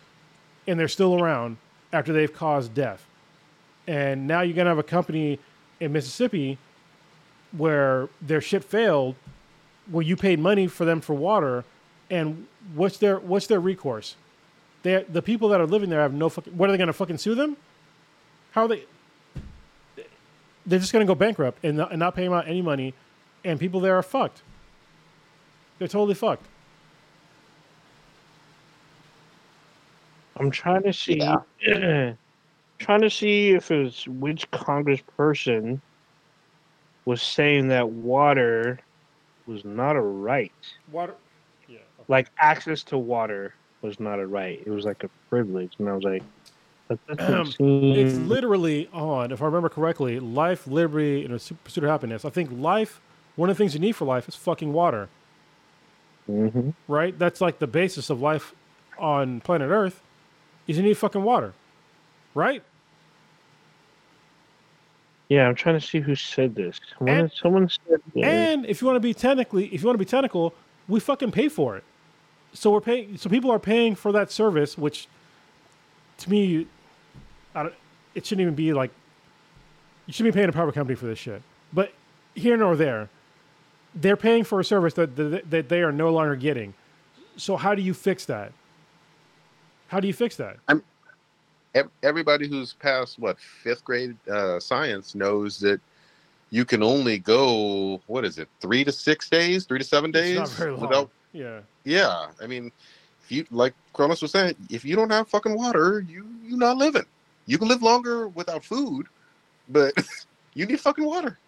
and 0.66 0.78
they're 0.78 0.88
still 0.88 1.20
around 1.20 1.56
after 1.92 2.12
they've 2.12 2.32
caused 2.32 2.74
death. 2.74 3.06
And 3.86 4.26
now 4.26 4.42
you're 4.42 4.54
gonna 4.54 4.68
have 4.68 4.78
a 4.78 4.82
company 4.82 5.38
in 5.80 5.92
Mississippi 5.92 6.58
where 7.52 8.08
their 8.20 8.40
shit 8.40 8.62
failed, 8.62 9.14
where 9.90 10.04
you 10.04 10.16
paid 10.16 10.38
money 10.38 10.66
for 10.66 10.84
them 10.84 11.00
for 11.00 11.14
water, 11.14 11.64
and 12.10 12.46
what's 12.74 12.98
their 12.98 13.18
what's 13.18 13.46
their 13.46 13.60
recourse? 13.60 14.16
They 14.82 15.04
the 15.08 15.22
people 15.22 15.48
that 15.48 15.60
are 15.60 15.66
living 15.66 15.90
there 15.90 16.00
have 16.00 16.12
no 16.12 16.28
fucking. 16.28 16.56
What 16.56 16.68
are 16.68 16.72
they 16.72 16.78
gonna 16.78 16.92
fucking 16.92 17.18
sue 17.18 17.34
them? 17.34 17.56
How 18.52 18.62
are 18.62 18.68
they? 18.68 18.84
They're 20.68 20.78
just 20.78 20.92
gonna 20.92 21.06
go 21.06 21.14
bankrupt 21.14 21.64
and 21.64 21.78
not, 21.78 21.90
and 21.90 21.98
not 21.98 22.14
pay 22.14 22.24
them 22.24 22.34
out 22.34 22.46
any 22.46 22.60
money, 22.62 22.92
and 23.42 23.58
people 23.58 23.80
there 23.80 23.96
are 23.96 24.02
fucked. 24.02 24.42
They're 25.78 25.88
totally 25.88 26.14
fucked. 26.14 26.46
I'm 30.36 30.50
trying 30.50 30.82
to 30.82 30.92
see, 30.92 31.18
trying 32.78 33.00
to 33.00 33.10
see 33.10 33.50
if 33.50 33.70
it's 33.70 34.06
which 34.06 34.48
Congressperson 34.50 35.80
was 37.06 37.22
saying 37.22 37.68
that 37.68 37.88
water 37.88 38.78
was 39.46 39.64
not 39.64 39.96
a 39.96 40.00
right. 40.00 40.52
Water. 40.92 41.14
Yeah. 41.66 41.78
Like 42.08 42.28
access 42.38 42.82
to 42.84 42.98
water 42.98 43.54
was 43.82 43.98
not 43.98 44.20
a 44.20 44.26
right. 44.26 44.62
It 44.64 44.70
was 44.70 44.84
like 44.84 45.02
a 45.02 45.08
privilege, 45.30 45.72
and 45.78 45.88
I 45.88 45.94
was 45.94 46.04
like, 46.04 46.22
that 46.22 46.22
doesn't 46.22 46.36
seem. 46.36 46.37
It's 46.90 48.16
literally 48.18 48.88
on, 48.92 49.32
if 49.32 49.42
I 49.42 49.46
remember 49.46 49.68
correctly, 49.68 50.18
life, 50.20 50.66
liberty, 50.66 51.24
and 51.24 51.34
a 51.34 51.38
pursuit 51.38 51.84
of 51.84 51.90
happiness. 51.90 52.24
I 52.24 52.30
think 52.30 52.50
life, 52.52 53.00
one 53.36 53.50
of 53.50 53.56
the 53.56 53.62
things 53.62 53.74
you 53.74 53.80
need 53.80 53.92
for 53.92 54.04
life 54.04 54.28
is 54.28 54.34
fucking 54.34 54.72
water, 54.72 55.08
Mhm. 56.28 56.74
right? 56.86 57.18
That's 57.18 57.40
like 57.40 57.58
the 57.58 57.66
basis 57.66 58.10
of 58.10 58.20
life 58.20 58.54
on 58.98 59.40
planet 59.40 59.70
Earth. 59.70 60.02
Is 60.66 60.76
you 60.76 60.82
need 60.82 60.96
fucking 60.98 61.22
water, 61.22 61.54
right? 62.34 62.62
Yeah, 65.28 65.46
I'm 65.46 65.54
trying 65.54 65.78
to 65.78 65.86
see 65.86 66.00
who 66.00 66.14
said 66.14 66.54
this. 66.54 66.80
Someone, 66.98 67.18
And- 67.18 67.32
someone 67.32 67.68
said. 67.68 68.00
that- 68.14 68.24
And 68.24 68.66
if 68.66 68.80
you 68.80 68.86
want 68.86 68.96
to 68.96 69.00
be 69.00 69.12
technically, 69.12 69.66
if 69.74 69.82
you 69.82 69.86
want 69.86 69.94
to 69.94 70.04
be 70.04 70.08
technical, 70.08 70.54
we 70.88 71.00
fucking 71.00 71.32
pay 71.32 71.48
for 71.48 71.76
it. 71.76 71.84
So 72.54 72.70
we're 72.70 72.80
paying. 72.80 73.18
So 73.18 73.28
people 73.28 73.50
are 73.50 73.58
paying 73.58 73.94
for 73.94 74.10
that 74.12 74.30
service, 74.30 74.78
which, 74.78 75.06
to 76.18 76.30
me, 76.30 76.66
I 77.58 77.62
don't, 77.64 77.74
it 78.14 78.24
shouldn't 78.26 78.42
even 78.42 78.54
be 78.54 78.72
like. 78.72 78.90
You 80.06 80.12
shouldn't 80.12 80.32
be 80.34 80.38
paying 80.38 80.48
a 80.48 80.52
private 80.52 80.74
company 80.74 80.96
for 80.96 81.04
this 81.06 81.18
shit. 81.18 81.42
But 81.72 81.92
here 82.34 82.56
nor 82.56 82.76
there, 82.76 83.10
they're 83.94 84.16
paying 84.16 84.44
for 84.44 84.58
a 84.60 84.64
service 84.64 84.94
that 84.94 85.16
that, 85.16 85.50
that 85.50 85.68
they 85.68 85.82
are 85.82 85.92
no 85.92 86.10
longer 86.10 86.36
getting. 86.36 86.74
So 87.36 87.56
how 87.56 87.74
do 87.74 87.82
you 87.82 87.92
fix 87.94 88.24
that? 88.26 88.52
How 89.88 90.00
do 90.00 90.06
you 90.06 90.14
fix 90.14 90.36
that? 90.36 90.56
Ev- 91.74 91.90
Everybody 92.02 92.48
who's 92.48 92.72
past 92.74 93.18
what 93.18 93.38
fifth 93.38 93.84
grade 93.84 94.16
uh, 94.30 94.58
science 94.60 95.14
knows 95.14 95.58
that 95.60 95.80
you 96.50 96.64
can 96.64 96.82
only 96.82 97.18
go 97.18 98.00
what 98.06 98.24
is 98.24 98.38
it 98.38 98.48
three 98.60 98.84
to 98.84 98.92
six 98.92 99.28
days, 99.28 99.66
three 99.66 99.78
to 99.78 99.84
seven 99.84 100.10
days 100.10 100.38
It's 100.38 100.50
not 100.50 100.58
very 100.58 100.72
long. 100.72 100.80
without 100.80 101.10
yeah. 101.32 101.60
Yeah, 101.84 102.26
I 102.42 102.46
mean, 102.46 102.72
if 103.22 103.30
you 103.32 103.46
like 103.50 103.74
Cronus 103.92 104.22
was 104.22 104.30
saying, 104.32 104.56
if 104.70 104.84
you 104.84 104.96
don't 104.96 105.10
have 105.10 105.28
fucking 105.28 105.54
water, 105.54 106.04
you 106.08 106.26
you're 106.44 106.58
not 106.58 106.78
living. 106.78 107.04
You 107.48 107.56
can 107.56 107.66
live 107.66 107.82
longer 107.82 108.28
without 108.28 108.62
food, 108.62 109.06
but 109.70 109.94
you 110.54 110.66
need 110.66 110.78
fucking 110.78 111.04
water. 111.04 111.38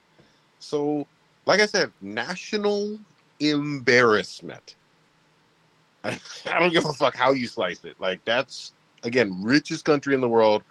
So, 0.59 1.07
like 1.45 1.61
I 1.61 1.67
said, 1.67 1.93
national 2.01 2.99
embarrassment. 3.39 4.77
I, 6.03 6.19
I 6.51 6.59
don't 6.59 6.73
give 6.73 6.87
a 6.87 6.93
fuck 6.95 7.15
how 7.15 7.33
you 7.33 7.47
slice 7.47 7.85
it. 7.85 8.01
Like 8.01 8.25
that's 8.25 8.73
again, 9.03 9.43
richest 9.43 9.85
country 9.85 10.15
in 10.15 10.23
the 10.23 10.29
world. 10.29 10.63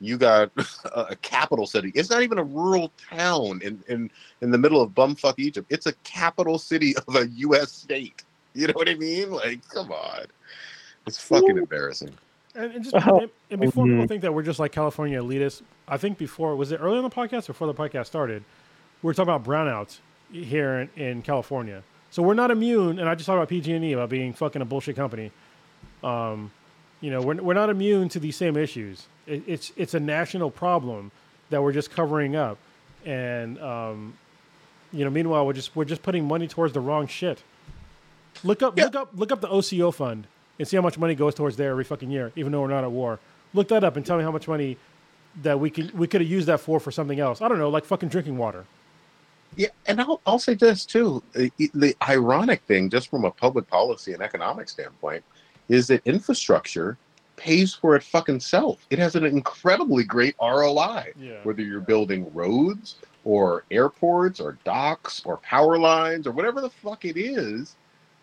You 0.00 0.16
got 0.16 0.50
a, 0.86 1.00
a 1.10 1.16
capital 1.16 1.66
city. 1.66 1.92
It's 1.94 2.08
not 2.08 2.22
even 2.22 2.38
a 2.38 2.44
rural 2.44 2.90
town 3.10 3.60
in 3.62 3.84
in 3.88 4.10
in 4.40 4.50
the 4.50 4.58
middle 4.58 4.80
of 4.80 4.92
bumfuck 4.92 5.34
Egypt. 5.36 5.66
It's 5.70 5.84
a 5.84 5.92
capital 6.02 6.58
city 6.58 6.94
of 7.08 7.14
a 7.14 7.28
U.S. 7.28 7.72
state. 7.72 8.24
You 8.54 8.68
know 8.68 8.74
what 8.74 8.88
I 8.88 8.94
mean? 8.94 9.30
Like, 9.30 9.68
come 9.68 9.92
on, 9.92 10.24
it's 11.06 11.18
fucking 11.18 11.58
Ooh. 11.58 11.60
embarrassing. 11.60 12.14
And, 12.54 12.72
and 12.72 12.84
just 12.84 12.94
Oh. 13.06 13.20
and, 13.20 13.30
and 13.50 13.60
before 13.60 13.84
people 13.86 14.04
Mhm. 14.04 14.08
think 14.08 14.22
that 14.22 14.34
we're 14.34 14.42
just 14.42 14.58
like 14.58 14.72
California 14.72 15.20
elitists, 15.20 15.62
I 15.88 15.96
think 15.96 16.18
before 16.18 16.54
was 16.56 16.70
it 16.72 16.80
early 16.82 16.98
on 16.98 17.02
the 17.04 17.10
podcast 17.10 17.48
or 17.48 17.52
before 17.52 17.66
the 17.66 17.74
podcast 17.74 18.06
started, 18.06 18.44
we 19.02 19.06
were 19.06 19.14
talking 19.14 19.32
about 19.34 19.44
brownouts 19.46 19.98
here 20.30 20.88
in, 20.96 21.02
in 21.02 21.22
California. 21.22 21.82
So 22.10 22.22
we're 22.22 22.34
not 22.34 22.50
immune, 22.50 22.98
and 22.98 23.08
I 23.08 23.14
just 23.14 23.26
talked 23.26 23.38
about 23.38 23.48
PG&E 23.48 23.92
about 23.94 24.10
being 24.10 24.34
fucking 24.34 24.60
a 24.60 24.66
bullshit 24.66 24.96
company. 24.96 25.30
Um, 26.04 26.50
you 27.00 27.10
know, 27.10 27.20
we're 27.22 27.36
we're 27.42 27.54
not 27.54 27.70
immune 27.70 28.08
to 28.10 28.20
these 28.20 28.36
same 28.36 28.56
issues. 28.56 29.06
It, 29.26 29.42
it's 29.46 29.72
it's 29.76 29.94
a 29.94 30.00
national 30.00 30.50
problem 30.50 31.10
that 31.50 31.62
we're 31.62 31.72
just 31.72 31.90
covering 31.90 32.36
up, 32.36 32.58
and 33.06 33.58
um, 33.62 34.14
you 34.92 35.04
know, 35.04 35.10
meanwhile 35.10 35.46
we're 35.46 35.52
just 35.54 35.74
we're 35.74 35.84
just 35.86 36.02
putting 36.02 36.26
money 36.28 36.46
towards 36.46 36.74
the 36.74 36.80
wrong 36.80 37.06
shit. 37.06 37.42
Look 38.44 38.62
up 38.62 38.76
Yeah. 38.76 38.84
look 38.84 38.94
up 38.96 39.08
look 39.14 39.32
up 39.32 39.40
the 39.40 39.48
OCO 39.48 39.90
fund 39.90 40.26
and 40.58 40.68
see 40.68 40.76
how 40.76 40.82
much 40.82 40.98
money 40.98 41.14
goes 41.14 41.34
towards 41.34 41.56
there 41.56 41.70
every 41.70 41.84
fucking 41.84 42.10
year, 42.10 42.32
even 42.36 42.52
though 42.52 42.60
we're 42.60 42.68
not 42.68 42.84
at 42.84 42.90
war. 42.90 43.18
Look 43.54 43.68
that 43.68 43.84
up 43.84 43.96
and 43.96 44.04
tell 44.04 44.16
me 44.16 44.24
how 44.24 44.30
much 44.30 44.48
money 44.48 44.76
that 45.42 45.58
we 45.58 45.70
can 45.70 45.90
we 45.94 46.06
could 46.06 46.20
have 46.20 46.30
used 46.30 46.46
that 46.48 46.60
for 46.60 46.78
for 46.80 46.90
something 46.90 47.20
else. 47.20 47.40
I 47.40 47.48
don't 47.48 47.58
know, 47.58 47.70
like 47.70 47.84
fucking 47.84 48.08
drinking 48.08 48.36
water. 48.36 48.64
Yeah, 49.56 49.68
and 49.86 50.00
I'll, 50.00 50.20
I'll 50.26 50.38
say 50.38 50.54
this 50.54 50.86
too. 50.86 51.22
The 51.34 51.94
ironic 52.08 52.62
thing, 52.62 52.88
just 52.88 53.08
from 53.08 53.24
a 53.24 53.30
public 53.30 53.68
policy 53.68 54.14
and 54.14 54.22
economic 54.22 54.68
standpoint, 54.68 55.22
is 55.68 55.86
that 55.88 56.06
infrastructure 56.06 56.96
pays 57.36 57.74
for 57.74 57.96
it 57.96 58.02
fucking 58.02 58.40
self. 58.40 58.86
It 58.90 58.98
has 58.98 59.14
an 59.14 59.24
incredibly 59.24 60.04
great 60.04 60.34
ROI. 60.40 61.12
Yeah. 61.18 61.34
Whether 61.42 61.62
you're 61.62 61.80
building 61.80 62.32
roads 62.32 62.96
or 63.24 63.64
airports 63.70 64.40
or 64.40 64.58
docks 64.64 65.22
or 65.24 65.36
power 65.38 65.78
lines 65.78 66.26
or 66.26 66.32
whatever 66.32 66.60
the 66.60 66.70
fuck 66.70 67.04
it 67.04 67.16
is, 67.16 67.76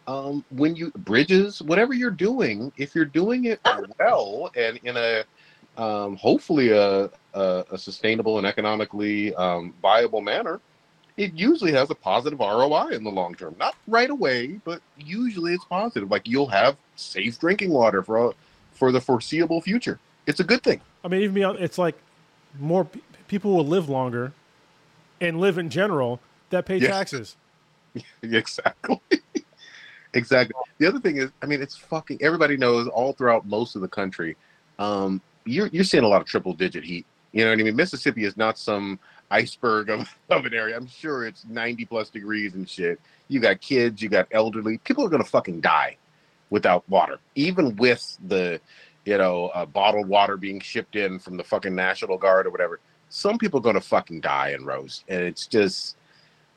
um, 0.10 0.44
when 0.50 0.76
you 0.76 0.92
bridges, 0.98 1.62
whatever 1.62 1.94
you're 1.94 2.10
doing, 2.10 2.72
if 2.78 2.96
you're 2.96 3.06
doing 3.06 3.46
it 3.46 3.60
well 4.00 4.50
and 4.56 4.78
in 4.84 4.98
a 4.98 5.24
um, 5.78 6.16
hopefully 6.16 6.72
a, 6.72 7.10
a, 7.34 7.66
a 7.72 7.78
sustainable 7.78 8.40
and 8.40 8.48
economically 8.48 9.36
um, 9.36 9.74
viable 9.82 10.22
manner, 10.22 10.60
it 11.16 11.34
usually 11.34 11.72
has 11.74 11.92
a 11.92 11.96
positive 11.96 12.40
ROI 12.40 12.88
in 12.90 13.04
the 13.04 13.12
long 13.12 13.36
term. 13.36 13.56
Not 13.60 13.76
right 13.88 14.10
away, 14.10 14.60
but 14.66 14.82
usually 14.98 15.54
it's 15.54 15.66
positive. 15.66 16.10
Like 16.10 16.28
you'll 16.28 16.48
have 16.48 16.76
safe 16.96 17.38
drinking 17.40 17.70
water 17.72 18.02
for 18.02 18.34
for 18.72 18.92
the 18.92 19.00
foreseeable 19.02 19.62
future. 19.62 20.00
It's 20.26 20.40
a 20.40 20.44
good 20.44 20.64
thing. 20.64 20.82
I 21.04 21.08
mean, 21.08 21.22
even 21.22 21.36
beyond, 21.36 21.60
it's 21.60 21.78
like 21.78 21.96
more 22.60 22.86
pe- 22.86 23.02
people 23.28 23.56
will 23.56 23.68
live 23.68 23.90
longer 23.90 24.32
and 25.22 25.40
live 25.40 25.60
in 25.60 25.70
general 25.70 26.20
that 26.50 26.66
pay 26.66 26.80
Yes. 26.80 26.90
taxes. 26.90 27.36
Exactly. 28.24 29.00
Exactly. 30.14 30.56
The 30.78 30.88
other 30.88 31.00
thing 31.00 31.18
is, 31.18 31.32
I 31.42 31.46
mean, 31.46 31.62
it's 31.62 31.76
fucking. 31.76 32.20
Everybody 32.22 32.58
knows 32.58 32.88
all 32.88 33.14
throughout 33.14 33.46
most 33.46 33.76
of 33.76 33.82
the 33.82 33.88
country. 33.88 34.36
Um, 34.78 35.22
you're 35.46 35.68
you're 35.68 35.84
seeing 35.84 36.04
a 36.04 36.08
lot 36.08 36.22
of 36.22 36.28
triple 36.28 36.54
digit 36.54 36.84
heat. 36.84 37.06
You 37.32 37.44
know 37.44 37.52
what 37.52 37.60
I 37.60 37.64
mean? 37.64 37.76
Mississippi 37.76 38.26
is 38.26 38.38
not 38.38 38.58
some 38.58 39.00
iceberg 39.32 39.90
of, 39.90 40.10
of 40.30 40.46
an 40.46 40.54
area. 40.54 40.76
I'm 40.76 40.88
sure 40.88 41.26
it's 41.26 41.46
90 41.46 41.86
plus 41.86 42.10
degrees 42.10 42.56
and 42.56 42.68
shit. 42.68 43.00
You 43.28 43.40
got 43.40 43.62
kids, 43.62 44.02
you 44.02 44.10
got 44.10 44.28
elderly. 44.32 44.80
People 44.80 45.06
are 45.06 45.10
gonna 45.10 45.24
fucking 45.24 45.62
die 45.62 45.98
without 46.50 46.88
water, 46.90 47.20
even 47.36 47.76
with 47.76 48.18
the, 48.28 48.60
you 49.06 49.18
know, 49.18 49.48
uh, 49.50 49.66
bottled 49.66 50.08
water 50.08 50.36
being 50.36 50.60
shipped 50.60 50.96
in 50.96 51.20
from 51.20 51.38
the 51.38 51.44
fucking 51.44 51.76
National 51.76 52.18
Guard 52.18 52.48
or 52.48 52.50
whatever. 52.50 52.80
Some 53.10 53.38
people 53.38 53.60
are 53.60 53.64
gonna 53.64 53.82
fucking 53.82 54.22
die 54.22 54.50
and 54.50 54.66
roast, 54.66 55.04
and 55.08 55.22
it's 55.22 55.46
just, 55.46 55.98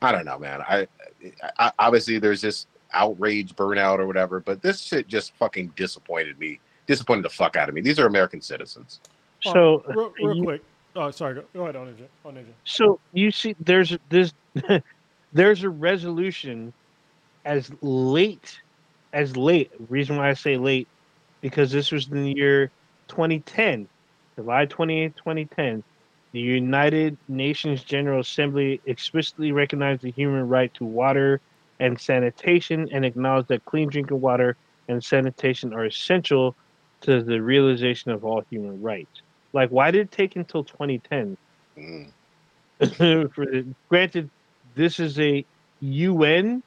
I 0.00 0.12
don't 0.12 0.24
know, 0.24 0.38
man. 0.38 0.62
I, 0.62 0.86
I 1.58 1.72
obviously 1.78 2.18
there's 2.18 2.40
this 2.40 2.66
outrage, 2.92 3.54
burnout, 3.54 3.98
or 3.98 4.06
whatever, 4.06 4.40
but 4.40 4.62
this 4.62 4.80
shit 4.80 5.08
just 5.08 5.34
fucking 5.36 5.72
disappointed 5.76 6.38
me. 6.38 6.60
Disappointed 6.86 7.24
the 7.24 7.30
fuck 7.30 7.56
out 7.56 7.68
of 7.68 7.74
me. 7.74 7.80
These 7.80 7.98
are 7.98 8.06
American 8.06 8.40
citizens. 8.40 9.00
So 9.40 9.84
uh, 9.88 9.92
real, 9.92 10.12
real 10.22 10.36
you- 10.36 10.42
quick. 10.42 10.62
Oh, 10.94 11.10
sorry. 11.10 11.34
Go, 11.36 11.44
go 11.54 11.62
ahead, 11.62 11.76
on 11.76 11.86
Ninja. 11.86 12.06
On 12.24 12.34
Ninja. 12.34 12.52
So 12.64 13.00
you 13.12 13.30
see, 13.30 13.56
there's 13.60 13.96
this, 14.10 14.34
there's 15.32 15.62
a 15.62 15.70
resolution 15.70 16.72
as 17.44 17.70
late, 17.80 18.60
as 19.12 19.36
late. 19.36 19.70
Reason 19.88 20.16
why 20.16 20.28
I 20.28 20.34
say 20.34 20.58
late, 20.58 20.88
because 21.40 21.70
this 21.70 21.92
was 21.92 22.08
in 22.08 22.24
the 22.24 22.34
year 22.36 22.70
2010, 23.08 23.88
July 24.36 24.66
28, 24.66 25.16
2010. 25.16 25.82
The 26.32 26.40
United 26.40 27.16
Nations 27.28 27.82
General 27.82 28.20
Assembly 28.20 28.80
explicitly 28.86 29.52
recognized 29.52 30.02
the 30.02 30.10
human 30.10 30.48
right 30.48 30.72
to 30.74 30.84
water 30.84 31.40
and 31.80 32.00
sanitation 32.00 32.88
and 32.92 33.04
acknowledge 33.04 33.46
that 33.48 33.64
clean 33.64 33.88
drinking 33.88 34.20
water 34.20 34.56
and 34.88 35.02
sanitation 35.02 35.72
are 35.72 35.84
essential 35.84 36.54
to 37.00 37.22
the 37.22 37.40
realization 37.40 38.10
of 38.10 38.24
all 38.24 38.42
human 38.50 38.80
rights. 38.80 39.22
Like, 39.52 39.70
why 39.70 39.90
did 39.90 40.02
it 40.02 40.12
take 40.12 40.36
until 40.36 40.64
2010 40.64 41.36
Mm. 41.78 42.12
the, 42.78 43.66
granted, 43.88 44.30
this 44.74 44.98
is 44.98 45.18
a 45.18 45.44
UN 45.80 46.62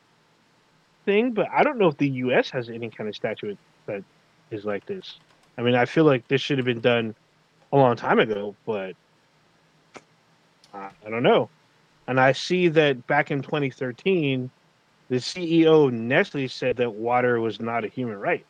thing, 1.06 1.32
but 1.32 1.48
I 1.52 1.64
don't 1.64 1.78
know 1.78 1.88
if 1.88 1.98
the 1.98 2.10
US 2.10 2.50
has 2.52 2.70
any 2.70 2.90
kind 2.90 3.08
of 3.10 3.16
statute 3.16 3.58
that 3.86 4.04
is 4.52 4.66
like 4.66 4.86
this. 4.86 5.18
I 5.58 5.62
mean, 5.62 5.76
I 5.76 5.86
feel 5.86 6.06
like 6.06 6.28
this 6.28 6.42
should 6.42 6.58
have 6.58 6.66
been 6.66 6.82
done 6.82 7.16
a 7.72 7.78
long 7.78 7.96
time 7.96 8.20
ago, 8.20 8.56
but 8.66 8.96
I, 10.74 10.90
I 11.06 11.10
don't 11.10 11.24
know. 11.24 11.50
And 12.08 12.20
I 12.20 12.34
see 12.34 12.68
that 12.70 13.08
back 13.08 13.32
in 13.32 13.42
2013, 13.42 14.50
the 15.10 15.18
CEO 15.18 15.88
of 15.88 15.94
Nestle 15.94 16.48
said 16.48 16.78
that 16.78 16.92
water 16.94 17.40
was 17.40 17.60
not 17.60 17.84
a 17.84 17.88
human 17.88 18.20
right. 18.20 18.46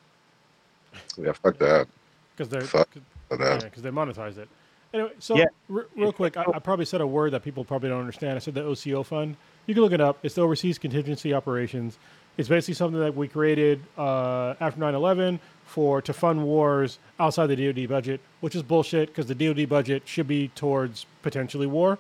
Yeah, 1.18 1.34
fuck 1.34 1.58
that. 1.58 1.88
Because 2.36 2.50
they're 2.50 2.62
Fuck. 2.62 2.92
cause, 2.92 3.02
Fuck 3.30 3.40
yeah, 3.40 3.58
that. 3.58 3.74
'cause 3.74 3.84
they 3.84 3.90
monetized 3.90 4.38
it. 4.38 4.48
Anyway, 4.94 5.12
so 5.20 5.36
Yeah. 5.36 5.46
re- 5.68 5.84
real 5.96 6.14
quick, 6.14 6.38
I, 6.38 6.46
I 6.54 6.60
probably 6.60 6.86
said 6.86 7.02
a 7.02 7.08
word 7.08 7.32
that 7.34 7.44
people 7.44 7.66
probably 7.66 7.90
don't 7.90 8.00
understand. 8.00 8.36
I 8.36 8.40
said 8.40 8.54
the 8.54 8.64
OCO 8.64 9.04
fund. 9.04 9.36
You 9.66 9.74
can 9.74 9.84
look 9.84 9.92
it 9.92 10.00
up. 10.02 10.18
It's 10.24 10.36
the 10.36 10.42
Overseas 10.42 10.78
Contingency 10.78 11.34
Operations. 11.34 11.98
It's 12.38 12.48
basically 12.50 12.74
something 12.76 13.00
that 13.00 13.16
we 13.16 13.28
created 13.28 13.82
uh, 13.98 14.56
after 14.60 14.80
9/11 14.80 15.40
for 15.66 16.02
to 16.02 16.14
fund 16.14 16.44
wars 16.44 17.00
outside 17.20 17.48
the 17.48 17.56
DoD 17.56 17.88
budget, 17.90 18.22
which 18.42 18.56
is 18.56 18.62
bullshit 18.64 19.08
because 19.10 19.26
the 19.28 19.36
DoD 19.36 19.68
budget 19.68 20.04
should 20.06 20.28
be 20.28 20.50
towards 20.50 21.06
potentially 21.24 21.66
war, 21.68 21.98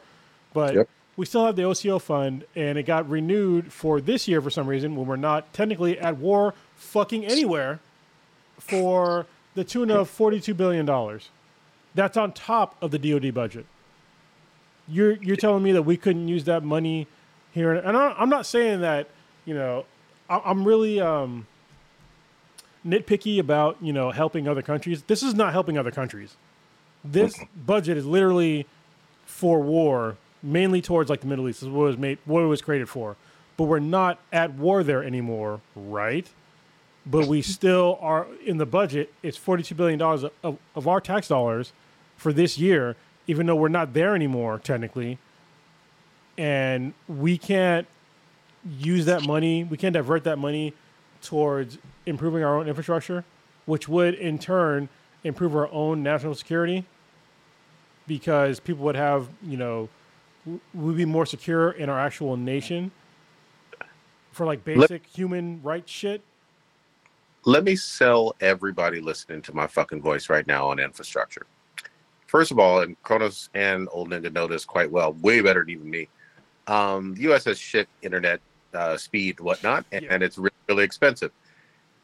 but 0.53 0.73
Yep. 0.75 0.89
We 1.17 1.25
still 1.25 1.45
have 1.45 1.55
the 1.55 1.63
OCO 1.63 1.99
fund, 2.01 2.45
and 2.55 2.77
it 2.77 2.83
got 2.83 3.09
renewed 3.09 3.71
for 3.71 4.01
this 4.01 4.27
year 4.27 4.41
for 4.41 4.49
some 4.49 4.67
reason 4.67 4.95
when 4.95 5.07
we're 5.07 5.15
not 5.15 5.53
technically 5.53 5.97
at 5.99 6.17
war 6.17 6.53
fucking 6.75 7.25
anywhere 7.25 7.79
for 8.59 9.25
the 9.53 9.63
tune 9.63 9.89
of 9.91 10.09
$42 10.09 10.55
billion. 10.57 10.85
That's 11.93 12.17
on 12.17 12.33
top 12.33 12.75
of 12.81 12.91
the 12.91 12.99
DoD 12.99 13.33
budget. 13.33 13.65
You're 14.87 15.13
you're 15.13 15.37
telling 15.37 15.63
me 15.63 15.71
that 15.71 15.81
we 15.83 15.97
couldn't 15.97 16.27
use 16.27 16.43
that 16.43 16.63
money 16.63 17.07
here, 17.51 17.73
and 17.73 17.97
I'm 17.97 18.29
not 18.29 18.45
saying 18.45 18.81
that. 18.81 19.07
You 19.45 19.53
know, 19.55 19.85
I- 20.29 20.41
I'm 20.45 20.63
really 20.63 20.99
um, 20.99 21.47
nitpicky 22.85 23.39
about 23.39 23.77
you 23.81 23.93
know 23.93 24.11
helping 24.11 24.47
other 24.47 24.61
countries. 24.61 25.03
This 25.07 25.23
is 25.23 25.33
not 25.33 25.53
helping 25.53 25.77
other 25.77 25.89
countries. 25.91 26.35
This 27.03 27.35
budget 27.55 27.97
is 27.97 28.05
literally 28.05 28.67
for 29.25 29.59
war, 29.59 30.17
mainly 30.45 30.81
towards 30.81 31.09
like 31.09 31.21
the 31.21 31.27
Middle 31.27 31.49
East. 31.49 31.61
This 31.61 31.67
is 31.67 31.73
what 31.73 31.85
it 31.85 31.87
was 31.87 31.97
made, 31.97 32.17
what 32.25 32.41
it 32.41 32.47
was 32.47 32.61
created 32.61 32.87
for. 32.87 33.15
But 33.57 33.65
we're 33.65 33.79
not 33.79 34.19
at 34.31 34.53
war 34.53 34.83
there 34.83 35.03
anymore, 35.03 35.61
right? 35.75 36.27
But 37.05 37.27
we 37.27 37.41
still 37.41 37.97
are 38.01 38.27
in 38.45 38.57
the 38.57 38.65
budget. 38.65 39.13
It's 39.23 39.37
forty-two 39.37 39.75
billion 39.75 39.99
dollars 39.99 40.25
of, 40.43 40.57
of 40.75 40.87
our 40.87 41.01
tax 41.01 41.27
dollars 41.27 41.73
for 42.17 42.33
this 42.33 42.57
year, 42.57 42.95
even 43.27 43.45
though 43.45 43.55
we're 43.55 43.67
not 43.67 43.93
there 43.93 44.15
anymore 44.15 44.59
technically. 44.59 45.17
And 46.37 46.93
we 47.07 47.37
can't 47.37 47.87
use 48.77 49.05
that 49.05 49.25
money. 49.25 49.63
We 49.63 49.77
can't 49.77 49.93
divert 49.93 50.23
that 50.25 50.37
money 50.37 50.73
towards 51.21 51.77
improving 52.05 52.43
our 52.43 52.57
own 52.57 52.67
infrastructure, 52.67 53.23
which 53.65 53.87
would 53.87 54.15
in 54.15 54.37
turn 54.37 54.89
improve 55.23 55.55
our 55.55 55.71
own 55.71 56.03
national 56.03 56.35
security 56.35 56.85
because 58.07 58.59
people 58.59 58.83
would 58.85 58.95
have, 58.95 59.29
you 59.41 59.57
know, 59.57 59.89
w- 60.45 60.59
would 60.73 60.97
be 60.97 61.05
more 61.05 61.25
secure 61.25 61.71
in 61.71 61.89
our 61.89 61.99
actual 61.99 62.37
nation 62.37 62.91
for 64.31 64.45
like 64.45 64.63
basic 64.63 65.05
human 65.05 65.61
rights 65.63 65.91
shit. 65.91 66.21
Let 67.45 67.63
me 67.63 67.75
sell 67.75 68.35
everybody 68.41 69.01
listening 69.01 69.41
to 69.43 69.55
my 69.55 69.67
fucking 69.67 70.01
voice 70.01 70.29
right 70.29 70.45
now 70.47 70.67
on 70.69 70.79
infrastructure. 70.79 71.45
First 72.27 72.51
of 72.51 72.57
all, 72.59 72.81
and 72.81 73.01
Kronos 73.03 73.49
and 73.53 73.87
Old 73.91 74.09
Ninja 74.09 74.33
know 74.33 74.47
this 74.47 74.65
quite 74.65 74.89
well, 74.91 75.13
way 75.21 75.41
better 75.41 75.61
than 75.61 75.69
even 75.69 75.89
me. 75.89 76.07
Um, 76.67 77.13
the 77.13 77.21
U.S. 77.23 77.45
has 77.45 77.59
shit 77.59 77.87
internet 78.01 78.41
uh, 78.73 78.97
speed, 78.97 79.39
whatnot, 79.39 79.85
and, 79.91 80.03
Yeah. 80.03 80.13
and 80.15 80.23
it's 80.23 80.37
re- 80.37 80.49
really 80.67 80.83
expensive. 80.83 81.31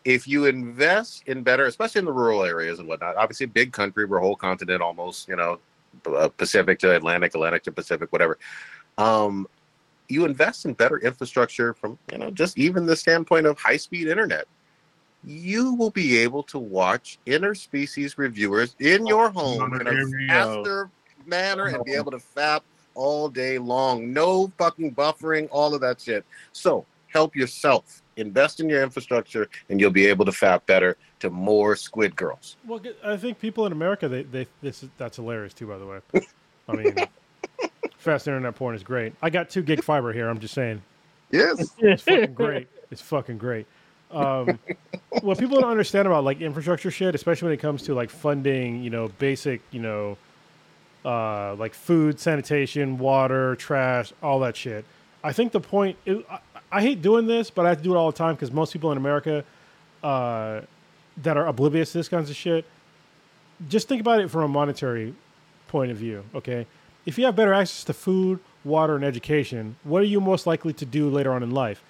If 0.06 0.28
you 0.28 0.46
invest 0.46 1.24
in 1.28 1.44
better, 1.44 1.66
especially 1.66 2.00
in 2.00 2.06
the 2.06 2.14
rural 2.14 2.44
areas 2.44 2.80
and 2.80 2.88
whatnot, 2.88 3.18
obviously 3.18 3.48
big 3.48 3.74
country, 3.74 4.06
we're 4.06 4.18
a 4.18 4.22
whole 4.22 4.36
continent 4.36 4.82
almost, 4.82 5.28
you 5.28 5.36
know, 5.36 5.60
Pacific 6.38 6.80
to 6.80 6.96
Atlantic, 6.96 7.34
Atlantic 7.36 7.64
to 7.64 7.72
Pacific, 7.72 8.12
whatever. 8.12 8.38
Um, 8.98 9.48
you 10.08 10.26
invest 10.26 10.66
in 10.66 10.74
better 10.74 10.98
infrastructure 10.98 11.74
from 11.74 11.98
you 12.12 12.18
know 12.18 12.32
just 12.32 12.58
even 12.58 12.86
the 12.86 12.96
standpoint 12.96 13.46
of 13.46 13.58
high 13.58 13.78
speed 13.78 14.08
internet. 14.08 14.46
You 15.24 15.76
will 15.76 15.92
be 15.92 16.18
able 16.18 16.44
to 16.44 16.58
watch 16.58 17.20
interspecies 17.28 18.18
reviewers 18.18 18.76
in 18.80 19.06
your 19.06 19.30
home 19.30 19.74
in 19.76 19.88
a 19.88 20.28
faster 20.28 20.90
manner 21.26 21.68
and 21.68 21.86
be 21.86 21.94
able 21.94 22.12
to 22.12 22.18
fap 22.18 22.62
all 22.96 23.30
day 23.30 23.58
long. 23.58 24.12
No 24.12 24.52
fucking 24.58 24.96
buffering, 24.96 25.48
all 25.52 25.76
of 25.76 25.82
that 25.82 26.02
shit. 26.02 26.26
So 26.52 26.86
help 27.08 27.36
yourself. 27.36 28.02
Invest 28.18 28.60
in 28.60 28.68
your 28.68 28.84
infrastructure, 28.84 29.48
and 29.70 29.80
you'll 29.80 29.92
be 29.92 30.08
able 30.08 30.26
to 30.26 30.32
fap 30.32 30.66
better 30.66 30.98
to 31.22 31.30
more 31.30 31.76
squid 31.76 32.16
girls. 32.16 32.58
Well, 32.68 32.82
I 33.04 33.16
think 33.16 33.40
people 33.40 33.66
in 33.66 33.72
America 33.72 34.10
they, 34.10 34.24
they 34.24 34.48
this 34.62 34.84
that's 34.98 35.16
hilarious 35.16 35.54
too. 35.54 35.68
By 35.68 35.78
the 35.78 35.86
way, 35.86 36.00
I 36.68 36.76
mean, 36.76 36.96
fast 37.98 38.28
internet 38.28 38.56
porn 38.56 38.76
is 38.76 38.84
great. 38.84 39.14
I 39.22 39.30
got 39.30 39.50
two 39.50 39.62
gig 39.62 39.84
fiber 39.84 40.12
here. 40.12 40.30
I'm 40.30 40.40
just 40.40 40.54
saying. 40.54 40.82
Yes, 41.32 41.74
it's 41.78 42.04
fucking 42.04 42.34
great. 42.34 42.68
It's 42.90 43.02
fucking 43.02 43.38
great. 43.38 43.66
Um, 44.12 44.60
what 45.22 45.40
people 45.40 45.62
don't 45.62 45.70
understand 45.70 46.08
about 46.08 46.26
like 46.26 46.42
infrastructure 46.42 46.92
shit, 46.92 47.16
especially 47.16 47.48
when 47.48 47.54
it 47.54 47.62
comes 47.62 47.84
to 47.84 47.94
like 47.94 48.10
funding, 48.10 48.84
you 48.84 48.90
know, 48.90 49.08
basic, 49.20 49.62
you 49.72 49.80
know, 49.80 50.18
uh, 51.06 51.56
like 51.56 51.74
food, 51.74 52.20
sanitation, 52.20 52.98
water, 52.98 53.56
trash, 53.56 54.12
all 54.22 54.40
that 54.42 54.58
shit. 54.58 54.84
I 55.24 55.32
think 55.32 55.52
the 55.52 55.62
point. 55.62 55.98
Is, 56.06 56.24
I, 56.30 56.40
I, 56.74 56.82
hate 56.82 57.02
doing 57.02 57.28
this, 57.28 57.50
but 57.50 57.66
I 57.66 57.70
have 57.70 57.78
to 57.78 57.84
do 57.84 57.94
it 57.94 57.98
all 57.98 58.12
the 58.12 58.18
time 58.18 58.36
because 58.36 58.52
most 58.52 58.74
people 58.74 58.92
in 58.92 58.98
America 58.98 59.46
uh, 60.04 60.62
that 61.18 61.38
are 61.38 61.48
oblivious 61.48 61.92
to 61.92 62.00
this 62.00 62.10
kinds 62.10 62.30
of 62.30 62.36
shit. 62.36 62.66
Just 63.70 63.88
think 63.88 64.02
about 64.02 64.20
it 64.20 64.30
from 64.30 64.44
a 64.44 64.48
monetary 64.48 65.14
point 65.68 65.92
of 65.92 65.98
view. 65.98 66.24
Okay, 66.36 66.66
if 67.06 67.18
you 67.18 67.26
have 67.26 67.36
better 67.36 67.54
access 67.54 67.84
to 67.86 67.94
food, 67.94 68.40
water, 68.64 68.96
and 68.96 69.06
education, 69.06 69.76
what 69.84 70.02
are 70.02 70.06
you 70.06 70.22
most 70.22 70.48
likely 70.48 70.74
to 70.74 70.86
do 70.86 71.10
later 71.10 71.32
on 71.32 71.44
in 71.44 71.52
life? 71.52 71.84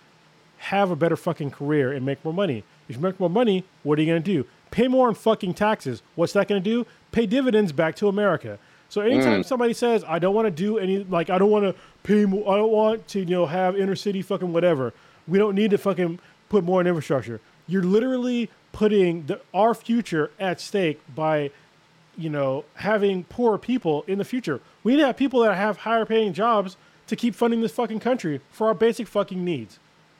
Have 0.57 0.91
a 0.91 0.95
better 0.95 1.15
fucking 1.15 1.51
career 1.51 1.91
and 1.91 2.05
make 2.05 2.23
more 2.23 2.33
money. 2.33 2.63
If 2.87 2.97
you 2.97 3.01
make 3.01 3.19
more 3.19 3.29
money, 3.29 3.63
what 3.83 3.97
are 3.97 4.01
you 4.01 4.07
gonna 4.07 4.19
do? 4.19 4.45
Pay 4.69 4.87
more 4.87 5.09
in 5.09 5.15
fucking 5.15 5.53
taxes. 5.53 6.01
What's 6.15 6.33
that 6.33 6.47
gonna 6.47 6.59
do? 6.59 6.85
Pay 7.11 7.25
dividends 7.25 7.71
back 7.71 7.95
to 7.97 8.07
America. 8.07 8.59
So 8.89 8.99
anytime 8.99 9.41
mm. 9.41 9.45
somebody 9.45 9.73
says, 9.73 10.03
"I 10.05 10.19
don't 10.19 10.35
want 10.35 10.47
to 10.47 10.51
do 10.51 10.77
any," 10.77 11.05
like, 11.05 11.29
"I 11.29 11.37
don't 11.37 11.49
want 11.49 11.63
to 11.63 11.73
pay 12.03 12.25
more," 12.25 12.53
I 12.53 12.57
don't 12.57 12.71
want 12.71 13.07
to, 13.09 13.19
you 13.19 13.25
know, 13.25 13.45
have 13.45 13.77
inner 13.77 13.95
city 13.95 14.21
fucking 14.21 14.51
whatever. 14.51 14.93
We 15.29 15.37
don't 15.37 15.55
need 15.55 15.71
to 15.71 15.77
fucking 15.77 16.19
put 16.49 16.65
more 16.65 16.81
in 16.81 16.87
infrastructure. 16.87 17.39
You're 17.67 17.83
literally 17.83 18.49
putting 18.71 19.25
the, 19.25 19.41
our 19.53 19.73
future 19.73 20.31
at 20.39 20.61
stake 20.61 21.01
by, 21.13 21.51
you 22.17 22.29
know, 22.29 22.65
having 22.75 23.23
poor 23.25 23.57
people 23.57 24.03
in 24.07 24.17
the 24.17 24.25
future. 24.25 24.61
We 24.83 24.93
need 24.93 24.99
to 24.99 25.07
have 25.07 25.17
people 25.17 25.41
that 25.41 25.55
have 25.55 25.77
higher 25.77 26.05
paying 26.05 26.33
jobs 26.33 26.77
to 27.07 27.15
keep 27.15 27.35
funding 27.35 27.61
this 27.61 27.71
fucking 27.73 27.99
country 27.99 28.41
for 28.51 28.67
our 28.67 28.73
basic 28.73 29.07
fucking 29.07 29.43
needs. 29.43 29.79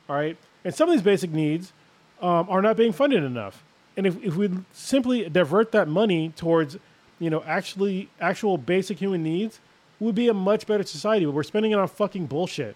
All 0.10 0.16
right, 0.16 0.38
and 0.64 0.74
some 0.76 0.90
of 0.90 0.94
these 0.94 1.04
basic 1.04 1.32
needs 1.32 1.74
um, 2.22 2.50
are 2.50 2.62
not 2.62 2.76
being 2.76 2.92
funded 2.92 3.24
enough. 3.24 3.64
And 3.96 4.08
if, 4.08 4.22
if 4.24 4.36
we 4.36 4.50
simply 4.72 5.30
divert 5.30 5.72
that 5.72 5.88
money 5.88 6.30
towards 6.36 6.78
you 7.22 7.30
know, 7.30 7.44
actually 7.46 8.10
actual 8.20 8.58
basic 8.58 8.98
human 8.98 9.22
needs, 9.22 9.60
we'd 10.00 10.16
be 10.16 10.28
a 10.28 10.34
much 10.34 10.66
better 10.66 10.84
society. 10.84 11.24
But 11.24 11.36
we're 11.36 11.44
spending 11.44 11.72
it 11.72 11.78
on 11.78 11.88
fucking 11.88 12.26
bullshit, 12.26 12.76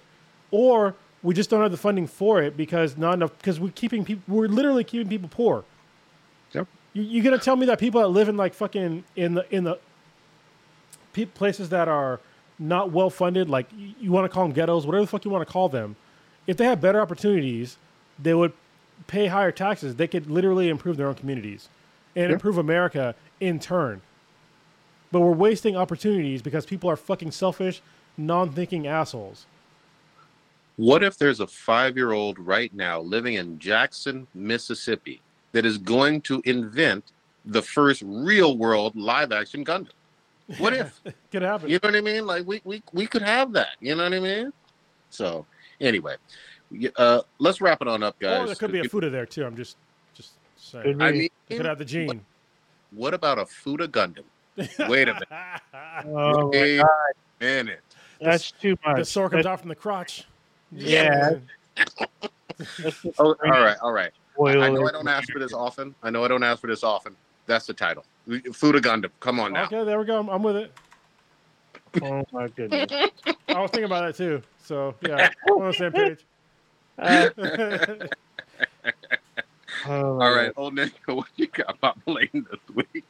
or 0.52 0.93
we 1.26 1.34
just 1.34 1.49
don't 1.49 1.61
have 1.61 1.72
the 1.72 1.77
funding 1.77 2.07
for 2.07 2.41
it 2.41 2.56
because 2.56 2.97
not 2.97 3.15
enough. 3.15 3.38
Because 3.38 3.60
we're 3.60 3.72
keeping 3.72 4.06
people, 4.06 4.35
we're 4.35 4.47
literally 4.47 4.84
keeping 4.84 5.07
people 5.07 5.30
poor. 5.30 5.64
Yep. 6.53 6.68
You, 6.93 7.03
you're 7.03 7.23
gonna 7.23 7.38
tell 7.38 7.56
me 7.56 7.65
that 7.65 7.80
people 7.80 8.02
that 8.02 8.07
live 8.07 8.30
in 8.30 8.38
like 8.38 8.53
fucking 8.53 9.03
in 9.15 9.34
the 9.35 9.45
in 9.53 9.64
the 9.64 9.80
places 11.34 11.69
that 11.69 11.88
are 11.88 12.19
not 12.60 12.91
well 12.91 13.10
funded, 13.10 13.49
like 13.49 13.68
you 13.99 14.11
want 14.11 14.26
to 14.26 14.34
call 14.34 14.43
them 14.43 14.53
ghettos, 14.53 14.85
whatever 14.85 15.03
the 15.03 15.07
fuck 15.07 15.26
you 15.26 15.31
want 15.31 15.45
to 15.45 15.52
call 15.52 15.69
them, 15.69 15.95
if 16.47 16.57
they 16.57 16.65
had 16.65 16.80
better 16.80 17.02
opportunities, 17.02 17.77
they 18.18 18.34
would 18.34 18.53
pay 19.07 19.27
higher 19.27 19.52
taxes. 19.52 19.95
They 19.95 20.07
could 20.07 20.30
literally 20.30 20.69
improve 20.69 20.97
their 20.97 21.07
own 21.07 21.15
communities 21.15 21.69
and 22.15 22.26
yep. 22.26 22.31
improve 22.31 22.57
America 22.57 23.15
in 23.39 23.60
turn 23.60 24.02
but 25.15 25.22
we're 25.22 25.31
wasting 25.31 25.77
opportunities 25.77 26.41
because 26.41 26.65
people 26.65 26.89
are 26.89 26.97
fucking 26.97 27.31
selfish, 27.31 27.81
non-thinking 28.18 28.85
assholes. 28.85 29.45
What 30.77 31.03
if 31.03 31.18
there's 31.18 31.39
a 31.39 31.47
five-year-old 31.47 32.38
right 32.38 32.73
now 32.73 32.99
living 32.99 33.35
in 33.35 33.60
Jackson, 33.60 34.27
Mississippi, 34.34 35.22
that 35.53 35.65
is 35.65 35.77
going 35.77 36.22
to 36.22 36.41
invent 36.45 37.11
the 37.45 37.61
first 37.61 38.02
real-world 38.06 38.95
live-action 38.95 39.64
Gundam? 39.64 39.91
What 40.57 40.73
if? 40.73 41.02
could 41.31 41.41
happen. 41.41 41.69
You 41.69 41.80
know 41.81 41.89
what 41.89 41.95
I 41.95 42.02
mean? 42.02 42.27
Like 42.27 42.45
we, 42.45 42.61
we 42.64 42.84
we 42.93 43.07
could 43.07 43.23
have 43.23 43.52
that. 43.53 43.77
You 43.80 43.95
know 43.95 44.03
what 44.03 44.14
I 44.14 44.19
mean? 44.19 44.53
So 45.10 45.45
anyway, 45.81 46.15
uh, 46.97 47.22
let's 47.39 47.61
wrap 47.61 47.81
it 47.81 47.88
on 47.88 48.03
up, 48.03 48.19
guys. 48.19 48.41
Or 48.41 48.45
there 48.47 48.56
could 48.56 48.72
be 48.72 48.80
a 48.80 48.84
Futa 48.84 49.11
there 49.11 49.26
too. 49.26 49.45
I'm 49.45 49.56
just 49.56 49.77
just 50.14 50.34
saying. 50.56 51.02
I 51.02 51.11
mean, 51.11 51.30
you 51.49 51.57
could 51.57 51.65
have 51.65 51.80
the 51.80 51.85
gene. 51.85 52.07
What, 52.07 52.19
what 52.91 53.14
about 53.14 53.39
a 53.39 53.45
Futa 53.45 53.88
Gundam? 53.88 54.26
Wait 54.89 55.10
a 55.10 55.14
minute. 55.14 55.27
oh 56.06 56.49
Wait 56.49 56.77
my 56.77 56.84
God. 56.84 56.89
a 57.41 57.43
minute. 57.43 57.81
That's 58.22 58.52
too 58.52 58.77
much. 58.85 58.97
The 58.97 59.06
sword 59.06 59.31
comes 59.31 59.45
out 59.45 59.60
from 59.60 59.69
the 59.69 59.76
crotch. 59.76 60.26
Yeah. 60.72 61.36
oh, 63.20 63.20
all 63.20 63.36
right, 63.44 63.78
all 63.82 63.92
right. 63.92 64.12
I, 64.40 64.42
I, 64.42 64.70
know 64.70 64.88
I 64.88 64.92
don't 64.92 65.08
ask 65.08 65.32
for 65.32 65.40
this 65.40 65.54
often. 65.54 65.96
I 66.04 66.10
know 66.10 66.26
I 66.26 66.28
don't 66.28 66.44
ask 66.44 66.60
for 66.60 66.68
this 66.68 66.84
often. 66.84 67.16
That's 67.46 67.66
the 67.66 67.74
title. 67.74 68.04
Food 68.54 68.76
of 68.76 68.82
Gundam. 68.82 69.12
Come 69.20 69.40
on 69.40 69.54
now. 69.54 69.66
Okay, 69.66 69.84
there 69.84 70.00
we 70.00 70.06
go. 70.06 70.20
I'm, 70.20 70.30
I'm 70.30 70.44
with 70.44 70.58
it. 70.58 70.72
Oh 72.02 72.26
my 72.32 72.48
goodness. 72.50 72.92
I 73.48 73.62
was 73.62 73.72
thinking 73.72 73.86
about 73.86 74.06
that 74.06 74.18
too. 74.18 74.42
So 74.62 74.96
yeah, 75.02 75.30
on 75.50 75.68
the 75.68 75.74
same 75.74 75.92
page. 75.92 76.26
Uh, 76.98 77.30
oh, 79.88 80.20
all 80.20 80.36
right, 80.36 80.52
old 80.58 80.76
Nico, 80.76 81.16
what 81.16 81.28
you 81.36 81.48
got 81.48 81.80
populating 81.80 82.46
this 82.50 82.88
week? 82.94 83.06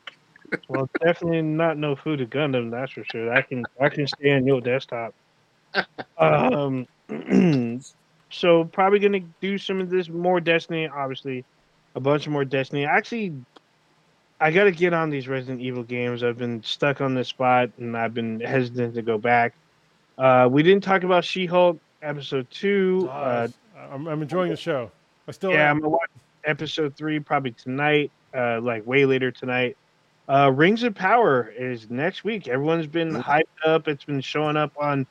well, 0.67 0.89
definitely 1.03 1.41
not 1.41 1.77
no 1.77 1.95
food 1.95 2.21
of 2.21 2.29
Gundam. 2.29 2.71
That's 2.71 2.91
for 2.91 3.03
sure. 3.05 3.33
I 3.33 3.41
can 3.41 3.65
I 3.79 3.89
can 3.89 4.07
stay 4.07 4.33
on 4.33 4.45
your 4.45 4.61
desktop. 4.61 5.13
Um, 6.17 6.87
so 8.29 8.65
probably 8.65 8.99
gonna 8.99 9.21
do 9.41 9.57
some 9.57 9.81
of 9.81 9.89
this 9.89 10.09
more 10.09 10.39
Destiny. 10.39 10.87
Obviously, 10.87 11.43
a 11.95 11.99
bunch 11.99 12.27
more 12.27 12.45
Destiny. 12.45 12.85
Actually, 12.85 13.33
I 14.39 14.51
got 14.51 14.65
to 14.65 14.71
get 14.71 14.93
on 14.93 15.09
these 15.09 15.27
Resident 15.27 15.61
Evil 15.61 15.83
games. 15.83 16.23
I've 16.23 16.37
been 16.37 16.61
stuck 16.63 17.01
on 17.01 17.15
this 17.15 17.27
spot, 17.27 17.69
and 17.77 17.95
I've 17.97 18.13
been 18.13 18.39
hesitant 18.39 18.95
to 18.95 19.01
go 19.01 19.17
back. 19.17 19.53
Uh, 20.17 20.47
we 20.49 20.63
didn't 20.63 20.83
talk 20.83 21.03
about 21.03 21.25
She-Hulk 21.25 21.79
episode 22.01 22.49
two. 22.49 23.09
Uh, 23.11 23.47
I'm, 23.91 24.07
I'm 24.07 24.21
enjoying 24.21 24.49
the 24.49 24.57
show. 24.57 24.91
I 25.27 25.31
still 25.31 25.51
yeah. 25.51 25.69
Am. 25.69 25.77
I'm 25.77 25.81
gonna 25.81 25.89
watch 25.89 26.09
episode 26.43 26.95
three 26.95 27.19
probably 27.19 27.51
tonight. 27.51 28.11
Uh, 28.35 28.59
like 28.61 28.85
way 28.85 29.05
later 29.05 29.31
tonight. 29.31 29.77
Uh, 30.27 30.51
Rings 30.53 30.83
of 30.83 30.95
Power 30.95 31.53
is 31.57 31.89
next 31.89 32.23
week. 32.23 32.47
Everyone's 32.47 32.87
been 32.87 33.11
hyped 33.11 33.43
up. 33.65 33.87
It's 33.87 34.03
been 34.03 34.21
showing 34.21 34.57
up 34.57 34.73
on, 34.77 35.05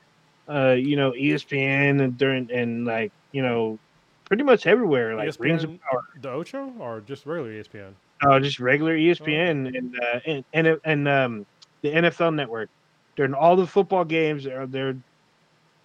uh, 0.49 0.73
you 0.73 0.97
know, 0.97 1.13
ESPN 1.13 2.03
and 2.03 2.17
during 2.19 2.51
and 2.51 2.85
like 2.85 3.13
you 3.33 3.43
know, 3.43 3.79
pretty 4.25 4.43
much 4.43 4.67
everywhere. 4.67 5.15
Like 5.17 5.29
ESPN, 5.29 5.41
Rings 5.41 5.65
of 5.65 5.81
Power. 5.83 6.03
The 6.21 6.31
Ocho 6.31 6.73
or 6.79 7.01
just 7.01 7.27
regular 7.27 7.51
ESPN? 7.51 7.93
Oh, 8.23 8.39
just 8.39 8.61
regular 8.61 8.97
ESPN 8.97 9.67
oh. 9.67 9.79
and 9.79 9.97
uh, 10.01 10.21
and 10.27 10.45
and, 10.53 10.81
and 10.85 11.09
um, 11.09 11.47
the 11.83 11.91
NFL 11.91 12.35
Network. 12.35 12.71
During 13.17 13.33
all 13.33 13.55
the 13.55 13.67
football 13.67 14.05
games, 14.05 14.43
they're, 14.43 14.67
they're 14.67 14.97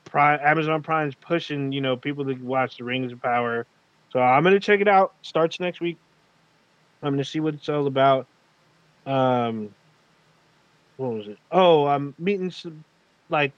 Prime, 0.05 0.39
Amazon 0.41 0.81
Prime's 0.81 1.13
pushing 1.15 1.71
you 1.71 1.81
know 1.81 1.95
people 1.95 2.25
to 2.25 2.33
watch 2.33 2.77
the 2.77 2.83
Rings 2.83 3.11
of 3.11 3.21
Power. 3.21 3.65
So 4.11 4.19
I'm 4.19 4.43
gonna 4.43 4.59
check 4.59 4.81
it 4.81 4.87
out. 4.87 5.13
Starts 5.21 5.59
next 5.59 5.81
week. 5.81 5.97
I'm 7.03 7.13
gonna 7.13 7.23
see 7.23 7.39
what 7.39 7.53
it's 7.53 7.69
all 7.69 7.87
about 7.87 8.27
um 9.05 9.73
what 10.97 11.13
was 11.13 11.27
it? 11.27 11.37
Oh, 11.51 11.85
I'm 11.85 12.13
meeting 12.19 12.51
some 12.51 12.83
like 13.29 13.53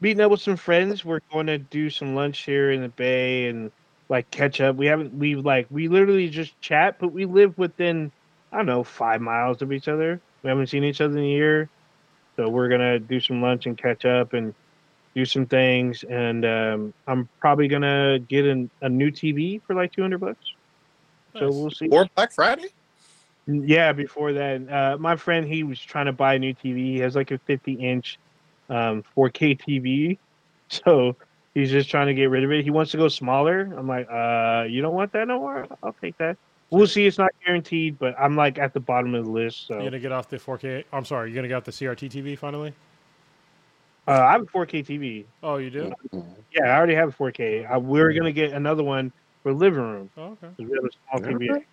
meeting 0.00 0.20
up 0.20 0.30
with 0.30 0.40
some 0.40 0.56
friends. 0.56 1.04
We're 1.04 1.20
going 1.32 1.46
to 1.46 1.58
do 1.58 1.90
some 1.90 2.14
lunch 2.14 2.44
here 2.44 2.70
in 2.70 2.82
the 2.82 2.88
bay 2.88 3.48
and 3.48 3.70
like 4.08 4.30
catch 4.30 4.60
up. 4.60 4.76
We 4.76 4.86
haven't 4.86 5.14
we 5.14 5.34
like 5.34 5.66
we 5.70 5.88
literally 5.88 6.28
just 6.28 6.58
chat, 6.60 6.96
but 6.98 7.08
we 7.08 7.24
live 7.24 7.56
within 7.58 8.10
I 8.52 8.58
don't 8.58 8.66
know 8.66 8.84
five 8.84 9.20
miles 9.20 9.62
of 9.62 9.72
each 9.72 9.88
other. 9.88 10.20
We 10.42 10.48
haven't 10.48 10.68
seen 10.68 10.84
each 10.84 11.00
other 11.00 11.18
in 11.18 11.24
a 11.24 11.28
year, 11.28 11.68
so 12.36 12.48
we're 12.48 12.68
gonna 12.68 12.98
do 12.98 13.20
some 13.20 13.42
lunch 13.42 13.66
and 13.66 13.76
catch 13.76 14.04
up 14.04 14.32
and 14.32 14.54
do 15.14 15.24
some 15.24 15.46
things. 15.46 16.04
And 16.04 16.44
um, 16.44 16.94
I'm 17.06 17.28
probably 17.40 17.68
gonna 17.68 18.18
get 18.18 18.46
an, 18.46 18.70
a 18.80 18.88
new 18.88 19.10
TV 19.10 19.60
for 19.66 19.74
like 19.74 19.92
two 19.92 20.02
hundred 20.02 20.20
bucks. 20.20 20.54
Nice. 21.34 21.40
So 21.40 21.50
we'll 21.50 21.70
see. 21.70 21.88
Or 21.88 22.06
Black 22.14 22.32
Friday. 22.32 22.68
Yeah, 23.46 23.92
before 23.92 24.34
that, 24.34 24.70
uh, 24.70 24.98
my 24.98 25.16
friend 25.16 25.46
he 25.46 25.62
was 25.62 25.80
trying 25.80 26.04
to 26.04 26.12
buy 26.12 26.34
a 26.34 26.38
new 26.38 26.52
TV. 26.52 26.76
He 26.76 26.98
has 26.98 27.16
like 27.16 27.30
a 27.30 27.38
50 27.38 27.72
inch 27.72 28.18
um, 28.68 29.02
4K 29.16 29.58
TV, 29.58 30.18
so 30.68 31.16
he's 31.54 31.70
just 31.70 31.88
trying 31.90 32.06
to 32.08 32.14
get 32.14 32.26
rid 32.30 32.44
of 32.44 32.52
it. 32.52 32.64
He 32.64 32.70
wants 32.70 32.90
to 32.92 32.96
go 32.96 33.08
smaller. 33.08 33.60
I'm 33.76 33.88
like, 33.88 34.06
uh, 34.10 34.64
you 34.68 34.82
don't 34.82 34.94
want 34.94 35.12
that 35.12 35.26
no 35.28 35.38
more? 35.40 35.66
I'll 35.82 35.94
take 36.02 36.16
that. 36.18 36.36
We'll 36.70 36.86
see. 36.86 37.06
It's 37.06 37.16
not 37.16 37.30
guaranteed, 37.46 37.98
but 37.98 38.14
I'm 38.20 38.36
like 38.36 38.58
at 38.58 38.74
the 38.74 38.80
bottom 38.80 39.14
of 39.14 39.24
the 39.24 39.30
list. 39.30 39.66
So 39.68 39.74
You're 39.74 39.84
gonna 39.84 39.98
get 40.00 40.12
off 40.12 40.28
the 40.28 40.36
4K. 40.36 40.84
I'm 40.92 41.04
sorry. 41.06 41.30
You're 41.30 41.36
gonna 41.36 41.48
get 41.48 41.54
off 41.54 41.64
the 41.64 41.72
CRT 41.72 42.10
TV 42.10 42.36
finally. 42.36 42.74
uh, 44.06 44.10
I 44.12 44.32
have 44.32 44.42
a 44.42 44.46
4K 44.46 44.84
TV. 44.84 45.24
Oh, 45.42 45.56
you 45.56 45.70
do? 45.70 45.90
Yeah, 46.52 46.64
I 46.66 46.76
already 46.76 46.94
have 46.94 47.08
a 47.08 47.12
4K. 47.12 47.64
Uh, 47.64 47.78
we're 47.78 48.12
gonna 48.12 48.32
get 48.32 48.52
another 48.52 48.82
one 48.82 49.10
for 49.42 49.52
living 49.54 49.80
room 49.80 50.10
Oh, 50.18 50.32
okay. 50.32 50.48
'cause 50.48 50.54
we 50.58 50.64
have 50.76 50.84
a 50.84 50.90
small 51.22 51.32
TV. 51.38 51.64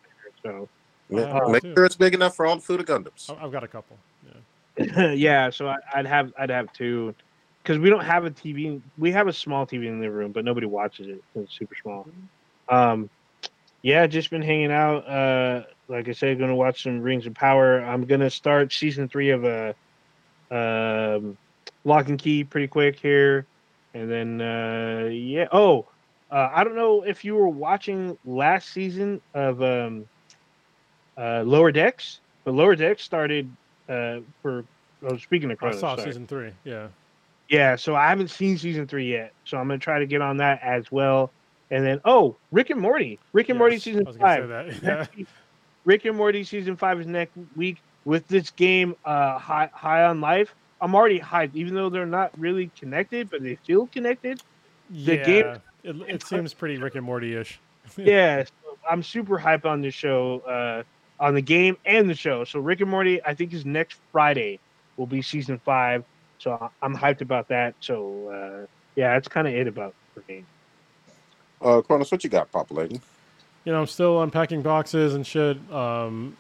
So 0.44 0.70
Yeah, 1.10 1.40
Oh, 1.44 1.52
Make 1.52 1.62
too. 1.64 1.74
sure 1.76 1.86
it's 1.86 1.96
big 1.98 2.14
enough 2.14 2.36
for 2.36 2.46
all 2.46 2.56
the 2.56 2.62
food 2.62 2.80
of 2.80 2.86
Gundams. 2.86 3.30
I've 3.42 3.52
got 3.52 3.64
a 3.64 3.68
couple. 3.68 3.98
Yeah. 5.16 5.50
so 5.50 5.68
I, 5.68 5.78
I'd 5.94 6.06
have 6.06 6.34
I'd 6.38 6.50
have 6.50 6.72
two 6.74 7.16
because 7.64 7.80
we 7.80 7.90
don't 7.90 8.06
have 8.06 8.26
a 8.26 8.32
TV. 8.32 8.82
We 8.98 9.12
have 9.12 9.28
a 9.28 9.34
small 9.34 9.66
TV 9.66 9.88
in 9.88 10.00
the 10.00 10.12
room, 10.12 10.32
but 10.32 10.46
nobody 10.46 10.68
watches 10.68 11.08
it. 11.08 11.24
It's 11.36 11.58
super 11.58 11.76
small. 11.82 12.08
Um, 12.70 13.10
yeah, 13.82 14.08
just 14.08 14.30
been 14.30 14.42
hanging 14.42 14.72
out. 14.72 15.08
Uh, 15.08 15.64
like 15.88 16.08
I 16.10 16.12
said, 16.12 16.38
going 16.38 16.50
to 16.50 16.56
watch 16.56 16.84
some 16.84 17.02
Rings 17.02 17.26
of 17.28 17.34
Power. 17.36 17.82
I'm 17.82 18.06
gonna 18.06 18.30
start 18.30 18.74
season 18.74 19.08
three 19.08 19.30
of 19.32 19.44
a 19.46 19.76
um, 20.52 21.38
Locke 21.84 22.10
and 22.10 22.20
Key 22.20 22.44
pretty 22.44 22.68
quick 22.68 23.00
here, 23.00 23.48
and 23.94 24.12
then 24.12 24.42
uh, 24.42 25.10
yeah. 25.12 25.48
Oh, 25.52 25.88
uh, 26.32 26.50
I 26.54 26.64
don't 26.64 26.76
know 26.76 27.04
if 27.04 27.24
you 27.24 27.36
were 27.36 27.48
watching 27.50 28.18
last 28.26 28.70
season 28.70 29.22
of 29.34 29.62
um, 29.62 30.06
uh, 31.18 31.44
Lower 31.46 31.72
Decks, 31.72 32.22
but 32.44 32.54
Lower 32.54 32.76
Decks 32.76 33.04
started 33.04 33.56
uh, 33.90 34.20
for. 34.42 34.64
Oh, 35.04 35.18
speaking 35.18 35.52
of 35.52 35.62
I 35.62 35.72
saw 35.72 35.96
sorry. 35.96 36.10
season 36.10 36.26
three. 36.28 36.52
Yeah. 36.64 36.88
Yeah, 37.50 37.76
so 37.76 37.96
I 37.96 38.10
haven't 38.10 38.30
seen 38.30 38.58
season 38.58 38.88
three 38.88 39.12
yet, 39.12 39.32
so 39.44 39.58
I'm 39.58 39.68
gonna 39.68 39.78
try 39.78 40.00
to 40.00 40.08
get 40.08 40.22
on 40.22 40.38
that 40.38 40.62
as 40.64 40.92
well. 40.92 41.32
And 41.70 41.86
then, 41.86 42.02
oh, 42.06 42.36
Rick 42.52 42.70
and 42.72 42.80
Morty, 42.82 43.20
Rick 43.34 43.50
and 43.50 43.58
Morty 43.60 43.78
season 43.78 44.06
I 44.06 44.10
was 44.10 44.18
five. 44.18 44.44
say 44.44 44.48
that. 44.48 45.08
Yeah. 45.18 45.26
Rick 45.84 46.06
and 46.06 46.18
Morty 46.18 46.44
season 46.44 46.76
five 46.76 47.00
is 47.00 47.06
next 47.06 47.34
week 47.56 47.78
with 48.06 48.28
this 48.28 48.50
game, 48.52 48.96
uh, 49.06 49.38
High 49.38 49.70
High 49.74 50.06
on 50.06 50.22
Life. 50.22 50.56
I'm 50.82 50.96
already 50.96 51.20
hyped, 51.20 51.54
even 51.54 51.76
though 51.76 51.90
they're 51.90 52.06
not 52.08 52.32
really 52.38 52.72
connected, 52.80 53.30
but 53.30 53.44
they 53.44 53.56
feel 53.56 53.88
connected. 53.88 54.42
The 54.90 55.16
yeah. 55.18 55.24
game- 55.24 55.62
It, 55.84 55.96
it 56.16 56.24
seems 56.24 56.54
pretty 56.54 56.78
Rick 56.78 56.96
and 56.96 57.06
Morty 57.06 57.36
ish. 57.36 57.60
yeah, 57.96 58.44
so 58.64 58.78
I'm 58.90 59.04
super 59.04 59.38
hyped 59.38 59.66
on 59.66 59.82
this 59.82 59.94
show, 59.94 60.40
uh, 60.40 60.84
on 61.20 61.34
the 61.34 61.42
game 61.42 61.78
and 61.86 62.10
the 62.10 62.14
show. 62.16 62.44
So 62.44 62.60
Rick 62.60 62.82
and 62.82 62.90
Morty, 62.90 63.24
I 63.24 63.34
think 63.34 63.54
is 63.54 63.66
next 63.66 64.00
Friday 64.12 64.60
will 64.98 65.06
be 65.08 65.22
season 65.22 65.60
five. 65.64 66.04
So 66.40 66.52
I- 66.60 66.70
I'm 66.86 66.96
hyped 66.96 67.22
about 67.22 67.48
that. 67.50 67.76
So 67.80 68.30
uh, 68.30 68.68
yeah, 68.96 69.14
that's 69.14 69.28
kind 69.28 69.48
of 69.48 69.54
it 69.54 69.68
about 69.68 69.94
for 70.14 70.24
me. 70.28 70.44
Uh, 71.62 71.82
Cronus, 71.82 72.12
what 72.12 72.24
you 72.24 72.30
got 72.30 72.52
populating? 72.52 73.02
you 73.64 73.72
know, 73.72 73.80
I'm 73.80 73.88
still 73.88 74.22
unpacking 74.22 74.62
boxes 74.62 75.16
and 75.16 75.26
shit. 75.26 75.58
Um, 75.72 76.38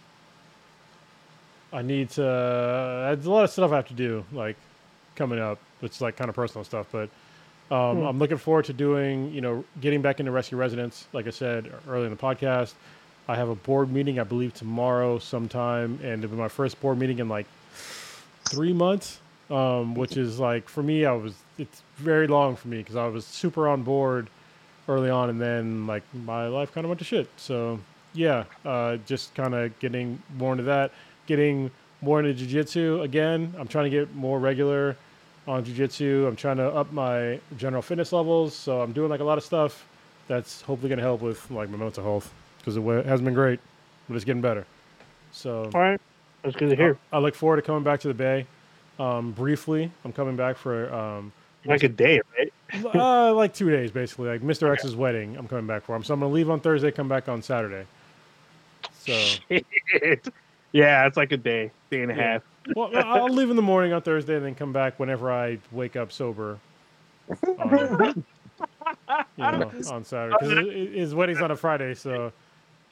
I 1.73 1.81
need 1.81 2.09
to. 2.11 2.21
There's 2.21 3.25
a 3.25 3.31
lot 3.31 3.43
of 3.43 3.49
stuff 3.49 3.71
I 3.71 3.77
have 3.77 3.87
to 3.87 3.93
do, 3.93 4.23
like 4.31 4.55
coming 5.15 5.39
up. 5.39 5.59
It's 5.81 6.01
like 6.01 6.15
kind 6.15 6.29
of 6.29 6.35
personal 6.35 6.63
stuff, 6.63 6.87
but 6.91 7.09
um, 7.71 7.97
Hmm. 7.99 8.05
I'm 8.05 8.19
looking 8.19 8.37
forward 8.37 8.65
to 8.65 8.73
doing. 8.73 9.31
You 9.33 9.41
know, 9.41 9.65
getting 9.81 10.01
back 10.01 10.19
into 10.19 10.31
rescue 10.31 10.57
residence. 10.57 11.07
Like 11.13 11.27
I 11.27 11.31
said 11.31 11.71
earlier 11.89 12.05
in 12.05 12.11
the 12.11 12.21
podcast, 12.21 12.73
I 13.27 13.35
have 13.35 13.49
a 13.49 13.55
board 13.55 13.91
meeting. 13.91 14.19
I 14.19 14.23
believe 14.23 14.53
tomorrow 14.53 15.19
sometime, 15.19 15.99
and 16.03 16.23
it'll 16.23 16.35
be 16.35 16.41
my 16.41 16.47
first 16.47 16.79
board 16.79 16.97
meeting 16.97 17.19
in 17.19 17.29
like 17.29 17.47
three 18.45 18.73
months. 18.73 19.19
Um, 19.49 19.93
which 19.93 20.17
is 20.17 20.39
like 20.39 20.67
for 20.67 20.81
me, 20.81 21.05
I 21.05 21.11
was. 21.11 21.35
It's 21.57 21.83
very 21.97 22.27
long 22.27 22.55
for 22.55 22.67
me 22.67 22.77
because 22.77 22.95
I 22.95 23.07
was 23.07 23.25
super 23.25 23.67
on 23.67 23.83
board 23.83 24.27
early 24.87 25.09
on, 25.09 25.29
and 25.29 25.39
then 25.39 25.85
like 25.87 26.03
my 26.13 26.47
life 26.47 26.73
kind 26.73 26.83
of 26.83 26.89
went 26.89 26.99
to 26.99 27.05
shit. 27.05 27.29
So 27.37 27.79
yeah, 28.13 28.45
uh, 28.65 28.97
just 29.05 29.35
kind 29.35 29.53
of 29.53 29.77
getting 29.79 30.21
more 30.37 30.51
into 30.53 30.63
that, 30.63 30.91
getting 31.27 31.69
more 32.01 32.21
into 32.21 32.43
jujitsu 32.43 33.03
again. 33.03 33.53
I'm 33.57 33.67
trying 33.67 33.85
to 33.85 33.89
get 33.91 34.15
more 34.15 34.39
regular 34.39 34.97
on 35.47 35.63
jujitsu. 35.63 36.27
I'm 36.27 36.35
trying 36.35 36.57
to 36.57 36.69
up 36.69 36.91
my 36.91 37.39
general 37.57 37.81
fitness 37.81 38.11
levels. 38.11 38.55
So 38.55 38.81
I'm 38.81 38.93
doing 38.93 39.09
like 39.09 39.19
a 39.19 39.23
lot 39.23 39.37
of 39.37 39.43
stuff 39.43 39.85
that's 40.27 40.61
hopefully 40.61 40.89
going 40.89 40.97
to 40.97 41.03
help 41.03 41.21
with 41.21 41.49
like 41.51 41.69
my 41.69 41.77
mental 41.77 42.03
health 42.03 42.33
because 42.65 42.77
it 42.77 43.05
hasn't 43.05 43.25
been 43.25 43.35
great, 43.35 43.59
but 44.09 44.15
it's 44.15 44.25
getting 44.25 44.41
better. 44.41 44.65
So 45.31 45.69
All 45.73 45.81
right, 45.81 45.99
that's 46.43 46.55
good 46.55 46.71
to 46.71 46.75
hear. 46.75 46.97
I 47.11 47.19
look 47.19 47.35
forward 47.35 47.57
to 47.57 47.61
coming 47.61 47.83
back 47.83 47.99
to 48.01 48.07
the 48.07 48.13
Bay. 48.13 48.47
Um, 48.97 49.33
briefly, 49.33 49.91
I'm 50.03 50.11
coming 50.11 50.35
back 50.35 50.57
for 50.57 50.91
um, 50.93 51.31
Like 51.65 51.83
a 51.83 51.89
day, 51.89 52.21
right? 52.37 52.51
uh, 52.95 53.33
like 53.33 53.53
two 53.53 53.69
days 53.69 53.91
basically. 53.91 54.29
Like 54.29 54.41
Mr. 54.41 54.71
X's 54.73 54.95
wedding, 54.95 55.37
I'm 55.37 55.47
coming 55.47 55.67
back 55.67 55.83
for. 55.83 55.95
Him. 55.95 56.03
So 56.03 56.13
I'm 56.13 56.19
gonna 56.19 56.31
leave 56.33 56.49
on 56.49 56.59
Thursday, 56.59 56.91
come 56.91 57.07
back 57.07 57.29
on 57.29 57.41
Saturday. 57.43 57.85
So 58.91 59.13
yeah, 60.71 61.05
it's 61.05 61.17
like 61.17 61.31
a 61.31 61.37
day, 61.37 61.71
day 61.91 62.01
and 62.01 62.11
a 62.11 62.15
Yeah. 62.15 62.33
half. 62.33 62.41
well, 62.75 62.89
I'll 62.95 63.29
leave 63.29 63.51
in 63.51 63.55
the 63.55 63.61
morning 63.61 63.93
on 63.93 64.01
Thursday, 64.01 64.35
and 64.35 64.45
then 64.45 64.55
come 64.55 64.73
back 64.73 64.99
whenever 64.99 65.31
I 65.31 65.59
wake 65.71 65.95
up 65.95 66.11
sober. 66.11 66.57
On, 67.59 68.15
you 69.37 69.43
know, 69.43 69.71
on 69.87 70.03
Saturday 70.03 70.35
because 70.39 70.95
his 70.95 71.13
wedding's 71.13 71.41
on 71.41 71.51
a 71.51 71.55
Friday, 71.55 71.93
so 71.93 72.31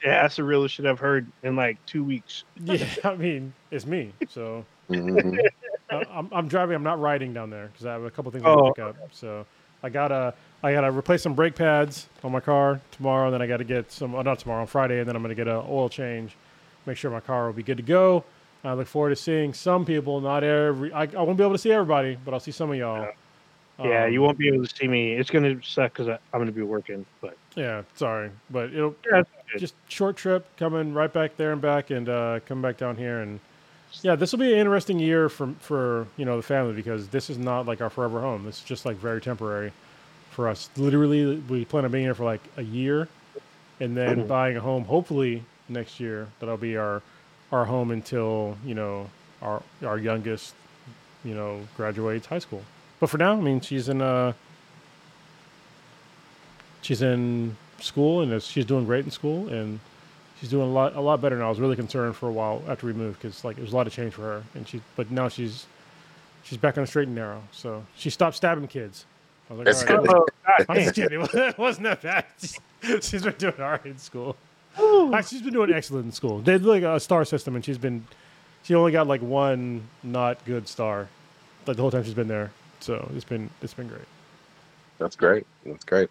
Yeah, 0.02 0.22
that's 0.22 0.36
the 0.36 0.44
realest 0.44 0.74
shit 0.74 0.86
I've 0.86 0.98
heard 0.98 1.26
in 1.42 1.56
like 1.56 1.76
two 1.86 2.04
weeks. 2.04 2.44
yeah. 2.62 2.86
I 3.04 3.14
mean, 3.16 3.52
it's 3.70 3.86
me, 3.86 4.12
so 4.28 4.64
Mhm. 4.90 5.38
I- 5.90 6.06
I'm, 6.12 6.28
I'm 6.32 6.48
driving. 6.48 6.74
I'm 6.76 6.82
not 6.82 7.00
riding 7.00 7.32
down 7.32 7.50
there 7.50 7.68
because 7.68 7.86
I 7.86 7.92
have 7.92 8.02
a 8.04 8.10
couple 8.10 8.30
things 8.32 8.44
Oh. 8.46 8.66
to 8.68 8.72
pick 8.72 8.84
up. 8.84 8.96
So 9.12 9.46
I 9.82 9.88
gotta 9.88 10.34
I 10.62 10.72
gotta 10.72 10.90
replace 10.90 11.22
some 11.22 11.34
brake 11.34 11.54
pads 11.54 12.08
on 12.22 12.32
my 12.32 12.40
car 12.40 12.80
tomorrow. 12.90 13.26
And 13.26 13.34
then 13.34 13.42
I 13.42 13.46
gotta 13.46 13.64
get 13.64 13.92
some. 13.92 14.14
Oh, 14.14 14.22
not 14.22 14.38
tomorrow, 14.38 14.62
on 14.62 14.66
Friday. 14.66 14.98
And 15.00 15.08
then 15.08 15.14
I'm 15.16 15.22
gonna 15.22 15.34
get 15.34 15.48
an 15.48 15.62
oil 15.68 15.88
change. 15.88 16.36
Make 16.86 16.96
sure 16.96 17.10
my 17.10 17.20
car 17.20 17.46
will 17.46 17.52
be 17.54 17.62
good 17.62 17.76
to 17.78 17.82
go. 17.82 18.24
I 18.62 18.72
look 18.74 18.86
forward 18.86 19.10
to 19.10 19.16
seeing 19.16 19.52
some 19.54 19.84
people. 19.84 20.20
Not 20.22 20.42
every. 20.42 20.90
I, 20.92 21.02
I 21.02 21.22
won't 21.22 21.36
be 21.36 21.44
able 21.44 21.52
to 21.54 21.58
see 21.58 21.70
everybody, 21.72 22.16
but 22.24 22.32
I'll 22.34 22.40
see 22.40 22.50
some 22.50 22.70
of 22.70 22.76
y'all. 22.78 23.08
yeah, 23.78 24.04
Um, 24.06 24.12
you 24.12 24.22
won't 24.22 24.38
be 24.38 24.48
able 24.48 24.64
to 24.66 24.74
see 24.76 24.88
me. 24.88 25.12
It's 25.14 25.28
gonna 25.30 25.62
suck 25.62 25.92
because 25.92 26.08
I'm 26.08 26.40
gonna 26.40 26.50
be 26.52 26.62
working. 26.62 27.04
But 27.20 27.36
Yeah, 27.56 27.82
sorry, 27.94 28.30
but 28.50 28.72
it'll 28.72 28.94
yeah, 29.10 29.20
it's 29.20 29.30
good. 29.30 29.43
Just 29.58 29.74
short 29.88 30.16
trip 30.16 30.46
coming 30.56 30.94
right 30.94 31.12
back 31.12 31.36
there 31.36 31.52
and 31.52 31.60
back 31.60 31.90
and 31.90 32.08
uh, 32.08 32.40
come 32.46 32.62
back 32.62 32.76
down 32.76 32.96
here. 32.96 33.20
And 33.20 33.40
yeah 34.02 34.16
this 34.16 34.32
will 34.32 34.40
be 34.40 34.52
an 34.52 34.58
interesting 34.58 34.98
year 34.98 35.28
for 35.28 35.52
for 35.60 36.06
you 36.16 36.24
know 36.24 36.36
the 36.36 36.42
family 36.42 36.74
because 36.74 37.08
this 37.08 37.30
is 37.30 37.38
not 37.38 37.66
like 37.66 37.80
our 37.80 37.90
forever 37.90 38.20
home. 38.20 38.44
This 38.44 38.58
is 38.58 38.64
just 38.64 38.84
like 38.84 38.96
very 38.96 39.20
temporary 39.20 39.72
for 40.30 40.48
us. 40.48 40.68
Literally 40.76 41.36
we 41.48 41.64
plan 41.64 41.84
on 41.84 41.90
being 41.90 42.04
here 42.04 42.14
for 42.14 42.24
like 42.24 42.42
a 42.56 42.62
year 42.62 43.08
and 43.80 43.96
then 43.96 44.26
buying 44.26 44.56
a 44.56 44.60
home 44.60 44.84
hopefully 44.84 45.44
next 45.68 46.00
year. 46.00 46.28
That'll 46.40 46.56
be 46.56 46.76
our 46.76 47.02
our 47.52 47.64
home 47.64 47.90
until 47.90 48.56
you 48.64 48.74
know 48.74 49.08
our 49.42 49.62
our 49.84 49.98
youngest 49.98 50.54
you 51.24 51.34
know 51.34 51.60
graduates 51.76 52.26
high 52.26 52.38
school. 52.40 52.62
But 53.00 53.10
for 53.10 53.18
now 53.18 53.32
i 53.32 53.40
mean 53.40 53.60
she's 53.60 53.88
in 53.88 54.00
uh 54.00 54.32
she's 56.80 57.02
in 57.02 57.56
school 57.80 58.20
and 58.22 58.32
is- 58.32 58.46
she's 58.46 58.64
doing 58.64 58.84
great 58.84 59.04
in 59.04 59.10
school 59.10 59.48
and 59.48 59.80
she's 60.40 60.50
doing 60.50 60.68
a 60.68 60.72
lot 60.72 60.94
a 60.96 61.00
lot 61.00 61.20
better 61.20 61.36
now. 61.38 61.46
I 61.46 61.48
was 61.50 61.60
really 61.60 61.76
concerned 61.76 62.16
for 62.16 62.28
a 62.28 62.32
while 62.32 62.62
after 62.68 62.86
we 62.86 62.92
moved 62.92 63.20
because 63.20 63.44
like 63.44 63.58
it 63.58 63.62
was 63.62 63.72
a 63.72 63.76
lot 63.76 63.86
of 63.86 63.92
change 63.92 64.14
for 64.14 64.22
her 64.22 64.42
and 64.54 64.66
she 64.66 64.80
but 64.96 65.10
now 65.10 65.28
she's 65.28 65.66
she's 66.44 66.58
back 66.58 66.76
on 66.78 66.84
the 66.84 66.86
straight 66.88 67.06
and 67.08 67.14
narrow. 67.16 67.42
So 67.52 67.84
she 67.96 68.10
stopped 68.10 68.36
stabbing 68.36 68.68
kids. 68.68 69.06
I 69.50 69.54
was 69.54 69.58
like, 69.58 69.66
That's 69.66 69.82
all 69.90 69.96
right. 69.96 70.06
good. 70.06 70.66
God 70.66 70.66
I'm 70.68 70.82
just 70.82 70.94
kidding. 70.96 71.20
It 71.34 71.58
wasn't 71.58 71.84
that 71.84 72.02
bad. 72.02 72.24
She's 73.02 73.22
been 73.22 73.34
doing 73.38 73.54
all 73.60 73.70
right 73.70 73.86
in 73.86 73.98
school. 73.98 74.36
Actually, 74.76 75.22
she's 75.22 75.42
been 75.42 75.52
doing 75.54 75.72
excellent 75.72 76.04
in 76.06 76.12
school. 76.12 76.40
They 76.40 76.52
did 76.52 76.64
like 76.64 76.82
a 76.82 76.98
star 76.98 77.24
system, 77.24 77.54
and 77.54 77.64
she's 77.64 77.78
been 77.78 78.04
she 78.64 78.74
only 78.74 78.90
got 78.92 79.06
like 79.06 79.22
one 79.22 79.82
not 80.02 80.44
good 80.44 80.66
star, 80.68 81.08
like 81.66 81.76
the 81.76 81.82
whole 81.82 81.90
time 81.92 82.02
she's 82.04 82.12
been 82.12 82.26
there. 82.28 82.50
So 82.80 83.10
it's 83.14 83.24
been 83.24 83.48
it's 83.62 83.72
been 83.72 83.86
great. 83.88 84.04
That's 84.98 85.14
great. 85.16 85.46
That's 85.64 85.84
great. 85.84 86.10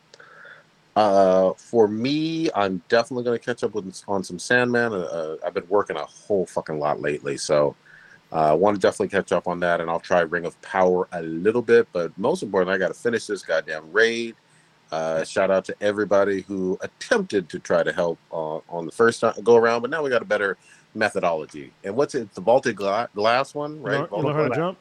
Uh, 0.95 1.53
for 1.53 1.87
me, 1.87 2.49
I'm 2.53 2.81
definitely 2.87 3.23
going 3.23 3.39
to 3.39 3.43
catch 3.43 3.63
up 3.63 3.73
with 3.73 4.03
on 4.07 4.23
some 4.23 4.37
Sandman. 4.37 4.93
Uh, 4.93 5.37
I've 5.45 5.53
been 5.53 5.67
working 5.67 5.95
a 5.97 6.05
whole 6.05 6.45
fucking 6.45 6.77
lot 6.79 7.01
lately, 7.01 7.37
so 7.37 7.75
I 8.31 8.49
uh, 8.49 8.55
want 8.55 8.75
to 8.75 8.81
definitely 8.81 9.07
catch 9.09 9.31
up 9.31 9.47
on 9.47 9.59
that, 9.61 9.81
and 9.81 9.89
I'll 9.89 9.99
try 9.99 10.21
Ring 10.21 10.45
of 10.45 10.59
Power 10.61 11.07
a 11.11 11.21
little 11.23 11.61
bit. 11.63 11.87
But 11.93 12.15
most 12.17 12.43
importantly, 12.43 12.75
I 12.75 12.77
got 12.77 12.89
to 12.89 12.93
finish 12.93 13.25
this 13.25 13.41
goddamn 13.41 13.91
raid. 13.91 14.35
Uh, 14.91 15.23
shout 15.23 15.49
out 15.49 15.65
to 15.65 15.75
everybody 15.81 16.41
who 16.41 16.77
attempted 16.81 17.49
to 17.49 17.57
try 17.57 17.81
to 17.81 17.91
help 17.91 18.19
uh, 18.31 18.57
on 18.69 18.85
the 18.85 18.91
first 18.91 19.21
time, 19.21 19.33
go 19.43 19.55
around, 19.55 19.81
but 19.81 19.89
now 19.89 20.03
we 20.03 20.09
got 20.11 20.21
a 20.21 20.25
better 20.25 20.57
methodology. 20.93 21.71
And 21.83 21.95
what's 21.95 22.13
it? 22.13 22.31
The 22.35 22.41
vaulted 22.41 22.75
gla- 22.75 23.09
glass 23.15 23.55
one, 23.55 23.77
You 23.77 23.81
right? 23.81 24.11
know, 24.11 24.17
you 24.17 24.23
know 24.23 24.33
how 24.33 24.47
to 24.47 24.55
jump? 24.55 24.77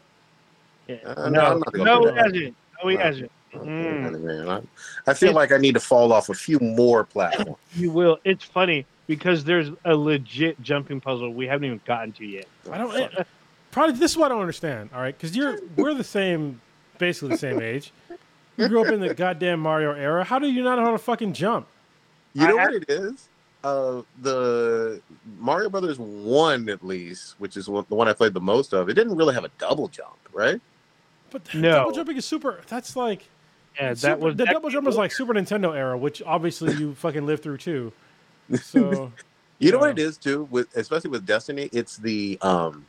Yeah. 0.89 0.97
Uh, 1.06 1.30
no, 1.30 1.40
no, 1.40 1.47
I'm 1.52 1.59
not 1.60 1.72
gonna 1.72 1.84
no, 1.84 2.01
do 2.02 2.09
he 2.09 2.14
that. 2.14 2.24
hasn't. 2.24 2.56
No, 2.82 2.89
he 2.90 2.97
No. 2.97 3.02
hasn't. 3.02 3.32
Glass. 3.53 3.65
Mm. 3.66 4.20
Man, 4.23 4.49
I, 4.49 5.11
I 5.11 5.15
feel 5.15 5.33
like 5.33 5.53
I 5.53 5.59
need 5.59 5.74
to 5.74 5.81
fall 5.81 6.12
off 6.12 6.29
a 6.29 6.35
few 6.35 6.59
more 6.61 7.05
platforms. 7.05 7.57
You 7.74 7.91
will. 7.91 8.19
It's 8.24 8.45
funny 8.45 8.87
because 9.07 9.45
there's 9.45 9.70
a 9.85 9.95
legit 9.95 10.61
jumping 10.62 11.01
puzzle 11.01 11.33
we 11.33 11.47
haven't 11.47 11.65
even 11.66 11.81
gotten 11.85 12.12
to 12.12 12.24
yet. 12.27 12.47
I 12.70 12.79
don't. 12.79 12.95
eh, 12.97 13.24
probably 13.70 13.97
this 13.97 14.12
is 14.12 14.16
what 14.16 14.27
I 14.27 14.29
don't 14.31 14.41
understand. 14.41 14.91
All 14.95 15.01
right, 15.01 15.16
because 15.16 15.37
you're 15.37 15.59
we're 15.77 15.95
the 15.95 16.05
same, 16.05 16.61
basically 16.99 17.31
the 17.31 17.39
same 17.39 17.61
age. 17.61 17.93
You 18.57 18.69
grew 18.69 18.85
up 18.87 18.93
in 18.93 19.01
the 19.01 19.15
goddamn 19.15 19.61
Mario 19.61 19.93
era. 19.93 20.24
How 20.24 20.39
do 20.39 20.47
you 20.47 20.62
not 20.62 20.77
know 20.79 20.85
how 20.85 20.91
to 20.93 20.99
fucking 20.99 21.33
jump? 21.33 21.66
You 22.35 22.49
know 22.49 22.59
I- 22.59 22.65
what 22.65 22.74
it 22.74 22.85
is? 22.89 23.29
uh, 23.65 24.03
the 24.23 25.01
Mario 25.39 25.69
Brothers 25.70 25.97
one 25.99 26.69
at 26.69 26.85
least, 26.85 27.37
which 27.39 27.57
is 27.57 27.66
the 27.66 27.73
one 27.73 28.09
I 28.09 28.12
played 28.12 28.35
the 28.35 28.41
most 28.41 28.73
of, 28.74 28.89
it 28.89 28.95
didn't 28.95 29.15
really 29.16 29.35
have 29.35 29.45
a 29.45 29.51
double 29.59 29.87
jump, 29.87 30.16
right? 30.33 30.61
But 31.31 31.55
No. 31.55 31.70
double 31.70 31.93
jumping 31.93 32.16
is 32.16 32.24
super. 32.24 32.61
That's 32.66 32.97
like 32.97 33.29
Yeah, 33.81 33.94
that 33.94 34.20
was 34.20 34.36
the 34.36 34.44
that- 34.44 34.53
double 34.53 34.70
jump 34.70 34.86
was 34.86 34.97
like 34.97 35.12
Super 35.12 35.35
Nintendo 35.35 35.74
era, 35.77 35.97
which 35.97 36.23
obviously 36.23 36.74
you 36.74 36.94
fucking 36.94 37.24
lived 37.27 37.43
through 37.43 37.59
too. 37.59 37.93
So 38.62 39.12
You 39.59 39.70
know 39.70 39.78
what 39.78 39.90
it 39.90 39.99
is 40.01 40.19
too, 40.19 40.49
with 40.51 40.74
especially 40.77 41.11
with 41.11 41.24
Destiny, 41.24 41.69
it's 41.73 41.97
the 41.97 42.39
um 42.43 42.85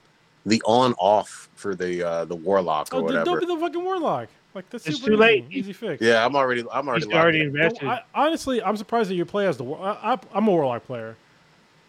the 0.46 0.62
on 0.66 0.94
off 0.96 1.48
for 1.56 1.76
the 1.76 2.04
uh 2.04 2.26
the 2.26 2.36
warlock 2.36 2.90
or 2.94 2.98
oh, 2.98 3.04
whatever. 3.04 3.26
don't 3.26 3.40
be 3.40 3.46
the 3.46 3.58
fucking 3.58 3.84
warlock. 3.84 4.28
Like 4.56 4.70
that's 4.70 4.86
It's 4.88 4.98
super 4.98 5.12
too 5.12 5.18
late. 5.18 5.46
Easy, 5.50 5.60
easy 5.60 5.74
fix. 5.74 6.02
yeah, 6.02 6.26
I'm 6.26 6.36
already 6.36 6.64
I'm 6.72 6.88
already 6.88 7.06
He's 7.06 7.14
locked 7.14 7.24
already 7.24 7.42
invested. 7.42 7.88
I, 7.88 8.02
honestly, 8.14 8.62
I'm 8.62 8.76
surprised 8.78 9.10
that 9.10 9.16
you 9.16 9.26
play 9.26 9.48
as 9.48 9.58
the. 9.58 9.64
war- 9.64 9.80
I, 9.82 10.14
I, 10.14 10.20
I'm 10.34 10.48
a 10.48 10.52
warlock 10.52 10.86
player. 10.86 11.16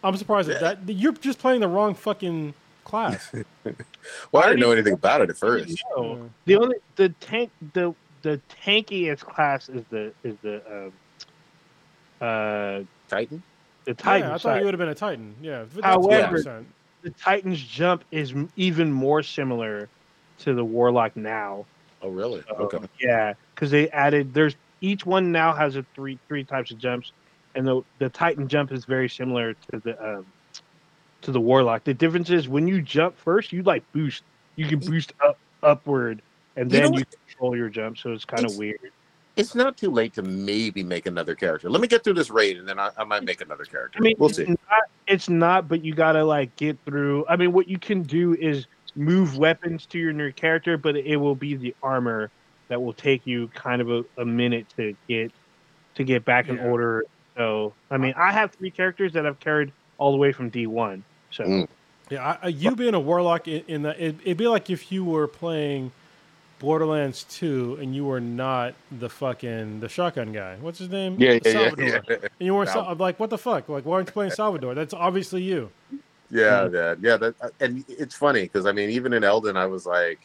I'm 0.03 0.17
surprised 0.19 0.51
Yeah. 0.51 0.59
that, 0.59 0.87
that 0.87 0.93
you're 0.93 1.13
just 1.13 1.39
playing 1.39 1.61
the 1.61 1.69
wrong 1.69 1.95
fucking 1.95 2.55
class. 2.85 3.33
Well, 4.33 4.43
I 4.43 4.49
didn't 4.49 4.61
know 4.61 4.71
anything 4.71 4.93
about 4.93 5.23
it 5.23 5.31
at 5.31 5.39
first. 5.39 5.83
Yeah. 5.97 6.17
The 6.45 6.57
only 6.57 6.77
the 6.97 7.09
tank 7.21 7.51
the 7.73 7.95
the 8.25 8.41
tankiest 8.65 9.21
class 9.21 9.69
is 9.69 9.85
the 9.91 10.13
is 10.25 10.35
the 10.43 10.57
um, 10.87 10.93
uh 12.21 12.83
Titan. 13.09 13.43
the 13.85 13.95
Titan. 13.95 14.29
yeah, 14.29 14.29
I 14.29 14.31
thought 14.33 14.41
side. 14.41 14.59
you 14.59 14.65
would 14.65 14.75
have 14.75 14.79
been 14.79 14.89
a 14.89 14.95
Titan. 14.95 15.35
Yeah. 15.41 15.65
However- 15.83 16.39
100%. 16.39 16.65
the 17.03 17.11
Titan's 17.11 17.63
jump 17.63 18.05
is 18.11 18.35
even 18.57 18.91
more 18.93 19.23
similar 19.23 19.89
to 20.39 20.55
the 20.55 20.65
Warlock 20.65 21.17
now. 21.17 21.65
Oh, 22.03 22.09
really? 22.09 22.43
So, 22.49 22.57
Okay. 22.57 22.79
Yeah, 23.01 23.35
because 23.55 23.71
they 23.71 23.89
added. 23.91 24.35
There's 24.35 24.57
each 24.81 25.07
one 25.07 25.33
now 25.33 25.53
has 25.53 25.77
a 25.77 25.85
three 25.95 26.19
three 26.29 26.45
types 26.45 26.71
of 26.71 26.79
jumps, 26.79 27.13
and 27.55 27.67
the 27.67 27.83
the 27.99 28.09
Titan 28.09 28.49
jump 28.49 28.73
is 28.73 28.85
very 28.85 29.09
similar 29.09 29.55
to 29.55 29.79
the 29.81 30.17
um, 30.19 30.27
to 31.23 31.31
the 31.33 31.41
Warlock. 31.41 31.85
The 31.85 31.95
difference 31.95 32.31
is 32.31 32.49
when 32.49 32.69
you 32.69 32.83
jump 32.83 33.17
first, 33.17 33.53
you 33.53 33.63
like 33.63 33.83
boost. 33.93 34.23
You 34.57 34.67
can 34.67 34.79
boost 34.79 35.13
up 35.25 35.39
upward, 35.63 36.21
and 36.57 36.71
You 36.71 36.79
know 36.81 36.85
then 36.85 36.95
you 36.95 37.05
control 37.27 37.57
your 37.57 37.69
jump. 37.69 37.99
So 37.99 38.13
it's 38.13 38.25
kind 38.25 38.45
of 38.45 38.57
weird. 38.57 38.79
It's 39.37 39.55
not 39.55 39.77
too 39.77 39.91
late 39.91 40.15
to 40.15 40.23
maybe 40.23 40.85
make 40.85 41.07
another 41.07 41.35
character. 41.35 41.69
Let 41.69 41.81
me 41.81 41.89
get 41.89 42.05
through 42.05 42.15
this 42.15 42.31
raid, 42.31 42.57
and 42.57 42.69
then 42.69 42.79
I, 42.79 42.91
I 42.97 43.03
might 43.05 43.25
make 43.25 43.41
another 43.41 43.65
character. 43.65 43.99
I 43.99 44.03
mean, 44.03 44.15
we'll 44.19 44.29
it's 44.29 44.39
see. 44.39 44.45
Not, 44.47 44.59
it's 45.09 45.29
not, 45.29 45.67
but 45.69 45.85
you 45.85 45.93
gotta 45.95 46.25
like 46.25 46.55
get 46.57 46.79
through. 46.85 47.27
I 47.29 47.37
mean, 47.37 47.53
what 47.53 47.69
you 47.69 47.79
can 47.79 48.03
do 48.03 48.35
is 48.35 48.67
move 48.95 49.37
weapons 49.37 49.87
to 49.87 49.99
your 49.99 50.13
new 50.13 50.31
character, 50.31 50.77
but 50.77 50.97
it 50.97 51.17
will 51.17 51.35
be 51.35 51.57
the 51.57 51.75
armor 51.83 52.31
that 52.69 52.81
will 52.81 52.93
take 52.93 53.27
you 53.27 53.49
kind 53.49 53.83
of 53.83 53.91
a, 53.91 54.05
a 54.19 54.25
minute 54.25 54.67
to 54.77 54.95
get 55.09 55.33
to 55.97 56.05
get 56.05 56.25
back 56.25 56.49
in 56.49 56.57
Yeah. 56.57 56.67
order. 56.67 57.05
So, 57.37 57.75
I 57.91 57.97
mean, 57.97 58.15
I 58.17 58.31
have 58.31 58.53
three 58.53 58.71
characters 58.71 59.13
that 59.15 59.27
I've 59.27 59.41
carried 59.41 59.73
all 59.99 60.13
the 60.13 60.19
way 60.19 60.31
from 60.31 60.49
D 60.49 60.69
one. 60.69 61.03
So, 61.33 61.45
Mm. 61.45 61.69
Yeah, 62.11 62.25
I, 62.25 62.39
I- 62.45 62.49
you 62.49 62.77
being 62.77 62.95
a 62.95 63.01
warlock 63.01 63.49
in, 63.49 63.65
in 63.67 63.83
that 63.83 63.99
it, 63.99 64.15
it'd 64.23 64.37
be 64.37 64.47
like 64.47 64.71
if 64.71 64.93
you 64.93 65.05
were 65.05 65.27
playing 65.27 65.91
Borderlands 66.65 67.25
2 67.25 67.77
and 67.81 67.95
you 67.95 68.07
were 68.07 68.21
not 68.21 68.75
the 68.91 69.11
fucking 69.11 69.81
the 69.81 69.89
shotgun 69.89 70.33
guy. 70.33 70.57
What's 70.57 70.79
his 70.79 70.89
name? 70.89 71.17
Yeah, 71.19 71.39
yeah, 71.45 71.53
Salvador. 71.53 71.85
yeah, 71.85 72.01
yeah. 72.09 72.17
And 72.23 72.31
you 72.41 72.55
weren't 72.55 72.71
Sal- 72.71 72.87
Sal- 72.87 72.97
like 72.97 73.21
what 73.21 73.29
the 73.29 73.37
fuck? 73.37 73.69
Like 73.69 73.85
why 73.85 73.97
aren't 73.97 74.09
you 74.09 74.13
playing 74.13 74.31
Salvador? 74.31 74.75
That's 74.75 74.95
obviously 74.95 75.43
you. 75.43 75.71
Yeah, 76.31 76.65
that, 76.69 76.99
yeah, 77.03 77.19
that, 77.19 77.35
uh, 77.41 77.51
and 77.61 77.85
it's 77.87 78.15
funny 78.15 78.45
because 78.45 78.65
I 78.65 78.73
mean, 78.73 78.89
even 78.89 79.13
in 79.13 79.23
Elden, 79.23 79.59
I 79.59 79.67
was 79.67 79.85
like, 79.85 80.19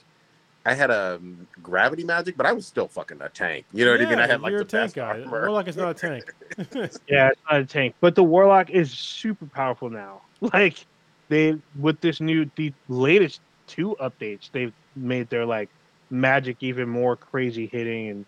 I 0.65 0.73
had 0.73 0.89
a 0.89 1.15
um, 1.15 1.45
gravity 1.61 2.05
magic, 2.05 2.37
but 2.37 2.45
I 2.45 2.53
was 2.53 2.65
still 2.65 2.87
fucking 2.87 3.21
a 3.21 3.27
tank. 3.27 3.65
You 3.73 3.83
know 3.83 3.91
what 3.91 4.01
I 4.01 4.09
mean? 4.09 4.19
I 4.19 4.25
had 4.27 4.39
like 4.39 4.51
you're 4.51 4.59
the 4.63 4.65
a 4.65 4.69
tank 4.69 4.83
best 4.85 4.95
guy. 4.95 5.21
armor. 5.21 5.41
Warlock 5.41 5.67
is 5.67 5.75
not 5.75 5.89
a 5.89 5.93
tank. 5.93 6.33
yeah, 6.57 7.29
it's 7.29 7.41
not 7.51 7.59
a 7.59 7.65
tank, 7.65 7.95
but 7.99 8.15
the 8.15 8.23
warlock 8.23 8.69
is 8.69 8.91
super 8.91 9.45
powerful 9.45 9.89
now. 9.89 10.21
Like 10.53 10.85
they 11.27 11.57
with 11.77 11.99
this 11.99 12.21
new 12.21 12.49
the 12.55 12.71
latest 12.87 13.41
two 13.67 13.97
updates, 13.99 14.49
they've 14.51 14.73
made 14.95 15.29
their 15.29 15.45
like 15.45 15.69
magic 16.09 16.57
even 16.61 16.89
more 16.89 17.15
crazy 17.15 17.67
hitting, 17.67 18.09
and 18.09 18.25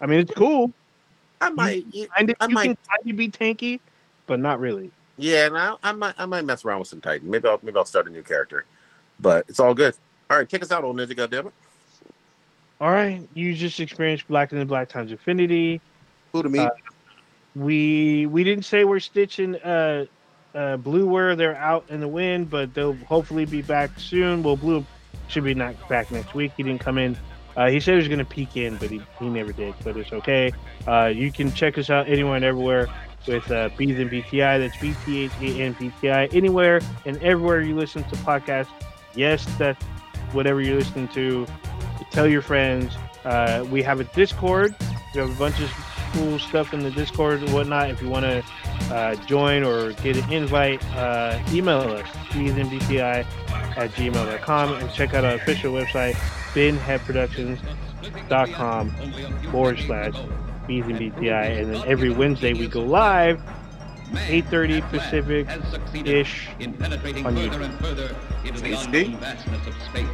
I 0.00 0.06
mean 0.06 0.20
it's 0.20 0.32
cool. 0.34 0.72
I 1.40 1.50
might, 1.50 1.84
yeah, 1.92 2.06
Kind 2.16 2.34
I 2.40 2.46
you 2.48 2.54
might- 2.54 2.78
can 3.04 3.16
be 3.16 3.28
tanky, 3.28 3.80
but 4.26 4.40
not 4.40 4.58
really. 4.60 4.90
yeah, 5.16 5.46
and 5.46 5.56
I, 5.56 5.74
I 5.82 5.92
might, 5.92 6.14
I 6.18 6.26
might 6.26 6.44
mess 6.44 6.64
around 6.64 6.80
with 6.80 6.88
some 6.88 7.00
Titan. 7.00 7.30
Maybe 7.30 7.46
I'll, 7.48 7.60
maybe 7.62 7.76
I'll 7.76 7.84
start 7.84 8.06
a 8.08 8.10
new 8.10 8.22
character, 8.22 8.64
but 9.20 9.44
it's 9.48 9.60
all 9.60 9.72
good. 9.74 9.94
All 10.30 10.36
right, 10.36 10.48
kick 10.48 10.62
us 10.62 10.72
out, 10.72 10.82
old 10.84 10.96
ninja. 10.96 11.12
Goddammit. 11.14 11.52
All 12.80 12.90
right, 12.90 13.26
you 13.34 13.54
just 13.54 13.80
experienced 13.80 14.26
Black 14.28 14.52
and 14.52 14.60
the 14.60 14.64
Black 14.64 14.88
times 14.88 15.10
Infinity. 15.12 15.80
Who 16.32 16.42
to 16.42 16.48
me? 16.48 16.58
Uh, 16.60 16.70
We 17.56 18.26
we 18.26 18.44
didn't 18.44 18.64
say 18.64 18.84
we're 18.84 19.00
stitching 19.00 19.56
uh 19.56 20.06
uh 20.54 20.76
Blueware. 20.76 21.36
They're 21.36 21.56
out 21.56 21.84
in 21.88 22.00
the 22.00 22.08
wind, 22.08 22.50
but 22.50 22.74
they'll 22.74 22.94
hopefully 23.06 23.46
be 23.46 23.62
back 23.62 23.98
soon. 23.98 24.42
Well, 24.42 24.56
Blue 24.56 24.84
should 25.28 25.44
be 25.44 25.54
not 25.54 25.74
back 25.88 26.10
next 26.10 26.34
week. 26.34 26.52
He 26.56 26.62
didn't 26.62 26.80
come 26.80 26.98
in. 26.98 27.16
Uh, 27.56 27.68
he 27.68 27.80
said 27.80 27.92
he 27.92 27.96
was 27.98 28.08
going 28.08 28.20
to 28.20 28.24
peek 28.24 28.56
in, 28.56 28.76
but 28.76 28.90
he, 28.90 29.00
he 29.18 29.28
never 29.28 29.52
did. 29.52 29.74
But 29.82 29.96
it's 29.96 30.12
okay. 30.12 30.52
Uh, 30.86 31.06
you 31.06 31.32
can 31.32 31.52
check 31.52 31.76
us 31.76 31.90
out 31.90 32.08
anywhere 32.08 32.36
and 32.36 32.44
everywhere 32.44 32.88
with 33.26 33.50
uh, 33.50 33.68
Bees 33.76 33.98
and 33.98 34.10
BTI. 34.10 34.60
That's 34.60 34.76
B 34.80 34.94
T 35.04 35.24
H 35.24 35.32
A 35.40 35.62
N 35.62 35.76
B 35.78 35.92
T 36.00 36.10
I. 36.10 36.26
Anywhere 36.26 36.80
and 37.04 37.20
everywhere 37.22 37.60
you 37.60 37.74
listen 37.74 38.04
to 38.04 38.16
podcasts. 38.16 38.68
Yes, 39.14 39.44
that's 39.58 39.82
whatever 40.32 40.60
you're 40.60 40.76
listening 40.76 41.08
to. 41.08 41.46
Tell 42.10 42.28
your 42.28 42.42
friends. 42.42 42.94
Uh, 43.24 43.66
we 43.70 43.82
have 43.82 44.00
a 44.00 44.04
Discord. 44.04 44.74
We 45.14 45.20
have 45.20 45.30
a 45.30 45.38
bunch 45.38 45.60
of 45.60 45.70
cool 46.12 46.38
stuff 46.38 46.72
in 46.74 46.80
the 46.80 46.90
Discord 46.90 47.42
and 47.42 47.52
whatnot. 47.52 47.90
If 47.90 48.00
you 48.02 48.08
want 48.08 48.24
to 48.24 48.42
uh, 48.94 49.14
join 49.26 49.62
or 49.64 49.92
get 49.94 50.16
an 50.16 50.32
invite, 50.32 50.84
uh, 50.96 51.38
email 51.50 51.80
us, 51.80 52.06
bnbti 52.30 53.00
at 53.00 53.26
gmail.com 53.90 54.74
and 54.74 54.92
check 54.92 55.14
out 55.14 55.24
our 55.24 55.34
official 55.34 55.72
website, 55.72 56.14
binheadproductions.com 56.54 58.90
forward 59.50 59.78
slash 59.80 60.14
bnbti. 60.68 61.60
And 61.60 61.74
then 61.74 61.82
every 61.86 62.10
Wednesday 62.10 62.52
we 62.54 62.66
go 62.66 62.82
live, 62.82 63.40
8.30 64.12 64.90
Pacific 64.90 65.46
ish. 66.06 66.48
in 66.58 66.72
penetrating 66.74 67.26
on 67.26 67.36
further 67.36 67.48
YouTube. 67.48 67.64
and 67.64 67.78
further 67.78 68.16
into 68.44 68.60
the 68.60 68.72
HD? 68.72 69.04
unknown 69.04 69.20
vastness 69.20 69.66
of 69.66 69.74
space. 69.82 70.06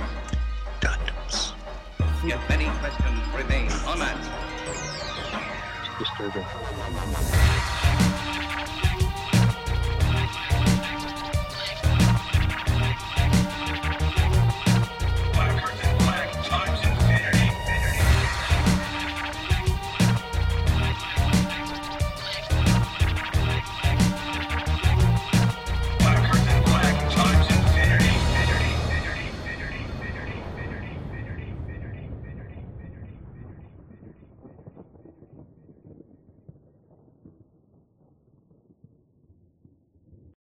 Yet 2.26 2.40
many 2.48 2.64
questions 2.78 3.20
remain 3.36 3.70
unanswered. 3.86 4.53
Disturbing. 5.98 7.53